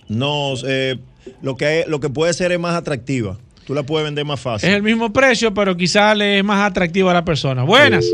No, 0.09 0.55
eh, 0.67 0.97
lo, 1.43 1.59
que, 1.59 1.85
lo 1.87 2.01
que 2.01 2.09
puede 2.09 2.33
ser 2.33 2.51
es 2.53 2.59
más 2.59 2.75
atractiva. 2.75 3.37
Tú 3.67 3.75
la 3.75 3.83
puedes 3.83 4.07
vender 4.07 4.25
más 4.25 4.41
fácil. 4.41 4.67
Es 4.67 4.75
el 4.75 4.83
mismo 4.83 5.13
precio, 5.13 5.53
pero 5.53 5.77
quizás 5.77 6.17
le 6.17 6.39
es 6.39 6.45
más 6.45 6.71
atractiva 6.71 7.11
a 7.11 7.15
la 7.15 7.25
persona. 7.25 7.65
Buenas. 7.65 8.11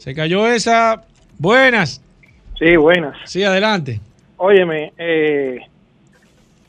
Se 0.00 0.14
cayó 0.14 0.46
esa. 0.46 1.02
Buenas. 1.38 2.02
Sí, 2.58 2.76
buenas. 2.76 3.16
Sí, 3.24 3.42
adelante. 3.42 4.00
Óyeme, 4.36 4.92
eh, 4.98 5.60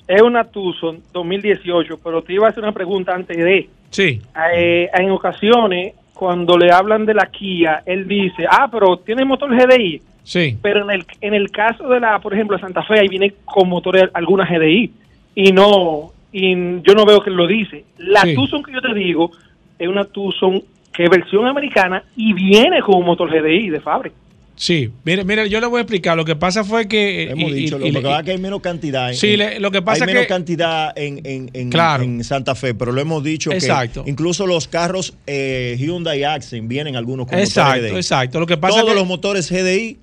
es 0.07 0.21
una 0.21 0.45
Tucson 0.45 1.01
2018, 1.11 1.99
pero 2.01 2.21
te 2.21 2.31
iba 2.33 2.47
a 2.47 2.49
hacer 2.51 2.63
una 2.63 2.71
pregunta 2.71 3.13
antes 3.13 3.35
de. 3.37 3.69
Sí. 3.89 4.21
Eh, 4.55 4.89
en 4.93 5.11
ocasiones, 5.11 5.95
cuando 6.21 6.55
le 6.55 6.71
hablan 6.71 7.07
de 7.07 7.15
la 7.15 7.25
Kia, 7.25 7.81
él 7.83 8.07
dice, 8.07 8.45
ah, 8.47 8.69
pero 8.71 8.97
tiene 8.97 9.25
motor 9.25 9.49
GDI. 9.49 10.03
Sí. 10.21 10.55
Pero 10.61 10.83
en 10.83 10.91
el, 10.91 11.05
en 11.19 11.33
el 11.33 11.49
caso 11.49 11.89
de 11.89 11.99
la, 11.99 12.19
por 12.19 12.35
ejemplo, 12.35 12.59
Santa 12.59 12.83
Fe, 12.83 12.99
ahí 12.99 13.07
viene 13.07 13.33
con 13.43 13.67
motores 13.67 14.03
alguna 14.13 14.45
GDI. 14.45 14.91
Y 15.33 15.51
no, 15.51 16.11
y 16.31 16.53
yo 16.83 16.93
no 16.93 17.07
veo 17.07 17.21
que 17.21 17.31
él 17.31 17.35
lo 17.35 17.47
dice. 17.47 17.85
La 17.97 18.21
Sí. 18.21 18.35
Tucson 18.35 18.61
que 18.61 18.71
yo 18.71 18.81
te 18.81 18.93
digo 18.93 19.31
es 19.79 19.87
una 19.87 20.05
Tucson 20.05 20.61
que 20.93 21.05
es 21.05 21.09
versión 21.09 21.47
americana 21.47 22.03
y 22.15 22.33
viene 22.33 22.83
con 22.83 22.97
un 22.97 23.05
motor 23.07 23.27
GDI 23.27 23.71
de 23.71 23.79
fábrica. 23.79 24.15
Sí, 24.63 24.91
mire, 25.05 25.23
mire, 25.25 25.49
yo 25.49 25.59
le 25.59 25.65
voy 25.65 25.79
a 25.79 25.81
explicar. 25.81 26.15
Lo 26.15 26.23
que 26.23 26.35
pasa 26.35 26.63
fue 26.63 26.87
que. 26.87 27.31
Hemos 27.31 27.49
y- 27.49 27.53
dicho, 27.55 27.77
y- 27.77 27.79
lo 27.79 27.87
y- 27.87 27.91
que 27.93 28.01
pasa 28.03 28.19
es 28.19 28.25
que 28.25 28.31
hay 28.33 28.37
menos 28.37 28.61
cantidad. 28.61 29.09
En, 29.09 29.15
Sí, 29.15 29.35
le- 29.35 29.59
lo 29.59 29.71
que 29.71 29.81
pasa 29.81 30.03
hay 30.03 30.07
que- 30.09 30.13
menos 30.13 30.27
cantidad 30.27 30.93
en, 30.95 31.19
en, 31.25 31.49
en- 31.53 31.71
Claro. 31.71 32.03
en 32.03 32.23
Santa 32.23 32.53
Fe, 32.53 32.75
pero 32.75 32.91
lo 32.91 33.01
hemos 33.01 33.23
dicho 33.23 33.51
Exacto. 33.51 34.03
que 34.03 34.11
incluso 34.11 34.45
los 34.45 34.67
carros 34.67 35.15
eh, 35.25 35.75
Hyundai 35.79 36.23
Accent 36.25 36.67
vienen 36.67 36.95
algunos 36.95 37.25
con 37.25 37.39
Exacto, 37.39 37.81
GDI. 37.87 37.95
exacto. 37.95 38.39
Lo 38.39 38.45
que 38.45 38.57
pasa 38.57 38.75
Todos 38.81 38.89
que- 38.91 38.95
los 38.99 39.07
motores 39.07 39.49
GDI 39.49 39.97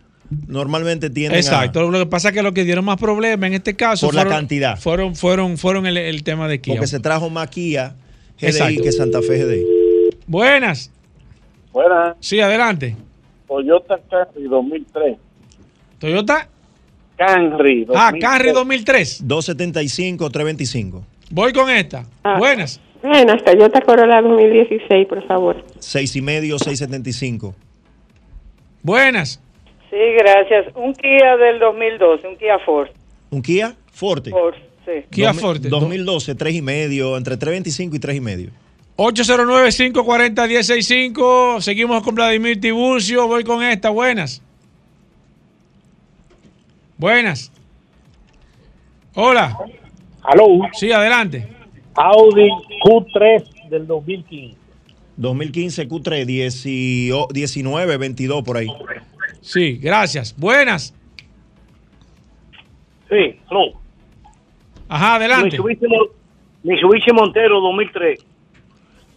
normalmente 0.49 1.09
tienden 1.09 1.39
Exacto. 1.39 1.89
Lo 1.89 1.97
que 2.01 2.07
pasa 2.07 2.31
es 2.31 2.35
que 2.35 2.43
lo 2.43 2.53
que 2.53 2.65
dieron 2.65 2.85
más 2.85 2.97
problemas 2.99 3.47
en 3.47 3.55
este 3.55 3.77
caso 3.77 4.07
Por 4.09 4.17
la 4.17 4.27
cantidad. 4.27 4.77
Fueron, 4.77 5.15
fueron, 5.15 5.57
fueron 5.57 5.87
el, 5.87 5.97
el 5.97 6.25
tema 6.25 6.49
de. 6.49 6.61
Kia. 6.61 6.75
Porque 6.75 6.89
se 6.89 6.99
trajo 6.99 7.31
más 7.31 7.49
Kia 7.49 7.95
GDI 8.41 8.47
Exacto. 8.49 8.83
que 8.83 8.91
Santa 8.91 9.23
Fe 9.23 9.39
GDI. 9.39 9.63
Buenas. 10.27 10.91
Buenas. 11.73 12.17
Sí, 12.19 12.41
adelante. 12.41 12.97
Toyota 13.49 13.99
Camry 14.11 14.45
2003. 14.49 15.16
Toyota. 15.99 16.49
Camry. 17.16 17.87
Ah, 17.95 18.12
2003. 18.12 18.20
Camry 18.20 18.53
2003. 18.53 19.27
275, 19.27 20.31
325. 20.31 21.05
Voy 21.31 21.53
con 21.53 21.69
esta. 21.70 22.05
Buenas. 22.39 22.81
Buenas, 23.03 23.45
Toyota 23.45 23.81
Corolla 23.81 24.20
2016, 24.23 25.07
por 25.07 25.25
favor. 25.27 25.65
6 25.79 26.16
y 26.16 26.23
medio, 26.23 26.59
675. 26.59 27.55
Buenas. 28.83 29.41
Sí, 29.91 29.97
gracias. 30.19 30.66
Un 30.77 30.93
Kia 30.95 31.37
del 31.37 31.59
2012, 31.61 32.27
un 32.29 32.37
Kia 32.37 32.59
Force. 32.59 32.93
¿Un 33.31 33.43
Kia? 33.43 33.75
Forte. 33.93 34.31
Force, 34.31 34.61
sí. 34.85 35.05
Kia 35.11 35.33
2000- 35.33 35.35
Forte. 35.41 35.69
2012, 35.69 36.35
3 36.35 36.55
y 36.55 36.62
medio, 36.62 37.16
entre 37.16 37.37
325 37.37 37.97
y 37.97 37.99
3 37.99 38.16
y 38.16 38.20
medio. 38.20 38.51
809-540-1065. 38.99 41.61
Seguimos 41.61 42.03
con 42.03 42.16
Vladimir 42.16 42.61
Tiburcio. 42.61 43.29
Voy 43.29 43.45
con 43.45 43.62
esta. 43.62 43.91
Buenas. 43.91 44.43
Buenas. 46.97 47.53
Hola. 49.15 49.57
Aló. 50.25 50.49
Sí, 50.73 50.91
adelante. 50.91 51.47
Audi 51.95 52.51
Q3 52.85 53.69
del 53.70 53.87
2015. 53.87 54.59
2015 55.16 55.89
Q3, 55.89 56.25
18 56.25 57.29
19, 57.33 57.97
22 57.97 58.43
por 58.43 58.57
ahí. 58.57 58.66
Sí, 59.41 59.79
gracias. 59.79 60.35
Buenas. 60.37 60.93
Sí, 63.09 63.39
no. 63.51 63.81
Ajá, 64.89 65.15
adelante. 65.16 65.57
Mitsubishi 66.65 67.12
Montero 67.12 67.61
2003. 67.61 68.28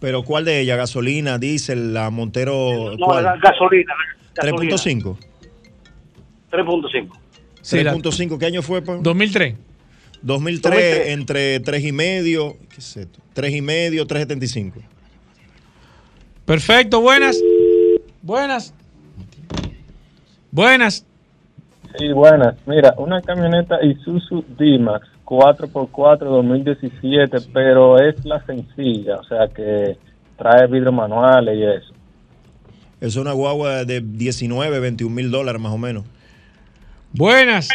Pero 0.01 0.23
¿cuál 0.23 0.45
de 0.45 0.59
ella? 0.59 0.75
¿Gasolina, 0.75 1.37
diésel, 1.37 1.93
la 1.93 2.09
Montero? 2.09 2.95
No, 2.97 3.05
¿cuál? 3.05 3.23
la 3.23 3.37
gasolina. 3.37 3.93
gasolina. 4.35 4.75
3.5. 4.75 5.17
3.5. 6.51 7.09
Sí, 7.61 7.83
la- 7.83 7.93
3.5, 7.93 8.39
¿qué 8.39 8.47
año 8.47 8.63
fue? 8.63 8.81
2003. 8.81 9.03
2003, 9.03 9.53
2003. 10.23 11.07
entre 11.09 11.59
3 11.59 11.83
y 11.85 11.91
medio, 11.91 12.57
¿qué 12.69 12.77
es 12.79 12.97
esto? 12.97 13.19
3 13.33 13.53
y 13.55 13.61
medio, 13.61 14.07
3.75. 14.07 14.73
Perfecto, 16.45 16.99
buenas. 17.01 17.39
Buenas. 18.23 18.73
Buenas. 20.49 21.05
Sí, 21.97 22.11
buenas. 22.11 22.55
Mira, 22.65 22.95
una 22.97 23.21
camioneta 23.21 23.77
Isuzu 23.83 24.43
D-Max 24.57 25.07
4x4 25.31 26.19
2017, 26.25 27.37
pero 27.53 27.97
es 27.97 28.25
la 28.25 28.45
sencilla, 28.45 29.15
o 29.15 29.23
sea 29.23 29.47
que 29.47 29.95
trae 30.37 30.67
vidrio 30.67 30.91
manuales 30.91 31.55
y 31.57 31.63
eso. 31.63 31.93
Es 32.99 33.15
una 33.15 33.31
guagua 33.31 33.85
de 33.85 34.01
19, 34.01 34.79
21 34.81 35.15
mil 35.15 35.31
dólares 35.31 35.61
más 35.61 35.71
o 35.71 35.77
menos. 35.77 36.03
Buenas. 37.13 37.69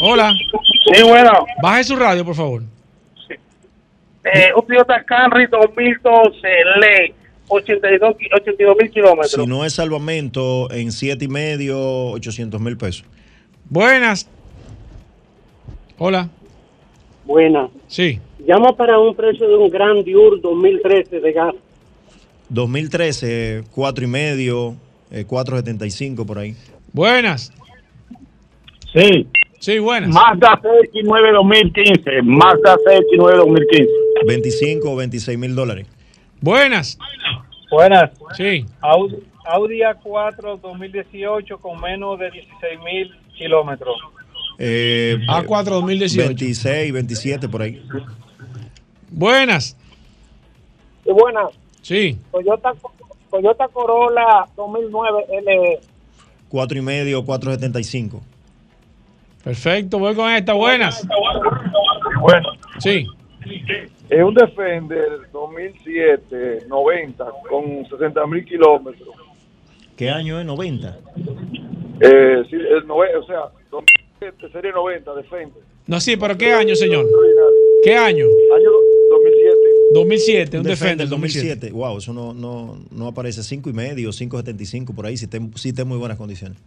Hola. 0.00 0.32
Sí, 0.92 1.02
bueno. 1.02 1.30
Baje 1.62 1.84
su 1.84 1.96
radio, 1.96 2.24
por 2.26 2.34
favor. 2.34 2.62
Eh, 4.24 4.48
un 4.54 4.66
Toyota 4.66 5.02
Camry 5.04 5.46
2012, 5.46 6.40
ley, 6.80 7.14
82 7.48 8.16
ki- 8.18 8.28
82 8.34 8.76
mil 8.80 8.90
kilómetros. 8.90 9.32
Si 9.32 9.46
no 9.46 9.64
es 9.64 9.72
salvamento, 9.74 10.70
en 10.70 10.92
7 10.92 11.24
y 11.24 11.28
medio, 11.28 11.78
800 12.10 12.60
mil 12.60 12.76
pesos. 12.76 13.04
Buenas. 13.70 14.28
Hola. 15.98 16.28
Buena. 17.24 17.68
Sí. 17.86 18.20
Llamo 18.46 18.76
para 18.76 18.98
un 18.98 19.14
precio 19.14 19.48
de 19.48 19.56
un 19.56 19.70
Grand 19.70 20.04
Diur 20.04 20.40
2013 20.40 21.20
de 21.20 21.32
gas. 21.32 21.54
2013, 22.48 23.64
4 23.74 24.04
y 24.04 24.06
medio, 24.06 24.76
eh, 25.10 25.24
4.75 25.26 26.26
por 26.26 26.38
ahí. 26.38 26.54
Buenas. 26.92 27.52
Sí. 28.92 29.26
Sí, 29.58 29.78
buenas. 29.78 30.10
Mazda 30.10 30.60
CX9 30.62 31.32
2015. 31.32 32.22
Mazda 32.22 32.76
CX9 32.76 33.36
2015. 33.36 33.92
25 34.26 34.90
o 34.90 34.96
26 34.96 35.38
mil 35.38 35.54
dólares. 35.54 35.86
Buenas. 36.40 36.98
Buenas. 37.70 38.10
Sí. 38.36 38.64
Audi, 38.80 39.16
Audi 39.46 39.80
A4 39.80 40.60
2018 40.60 41.58
con 41.58 41.80
menos 41.80 42.18
de 42.18 42.30
16 42.30 42.80
mil 42.84 43.12
kilómetros. 43.36 43.96
Eh, 44.58 45.18
A4 45.28 45.64
2018. 45.64 46.28
26, 46.28 46.92
27 46.92 47.48
por 47.48 47.62
ahí. 47.62 47.82
Buenas. 49.10 49.76
Y 51.04 51.12
buena. 51.12 51.48
Sí. 51.82 52.18
Toyota, 52.32 52.72
Toyota 53.30 53.68
Corolla 53.68 54.46
2009 54.56 55.24
LE. 55.44 55.80
4 56.48 56.78
y 56.78 56.82
medio, 56.82 57.24
4.75. 57.24 58.20
Perfecto, 59.44 59.98
voy 59.98 60.14
con 60.14 60.30
esta. 60.30 60.54
Buenas. 60.54 61.06
Bueno. 62.20 62.48
Sí. 62.78 63.06
Es 64.08 64.22
un 64.22 64.34
Defender 64.34 65.30
2007, 65.32 66.66
90, 66.68 67.24
con 67.48 67.86
60 67.88 68.26
mil 68.26 68.44
kilómetros. 68.44 69.08
¿Qué 69.96 70.10
año 70.10 70.40
es? 70.40 70.46
90. 70.46 70.96
Eh, 72.00 72.44
sí, 72.50 72.56
el 72.56 72.90
o 72.90 73.26
sea, 73.26 73.42
2007, 73.70 74.05
serie 74.52 74.72
90, 74.72 75.14
Defender. 75.14 75.62
No, 75.86 76.00
sí, 76.00 76.16
pero 76.16 76.36
¿qué 76.36 76.52
año, 76.52 76.74
señor? 76.74 77.06
¿Qué 77.84 77.94
año? 77.96 78.24
Año 78.24 78.70
do- 78.70 78.80
2007. 79.10 79.56
2007, 79.94 80.58
un 80.58 80.62
Defender 80.64 80.66
Defender 80.66 81.08
2007. 81.08 81.48
2007. 81.70 81.72
Wow, 81.72 81.98
eso 81.98 82.12
no, 82.12 82.34
no, 82.34 82.78
no 82.90 83.06
aparece. 83.08 83.42
5 83.42 83.70
y 83.70 83.72
medio, 83.72 84.10
5.75 84.10 84.94
por 84.94 85.06
ahí, 85.06 85.16
si 85.16 85.26
está, 85.26 85.38
si 85.54 85.68
está 85.68 85.82
en 85.82 85.88
muy 85.88 85.98
buenas 85.98 86.18
condiciones. 86.18 86.58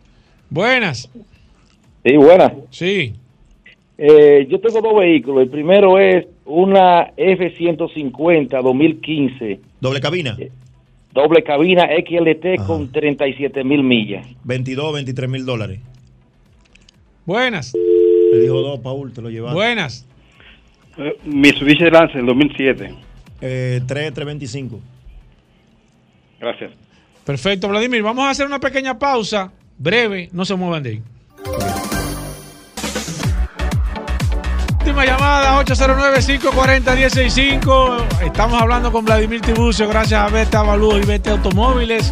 Buenas. 0.49 1.09
Sí, 2.05 2.15
buenas. 2.15 2.53
Sí. 2.69 3.13
Eh, 3.97 4.47
yo 4.49 4.59
tengo 4.61 4.79
dos 4.81 4.97
vehículos. 4.97 5.43
El 5.43 5.49
primero 5.49 5.99
es 5.99 6.25
una 6.45 7.11
F-150 7.17 8.61
2015, 8.63 9.59
Doble 9.81 9.99
cabina. 9.99 10.37
doble 11.13 11.43
cabina 11.43 11.87
XLT 11.89 12.65
con 12.65 12.89
37 12.91 13.63
mil 13.65 13.83
millas. 13.83 14.25
22, 14.45 14.93
23 14.93 15.29
mil 15.29 15.45
dólares. 15.45 15.79
Buenas. 17.29 17.73
Le 17.75 18.39
dijo 18.39 18.59
dos, 18.59 18.79
Paul, 18.79 19.13
te 19.13 19.21
lo 19.21 19.29
llevaste. 19.29 19.53
Buenas. 19.53 20.07
Mitsubishi 21.25 21.87
Lancer 21.91 22.25
2007. 22.25 22.95
Eh, 23.41 23.81
3, 23.85 24.13
325. 24.15 24.79
Gracias. 26.39 26.71
Perfecto, 27.23 27.67
Vladimir. 27.67 28.01
Vamos 28.01 28.25
a 28.25 28.31
hacer 28.31 28.47
una 28.47 28.59
pequeña 28.59 28.97
pausa. 28.97 29.51
Breve. 29.77 30.29
No 30.31 30.43
se 30.43 30.55
muevan 30.55 30.81
de 30.81 30.89
ahí. 30.89 31.03
Última 34.79 35.05
llamada, 35.05 35.63
809-540-165. 35.63 38.23
Estamos 38.25 38.59
hablando 38.59 38.91
con 38.91 39.05
Vladimir 39.05 39.41
Tiburcio, 39.41 39.87
gracias 39.87 40.19
a 40.19 40.29
Vete 40.29 40.57
Avalúo 40.57 40.97
y 40.97 41.05
Vete 41.05 41.29
Automóviles. 41.29 42.11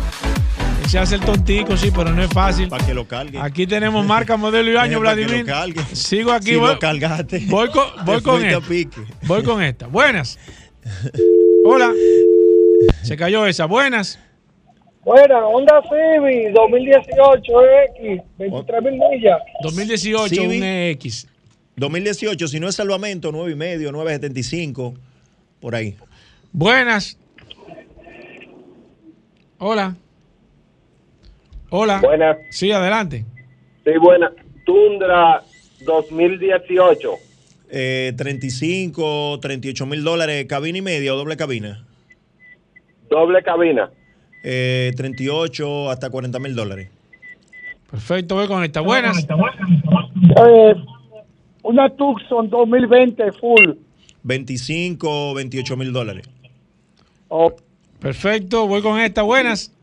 Se 0.87 0.97
hace 0.97 1.15
el 1.15 1.21
tontico, 1.21 1.75
sí, 1.75 1.91
pero 1.93 2.11
no 2.11 2.23
es 2.23 2.29
fácil. 2.29 2.69
Para 2.69 2.85
que 2.85 2.93
lo 2.93 3.05
cargue. 3.07 3.37
Aquí 3.41 3.67
tenemos 3.67 4.05
marca, 4.05 4.37
modelo 4.37 4.71
y 4.71 4.77
año, 4.77 4.99
Eh, 4.99 5.01
para 5.03 5.15
que 5.15 5.21
Vladimir. 5.25 5.45
lo 5.45 5.53
cargue. 5.53 5.95
Sigo 5.95 6.31
aquí. 6.31 6.51
Si 6.51 6.55
voy, 6.55 6.73
lo 6.73 6.79
cargaste. 6.79 7.43
voy 7.47 7.69
con, 7.71 8.05
voy 8.05 8.21
con 8.21 8.45
esta. 8.45 8.61
pique. 8.61 9.01
Voy 9.23 9.43
con 9.43 9.61
esta. 9.61 9.87
Buenas. 9.87 10.39
Hola. 11.65 11.91
Se 13.03 13.17
cayó 13.17 13.45
esa. 13.45 13.65
Buenas. 13.65 14.17
Buena, 15.03 15.45
Honda 15.45 15.81
Civic 15.83 16.53
2018 16.53 17.41
X, 17.97 18.21
23 18.37 18.81
mil 18.83 18.93
millas. 18.93 19.39
2018, 19.63 20.27
Civic. 20.35 20.49
un 20.57 20.63
X. 20.63 21.27
2018, 21.77 22.47
si 22.47 22.59
no 22.59 22.67
es 22.67 22.75
salvamento, 22.75 23.31
9 23.31 23.51
y 23.51 23.55
medio, 23.55 23.91
9.75, 23.91 24.95
por 25.61 25.75
ahí. 25.75 25.95
Buenas. 26.51 27.17
Hola. 29.59 29.95
Hola. 31.69 31.99
Buenas. 32.01 32.37
Sí, 32.49 32.71
adelante. 32.71 33.25
Sí, 33.83 33.91
buena. 33.99 34.31
Tundra 34.65 35.43
2018. 35.85 37.11
Eh, 37.69 38.13
35, 38.17 39.39
38 39.41 39.85
mil 39.85 40.03
dólares, 40.03 40.45
cabina 40.47 40.77
y 40.77 40.81
media 40.81 41.13
o 41.13 41.17
doble 41.17 41.35
cabina. 41.35 41.85
Doble 43.09 43.43
cabina. 43.43 43.89
Eh, 44.43 44.93
38 44.95 45.89
hasta 45.89 46.09
40 46.09 46.39
mil 46.39 46.55
dólares. 46.55 46.89
Perfecto, 47.89 48.35
voy 48.35 48.47
con 48.47 48.63
esta. 48.63 48.81
Buenas. 48.81 49.25
Eh, 49.25 50.75
una 51.63 51.89
Tucson 51.89 52.49
2020 52.49 53.31
full. 53.33 53.71
25, 54.23 55.33
28 55.33 55.77
mil 55.77 55.93
dólares. 55.93 56.27
Perfecto, 57.99 58.67
voy 58.67 58.81
con 58.81 58.99
esta. 58.99 59.21
Buenas. 59.23 59.73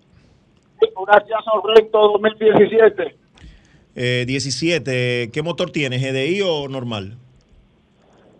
Una 0.96 1.12
Jason 1.12 1.62
Recto 1.74 1.98
2017. 2.18 3.16
Eh, 3.96 4.24
17, 4.26 5.30
¿qué 5.32 5.42
motor 5.42 5.70
tienes? 5.70 6.02
¿GDI 6.02 6.42
o 6.42 6.68
normal? 6.68 7.16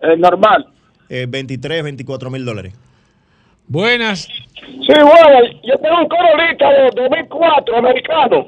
Eh, 0.02 0.16
normal. 0.16 0.66
Eh, 1.09 1.27
23, 1.28 1.82
24 1.85 2.31
mil 2.31 2.44
dólares. 2.44 2.74
Buenas. 3.66 4.23
Sí, 4.23 4.86
bueno, 4.89 5.61
yo 5.62 5.78
tengo 5.78 6.01
un 6.01 6.09
Corolita 6.09 6.70
de 6.70 6.90
2004 6.94 7.77
americano. 7.77 8.47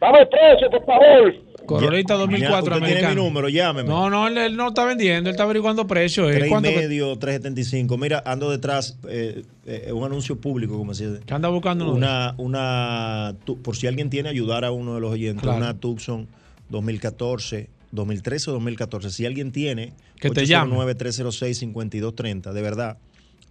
Dame 0.00 0.26
precio, 0.26 0.70
por 0.70 0.84
favor. 0.84 1.34
Corolita 1.66 2.14
2004 2.14 2.74
usted 2.76 2.86
tiene 2.86 3.08
mi 3.08 3.14
número, 3.14 3.48
llámeme. 3.48 3.88
No, 3.88 4.10
no, 4.10 4.26
él, 4.28 4.36
él 4.38 4.56
no 4.56 4.68
está 4.68 4.84
vendiendo, 4.84 5.28
él 5.30 5.34
está 5.34 5.44
averiguando 5.44 5.86
precios. 5.86 6.30
¿eh? 6.30 6.34
3 6.34 6.46
y 6.46 6.50
¿Cuánto 6.50 6.68
que- 6.70 6.76
medio, 6.76 7.16
3.75. 7.18 7.96
Mira, 7.98 8.22
ando 8.26 8.50
detrás, 8.50 8.98
eh, 9.08 9.42
eh, 9.66 9.92
un 9.92 10.04
anuncio 10.04 10.40
público, 10.40 10.76
como 10.76 10.94
se 10.94 11.08
dice. 11.10 11.24
que 11.24 11.34
anda 11.34 11.48
buscando? 11.48 11.92
Una, 11.92 12.34
una, 12.38 13.34
tu- 13.44 13.60
por 13.62 13.76
si 13.76 13.86
alguien 13.86 14.10
tiene, 14.10 14.28
ayudar 14.28 14.64
a 14.64 14.70
uno 14.72 14.94
de 14.94 15.00
los 15.00 15.12
oyentes, 15.12 15.42
Claro. 15.42 15.58
una 15.58 15.74
Tucson 15.78 16.28
2014, 16.68 17.68
2013 17.92 18.50
o 18.50 18.52
2014. 18.54 19.10
Si 19.10 19.24
alguien 19.26 19.52
tiene, 19.52 19.92
Que 20.20 20.30
te 20.30 20.46
llame. 20.46 20.74
809-306-5230, 20.76 22.52
de 22.52 22.62
verdad, 22.62 22.98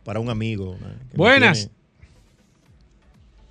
para 0.04 0.20
un 0.20 0.30
amigo. 0.30 0.76
eh, 0.76 0.96
que 1.12 1.18
Buenas. 1.18 1.70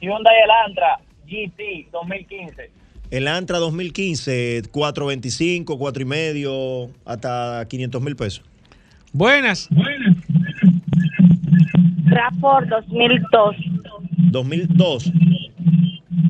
Hyundai 0.01 0.35
Elantra 0.45 0.99
GT 1.27 1.89
2015. 1.93 2.71
El 3.13 3.29
Antra 3.29 3.59
2015, 3.59 4.63
425, 4.71 5.77
4 5.77 6.03
y 6.03 6.05
medio, 6.07 6.91
hasta 7.05 7.63
500 7.69 8.01
mil 8.01 8.17
pesos. 8.17 8.43
Buenas. 9.13 9.69
Rapport 12.07 12.67
2002. 12.71 13.57
2002. 14.31 15.13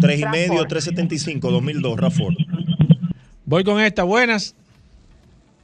Tres 0.00 0.20
y 0.22 0.24
medio, 0.24 0.64
375, 0.64 1.52
2002, 1.52 2.00
Rafford. 2.00 2.34
Voy 3.44 3.62
con 3.62 3.80
esta, 3.80 4.02
buenas. 4.02 4.56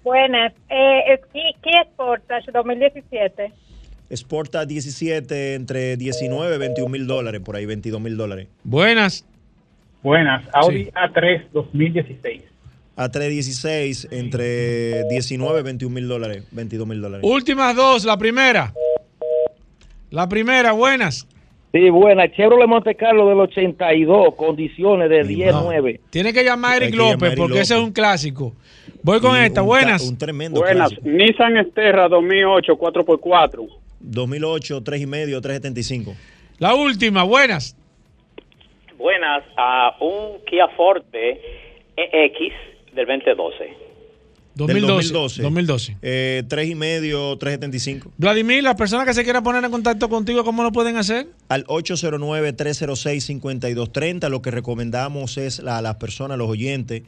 Buenas. 0.04 0.52
Eh, 0.70 1.20
Kia 1.32 1.82
Sportage 1.94 2.52
2017. 2.52 3.52
Sporta 4.12 4.64
17 4.64 5.54
entre 5.56 5.96
19 5.96 6.54
y 6.54 6.58
21 6.58 6.88
mil 6.88 7.08
dólares, 7.08 7.40
por 7.40 7.56
ahí 7.56 7.66
22 7.66 8.00
mil 8.00 8.16
dólares. 8.16 8.46
Buenas. 8.62 9.24
Buenas. 10.02 10.44
Audi 10.52 10.86
A3 10.86 11.48
2016. 11.52 12.42
A316 12.96 14.08
entre 14.10 15.04
19 15.04 15.60
y 15.60 15.62
21 15.62 15.94
mil 15.94 16.08
dólares, 16.08 16.44
22 16.50 16.86
mil 16.86 17.00
dólares. 17.00 17.24
Últimas 17.28 17.76
dos, 17.76 18.04
la 18.04 18.16
primera. 18.16 18.72
La 20.10 20.28
primera, 20.28 20.72
buenas. 20.72 21.26
Sí, 21.72 21.90
buena. 21.90 22.30
Chevrolet 22.32 22.66
Monte 22.66 22.94
Carlo 22.94 23.28
del 23.28 23.38
82, 23.40 24.34
condiciones 24.36 25.10
de 25.10 25.22
10-9. 25.22 26.00
Tiene 26.10 26.32
que 26.32 26.42
llamar 26.42 26.72
a 26.72 26.76
Eric 26.84 26.94
López 26.96 27.34
porque 27.36 27.60
ese 27.60 27.74
es 27.74 27.80
un 27.80 27.92
clásico. 27.92 28.54
Voy 29.02 29.20
con 29.20 29.36
esta, 29.36 29.60
buenas. 29.60 30.02
Un 30.08 30.16
tremendo 30.16 30.60
Buenas. 30.60 30.88
clásico. 30.90 31.08
Nissan 31.08 31.56
Esterra 31.58 32.08
2008, 32.08 32.72
4x4. 32.76 33.68
2008, 34.00 34.82
3 34.82 35.00
y 35.00 35.06
medio, 35.06 35.40
375. 35.40 36.14
La 36.58 36.74
última, 36.74 37.22
buenas. 37.22 37.76
Buenas 38.98 39.44
a 39.56 39.96
un 40.00 40.44
Kia 40.44 40.68
Forte 40.76 41.40
EX 41.96 42.52
del 42.92 43.06
2012. 43.06 43.72
2012. 44.56 45.12
2012. 45.12 45.42
2012. 45.42 45.96
Eh, 46.02 46.42
3 46.48 46.68
y 46.68 46.74
medio, 46.74 47.38
375. 47.38 48.10
Vladimir, 48.16 48.64
las 48.64 48.74
personas 48.74 49.06
que 49.06 49.14
se 49.14 49.22
quieran 49.22 49.44
poner 49.44 49.64
en 49.64 49.70
contacto 49.70 50.08
contigo, 50.08 50.42
¿cómo 50.42 50.64
lo 50.64 50.72
pueden 50.72 50.96
hacer? 50.96 51.28
Al 51.48 51.64
809-306-5230, 51.66 54.28
lo 54.28 54.42
que 54.42 54.50
recomendamos 54.50 55.38
es 55.38 55.60
a 55.60 55.80
las 55.80 55.94
personas, 55.96 56.38
los 56.38 56.48
oyentes, 56.48 57.02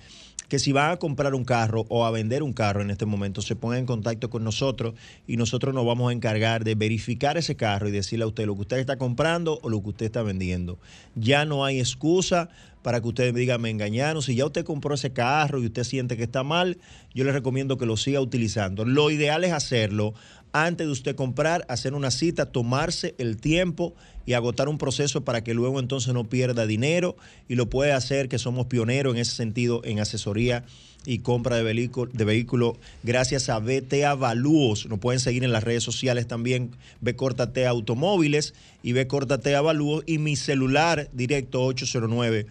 que 0.51 0.59
si 0.59 0.73
van 0.73 0.91
a 0.91 0.97
comprar 0.97 1.37
un 1.37 1.45
carro 1.45 1.87
o 1.89 2.05
a 2.05 2.11
vender 2.11 2.43
un 2.43 2.53
carro 2.53 2.83
en 2.83 2.91
este 2.91 3.07
momento, 3.07 3.41
se 3.41 3.55
pongan 3.55 3.79
en 3.79 3.87
contacto 3.87 4.31
con 4.31 4.43
nosotros 4.43 4.95
y 5.29 5.37
nosotros 5.37 5.73
nos 5.73 5.87
vamos 5.87 6.11
a 6.11 6.13
encargar 6.13 6.65
de 6.65 6.75
verificar 6.75 7.39
ese 7.39 7.55
carro 7.55 7.89
y 7.89 7.93
decirle 7.93 8.25
a 8.25 8.27
usted 8.27 8.47
lo 8.47 8.57
que 8.57 8.63
usted 8.63 8.79
está 8.79 8.99
comprando 8.99 9.61
o 9.63 9.69
lo 9.69 9.81
que 9.81 9.91
usted 9.91 10.07
está 10.07 10.23
vendiendo. 10.23 10.81
Ya 11.15 11.45
no 11.45 11.65
hay 11.65 11.79
excusa 11.79 12.49
para 12.83 13.01
que 13.01 13.07
usted 13.07 13.33
diga, 13.33 13.59
me 13.59 13.71
engañaron. 13.71 14.23
Si 14.23 14.35
ya 14.35 14.45
usted 14.45 14.65
compró 14.65 14.97
ese 14.97 15.13
carro 15.13 15.63
y 15.63 15.67
usted 15.67 15.85
siente 15.85 16.17
que 16.17 16.25
está 16.25 16.43
mal, 16.43 16.79
yo 17.15 17.23
le 17.23 17.31
recomiendo 17.31 17.79
que 17.79 17.87
lo 17.87 17.97
siga 17.97 18.21
utilizando. 18.21 18.85
Lo 18.85 19.13
ideal 19.13 19.45
es 19.45 19.53
hacerlo 19.53 20.15
antes 20.53 20.85
de 20.85 20.93
usted 20.93 21.15
comprar, 21.15 21.65
hacer 21.69 21.95
una 21.95 22.11
cita, 22.11 22.47
tomarse 22.47 23.15
el 23.19 23.37
tiempo 23.37 23.95
y 24.31 24.35
agotar 24.35 24.69
un 24.69 24.79
proceso 24.79 25.25
para 25.25 25.43
que 25.43 25.55
luego 25.55 25.81
entonces 25.81 26.15
no 26.15 26.23
pierda 26.23 26.65
dinero 26.65 27.17
y 27.49 27.57
lo 27.57 27.69
puede 27.69 27.91
hacer, 27.91 28.29
que 28.29 28.39
somos 28.39 28.67
pioneros 28.67 29.13
en 29.13 29.21
ese 29.21 29.35
sentido 29.35 29.81
en 29.83 29.99
asesoría 29.99 30.65
y 31.05 31.19
compra 31.19 31.57
de 31.57 31.65
vehículo, 31.65 32.13
de 32.13 32.79
gracias 33.03 33.49
a 33.49 33.59
BT 33.59 34.05
Avalúos. 34.05 34.87
Nos 34.87 35.01
pueden 35.01 35.19
seguir 35.19 35.43
en 35.43 35.51
las 35.51 35.65
redes 35.65 35.83
sociales 35.83 36.29
también, 36.29 36.71
B 37.01 37.17
Córtate 37.17 37.67
Automóviles 37.67 38.55
y 38.85 38.93
B 38.93 39.09
Córtate 39.09 39.57
Avalúos 39.57 40.05
y 40.07 40.19
mi 40.19 40.37
celular 40.37 41.09
directo 41.13 41.65
809 41.65 42.47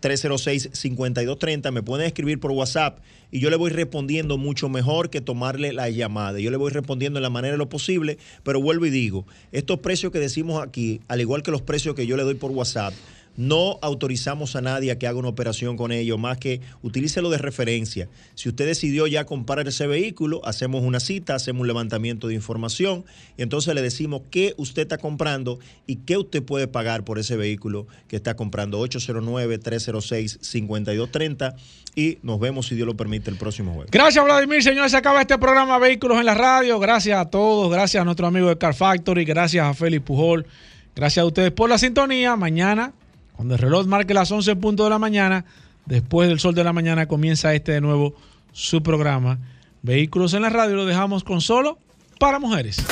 306-5230. 0.00 1.70
Me 1.72 1.82
pueden 1.82 2.06
escribir 2.06 2.40
por 2.40 2.52
WhatsApp 2.52 2.98
y 3.30 3.40
yo 3.40 3.50
le 3.50 3.56
voy 3.56 3.70
respondiendo 3.70 4.38
mucho 4.38 4.68
mejor 4.68 5.10
que 5.10 5.20
tomarle 5.20 5.72
la 5.72 5.88
llamada. 5.88 6.38
Yo 6.40 6.50
le 6.50 6.56
voy 6.56 6.70
respondiendo 6.70 7.18
en 7.18 7.22
la 7.22 7.30
manera 7.30 7.52
de 7.52 7.58
lo 7.58 7.68
posible, 7.68 8.18
pero 8.42 8.60
vuelvo 8.60 8.86
y 8.86 8.90
digo, 8.90 9.26
estos 9.52 9.80
precios 9.80 10.12
que 10.12 10.18
decimos 10.18 10.62
aquí, 10.62 11.00
al 11.08 11.20
igual 11.20 11.42
que 11.42 11.50
los 11.50 11.62
precios 11.62 11.94
que 11.94 12.06
yo 12.06 12.16
le 12.16 12.22
doy 12.22 12.34
por 12.34 12.50
WhatsApp, 12.50 12.94
no 13.36 13.78
autorizamos 13.82 14.56
a 14.56 14.60
nadie 14.60 14.90
a 14.90 14.98
que 14.98 15.06
haga 15.06 15.18
una 15.18 15.28
operación 15.28 15.76
con 15.76 15.92
ellos, 15.92 16.18
más 16.18 16.38
que 16.38 16.60
utilícelo 16.82 17.30
de 17.30 17.38
referencia. 17.38 18.08
Si 18.34 18.48
usted 18.48 18.66
decidió 18.66 19.06
ya 19.06 19.24
comprar 19.24 19.66
ese 19.66 19.86
vehículo, 19.86 20.40
hacemos 20.44 20.82
una 20.82 21.00
cita, 21.00 21.34
hacemos 21.34 21.62
un 21.62 21.66
levantamiento 21.66 22.28
de 22.28 22.34
información 22.34 23.04
y 23.36 23.42
entonces 23.42 23.74
le 23.74 23.82
decimos 23.82 24.22
qué 24.30 24.54
usted 24.56 24.82
está 24.82 24.98
comprando 24.98 25.58
y 25.86 25.96
qué 25.96 26.16
usted 26.16 26.42
puede 26.42 26.68
pagar 26.68 27.04
por 27.04 27.18
ese 27.18 27.36
vehículo 27.36 27.86
que 28.08 28.16
está 28.16 28.36
comprando. 28.36 28.80
809-306-5230 28.86 31.54
y 31.94 32.18
nos 32.22 32.40
vemos, 32.40 32.66
si 32.66 32.74
Dios 32.74 32.86
lo 32.86 32.96
permite, 32.96 33.30
el 33.30 33.36
próximo 33.36 33.74
jueves. 33.74 33.90
Gracias, 33.90 34.24
Vladimir. 34.24 34.62
Señores, 34.62 34.92
se 34.92 34.96
acaba 34.96 35.20
este 35.20 35.38
programa 35.38 35.78
Vehículos 35.78 36.18
en 36.18 36.26
la 36.26 36.34
Radio. 36.34 36.78
Gracias 36.78 37.18
a 37.18 37.30
todos. 37.30 37.70
Gracias 37.70 38.00
a 38.00 38.04
nuestro 38.04 38.26
amigo 38.26 38.48
de 38.48 38.58
Car 38.58 38.74
Factory. 38.74 39.24
Gracias 39.24 39.64
a 39.64 39.74
Félix 39.74 40.04
Pujol. 40.04 40.46
Gracias 40.94 41.22
a 41.22 41.26
ustedes 41.26 41.52
por 41.52 41.68
la 41.68 41.78
sintonía. 41.78 42.36
Mañana, 42.36 42.92
cuando 43.40 43.54
el 43.54 43.60
reloj 43.62 43.86
marque 43.86 44.12
las 44.12 44.30
11 44.30 44.50
en 44.50 44.60
punto 44.60 44.84
de 44.84 44.90
la 44.90 44.98
mañana, 44.98 45.46
después 45.86 46.28
del 46.28 46.38
sol 46.40 46.54
de 46.54 46.62
la 46.62 46.74
mañana, 46.74 47.06
comienza 47.06 47.54
este 47.54 47.72
de 47.72 47.80
nuevo 47.80 48.14
su 48.52 48.82
programa. 48.82 49.38
Vehículos 49.80 50.34
en 50.34 50.42
la 50.42 50.50
Radio 50.50 50.76
lo 50.76 50.84
dejamos 50.84 51.24
con 51.24 51.40
solo 51.40 51.78
para 52.18 52.38
mujeres. 52.38 52.84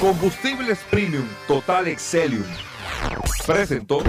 Combustibles 0.00 0.78
Premium 0.88 1.26
Total 1.48 1.88
Excelium. 1.88 2.44
Presentó. 3.44 4.04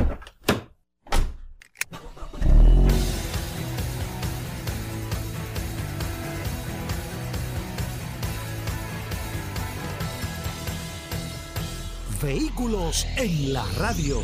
Vehículos 12.22 13.08
en 13.18 13.54
la 13.54 13.66
radio. 13.80 14.24